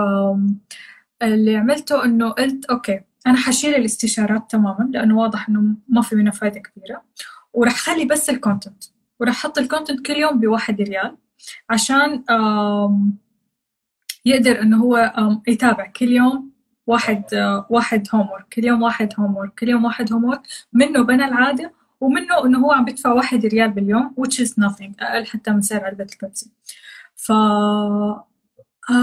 اللي 1.23 1.57
عملته 1.57 2.05
إنه 2.05 2.31
قلت 2.31 2.65
okay 2.65 3.01
أنا 3.27 3.37
حشيل 3.37 3.75
الاستشارات 3.75 4.51
تماما 4.51 4.89
لأنه 4.93 5.19
واضح 5.19 5.49
إنه 5.49 5.77
ما 5.89 6.03
في 6.03 6.17
منها 6.17 6.33
فايدة 6.33 6.61
كبيرة. 6.61 7.03
وراح 7.53 7.77
خلي 7.77 8.05
بس 8.05 8.31
ال 8.31 8.37
content 8.38 8.85
وراح 9.21 9.35
أحط 9.35 9.59
ال 9.59 9.65
content 9.65 10.07
كل 10.07 10.13
يوم 10.13 10.41
بواحد 10.41 10.81
ريال 10.81 11.17
عشان 11.71 12.25
يقدر 14.25 14.63
إنه 14.63 14.83
هو 14.83 15.13
يتابع 15.49 15.87
كل 15.87 16.09
يوم 16.09 16.51
واحد 16.87 17.25
واحد 17.71 18.09
homework 18.15 18.47
كل 18.55 18.65
يوم 18.65 18.83
واحد 18.83 19.13
homework 19.19 19.55
كل 19.61 19.69
يوم 19.69 19.85
واحد 19.85 20.13
homework 20.13 20.43
منه 20.73 21.03
بنى 21.03 21.25
العادة. 21.25 21.80
ومنه 22.01 22.45
إنه 22.47 22.59
هو 22.59 22.73
عم 22.73 22.85
بدفع 22.85 23.13
واحد 23.13 23.47
ريال 23.47 23.71
باليوم 23.71 24.15
which 24.21 24.35
is 24.35 24.49
nothing 24.49 24.93
أقل 25.01 25.27
حتى 25.27 25.51
من 25.51 25.63
سعر 25.63 25.85
علبة 25.85 26.07
البيبسي. 26.15 26.51
ف 27.17 27.33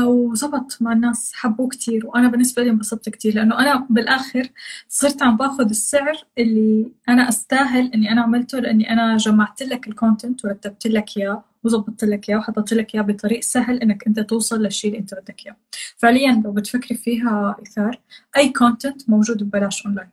وزبط 0.07 0.77
مع 0.81 0.93
الناس 0.93 1.31
حبوه 1.35 1.69
كتير 1.69 2.07
وأنا 2.07 2.27
بالنسبة 2.27 2.63
لي 2.63 2.69
انبسطت 2.69 3.09
كتير 3.09 3.35
لأنه 3.35 3.59
أنا 3.59 3.87
بالآخر 3.89 4.49
صرت 4.89 5.23
عم 5.23 5.37
باخذ 5.37 5.69
السعر 5.69 6.25
اللي 6.37 6.91
أنا 7.09 7.29
أستاهل 7.29 7.91
إني 7.93 8.11
أنا 8.11 8.21
عملته 8.21 8.59
لأني 8.59 8.93
أنا 8.93 9.17
جمعت 9.17 9.63
لك 9.63 9.87
ال 9.87 9.95
content 9.95 10.45
ورتبت 10.45 10.87
لك 10.87 11.17
إياه 11.17 11.43
وظبطت 11.63 12.03
لك 12.03 12.29
إياه 12.29 12.37
وحطيت 12.37 12.73
لك 12.73 12.95
إياه 12.95 13.03
بطريق 13.03 13.39
سهل 13.43 13.81
إنك 13.81 14.07
أنت 14.07 14.19
توصل 14.19 14.63
للشيء 14.63 14.91
اللي 14.91 14.99
أنت 14.99 15.13
بدك 15.13 15.45
إياه. 15.45 15.55
فعليا 15.97 16.41
لو 16.45 16.51
بتفكري 16.51 16.97
فيها 16.97 17.55
إثار 17.61 17.99
أي 18.37 18.49
content 18.49 19.09
موجود 19.09 19.43
ببلاش 19.43 19.85
أونلاين 19.85 20.09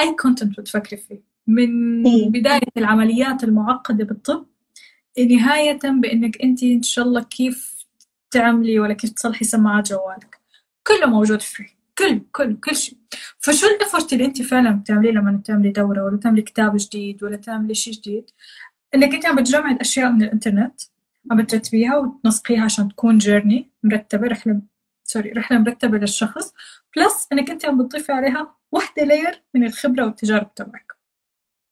أي 0.00 0.14
content 0.14 0.60
بتفكري 0.60 0.96
فيه. 0.96 1.33
من 1.46 2.06
إيه. 2.06 2.30
بداية 2.30 2.60
العمليات 2.76 3.44
المعقدة 3.44 4.04
بالطب 4.04 4.46
نهاية 5.18 5.78
بإنك 5.84 6.42
أنت 6.42 6.62
إن 6.62 6.82
شاء 6.82 7.04
الله 7.04 7.22
كيف 7.22 7.74
تعملي 8.30 8.80
ولا 8.80 8.94
كيف 8.94 9.10
تصلحي 9.10 9.44
سماعات 9.44 9.88
جوالك. 9.88 10.38
كله 10.86 11.06
موجود 11.06 11.42
free 11.42 11.70
كل 11.98 12.20
كل 12.32 12.56
كل 12.60 12.76
شيء. 12.76 12.98
فشو 13.38 13.66
ال 13.66 13.73
effort 13.73 14.12
اللي 14.12 14.24
أنت 14.24 14.42
فعلا 14.42 14.70
بتعمليه 14.70 15.10
لما 15.10 15.40
تعملي 15.44 15.70
دورة 15.72 16.04
ولا 16.04 16.16
تعملي 16.16 16.42
كتاب 16.42 16.76
جديد 16.76 17.24
ولا 17.24 17.36
تعملي 17.36 17.74
شيء 17.74 17.92
جديد؟ 17.94 18.30
إنك 18.94 19.14
أنت 19.14 19.26
عم 19.26 19.36
بتجمعي 19.36 19.72
الأشياء 19.72 20.12
من 20.12 20.22
الإنترنت 20.22 20.80
عم 21.30 21.42
بترتبيها 21.42 21.96
وتنسقيها 21.96 22.64
عشان 22.64 22.88
تكون 22.88 23.18
journey 23.18 23.70
مرتبة 23.82 24.26
رحلة 24.28 24.60
sorry 25.04 25.32
رحلة 25.32 25.58
مرتبة 25.58 25.98
للشخص. 25.98 26.54
plus 26.96 27.28
إنك 27.32 27.50
أنت 27.50 27.64
عم 27.64 27.82
بتضيفي 27.82 28.12
عليها 28.12 28.56
وحدة 28.72 29.04
layer 29.04 29.42
من 29.54 29.66
الخبرة 29.66 30.04
والتجارب 30.04 30.54
تبعك. 30.54 30.93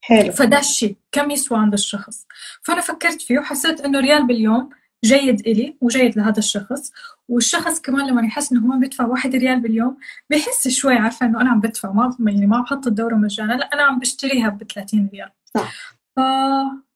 حلو. 0.04 0.32
فده 0.32 0.58
الشيء 0.58 0.96
كم 1.12 1.30
يسوى 1.30 1.58
عند 1.58 1.72
الشخص. 1.72 2.26
فأنا 2.62 2.80
فكرت 2.80 3.22
فيه 3.22 3.38
وحسيت 3.38 3.80
إنه 3.80 4.00
ريال 4.00 4.26
باليوم 4.26 4.70
جيد 5.04 5.40
إلي 5.40 5.76
وجيد 5.80 6.16
لهذا 6.16 6.38
الشخص 6.38 6.92
والشخص 7.28 7.80
كمان 7.80 8.06
لما 8.06 8.22
يحس 8.22 8.52
إنه 8.52 8.74
هو 8.74 8.78
بيدفع 8.78 9.06
واحد 9.06 9.34
ريال 9.34 9.60
باليوم 9.60 9.96
بيحس 10.30 10.68
شوي 10.68 10.94
عارفة 10.94 11.26
إنه 11.26 11.40
أنا 11.40 11.50
عم 11.50 11.60
بدفع 11.60 11.92
ما 11.92 12.16
يعني 12.32 12.46
ما 12.46 12.60
بحط 12.60 12.86
الدورة 12.86 13.14
مجانا 13.14 13.52
لا 13.52 13.74
أنا 13.74 13.82
عم 13.82 13.98
بشتريها 13.98 14.48
ب 14.48 14.62
30 14.62 15.08
ريال. 15.12 15.30
صح. 15.54 16.01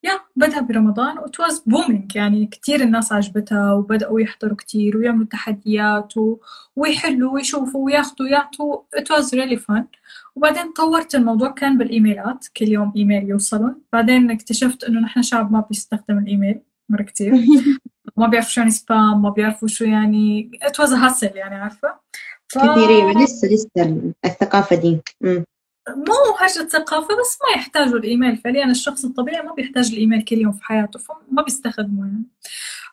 يا 0.03 0.21
بدها 0.37 0.61
برمضان 0.61 1.19
و 1.19 1.26
it 1.26 1.41
was 1.41 1.59
booming 1.59 2.17
يعني 2.17 2.47
كثير 2.47 2.81
الناس 2.81 3.13
عجبتها 3.13 3.73
وبدأوا 3.73 4.21
يحضروا 4.21 4.57
كثير 4.57 4.97
ويعملوا 4.97 5.27
تحديات 5.27 6.17
و... 6.17 6.39
ويحلوا 6.77 7.33
ويشوفوا 7.33 7.85
وياخذوا 7.85 8.29
ويعطوا 8.29 8.83
it 8.95 9.11
was 9.11 9.35
really 9.35 9.57
fun 9.57 9.85
وبعدين 10.37 10.73
طورت 10.73 11.15
الموضوع 11.15 11.51
كان 11.51 11.79
بال 11.79 11.96
emailات 11.96 12.47
كل 12.57 12.69
يوم 12.69 12.93
إيميل 12.97 13.29
يوصلون. 13.29 13.83
بعدين 13.93 14.31
اكتشفت 14.31 14.85
إنه 14.85 15.01
نحن 15.01 15.23
شعب 15.23 15.53
ما 15.53 15.61
بيستخدم 15.61 16.19
الإيميل 16.19 16.61
مرة 16.89 17.03
كتير. 17.03 17.33
ما 18.17 18.27
بيعرفوا 18.27 18.51
شو 18.51 18.61
يعني 18.61 18.71
spam 18.71 19.23
ما 19.23 19.31
بيعرفوا 19.31 19.69
شو 19.69 19.85
يعني 19.85 20.51
it 20.63 20.81
was 20.81 20.93
hassle 20.93 21.37
يعني 21.37 21.55
عارفة؟ 21.55 21.95
ف... 22.49 22.59
كثير 22.59 23.19
لسه 23.23 23.49
لسه 23.49 24.13
الثقافة 24.25 24.77
دي. 24.77 25.01
م. 25.21 25.43
مو 25.89 26.35
حاجة 26.37 26.51
ثقافة 26.51 27.09
بس 27.21 27.39
ما 27.43 27.61
يحتاجوا 27.61 27.99
الإيميل. 27.99 28.37
فعليا 28.37 28.65
الشخص 28.71 29.05
الطبيعي 29.05 29.43
ما 29.43 29.53
بيحتاج 29.55 29.93
الإيميل 29.93 30.23
كل 30.23 30.39
يوم 30.39 30.53
في 30.53 30.65
حياته 30.65 30.99
فما 30.99 31.43
بيستخدمه 31.43 32.07
يعني. 32.07 32.25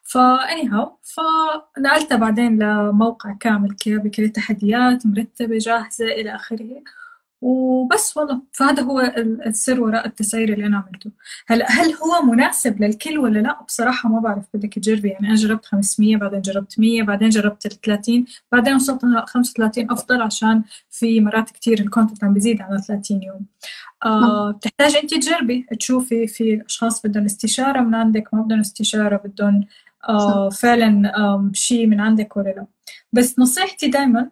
فاني 0.04 0.70
هاو 0.70 1.00
فنقلتها 1.04 2.16
بعدين 2.18 2.64
لموقع 2.64 3.38
كامل 3.40 3.76
كذا 3.86 3.98
بكل 3.98 4.24
التحديات 4.24 5.06
مرتبة 5.06 5.58
جاهزة 5.58 6.06
إلى 6.06 6.36
آخره. 6.36 6.84
وبس 7.44 8.18
والله. 8.18 8.42
فهذا 8.52 8.84
هو 8.84 9.02
السر 9.46 9.82
وراء 9.82 10.06
التسعير 10.08 10.54
اللي 10.54 10.66
أنا 10.66 10.78
عملته. 10.78 11.12
هلا 11.48 11.66
هل 11.72 11.94
هو 11.94 12.22
مناسب 12.32 12.84
للكل 12.84 13.18
ولا 13.18 13.40
لا؟ 13.40 13.62
بصراحة 13.68 14.10
ما 14.10 14.20
بعرف. 14.20 14.44
بدك 14.54 14.74
تجربي. 14.74 15.10
يعني 15.10 15.28
أنا 15.28 15.36
جربت 15.36 15.66
500 15.66 16.18
بعدين 16.18 16.42
جربت 16.42 16.80
100 16.80 17.04
بعدين 17.04 17.30
جربت 17.30 17.68
30 17.68 18.26
بعدين 18.52 18.76
وصلت 18.76 19.04
ل 19.04 19.24
35 19.28 19.92
أفضل 19.92 20.22
عشان 20.22 20.64
في 20.90 21.22
مرات 21.22 21.50
كثير 21.52 21.80
الكونتنت 21.80 22.24
عم 22.24 22.34
بيزيد 22.34 22.62
على 22.62 22.82
30 22.82 23.24
يوم. 23.24 23.46
آه 24.06 24.52
بتحتاج 24.52 24.96
انت 24.96 25.14
تجربي. 25.14 25.66
تشوفي 25.80 26.28
في 26.28 26.62
أشخاص 26.66 27.02
بدهم 27.06 27.26
استشارة 27.26 27.82
من 27.82 27.96
عندك 27.96 28.34
ما 28.34 28.42
بدهم 28.42 28.60
استشارة 28.60 29.22
بدهم 29.26 29.66
آه 30.10 30.50
فعلا 30.50 31.18
آه 31.18 31.50
شيء 31.54 31.88
من 31.88 32.00
عندك 32.00 32.38
ولا 32.38 32.50
لا. 32.50 32.66
بس 33.14 33.40
نصيحتي 33.40 33.88
دائما 33.88 34.30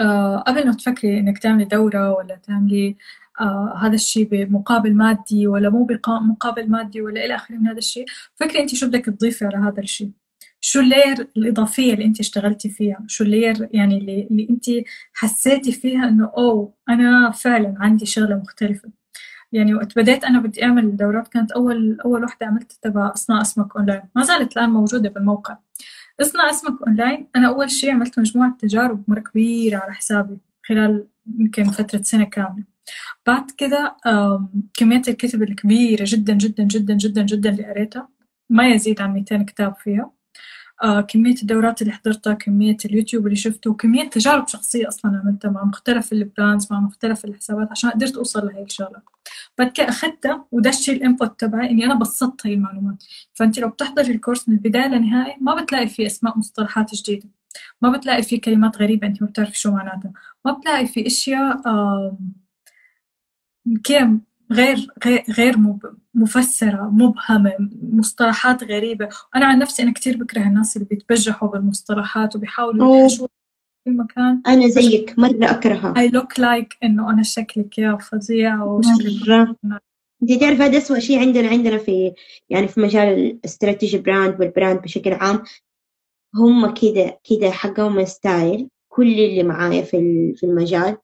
آه 0.00 0.36
قبل 0.46 0.66
ما 0.66 0.72
تفكري 0.72 1.18
إنك 1.20 1.38
تعملي 1.38 1.64
دورة 1.64 2.12
ولا 2.14 2.36
تعملي 2.36 2.96
آه 3.40 3.74
هذا 3.82 3.94
الشيء 3.94 4.28
بمقابل 4.28 4.94
مادي 4.94 5.46
ولا 5.46 5.70
مو 5.70 5.84
بمقابل 5.84 6.70
مادي 6.70 7.00
ولا 7.02 7.24
إلى 7.24 7.34
آخره 7.34 7.56
من 7.56 7.68
هذا 7.68 7.78
الشيء 7.78 8.06
فكري 8.36 8.60
أنت 8.62 8.74
شو 8.74 8.86
بدك 8.88 9.04
تضيفي 9.06 9.44
على 9.44 9.56
هذا 9.56 9.80
الشيء 9.80 10.10
شو 10.60 10.80
ال 10.80 10.88
layer 10.88 11.28
الإضافية 11.36 11.94
اللي 11.94 12.04
أنت 12.04 12.20
اشتغلتي 12.20 12.68
فيها؟ 12.68 13.04
شو 13.06 13.24
ال 13.24 13.31
layer 13.31 13.68
يعني 13.72 13.98
اللي, 13.98 14.28
اللي 14.30 14.46
أنت 14.50 14.64
حسيتي 15.14 15.72
فيها 15.72 16.08
إنه 16.08 16.32
أوه 16.36 16.74
أنا 16.88 17.30
فعلا 17.30 17.74
عندي 17.80 18.06
شغلة 18.06 18.36
مختلفة. 18.36 18.90
يعني 19.52 19.74
وقت 19.74 19.98
بديت 19.98 20.24
أنا 20.24 20.40
بدي 20.40 20.64
أعمل 20.64 20.96
دورات 20.96 21.28
كانت 21.28 21.52
أول 21.52 21.98
أول 22.04 22.24
وحدة 22.24 22.46
عملتها 22.46 22.76
تبع 22.82 23.12
أصنع 23.14 23.40
اسمك 23.40 23.76
أونلاين 23.76 24.02
ما 24.16 24.24
زالت 24.24 24.56
الآن 24.56 24.70
موجودة 24.70 25.08
بالموقع. 25.08 25.56
اصنع 26.20 26.50
اسمك 26.50 26.82
اونلاين. 26.82 27.28
أنا 27.36 27.48
اول 27.48 27.70
شيء 27.70 27.90
عملت 27.90 28.18
مجموعة 28.18 28.56
تجارب 28.58 29.04
مرة 29.08 29.20
كبيرة 29.20 29.78
على 29.78 29.92
حسابي 29.92 30.38
خلال 30.68 31.06
يمكن 31.38 31.64
فترة 31.64 32.02
سنة 32.02 32.24
كاملة. 32.24 32.64
بعد 33.26 33.50
كذا 33.50 33.96
كمية 34.74 35.02
الكتب 35.08 35.42
الكبيرة 35.42 36.04
جدا 36.08 36.32
جدا 36.34 36.64
جدا 36.64 36.94
جدا 36.94 37.22
جدا 37.22 37.50
اللي 37.50 37.64
قريتها. 37.64 38.08
ما 38.50 38.68
يزيد 38.68 39.00
عن 39.00 39.12
200 39.12 39.42
كتاب 39.42 39.74
فيها. 39.76 40.10
كمية 41.08 41.34
الدورات 41.42 41.82
اللي 41.82 41.92
حضرتها 41.92 42.34
كمية 42.34 42.76
اليوتيوب 42.84 43.26
اللي 43.26 43.36
شفته 43.36 43.70
وكمية 43.70 44.08
تجارب 44.10 44.48
شخصية 44.48 44.88
أصلا 44.88 45.20
عملتها 45.24 45.50
مع 45.50 45.64
مختلف 45.64 46.12
ال 46.12 46.20
brands 46.20 46.68
مع 46.72 46.80
مختلف 46.80 47.24
الحسابات 47.24 47.70
عشان 47.70 47.90
قدرت 47.90 48.16
أوصل 48.16 48.46
لهي 48.46 48.62
الشغلة. 48.62 49.02
بعد 49.58 49.72
كده 49.72 49.88
أخذتها 49.88 50.44
وده 50.52 50.70
الشيء 50.70 50.96
ال 50.96 51.03
input 51.03 51.40
تبعي 51.40 51.70
إني 51.70 51.84
أنا 51.84 51.94
بسطت 51.94 52.46
هي 52.46 52.54
المعلومات. 52.54 53.04
فأنت 53.34 53.58
لو 53.58 53.68
بتحضري 53.68 54.12
ال 54.12 54.17
course 54.17 54.48
من 54.48 54.54
البداية 54.54 54.86
للنهاية 54.86 55.36
ما 55.40 55.62
بتلاقي 55.62 55.86
فيه 55.88 56.06
أسماء 56.06 56.38
مصطلحات 56.38 56.94
جديدة. 56.94 57.28
ما 57.82 57.90
بتلاقي 57.90 58.22
فيه 58.22 58.40
كلمات 58.40 58.76
غريبة 58.76 59.06
أنت 59.06 59.22
ما 59.22 59.28
بتعرفي 59.28 59.58
شو 59.58 59.70
معناتها. 59.70 60.12
ما 60.44 60.52
بتلاقي 60.52 60.86
فيه 60.86 61.06
أشياء 61.06 61.62
آه 61.68 62.18
كم 63.84 64.20
غير 64.52 64.86
غير 65.30 65.56
مفسرة 66.14 66.90
مبهمة 66.90 67.52
مصطلحات 67.92 68.64
غريبة. 68.64 69.08
أنا 69.36 69.46
عن 69.46 69.58
نفسي 69.58 69.82
أنا 69.82 69.92
كثير 69.92 70.16
بكره 70.16 70.42
الناس 70.42 70.76
اللي 70.76 70.88
بيتبجحوا 70.88 71.48
بالمصطلحات 71.48 72.36
وبيحاولوا 72.36 73.04
يحشوا 73.04 73.26
في 73.84 73.90
مكان. 73.90 74.42
أنا 74.46 74.68
زيك 74.68 75.18
مرة 75.18 75.50
أكرهها. 75.50 75.94
I 75.94 76.10
look 76.10 76.42
like 76.42 76.76
إنه 76.84 77.10
أنا 77.10 77.22
شكلي 77.22 77.64
كيف 77.64 77.96
فظيع 77.96 78.62
أنت 80.22 80.32
تعرف 80.32 80.60
هذا 80.60 80.78
أسوأ 80.78 80.98
شيء 80.98 81.18
عندنا 81.20 81.48
عندنا 81.48 81.78
في 81.78 82.12
يعني 82.48 82.68
في 82.68 82.80
مجال 82.80 83.08
ال 83.08 83.18
strategy 83.18 83.98
brand 83.98 84.40
وال 84.40 84.52
brand 84.52 84.82
بشكل 84.82 85.12
عام 85.12 85.42
هم 86.34 86.74
كده 86.74 87.20
كده 87.24 87.50
حقهم 87.50 88.04
style 88.04 88.68
كل 88.88 89.20
اللي 89.20 89.42
معايا 89.42 89.82
في 89.82 90.32
في 90.36 90.46
المجال. 90.46 90.96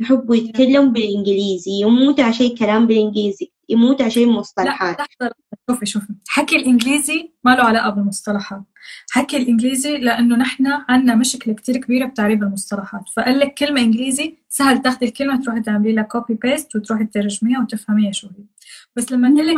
يحبوا 0.00 0.36
يتكلموا 0.36 0.90
بالإنجليزي 0.90 1.70
يموت 1.70 2.20
عشان 2.20 2.56
كلام 2.56 2.86
بالإنجليزي 2.86 3.52
يموت 3.68 4.02
عشان 4.02 4.28
مصطلحات 4.28 4.98
لا 5.20 5.32
شوفي 5.70 5.86
شوفي. 5.86 6.14
حكي 6.28 6.56
الإنجليزي 6.56 7.32
ما 7.44 7.54
له 7.54 7.62
علاقة 7.62 7.90
بالمصطلحات. 7.90 8.62
حكي 9.10 9.36
الإنجليزي 9.36 9.96
لأنه 9.98 10.36
نحن 10.36 10.66
عندنا 10.88 11.14
مشكلة 11.14 11.54
كتير 11.54 11.76
كبيرة 11.76 12.06
بتعريب 12.06 12.42
المصطلحات. 12.42 13.02
فقال 13.16 13.38
لك 13.38 13.54
كلمة 13.54 13.80
إنجليزي 13.80 14.38
سهل 14.48 14.82
تاخذي 14.82 15.06
الكلمة 15.06 15.42
تروحي 15.42 15.60
تعملي 15.60 15.92
لها 15.92 16.02
copy 16.04 16.34
paste 16.34 16.76
وتروحي 16.76 17.04
تترجميها 17.04 17.60
وتفهميها 17.62 18.12
شو 18.12 18.26
هي 18.26 18.44
بس 18.96 19.12
لما 19.12 19.28
نقول 19.28 19.46
لك 19.46 19.56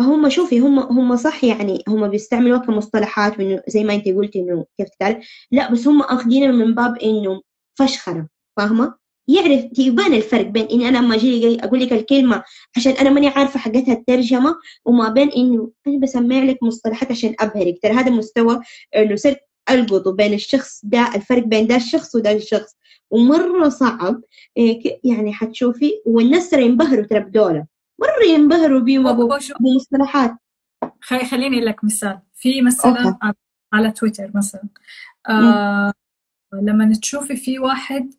هم 0.00 0.28
شوفي 0.28 0.58
هم 0.60 0.78
هم 0.78 1.16
صح 1.16 1.44
يعني 1.44 1.82
هم 1.88 2.08
بيستعملوها 2.08 2.58
كمصطلحات 2.58 3.38
وانه 3.38 3.62
زي 3.68 3.84
ما 3.84 3.94
انت 3.94 4.08
قلتي 4.08 4.40
إنه 4.40 4.66
كيف 4.78 4.88
تتعرف. 4.88 5.16
لا 5.50 5.72
بس 5.72 5.88
هم 5.88 6.02
أخذينها 6.02 6.52
من 6.52 6.74
باب 6.74 6.98
إنه 6.98 7.42
فشخرة. 7.78 8.28
فاهمة؟ 8.56 8.94
يعرف 9.28 9.78
يبان 9.78 10.14
الفرق 10.14 10.46
بين 10.46 10.66
إني 10.66 10.88
أنا 10.88 10.98
لما 10.98 11.14
أجي 11.14 11.64
أقول 11.64 11.80
لك 11.80 11.92
الكلمة 11.92 12.42
عشان 12.76 12.92
أنا 12.92 13.10
ماني 13.10 13.28
عارفة 13.28 13.58
حقتها 13.60 13.92
الترجمة 13.92 14.56
وما 14.84 15.08
بين 15.08 15.30
انه 15.30 15.70
أنا 15.86 15.98
بسمع 15.98 16.38
لك 16.38 16.62
مصطلحات 16.62 17.10
عشان 17.10 17.34
أبهرك. 17.40 17.78
ترى 17.82 17.92
هذا 17.92 18.10
مستوى 18.10 18.60
إنه 18.96 19.16
صرت 19.16 19.38
القط 19.70 20.08
بين 20.08 20.34
الشخص 20.34 20.80
ده 20.84 21.14
الفرق 21.14 21.42
بين 21.44 21.66
ده 21.66 21.76
الشخص 21.76 22.14
وده 22.14 22.32
الشخص. 22.32 22.76
ومرة 23.10 23.68
صعب 23.68 24.22
إيه، 24.56 25.00
يعني 25.04 25.32
حتشوفي 25.32 25.92
والناس 26.06 26.50
ترى 26.50 26.64
ينبهروا 26.64 27.04
ترى 27.04 27.20
بدوله. 27.20 27.66
مرة 28.00 28.24
ينبهروا 28.28 28.80
بمصطلحات 29.60 30.36
خليني 31.00 31.60
لك 31.60 31.84
مثال. 31.84 32.18
في 32.34 32.62
مثلا. 32.62 33.18
على 33.72 33.90
تويتر 33.90 34.30
مثلا. 34.34 34.68
آه 35.28 35.92
لما 36.52 36.92
تشوفي 37.02 37.36
في 37.36 37.58
واحد 37.58 38.14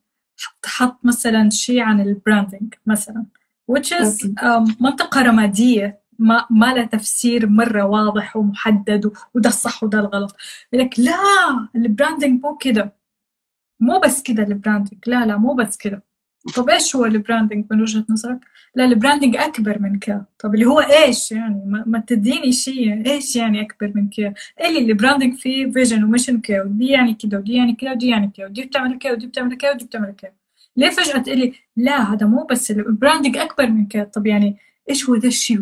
حط 0.65 1.05
مثلا 1.05 1.49
شيء 1.49 1.79
عن 1.79 2.01
ال 2.01 2.09
branding 2.09 2.73
مثلا 2.85 3.25
which 3.71 3.91
is 3.91 4.25
um, 4.25 4.81
منطقة 4.81 5.21
رمادية 5.21 6.01
ما 6.19 6.45
ما 6.49 6.73
لها 6.73 6.85
تفسير 6.85 7.49
مرة 7.49 7.83
واضح 7.83 8.35
ومحدد 8.35 9.11
وده 9.33 9.49
الصح 9.49 9.83
وده 9.83 9.99
الغلط. 9.99 10.35
لك 10.73 10.99
لا 10.99 11.13
ال 11.75 11.83
branding 11.83 12.43
مو 12.43 12.55
كده. 12.55 12.95
مو 13.79 13.99
بس 13.99 14.21
كده 14.21 14.43
ال 14.43 14.49
branding 14.49 14.99
لا 15.07 15.25
لا 15.25 15.37
مو 15.37 15.53
بس 15.53 15.77
كده. 15.77 16.03
طب 16.55 16.69
إيش 16.69 16.95
هو 16.95 17.05
ال 17.05 17.12
branding 17.12 17.65
من 17.71 17.81
وجهة 17.81 18.05
نظرك؟ 18.09 18.39
لا 18.75 18.85
ال 18.85 18.91
branding 18.91 19.37
أكبر 19.37 19.79
من 19.79 19.99
كده. 19.99 20.25
طب 20.39 20.53
اللي 20.53 20.65
هو 20.65 20.79
إيش 20.79 21.31
يعني؟ 21.31 21.83
ما, 21.85 22.03
تديني 22.07 22.51
شيء. 22.51 23.07
إيش 23.07 23.35
يعني 23.35 23.61
أكبر 23.61 23.91
من 23.95 24.09
كده؟ 24.09 24.33
اللي 24.65 24.79
ال 24.79 24.85
branding 24.85 25.33
فيه؟ 25.35 25.71
vision 25.71 26.03
و 26.03 26.08
mission 26.08 26.39
كده. 26.39 26.63
ودي 26.63 26.87
يعني 26.87 27.13
كده 27.13 27.37
ودي 27.37 27.53
يعني 27.53 27.73
كده 27.73 27.91
ودي 27.91 28.07
يعني 28.07 28.31
كده. 28.37 28.45
ودي 28.47 28.63
بتعمل 28.63 28.97
كده 28.97 29.13
ودي 29.13 29.27
بتعمل 29.27 29.57
كده 29.57 29.71
ودي 29.71 29.85
بتعمل 29.85 30.11
كده. 30.11 30.33
ليه 30.77 30.89
فجأة 30.89 31.17
تقولي 31.19 31.53
لا 31.77 32.13
هذا 32.13 32.25
مو 32.25 32.47
بس 32.51 32.71
ال 32.71 32.79
branding 32.79 33.37
أكبر 33.37 33.67
من 33.67 33.85
كده؟ 33.85 34.03
طب 34.03 34.27
يعني 34.27 34.57
إيش 34.89 35.09
هو 35.09 35.15
ذا 35.15 35.27
الشيء؟ 35.27 35.61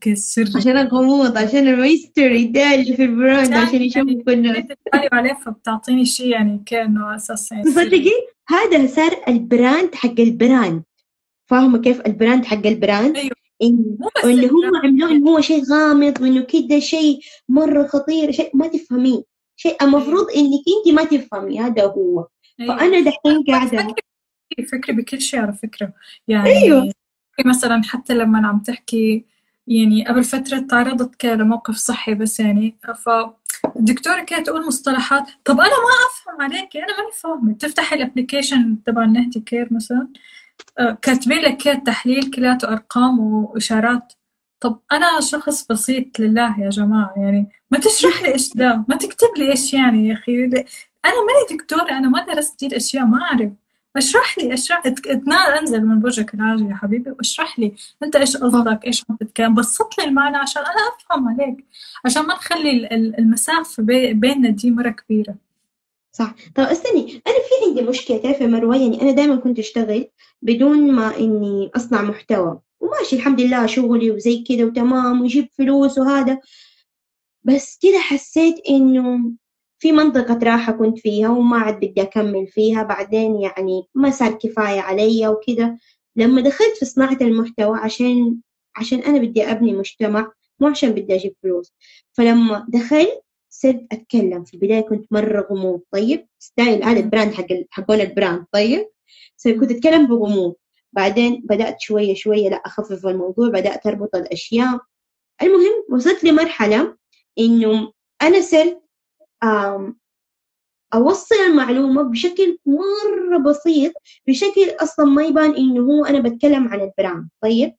كالسر 0.00 0.44
عشان 0.56 0.76
الغموض 0.76 1.38
عشان 1.38 1.68
ال 1.68 1.77
mystery 1.77 2.44
داج 2.44 2.94
في 2.94 3.04
ال 3.04 3.12
brand 3.12 3.52
عشان 3.52 3.82
يشوفوا 3.82 4.22
كنا 4.26 4.60
تتكلم 4.60 5.08
عليه 5.12 5.38
فبتعطيني 5.44 6.04
شيء 6.04 6.26
يعني 6.26 6.62
كأنه 6.66 7.16
أساس 7.16 7.52
يعني 7.52 7.64
تصدقي 7.64 8.12
هذا 8.48 8.86
صار 8.86 9.22
البراند 9.28 9.94
حق 9.94 10.20
البراند 10.20 10.82
فاهمة 11.46 11.80
كيف 11.80 12.00
البراند 12.06 12.44
حق 12.44 12.66
البراند 12.66 13.16
أيوه. 13.16 13.36
إن 13.62 13.96
هم 14.50 14.76
عملوه 14.84 15.10
إنه 15.10 15.30
هو 15.30 15.40
شيء 15.40 15.64
غامض 15.64 16.20
وإنه 16.20 16.42
كده 16.42 16.78
شيء 16.78 17.20
مرة 17.48 17.86
خطير 17.86 18.32
شيء 18.32 18.50
ما 18.54 18.66
تفهميه 18.66 19.22
شيء 19.56 19.76
المفروض 19.82 20.30
أيوه. 20.30 20.40
إنك 20.40 20.62
أنت 20.76 20.94
ما 20.94 21.04
تفهمي 21.04 21.60
هذا 21.60 21.84
هو 21.84 22.26
أيوه. 22.60 22.78
فأنا 22.78 23.00
دحين 23.00 23.44
قاعدة 23.48 23.94
فكري 24.72 24.96
بكل 24.96 25.20
شيء 25.20 25.40
على 25.40 25.52
فكرة 25.52 25.92
يعني 26.28 26.48
أيوه. 26.48 26.92
مثلا 27.46 27.82
حتى 27.84 28.14
لما 28.14 28.48
عم 28.48 28.58
تحكي 28.58 29.24
يعني 29.66 30.06
قبل 30.06 30.24
فترة 30.24 30.58
تعرضت 30.58 31.26
لموقف 31.26 31.76
صحي 31.76 32.14
بس 32.14 32.40
يعني 32.40 32.78
فالدكتورة 33.62 34.20
كانت 34.20 34.46
تقول 34.46 34.66
مصطلحات. 34.66 35.30
طب 35.44 35.60
أنا 35.60 35.70
ما 35.70 35.92
أفهم 36.10 36.42
عليكي 36.42 36.78
أنا 36.78 36.96
ماني 36.98 37.12
فاهمة. 37.22 37.54
تفتحي 37.54 37.96
ال 37.96 38.03
application 38.03 38.82
تبع 38.86 39.04
النهتي 39.04 39.40
care 39.40 39.68
مثلا. 39.70 40.08
آه، 40.78 40.98
كاتبين 41.02 41.38
لك 41.38 41.56
كده 41.56 41.74
تحليل 41.74 42.30
كلياته 42.30 42.68
أرقام 42.68 43.18
وإشارات. 43.18 44.12
طب 44.60 44.80
أنا 44.92 45.20
شخص 45.20 45.66
بسيط 45.66 46.20
لله 46.20 46.60
يا 46.60 46.70
جماعة 46.70 47.14
يعني 47.16 47.48
ما 47.70 47.78
تشرح 47.78 48.22
لي 48.22 48.32
إيش 48.32 48.54
ده؟ 48.54 48.84
ما 48.88 48.96
تكتب 48.96 49.28
لي 49.36 49.50
إيش 49.50 49.74
يعني 49.74 50.08
يا 50.08 50.14
أخي؟ 50.14 50.44
أنا 51.04 51.14
ماني 51.26 51.58
دكتورة 51.58 51.90
أنا 51.90 52.08
ما 52.08 52.26
درست 52.26 52.60
دي 52.60 52.66
الأشياء 52.66 53.04
ما 53.04 53.22
أعرف. 53.22 53.52
اشرح 53.98 54.38
لي 54.38 54.54
اشرح 54.54 54.82
انزل 55.60 55.84
من 55.86 56.00
برجك 56.00 56.34
العاجي 56.34 56.64
يا 56.64 56.74
حبيبي 56.74 57.10
واشرح 57.10 57.58
لي. 57.58 57.72
انت 58.02 58.16
إيش 58.16 58.36
قصدك؟ 58.36 58.84
إيش 58.86 59.04
عم 59.10 59.16
تتكلم؟ 59.16 59.54
بسط 59.54 59.98
لي 59.98 60.04
المعنى 60.04 60.36
عشان 60.36 60.62
أنا 60.62 60.96
افهم 60.96 61.28
عليك. 61.28 61.64
عشان 62.04 62.22
ما 62.22 62.34
نخلي 62.34 62.88
المسافه 63.18 63.82
بيننا 64.12 64.50
دي 64.50 64.70
مرة 64.70 64.90
كبيرة. 64.90 65.34
صح. 66.12 66.34
طب 66.54 66.62
استني 66.64 67.22
أنا 67.26 67.36
في 67.48 67.68
عندي 67.68 67.82
مشكلة 67.82 68.18
تعرفي 68.18 68.46
مروة؟ 68.46 68.76
يعني 68.76 69.02
أنا 69.02 69.10
دائما 69.10 69.36
كنت 69.36 69.58
أشتغل 69.58 70.08
بدون 70.42 70.92
ما 70.92 71.16
إني 71.16 71.70
أصنع 71.76 72.02
محتوى. 72.02 72.60
وماشي 72.80 73.16
الحمد 73.16 73.40
لله 73.40 73.66
شغلي 73.66 74.10
وزي 74.10 74.44
كده 74.48 74.64
وتمام 74.64 75.20
ويجيب 75.20 75.48
فلوس 75.58 75.98
وهذا. 75.98 76.38
بس 77.44 77.78
كده 77.82 77.98
حسيت 77.98 78.54
إنه 78.70 79.32
في 79.78 79.92
منطقة 79.92 80.38
راحة 80.42 80.72
كنت 80.72 80.98
فيها 80.98 81.28
وما 81.28 81.58
عاد 81.58 81.76
بدي 81.76 82.02
أكمل 82.02 82.46
فيها. 82.46 82.82
بعدين 82.82 83.40
يعني 83.40 83.82
ما 83.94 84.10
صار 84.10 84.32
كفاية 84.32 84.80
علي 84.80 85.28
وكده. 85.28 85.78
لما 86.16 86.40
دخلت 86.40 86.76
في 86.78 86.84
صناعة 86.84 87.18
المحتوى 87.20 87.78
عشان 87.78 88.36
عشان 88.76 88.98
أنا 88.98 89.18
بدي 89.18 89.42
أبني 89.50 89.72
مجتمع 89.72 90.32
مو 90.60 90.68
عشان 90.68 90.90
بدي 90.90 91.14
أجيب 91.14 91.34
فلوس. 91.42 91.72
فلما 92.12 92.66
دخلت 92.68 93.22
صرت 93.50 93.86
أتكلم. 93.92 94.44
في 94.44 94.54
البداية 94.54 94.80
كنت 94.80 95.06
مرة 95.12 95.46
غموض. 95.50 95.80
طيب؟ 95.92 96.26
style 96.38 96.84
هذا 96.84 97.00
ال 97.00 97.05
brand 97.05 97.32
حق 97.34 97.46
حقون 97.70 98.00
ال 98.00 98.06
brand. 98.06 98.44
طيب؟ 98.52 98.88
كنت 99.44 99.70
أتكلم 99.70 100.06
بغموض. 100.06 100.54
بعدين 100.92 101.42
بدأت 101.44 101.80
شوية 101.80 102.14
شوية 102.14 102.48
لا 102.48 102.56
أخفف 102.56 103.06
الموضوع. 103.06 103.48
بدأت 103.48 103.86
أربط 103.86 104.16
الأشياء. 104.16 104.80
المهم 105.42 105.84
وصلت 105.92 106.24
لمرحلة 106.24 106.96
إنه 107.38 107.92
أنا 108.22 108.40
صرت 108.40 108.82
أوصل 110.94 111.34
المعلومة 111.34 112.02
بشكل 112.02 112.58
مرة 112.66 113.38
بسيط 113.38 113.92
بشكل 114.26 114.70
أصلا 114.80 115.06
ما 115.06 115.24
يبان 115.24 115.54
إنه 115.56 115.80
هو 115.80 116.04
أنا 116.04 116.20
بتكلم 116.20 116.68
عن 116.68 116.80
ال 116.80 116.87
brand. 116.87 117.28
طيب؟ 117.42 117.74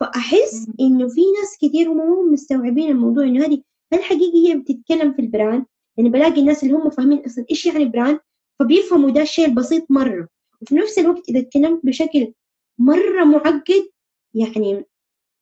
فأحس 0.00 0.66
إنه 0.80 1.08
في 1.08 1.20
ناس 1.40 1.58
كثير 1.62 1.88
هم 1.88 1.96
مو 1.96 2.32
مستوعبين 2.32 2.90
الموضوع 2.90 3.24
إنه 3.24 3.44
هذه 3.44 3.62
هل 3.92 4.02
حقيقي 4.02 4.48
هي 4.48 4.56
بتتكلم 4.58 5.12
في 5.12 5.18
ال 5.22 5.29
brand 5.29 5.64
يعني 5.96 6.10
بلاقي 6.10 6.40
الناس 6.40 6.62
اللي 6.62 6.74
هم 6.74 6.90
فاهمين 6.90 7.24
أصلا 7.24 7.44
إيش 7.50 7.66
يعني 7.66 7.84
brand 7.84 8.20
فبيفهموا 8.58 9.10
ده 9.10 9.22
الشيء 9.22 9.46
البسيط 9.46 9.90
مرة. 9.90 10.28
وفي 10.62 10.74
نفس 10.74 10.98
الوقت 10.98 11.28
إذا 11.28 11.40
تكلمت 11.40 11.80
بشكل 11.86 12.32
مرة 12.78 13.24
معقد 13.24 13.88
يعني 14.34 14.84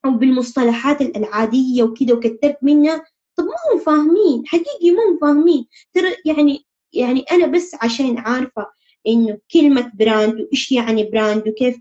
أو 0.05 0.11
بالمصطلحات 0.11 1.01
العادية 1.01 1.83
وكذا 1.83 2.13
وكترت 2.13 2.57
منها 2.61 3.05
طب 3.41 3.47
هم 3.47 3.79
فاهمين 3.79 4.47
حقيقي 4.47 4.89
هم 4.91 5.17
فاهمين. 5.21 5.65
ترى 5.93 6.09
يعني 6.25 6.65
يعني 6.93 7.21
أنا 7.31 7.47
بس 7.47 7.75
عشان 7.81 8.17
عارفة 8.17 8.67
إنه 9.07 9.37
كلمة 9.53 9.91
brand 9.95 10.41
وإيش 10.41 10.71
يعني 10.71 11.03
brand 11.03 11.47
وكيف 11.47 11.75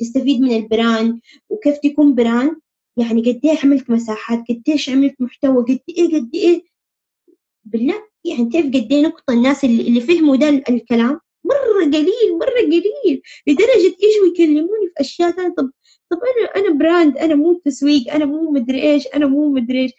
تستفيد 0.00 0.40
من 0.40 0.56
ال 0.56 0.67
brand 0.67 1.20
وكيف 1.48 1.78
تكون 1.78 2.14
brand 2.14 2.56
يعني 2.96 3.20
قد 3.22 3.40
إيه 3.44 3.58
عملت 3.64 3.90
مساحات 3.90 4.38
قد 4.48 4.62
إيش 4.68 4.90
عملت 4.90 5.14
محتوى 5.20 5.64
قد 5.64 5.80
إيه 5.88 6.06
قد 6.16 6.30
إيه. 6.34 6.62
بالله 7.64 7.94
يعني 8.24 8.50
تعرف 8.52 8.66
قد 8.66 8.92
إيه 8.92 9.02
نقطة 9.02 9.32
الناس 9.34 9.64
اللي, 9.64 9.88
اللي 9.88 10.00
فهموا 10.00 10.36
ده 10.36 10.48
الكلام؟ 10.48 11.20
مرة 11.44 11.84
قليل 11.84 12.38
مرة 12.40 12.60
قليل. 12.66 13.22
لدرجة 13.46 13.96
يجوا 14.00 14.26
يكلموني 14.34 14.86
في 14.88 15.00
أشياء 15.00 15.30
ثانية؟ 15.30 15.54
طب 15.58 15.70
طب 16.10 16.18
أنا 16.18 16.66
أنا 16.66 16.78
brand 16.78 17.16
أنا 17.18 17.34
مو 17.34 17.52
تسويق 17.64 18.12
أنا 18.14 18.24
مو 18.24 18.50
مدري 18.50 18.82
إيش 18.82 19.06
أنا 19.14 19.26
مو 19.26 19.48
مدري 19.52 19.82
إيش. 19.82 19.92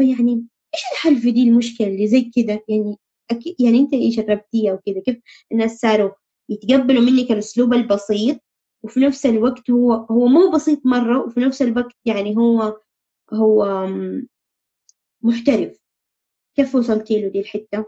فيعني 0.00 0.46
إيش 0.74 0.82
الحل 0.92 1.16
في 1.16 1.30
دي 1.30 1.42
المشكلة 1.48 1.86
اللي 1.86 2.06
زي 2.06 2.30
كده؟ 2.36 2.64
يعني 2.68 2.96
أكيد 3.30 3.56
يعني 3.60 3.78
أنت 3.78 3.94
إيش 3.94 4.16
جربتيها 4.20 4.72
وكذا 4.72 5.00
كيف 5.00 5.16
الناس 5.52 5.78
صاروا 5.78 6.10
يتقبلوا 6.48 7.02
منك 7.02 7.32
الأسلوب 7.32 7.72
البسيط 7.74 8.40
وفي 8.82 9.00
نفس 9.00 9.26
الوقت 9.26 9.70
هو 9.70 9.92
هو 9.92 10.26
مو 10.26 10.50
بسيط 10.50 10.86
مرة 10.86 11.24
وفي 11.26 11.40
نفس 11.40 11.62
الوقت 11.62 11.92
يعني 12.04 12.36
هو 12.36 12.80
هو 13.32 13.88
محترف. 15.22 15.76
كيف 16.56 16.74
وصلتي 16.74 17.22
له 17.22 17.28
دي 17.28 17.40
الحتة؟ 17.40 17.78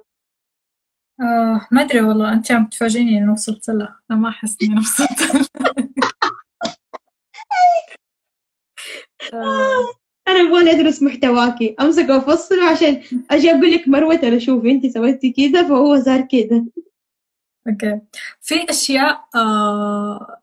آه 1.20 1.68
ما 1.72 1.82
أدري 1.82 2.01
والله 2.01 2.32
أنت 2.32 2.52
عم 2.52 2.66
تفاجئني 2.66 3.18
إنه 3.18 3.32
وصلت 3.32 3.68
له 3.68 3.97
أنا 4.10 4.18
ما 4.18 4.28
أحس 4.28 4.56
إني 4.62 4.78
وصلت 4.80 5.48
آه. 9.34 10.02
أنا 10.33 10.49
أبغى 10.49 10.71
أدرس 10.73 11.03
محتواكي. 11.03 11.75
أمسكه 11.81 12.09
وأفصله 12.09 12.65
عشان 12.71 13.03
أجي 13.31 13.51
أقول 13.51 13.71
لك 13.73 13.89
مروة 13.89 14.15
ترى 14.17 14.41
شوفي 14.41 14.71
انت 14.71 14.87
سويتي 14.87 15.31
كذا 15.33 15.63
فهو 15.69 16.01
صار 16.01 16.21
كذا. 16.21 16.65
okay. 17.69 18.01
في 18.41 18.71
أشياء 18.71 19.25
آه 19.35 20.39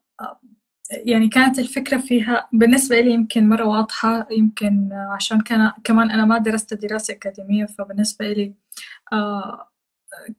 يعني 0.91 1.27
كانت 1.29 1.59
الفكرة 1.59 1.97
فيها 1.97 2.47
بالنسبة 2.53 2.99
لي 3.01 3.11
يمكن 3.11 3.49
مرة 3.49 3.65
واضحة 3.65 4.27
يمكن 4.31 4.89
عشان 4.93 5.41
كان 5.41 5.71
كمان 5.83 6.11
أنا 6.11 6.25
ما 6.25 6.37
درست 6.37 6.73
دراسة 6.73 7.13
أكاديمية 7.13 7.65
فبالنسبة 7.65 8.33
لي 8.33 8.53
آه 9.13 9.69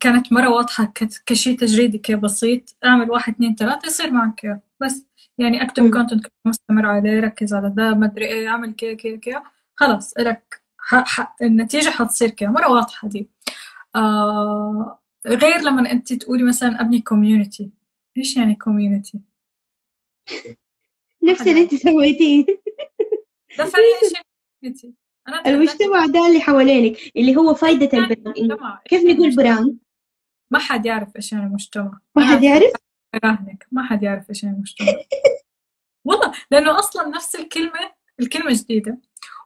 كانت 0.00 0.32
مرة 0.32 0.48
واضحة 0.50 0.92
كشيء 1.26 1.58
تجريدي 1.58 1.98
كبسيط 1.98 2.76
أعمل 2.84 3.10
واحد 3.10 3.32
اثنين 3.34 3.54
ثلاثة 3.54 3.86
يصير 3.86 4.10
معك 4.10 4.60
بس. 4.80 5.06
يعني 5.38 5.62
اكتب 5.62 5.90
content 5.90 6.26
مستمر 6.46 6.86
عليه 6.86 7.20
ركز 7.20 7.54
على 7.54 7.70
ده 7.76 7.94
ما 7.94 8.06
أدري 8.06 8.26
إيه 8.26 8.48
أعمل 8.48 8.74
كذا 8.74 8.94
كذا 8.94 9.16
كذا. 9.16 9.42
خلاص 9.76 10.14
لك 10.18 10.62
النتيجة 11.42 11.90
حتصير 11.90 12.30
كذا. 12.30 12.48
مرة 12.48 12.70
واضحة 12.70 13.08
دي. 13.08 13.28
آه 13.96 14.98
غير 15.26 15.58
لما 15.60 15.90
أنت 15.92 16.12
تقولي 16.12 16.42
مثلا 16.42 16.80
أبني 16.80 17.00
community 17.00 17.70
إيش 18.16 18.36
يعني 18.36 18.54
community؟ 18.54 19.20
نفس 21.22 21.40
اللي 21.40 21.62
أنت 21.62 21.74
سويتيه. 21.74 22.46
ده 23.58 23.64
فعلا 23.64 23.84
إيش 24.02 24.12
يعني 24.62 24.94
المجتمع 25.46 26.06
ده 26.06 26.26
اللي 26.26 26.40
حوالينك 26.40 26.98
اللي 27.16 27.36
هو 27.36 27.54
فايدة 27.54 27.98
ال 27.98 28.08
brand 28.08 28.58
كيف 28.84 29.04
نقول 29.04 29.36
brand؟ 29.36 29.78
ما 30.50 30.58
حد 30.58 30.86
يعرف 30.86 31.16
إيش 31.16 31.32
يعني 31.32 31.50
مجتمع 31.54 31.98
ما 32.16 32.26
حد 32.26 32.42
يعرف؟ 32.42 32.72
اراهنك 33.14 33.66
ما 33.72 33.82
حد 33.82 34.02
يعرف 34.02 34.30
إيش 34.30 34.44
يعني 34.44 34.58
مجتمع 34.58 34.88
والله 36.04 36.32
لأنه 36.50 36.78
أصلا 36.78 37.08
نفس 37.08 37.34
الكلمة 37.34 37.90
الكلمة 38.20 38.52
جديدة 38.52 38.98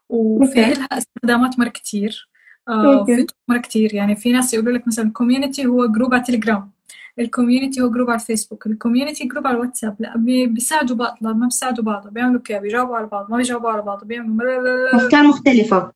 وفي 0.08 0.60
لها 0.60 0.88
استخدامات 0.92 1.58
مرة 1.58 1.68
كتير. 1.68 2.28
آه 2.68 3.04
في 3.04 3.26
مرة 3.48 3.58
كتير. 3.58 3.94
يعني 3.94 4.16
في 4.16 4.32
ناس 4.32 4.54
يقولوا 4.54 4.72
لك 4.72 4.86
مثلا 4.86 5.12
community 5.12 5.66
هو 5.66 5.86
group 5.86 6.14
على 6.14 6.22
تليجرام 6.22 6.70
ال 7.18 7.25
community 7.25 7.80
هو 7.80 7.90
group 7.90 8.10
على 8.10 8.20
الفيسبوك 8.20 8.66
ال 8.66 8.72
community 8.72 9.24
group 9.24 9.46
على 9.46 9.56
الواتساب 9.56 9.96
لا 10.00 10.16
بيساعدوا 10.46 10.96
بعض 10.96 11.18
لا 11.20 11.32
ما 11.32 11.44
بيساعدوا 11.46 11.84
بعض 11.84 12.08
بيعملوا 12.08 12.40
كيف 12.40 12.58
بيجاوبوا 12.58 12.96
على 12.96 13.06
بعض 13.06 13.30
ما 13.30 13.36
بيجاوبوا 13.36 13.70
على 13.70 13.82
بعض 13.82 14.04
بيعملوا 14.04 14.96
أفكار 14.96 15.22
مختلفة. 15.22 15.92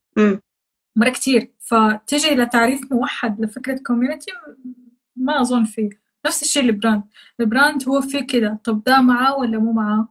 مرة 0.97 1.11
كتير. 1.11 1.51
فتجي 1.59 2.35
لتعريف 2.35 2.93
موحد 2.93 3.41
لفكرة 3.41 3.79
community 3.87 4.33
ما 5.17 5.41
أظن 5.41 5.65
فيه. 5.65 6.08
نفس 6.27 6.43
الشيء 6.43 6.63
ال 6.63 6.70
brand 6.70 7.03
ال 7.41 7.49
brand 7.49 7.89
هو 7.89 8.01
في 8.01 8.23
كده. 8.23 8.61
طب 8.65 8.85
ده 8.85 9.01
معاه 9.01 9.37
ولا 9.37 9.59
مو 9.59 9.73
معاه؟ 9.73 10.09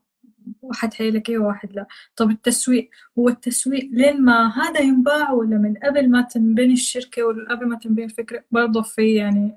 واحد 0.61 0.93
حيلك 0.93 1.29
إيه 1.29 1.37
وواحد 1.37 1.73
لا. 1.73 1.87
طب 2.15 2.29
التسويق. 2.31 2.89
هو 3.19 3.29
التسويق 3.29 3.89
لين 3.91 4.21
ما 4.21 4.47
هذا 4.57 4.79
ينباع 4.79 5.31
ولا 5.31 5.57
من 5.57 5.73
قبل 5.77 6.09
ما 6.11 6.21
تنبني 6.21 6.73
الشركة 6.73 7.23
ولا 7.23 7.51
قبل 7.51 7.67
ما 7.67 7.77
تنبني 7.77 8.05
الفكرة 8.05 8.43
برضه 8.51 8.81
في 8.81 9.15
يعني 9.15 9.55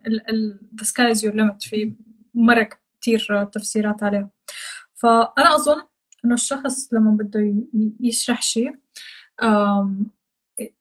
the 0.81 0.85
sky 0.85 1.15
is 1.15 1.19
your 1.23 1.69
في 1.69 1.93
مرة 2.35 2.69
كتير 3.01 3.45
تفسيرات 3.45 4.03
عليها. 4.03 4.31
فأنا 4.95 5.55
أظن 5.55 5.83
إنه 6.25 6.35
الشخص 6.35 6.95
لما 6.95 7.11
بده 7.11 7.55
يشرح 8.01 8.43
شيء 8.43 8.77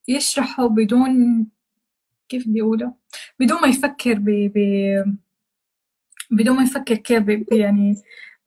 يشرحه 0.08 0.68
بدون 0.68 1.48
كيف 2.30 2.48
بدي 2.48 2.62
بدون 3.40 3.62
ما 3.62 3.68
يفكر 3.68 4.20
ب 4.20 4.54
بدون 6.32 6.56
ما 6.56 6.64
يفكر 6.64 6.96
كيف 6.96 7.24
يعني 7.52 7.96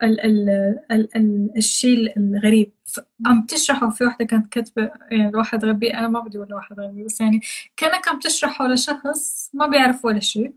ال 0.02 0.20
ال 0.20 0.48
ال 0.92 1.16
ال 1.16 1.50
الشيء 1.56 2.16
الغريب. 2.16 2.72
عم 3.26 3.46
تشرحه 3.46 3.90
في 3.90 4.04
واحدة 4.04 4.24
كانت 4.24 4.52
كاتبة 4.52 4.90
يعني 5.10 5.28
الواحد 5.28 5.64
غبي. 5.64 5.94
أنا 5.94 6.08
ما 6.08 6.20
بدي 6.20 6.38
أقول 6.38 6.54
واحد 6.54 6.80
غبي 6.80 7.04
بس 7.04 7.20
يعني 7.20 7.40
كأنك 7.76 8.08
عم 8.08 8.18
تشرحه 8.18 8.68
لشخص 8.68 9.50
ما 9.54 9.66
بيعرف 9.66 10.04
ولا 10.04 10.20
شيء. 10.20 10.54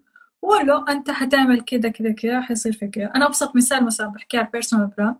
له 0.63 0.85
أنت 0.91 1.11
حتعمل 1.11 1.61
كذا 1.61 1.89
كذا 1.89 2.11
كذا 2.11 2.41
حيصير 2.41 2.73
في 2.73 2.87
كذا 2.87 3.11
أنا 3.15 3.25
أبسط 3.27 3.55
مثال 3.55 3.85
مثلا 3.85 4.07
بحكي 4.07 4.37
على 4.37 4.47
personal 4.53 4.87
brand 4.87 5.15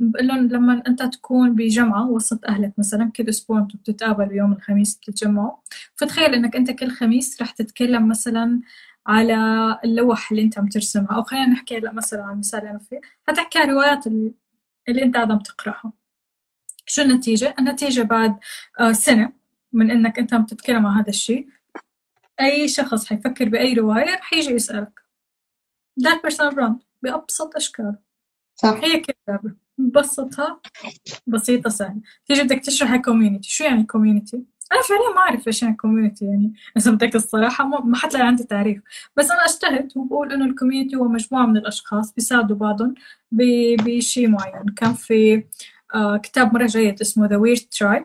بقول 0.00 0.26
لهم 0.28 0.48
لما 0.48 0.82
أنت 0.86 1.02
تكون 1.02 1.54
بجمعة 1.54 2.10
وسط 2.10 2.44
أهلك 2.46 2.72
مثلا 2.78 3.10
كل 3.16 3.28
أسبوع 3.28 3.58
أنتوا 3.58 3.80
بتتقابلوا 3.80 4.32
يوم 4.32 4.52
الخميس 4.52 4.96
بتتجمعوا. 4.96 5.52
فتخيل 5.94 6.34
إنك 6.34 6.56
أنت 6.56 6.70
كل 6.70 6.90
خميس 6.90 7.42
رح 7.42 7.50
تتكلم 7.50 8.08
مثلا 8.08 8.60
على 9.06 9.36
اللوح 9.84 10.30
اللي 10.30 10.42
انت 10.42 10.58
عم 10.58 10.66
ترسمها. 10.68 11.16
أو 11.16 11.22
خلينا 11.22 11.46
نحكي 11.46 11.78
هلا 11.78 11.92
مثلا 11.92 12.22
عن 12.22 12.38
مثال 12.38 12.66
أنا 12.66 12.78
فيه. 12.78 13.00
حتحكي 13.28 13.58
عن 13.58 13.70
الروايات 13.70 14.06
اللي, 14.06 14.34
اللي 14.88 15.02
انت 15.02 15.16
عم 15.16 15.38
تقرأها. 15.38 15.92
شو 16.86 17.02
النتيجة؟ 17.02 17.54
النتيجة 17.58 18.02
بعد 18.02 18.38
آه، 18.80 18.92
سنة 18.92 19.32
من 19.72 19.90
إنك 19.90 20.18
أنت 20.18 20.34
عم 20.34 20.46
تتكلم 20.46 20.86
عن 20.86 20.98
هذا 20.98 21.08
الشيء. 21.08 21.48
أي 22.40 22.68
شخص 22.68 23.06
حيفكر 23.06 23.48
بأي 23.48 23.74
رواية 23.74 24.14
رح 24.14 24.32
يجي 24.32 24.50
يسألك. 24.50 25.00
ده 25.96 26.20
personal 26.22 26.54
brand 26.54 26.82
بأبسط 27.02 27.56
أشكال. 27.56 27.96
صح. 28.56 28.80
هي 28.84 29.00
كتابة 29.00 29.54
مبسطها 29.78 30.60
بسيطة 31.26 31.70
سهلة. 31.70 32.00
تيجي 32.26 32.42
بدك 32.42 32.60
تشرح 32.64 32.96
community 32.96 33.50
شو 33.50 33.64
يعني 33.64 33.82
community؟ 33.82 34.44
أنا 34.72 34.82
فعليا 34.82 35.14
ما 35.14 35.18
أعرف 35.20 35.46
إيش 35.46 35.62
يعني 35.62 35.76
community 35.76 36.24
يعني. 36.24 36.52
إذا 36.76 36.90
بدك 36.90 37.16
الصراحة 37.16 37.64
ما 37.66 37.96
حتلاقي 37.96 38.26
عندي 38.26 38.44
تعريف. 38.44 38.82
بس 39.16 39.30
أنا 39.30 39.44
أجتهد 39.44 39.92
وبقول 39.96 40.32
إنه 40.32 40.44
ال 40.44 40.49
community 40.49 40.96
هو 40.96 41.08
مجموعة 41.08 41.46
من 41.46 41.56
الأشخاص 41.56 42.14
بيساعدوا 42.14 42.56
بعضهم 42.56 42.94
بشيء 43.32 44.28
معين. 44.28 44.64
كان 44.76 44.94
في 44.94 45.44
آه 45.94 46.16
كتاب 46.16 46.54
مرة 46.54 46.66
جيد 46.66 47.00
اسمه 47.00 47.28
The 47.28 47.32
Weird 47.32 47.62
Tribe 47.62 48.04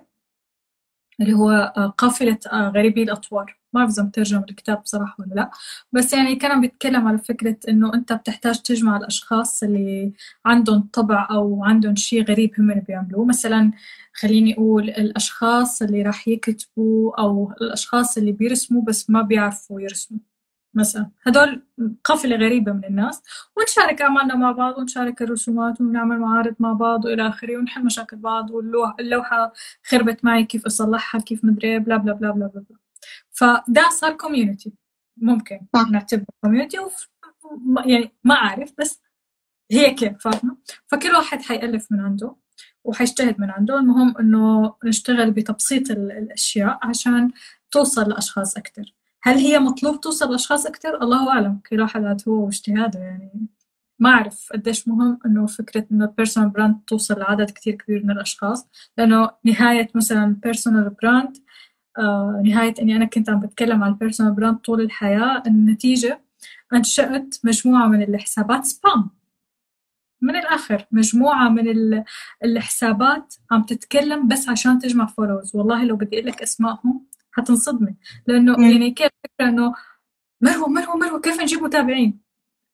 اللي 1.22 1.34
هو 1.34 1.74
آه 1.78 1.88
قافلة 1.88 2.40
آه 2.52 2.70
غريبي 2.70 3.04
الأطوار. 3.04 3.58
ما 3.76 3.82
بعرف 3.86 3.90
إذا 3.94 4.04
مترجم 4.04 4.38
الكتاب 4.50 4.82
بصراحة 4.84 5.16
ولا 5.20 5.34
لا. 5.36 5.52
بس 5.92 6.14
يعني 6.14 6.36
كان 6.36 6.62
بيتكلم 6.62 7.08
على 7.08 7.18
فكرة 7.18 7.58
إنه 7.70 7.94
أنت 7.94 8.14
بتحتاج 8.14 8.60
تجمع 8.62 8.98
الأشخاص 8.98 9.64
اللي 9.64 10.14
عندهم 10.46 10.90
طبع 10.94 11.28
أو 11.32 11.64
عندهم 11.66 11.96
شيء 11.96 12.24
غريب 12.26 12.52
هم 12.60 12.72
اللي 12.72 12.82
بيعملوه. 12.88 13.26
مثلا 13.26 13.72
خليني 14.14 14.54
أقول 14.54 14.90
الأشخاص 14.90 15.82
اللي 15.82 16.02
راح 16.04 16.28
يكتبوا 16.28 17.22
أو 17.22 17.54
الأشخاص 17.62 18.18
اللي 18.18 18.32
بيرسموا 18.32 18.82
بس 18.82 19.10
ما 19.10 19.22
بيعرفوا 19.22 19.82
يرسموا. 19.82 20.20
مثلا 20.74 21.10
هدول 21.28 21.64
قافلة 22.04 22.36
غريبة 22.36 22.72
من 22.74 22.86
الناس. 22.86 23.22
ونشارك 23.58 24.02
أعمالنا 24.02 24.36
مع 24.36 24.52
بعض 24.52 24.78
ونشارك 24.78 25.22
الرسومات 25.22 25.82
ونعمل 25.82 26.20
معارض 26.20 26.56
مع 26.60 26.74
بعض 26.74 27.06
وإلى 27.06 27.28
آخره 27.28 27.58
ونحل 27.58 27.86
مشاكل 27.86 28.18
بعض 28.18 28.52
واللوحة 28.52 29.54
خربت 29.84 30.26
معي 30.26 30.44
كيف 30.46 30.66
أصلحها 30.66 31.22
كيف 31.22 31.46
مدري 31.46 31.80
بلا 31.80 31.98
بلا 31.98 32.14
بلا 32.14 32.32
بلا 32.32 32.48
بلا. 32.48 32.85
فده 33.32 33.90
صار 33.90 34.14
community 34.14 34.74
ممكن 35.18 35.60
نعتبره 35.92 36.26
community 36.44 36.80
وف... 36.80 37.10
يعني 37.86 38.12
ما 38.24 38.36
أعرف 38.36 38.74
بس 38.78 39.02
هيك 39.72 40.22
فاهمة؟ 40.22 40.58
فكل 40.88 41.12
واحد 41.12 41.42
حيألف 41.42 41.92
من 41.92 42.00
عنده 42.00 42.36
وحيجتهد 42.84 43.42
من 43.42 43.50
عنده. 43.50 43.80
المهم 43.80 44.18
إنه 44.18 44.76
نشتغل 44.86 45.32
بتبسيط 45.32 45.92
الأشياء 45.92 46.80
عشان 46.84 47.32
توصل 47.72 48.10
لأشخاص 48.10 48.58
أكتر. 48.58 48.94
هل 49.24 49.38
هي 49.38 49.60
مطلوب 49.60 50.02
توصل 50.02 50.32
لأشخاص 50.32 50.66
أكتر؟ 50.66 51.02
الله 51.02 51.30
أعلم. 51.30 51.60
كل 51.70 51.82
واحد 51.82 52.22
هو 52.28 52.46
واجتهاده 52.46 53.00
يعني. 53.00 53.48
ما 54.00 54.10
أعرف 54.10 54.50
قديش 54.54 54.88
مهم 54.88 55.20
إنه 55.26 55.46
فكرة 55.46 55.86
إنه 55.92 56.06
ال 56.06 56.11
personal 56.11 56.50
brand 56.50 56.80
توصل 56.88 57.20
لعدد 57.20 57.50
كتير 57.50 57.76
كبير 57.76 58.04
من 58.04 58.12
الأشخاص. 58.12 58.68
لأنه 58.98 59.30
نهاية 59.44 59.90
مثلا 59.96 60.36
personal 60.44 60.90
brand 60.90 61.38
نهاية 62.46 62.74
إني 62.82 62.96
أنا 62.96 63.06
كنت 63.06 63.30
عم 63.30 63.40
بتكلم 63.40 63.84
عن 63.84 63.90
ال 63.92 63.96
personal 63.96 64.34
brand 64.34 64.58
طول 64.58 64.82
الحياة. 64.82 65.44
النتيجة 65.48 66.22
أنشأت 66.74 67.36
مجموعة 67.44 67.88
من 67.88 68.02
الحسابات 68.04 68.66
spam 68.66 69.10
من 70.22 70.36
الآخر 70.36 70.86
مجموعة 70.92 71.50
من 71.50 72.04
الحسابات 72.44 73.36
عم 73.52 73.64
تتكلم 73.64 74.28
بس 74.28 74.50
عشان 74.50 74.80
تجمع 74.80 75.06
follows 75.06 75.56
والله 75.56 75.84
لو 75.86 75.96
بدي 75.96 76.18
أقول 76.18 76.28
لك 76.28 76.42
أسمائهم 76.42 77.06
حتنصدمي. 77.32 77.96
لأنه. 78.28 78.72
يعني 78.72 78.92
كيف 78.92 79.10
فكرة 79.24 79.50
إنه 79.50 79.74
مروة 80.42 80.70
مروة 80.70 80.96
مروة 80.98 81.22
كيف 81.22 81.42
نجيب 81.42 81.64
متابعين؟ 81.64 82.20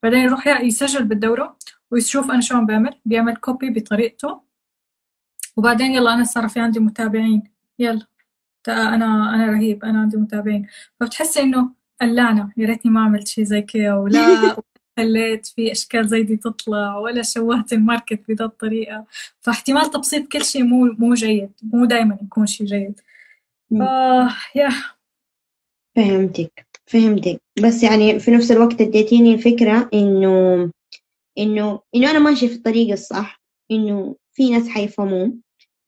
بعدين 0.04 0.20
يروح 0.20 0.48
يسجل 0.48 1.04
بالدورة 1.06 1.58
ويشوف 1.92 2.32
أنا 2.32 2.42
شو 2.42 2.58
عم 2.58 2.66
بعمل 2.66 3.00
بيعمل 3.06 3.36
copy 3.36 3.70
بطريقته. 3.70 4.42
وبعدين 5.58 5.92
يلا 5.92 6.14
أنا 6.14 6.24
صار 6.24 6.48
في 6.50 6.60
عندي 6.60 6.80
متابعين. 6.80 7.44
يلا. 7.80 8.11
أنا 8.70 9.36
أنا 9.36 9.46
رهيب 9.52 9.86
أنا 9.86 10.02
عندي 10.02 10.18
متابعين. 10.18 10.68
فبتحسي 11.00 11.40
انه 11.40 11.70
اللعنه 12.02 12.52
يا 12.58 12.68
ريتني 12.68 12.92
ما 12.92 13.04
عملت 13.04 13.28
شيء 13.28 13.44
زي 13.44 13.62
كذا 13.62 13.94
ولا 13.94 14.56
خليت 14.98 15.46
في 15.46 15.72
أشكال 15.72 16.08
زي 16.08 16.24
دي 16.24 16.38
تطلع 16.38 16.98
ولا 16.98 17.22
شوهت 17.22 17.74
ال 17.74 17.81
market 17.81 18.28
بهذه 18.28 18.46
الطريقة. 18.46 19.06
فاحتمال 19.42 19.92
تبسيط 19.92 20.28
كل 20.28 20.46
شيء 20.46 20.64
مو 20.64 20.86
مو 21.00 21.14
جيد 21.14 21.52
مو 21.64 21.86
دائما 21.86 22.18
يكون 22.24 22.46
شيء 22.46 22.68
جيد. 22.68 23.02
ف 23.70 23.74
يا. 24.56 24.70
فهمتك 25.96 26.66
فهمتك. 26.86 27.42
بس 27.64 27.84
يعني 27.84 28.20
في 28.20 28.32
نفس 28.32 28.52
الوقت 28.52 28.82
اديتيني 28.82 29.34
الفكرة 29.34 29.90
إنه 29.94 30.70
إنه 31.38 31.80
إنه 31.96 32.12
أنا 32.12 32.20
ماشية 32.20 32.48
في 32.48 32.54
الطريق 32.56 32.92
الصح 32.92 33.42
إنه 33.72 34.16
في 34.34 34.50
ناس 34.50 34.68
حيفهمون. 34.70 35.42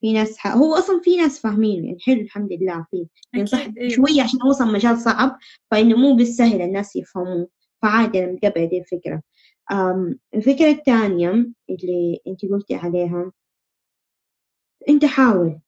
في 0.03 0.13
ناس 0.13 0.37
ح... 0.37 0.47
هو 0.47 0.75
أصلا 0.75 1.01
في 1.03 1.17
ناس 1.17 1.39
فاهمين 1.39 1.85
يعني 1.85 1.97
حلو 2.01 2.21
الحمد 2.21 2.53
لله 2.53 2.85
فيه 2.91 3.05
يعني 3.33 3.45
صح 3.45 3.67
إيه. 3.77 3.89
شوية 3.89 4.21
عشان 4.23 4.41
أوصل 4.41 4.73
مجال 4.73 4.97
صعب 4.97 5.37
فإنه 5.71 5.97
مو 5.97 6.15
بالسهل 6.15 6.61
الناس 6.61 6.95
يفهموه 6.95 7.47
فعادي 7.81 8.23
أنا 8.23 8.31
متقبله 8.31 8.65
دي 8.65 8.79
الفكرة 8.79 9.21
أم 9.71 10.19
الفكرة 10.35 10.69
الثانية 10.69 11.29
اللي 11.69 12.19
أنت 12.27 12.45
قلتي 12.45 12.75
عليها 12.75 13.31
أنت 14.89 15.05
حاول 15.05 15.59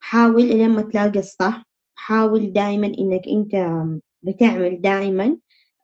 حاول 0.00 0.50
لما 0.50 0.82
تلاقي 0.82 1.18
الصح 1.18 1.64
حاول 1.94 2.52
دائما 2.52 2.86
إنك 2.86 3.22
أنت 3.28 3.82
بتعمل 4.22 4.80
دائما 4.80 5.38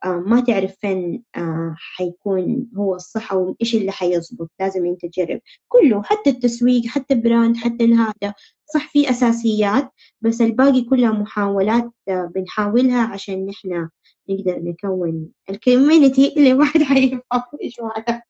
ما 0.05 0.41
تعرف 0.41 0.75
فين 0.81 1.23
آه، 1.35 1.75
حيكون 1.77 2.69
هو 2.77 2.95
الصح 2.95 3.31
أو 3.31 3.55
إيش 3.61 3.75
اللي 3.75 3.91
حيظبط 3.91 4.51
لازم 4.59 4.85
أنت 4.85 5.05
تجرب. 5.05 5.41
كله 5.67 6.03
حتى 6.03 6.29
التسويق 6.29 6.85
حتى 6.85 7.15
brand 7.15 7.57
حتى 7.57 7.83
الهذا 7.85 8.33
صح 8.73 8.91
في 8.91 9.09
أساسيات 9.09 9.91
بس 10.21 10.41
الباقي 10.41 10.81
كلها 10.81 11.11
محاولات 11.11 11.91
آه، 12.09 12.31
بنحاولها 12.35 13.07
عشان 13.07 13.45
نحن 13.45 13.89
نقدر 14.29 14.59
نكون 14.59 15.29
ال 15.49 15.57
community 15.57 16.33
اللي 16.37 16.53
ما 16.53 16.65
حد 16.65 16.83
حيفهم 16.83 17.43
إيش 17.63 17.79
معناه 17.79 18.23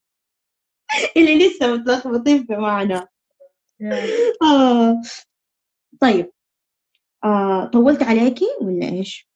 اللي 1.17 1.47
لسه 1.47 1.73
متلخبطين 1.73 2.45
في 2.45 2.55
معنى 2.55 2.99
آه. 4.43 5.01
طيب 6.01 6.31
آه، 7.23 7.65
طولت 7.65 8.03
عليكي 8.03 8.45
ولا 8.61 8.87
إيش؟ 8.87 9.29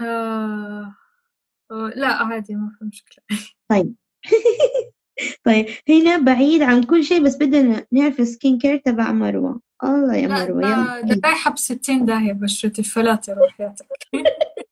آه. 0.00 0.94
لا 1.70 2.06
عادي 2.06 2.54
ما 2.54 2.70
في 2.78 2.84
مشكلة. 2.84 3.24
طيب. 3.70 3.94
طيب 5.46 5.66
هنا 5.88 6.18
بعيد 6.18 6.62
عن 6.62 6.82
كل 6.82 7.04
شيء 7.04 7.24
بس 7.24 7.36
بدنا 7.36 7.86
نعرف 7.92 8.20
السكين 8.20 8.58
كير 8.58 8.76
تبع 8.76 9.12
مروة. 9.12 9.60
الله 9.84 10.16
يا 10.16 10.28
مروة 10.28 10.62
يا 10.62 11.00
ده 11.00 11.20
رايحة 11.24 11.52
بستين 11.52 12.04
داهية 12.04 12.32
بشرتي 12.32 12.82
فلاتي 12.82 13.32
روحياتك 13.32 13.86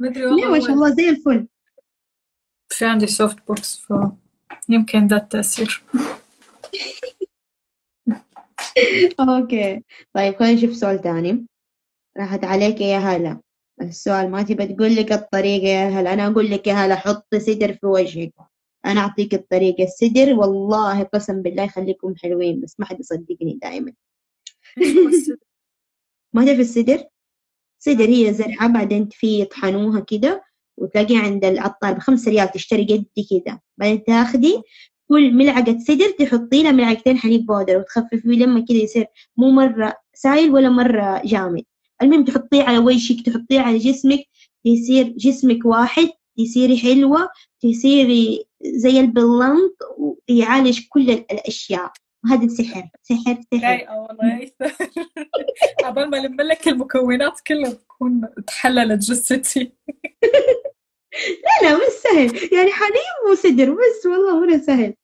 مدري 0.00 0.26
والله 0.26 0.50
ما 0.50 0.60
شاء 0.60 0.70
الله 0.70 0.90
زي 0.90 1.08
الفل. 1.08 1.48
في 2.68 2.84
عندي 2.84 3.06
سوفت 3.06 3.46
بوكس 3.46 3.86
فيمكن 4.66 5.06
ده 5.06 5.16
التأثير. 5.16 5.82
أوكي. 9.20 9.82
طيب 10.14 10.36
خلينا 10.36 10.54
نشوف 10.54 10.76
سؤال 10.76 11.00
تاني. 11.00 11.46
راحت 12.18 12.44
عليك 12.44 12.80
يا 12.80 12.98
هلا. 12.98 13.40
السؤال 13.82 14.30
ما 14.30 14.42
تبى 14.42 14.66
تقول 14.66 14.96
لك 14.96 15.12
الطريقة؟ 15.12 15.66
يا 15.66 15.88
هلا 15.88 16.12
أنا 16.12 16.26
أقول 16.26 16.50
لك 16.50 16.66
يا 16.66 16.74
هلا 16.74 16.94
حط 16.94 17.34
سدر 17.34 17.72
في 17.72 17.86
وجهك؟ 17.86 18.32
أنا 18.86 19.00
أعطيك 19.00 19.34
الطريقة. 19.34 19.84
السدر 19.84 20.34
والله 20.34 21.02
قسم 21.02 21.42
بالله 21.42 21.62
يخليكم 21.62 22.14
حلوين 22.16 22.60
بس 22.60 22.80
ما 22.80 22.86
حد 22.86 23.00
يصدقني 23.00 23.58
دائما. 23.62 23.92
ما 26.34 26.44
تعرف 26.44 26.60
السدر؟ 26.60 27.04
سدر 27.78 28.08
هي 28.08 28.34
زرعة 28.34 28.68
بعدين 28.68 29.08
في 29.12 29.40
يطحنوها 29.40 30.00
كده 30.00 30.44
وتلاقيها 30.78 31.20
عند 31.20 31.44
العطار 31.44 31.92
بخمسة 31.92 32.30
ريال 32.30 32.50
تشتري 32.52 32.84
قد 32.84 33.06
كده. 33.30 33.62
بعدين 33.78 34.04
تاخدي 34.04 34.62
كل 35.08 35.34
ملعقة 35.34 35.78
سدر 35.78 36.10
تحطي 36.18 36.62
لها 36.62 36.72
ملعقتين 36.72 37.18
حليب 37.18 37.46
بودر 37.46 37.76
وتخففيه 37.78 38.30
لما 38.30 38.64
كده 38.68 38.78
يصير 38.78 39.06
مو 39.36 39.50
مرة 39.50 39.94
سايل 40.14 40.50
ولا 40.50 40.68
مرة 40.68 41.22
جامد. 41.24 41.64
المهم 42.02 42.24
تحطيه 42.24 42.62
على 42.62 42.78
وجهك 42.78 43.26
تحطيه 43.26 43.60
على 43.60 43.78
جسمك 43.78 44.24
يصير 44.64 45.08
جسمك 45.08 45.66
واحد 45.66 46.08
تصيري 46.38 46.78
حلوة 46.78 47.28
تصيري 47.60 48.44
زي 48.62 49.00
البلنط 49.00 49.76
ويعالج 50.28 50.80
كل 50.88 51.10
الأشياء. 51.10 51.92
وهذا 52.24 52.48
سحر 52.48 52.88
سحر 53.02 53.38
سحر. 53.54 53.66
رايقة 53.68 53.96
والله 53.96 54.50
عبال 55.84 56.10
ما 56.10 56.18
ألم 56.18 56.40
لك 56.40 56.68
المكونات 56.68 57.40
كلها 57.46 57.70
تكون 57.70 58.28
تحللت 58.46 59.00
جثتي. 59.00 59.60
لا 61.44 61.68
لا 61.68 61.76
مش 61.76 61.92
سهل. 62.02 62.54
يعني 62.56 62.72
حليب 62.72 63.30
وصدر 63.30 63.70
بس 63.70 64.06
والله 64.06 64.40
مرة 64.40 64.58
سهل. 64.58 64.94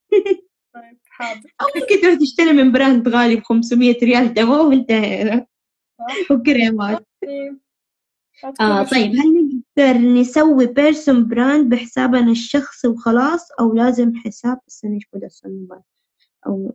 طيب 0.75 0.99
حاضر. 1.11 1.51
أو 1.61 1.67
ممكن 1.77 2.01
تروح 2.01 2.15
تشتري 2.15 2.53
من 2.53 2.73
brand 2.73 3.09
غالي 3.09 3.37
ب 3.37 3.43
500 3.43 3.97
ريال 4.03 4.35
تمام 4.35 4.69
وانتهينا 4.69 5.47
وكريمات 6.31 7.07
آه 8.61 8.83
طيب 8.83 9.13
هل 9.13 9.63
نقدر 9.79 9.99
نسوي 9.99 10.67
personal 10.67 11.29
brand 11.29 11.75
بحسابنا 11.75 12.31
الشخصي 12.31 12.89
وخلاص 12.89 13.49
أو 13.61 13.75
لازم 13.75 14.13
حساب 14.17 14.59
أستنى 14.69 14.95
إيش 14.95 15.09
بدأ 15.13 15.29
أو 16.47 16.75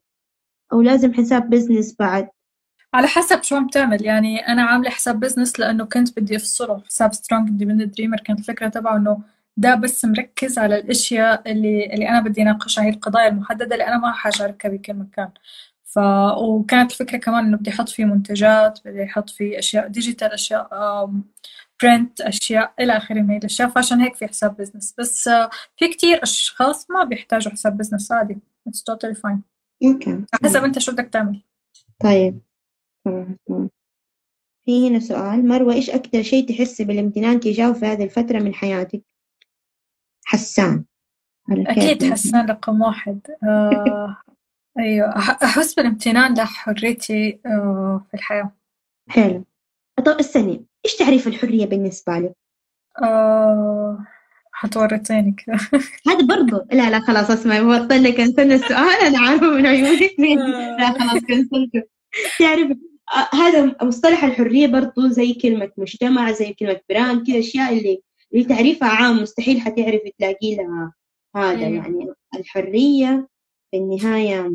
أو 0.73 0.81
لازم 0.81 1.13
حساب 1.13 1.49
business 1.49 1.95
بعد؟ 1.99 2.29
على 2.93 3.07
حسب 3.07 3.43
شو 3.43 3.55
عم 3.55 3.67
تعمل. 3.67 4.05
يعني 4.05 4.47
أنا 4.47 4.63
عاملة 4.63 4.89
حساب 4.89 5.19
business 5.19 5.59
لأنه 5.59 5.85
كنت 5.85 6.19
بدي 6.19 6.35
أفصله. 6.35 6.83
حساب 6.85 7.13
strong 7.13 7.49
independent 7.49 7.97
dreamer 7.97 8.17
كانت 8.17 8.39
الفكرة 8.39 8.67
تبعه 8.67 8.97
إنه 8.97 9.21
ده 9.57 9.75
بس 9.75 10.05
مركز 10.05 10.57
على 10.59 10.79
الأشياء 10.79 11.51
اللي 11.51 11.93
اللي 11.93 12.09
أنا 12.09 12.21
بدي 12.21 12.41
أناقشها. 12.41 12.83
هي 12.83 12.89
القضايا 12.89 13.27
المحددة 13.27 13.75
اللي 13.75 13.87
أنا 13.87 13.97
ما 13.97 14.11
حشاركها 14.11 14.69
بكل 14.69 14.93
مكان. 14.93 15.29
ف 15.87 15.99
وكانت 16.37 16.91
الفكرة 16.91 17.17
كمان 17.17 17.45
إنه 17.45 17.57
بدي 17.57 17.69
أحط 17.69 17.89
فيه 17.89 18.05
منتجات 18.05 18.79
بدي 18.85 19.03
أحط 19.03 19.29
فيه 19.29 19.59
أشياء 19.59 19.87
digital 19.87 20.31
أشياء 20.31 20.69
print 21.83 22.21
أشياء 22.21 22.73
إلى 22.79 22.97
آخره 22.97 23.21
من 23.21 23.37
الأشياء 23.37 23.69
فعشان 23.69 23.99
هيك 23.99 24.15
في 24.15 24.27
حساب 24.27 24.57
business 24.57 24.95
بس 24.97 25.29
في 25.77 25.87
كتير 25.93 26.23
أشخاص 26.23 26.91
ما 26.91 27.03
بيحتاجوا 27.03 27.51
حساب 27.51 27.77
business 27.77 28.11
عادي. 28.11 28.37
It's 28.69 28.79
totally 28.79 29.15
fine. 29.15 29.39
يمكن. 29.81 30.25
حسب 30.43 30.63
أنت 30.63 30.79
شو 30.79 30.91
بدك 30.91 31.05
تعمل. 31.05 31.41
طيب. 31.99 32.39
في 34.65 34.89
هنا 34.89 34.99
سؤال. 34.99 35.47
مروة 35.47 35.73
إيش 35.73 35.89
أكثر 35.89 36.21
شيء 36.21 36.49
تحسي 36.49 36.83
بالامتنان 36.83 37.39
تجاهه 37.39 37.73
في 37.73 37.85
هذه 37.85 38.03
الفترة 38.03 38.39
من 38.39 38.53
حياتك؟ 38.53 39.01
حسان. 40.25 40.85
أكيد 41.49 42.11
حسان 42.11 42.49
رقم 42.49 42.81
واحد. 42.81 43.19
آه 43.43 44.17
أيوة 44.79 45.17
أحس 45.43 45.73
بالامتنان 45.73 46.33
لحريتي 46.33 47.39
آه 47.45 48.05
في 48.11 48.13
الحياة. 48.13 48.51
حلو. 49.09 49.43
طب 50.05 50.17
استني 50.19 50.65
إيش 50.85 50.95
تعريف 50.95 51.27
الحرية 51.27 51.65
بالنسبة 51.65 52.13
لك؟ 52.17 52.33
آه 53.03 54.05
حتورطيني 54.51 55.31
كذا 55.31 55.57
هذا 56.07 56.25
برضو. 56.25 56.57
لا 56.71 56.89
لا 56.89 56.99
خلاص 56.99 57.31
اسمعي 57.31 57.61
بطل 57.61 58.03
لك 58.03 58.17
كنسلنا 58.17 58.55
السؤال 58.55 59.05
أنا 59.07 59.19
عارفة 59.19 59.45
من 59.51 59.65
عيونك 59.65 60.11
لا 60.79 60.91
خلاص 60.91 61.21
كنسلته 61.23 61.83
تعرف 62.39 62.77
آه، 63.15 63.35
هذا 63.35 63.75
مصطلح 63.81 64.23
الحرية 64.23 64.67
برضو 64.67 65.07
زي 65.07 65.33
كلمة 65.33 65.71
مجتمع 65.77 66.31
زي 66.31 66.53
كلمة 66.53 66.79
براند 66.89 67.27
كذا 67.27 67.39
أشياء 67.39 67.73
اللي 67.73 68.01
اللي 68.33 68.43
تعريفها 68.43 68.89
عام 68.89 69.21
مستحيل 69.21 69.61
حتعرف 69.61 70.01
تلاقي 70.19 70.55
لها 70.55 70.93
هذا 71.35 71.65
أيوة. 71.65 71.75
يعني 71.75 72.13
الحرية. 72.35 73.27
في 73.71 73.77
النهاية 73.77 74.51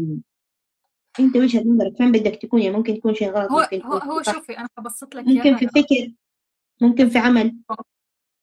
أنت 1.21 1.37
وجهة 1.37 1.63
نظرك 1.67 1.97
فين 1.97 2.13
بدك 2.13 2.37
تكون 2.43 2.63
يعني 2.63 2.77
ممكن 2.77 2.99
تكون 2.99 3.15
شيء 3.15 3.31
غلط 3.31 3.51
هو 3.53 3.61
ممكن 3.61 3.83
هو, 3.83 3.99
هو 3.99 4.23
شوفي 4.23 4.59
أنا 4.59 4.69
حبسط 4.79 5.15
لك 5.15 5.27
ممكن 5.27 5.57
في 5.57 5.67
فكر 5.67 6.13
ممكن 6.81 7.09
في 7.09 7.19
عمل. 7.19 7.57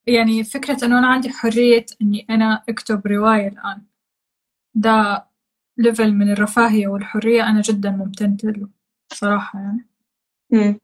يعني 0.07 0.43
فكرة 0.43 0.85
إنه 0.85 0.99
أنا 0.99 1.07
عندي 1.07 1.29
حرية 1.29 1.85
إني 2.01 2.25
أنا 2.29 2.63
أكتب 2.69 3.07
رواية 3.07 3.47
الآن. 3.47 3.81
ده 4.75 5.25
ليفل 5.77 6.13
من 6.13 6.31
الرفاهية 6.31 6.87
والحرية 6.87 7.49
أنا 7.49 7.61
جدا 7.61 7.91
ممتنة 7.91 8.37
له 8.43 8.69
صراحة 9.13 9.59
يعني. 9.59 9.87
مم. 10.51 10.79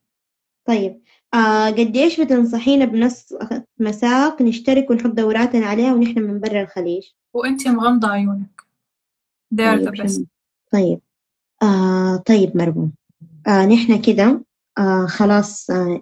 طيب 0.67 1.01
آه 1.33 1.69
قديش 1.69 2.21
بتنصحينا 2.21 2.85
بنص 2.85 3.33
مساق 3.79 4.41
نشترك 4.41 4.89
ونحط 4.89 5.11
دوراتنا 5.11 5.65
عليها 5.65 5.93
ونحن 5.93 6.19
من 6.19 6.39
برا 6.39 6.61
الخليج؟ 6.61 7.03
وأنت 7.33 7.67
مغمضة 7.67 8.07
عيونك. 8.07 8.64
They 9.53 9.63
are 9.63 9.79
the 9.79 9.91
طيب 9.91 10.07
best 10.07 10.21
طيب 10.71 10.99
آه 11.63 12.17
طيب 12.17 12.57
مربو. 12.57 12.87
آه 13.47 13.65
نحن 13.65 14.01
كده 14.01 14.43
آه 14.77 15.05
خلاص 15.05 15.69
آه 15.69 16.01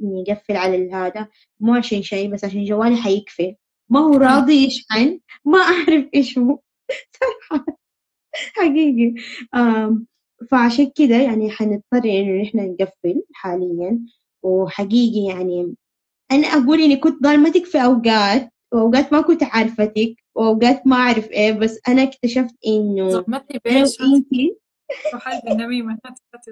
نقفل 0.00 0.56
على 0.56 0.92
هذا. 0.92 1.28
مو 1.60 1.74
عشان 1.74 2.02
شيء 2.02 2.30
بس 2.32 2.44
عشان 2.44 2.64
جوالي 2.64 2.96
حيقفل 2.96 3.54
ما 3.88 4.00
هو 4.00 4.14
راضي 4.16 4.66
يشحن 4.66 5.20
ما 5.44 5.58
أعرف 5.58 6.04
إيش 6.14 6.38
هو. 6.38 6.58
صراحة 7.20 7.66
حقيقي. 8.54 9.14
آه 9.54 9.98
فعشان 10.50 10.90
كده 10.96 11.16
يعني 11.16 11.50
حنضطر 11.50 12.04
إنه 12.04 12.42
نحن 12.42 12.58
نقفل 12.58 13.22
حاليا. 13.32 14.00
وحقيقي 14.42 15.24
يعني 15.34 15.74
أنا 16.32 16.46
أقول 16.46 16.80
إني 16.80 16.96
كنت 16.96 17.22
ظالمتك 17.22 17.64
في 17.64 17.78
أوقات 17.84 18.50
وأوقات 18.72 19.12
ما 19.12 19.20
كنت 19.20 19.42
عارفتك. 19.42 20.23
وأوقات 20.34 20.86
ما 20.86 20.96
أعرف 20.96 21.30
إيه 21.30 21.52
بس 21.52 21.80
أنا 21.88 22.02
اكتشفت 22.02 22.54
إنه 22.66 23.08
ظلمتني؟ 23.08 23.82
إنتي 24.00 24.56
وحال 25.14 25.52
النميمة 25.52 25.98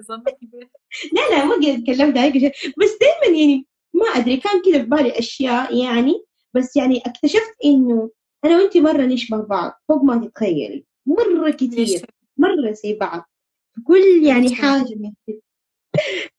ظلمتني؟ 0.07 0.69
لا 1.13 1.29
لا 1.29 1.45
ما 1.45 1.55
قد 1.55 1.83
تكلمت 1.83 2.17
عليك 2.17 2.53
بس 2.77 2.97
دائما 3.01 3.37
يعني 3.37 3.67
ما 3.93 4.05
أدري 4.05 4.37
كان 4.37 4.61
كذا 4.61 4.79
في 4.79 4.85
بالي 4.85 5.19
أشياء 5.19 5.75
يعني. 5.75 6.23
بس 6.55 6.75
يعني 6.75 7.01
اكتشفت 7.05 7.55
إنه 7.65 8.09
أنا 8.45 8.57
وأنتي 8.57 8.81
مرة 8.81 9.01
نشبه 9.01 9.37
بعض 9.37 9.71
فوق 9.87 10.03
ما 10.03 10.25
تتخيلي. 10.27 10.85
مرة 11.05 11.49
كثير 11.51 12.05
مرة 12.37 12.71
زي 12.71 12.93
بعض. 12.93 13.29
في 13.75 13.81
كل 13.81 14.23
يعني 14.23 14.55
حاجة 14.55 15.13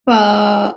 ف 0.06 0.08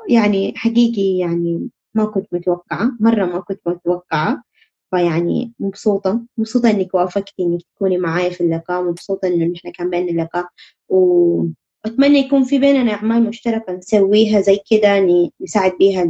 يعني 0.09 0.53
حقيقي 0.55 1.17
يعني 1.17 1.69
ما 1.93 2.05
كنت 2.05 2.33
متوقعة 2.33 2.91
مرة 2.99 3.25
ما 3.25 3.39
كنت 3.39 3.61
متوقعة. 3.65 4.43
فيعني 4.91 5.53
مبسوطة. 5.59 6.21
مبسوطة 6.37 6.69
إنك 6.69 6.93
وافقتي 6.93 7.33
إنك 7.39 7.61
تكوني 7.75 7.97
معايا 7.97 8.29
في 8.29 8.41
اللقاء. 8.41 8.83
مبسوطة 8.83 9.27
إنه 9.27 9.45
نحن 9.45 9.71
كان 9.71 9.89
بيننا 9.89 10.21
لقاء. 10.21 10.47
وأتمنى 10.89 12.19
يكون 12.19 12.43
في 12.43 12.59
بيننا 12.59 12.93
أعمال 12.93 13.23
مشتركة 13.23 13.73
نسويها 13.73 14.41
زي 14.41 14.59
كده 14.71 15.07
نساعد 15.41 15.71
بيها 15.79 16.07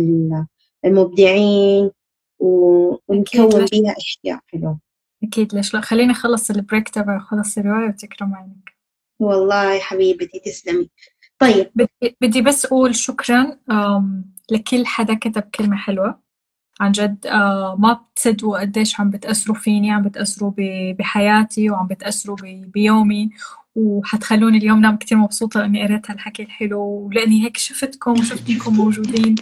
المبدعين 0.85 1.91
ونكون 2.39 3.65
بيها 3.71 3.95
أشياء 3.97 4.39
حلوة. 4.47 4.79
أكيد 5.23 5.55
ليش 5.55 5.73
لا 5.73 5.81
خليني 5.81 6.11
أخلص 6.11 6.49
البريك 6.49 6.89
تبعي 6.89 7.17
وخلص 7.17 7.57
الرواية 7.57 7.87
وتكرم 7.87 8.35
عينك 8.35 8.77
والله 9.19 9.73
يا 9.73 9.79
حبيبتي 9.79 10.39
تسلمي. 10.39 10.89
طيب. 11.39 11.71
بدي, 11.75 12.17
بدي 12.21 12.41
بس 12.41 12.65
أقول 12.65 12.95
شكرا 12.95 13.59
لكل 14.51 14.85
حدا 14.85 15.13
كتب 15.13 15.41
كلمة 15.41 15.77
حلوة. 15.77 16.19
عن 16.79 16.91
جد 16.91 17.27
آه 17.27 17.75
ما 17.79 17.93
بتصدقوا 18.15 18.59
قديش 18.59 18.99
عم 18.99 19.09
بتأثروا 19.09 19.55
فيني 19.55 19.91
عم 19.91 20.01
بتأثروا 20.03 20.51
بحياتي 20.99 21.69
وعم 21.69 21.87
بتأثروا 21.87 22.37
بيومي. 22.43 23.29
وحتخلوني 23.75 24.57
اليوم 24.57 24.81
نام 24.81 24.97
كتير 24.97 25.17
مبسوطة 25.17 25.65
إني 25.65 25.83
قريت 25.83 26.11
هالحكي 26.11 26.43
الحلو 26.43 26.81
ولأني 26.81 27.43
هيك 27.45 27.57
شفتكم 27.57 28.11
وشفت 28.11 28.49
إنكم 28.49 28.73
موجودين. 28.75 29.35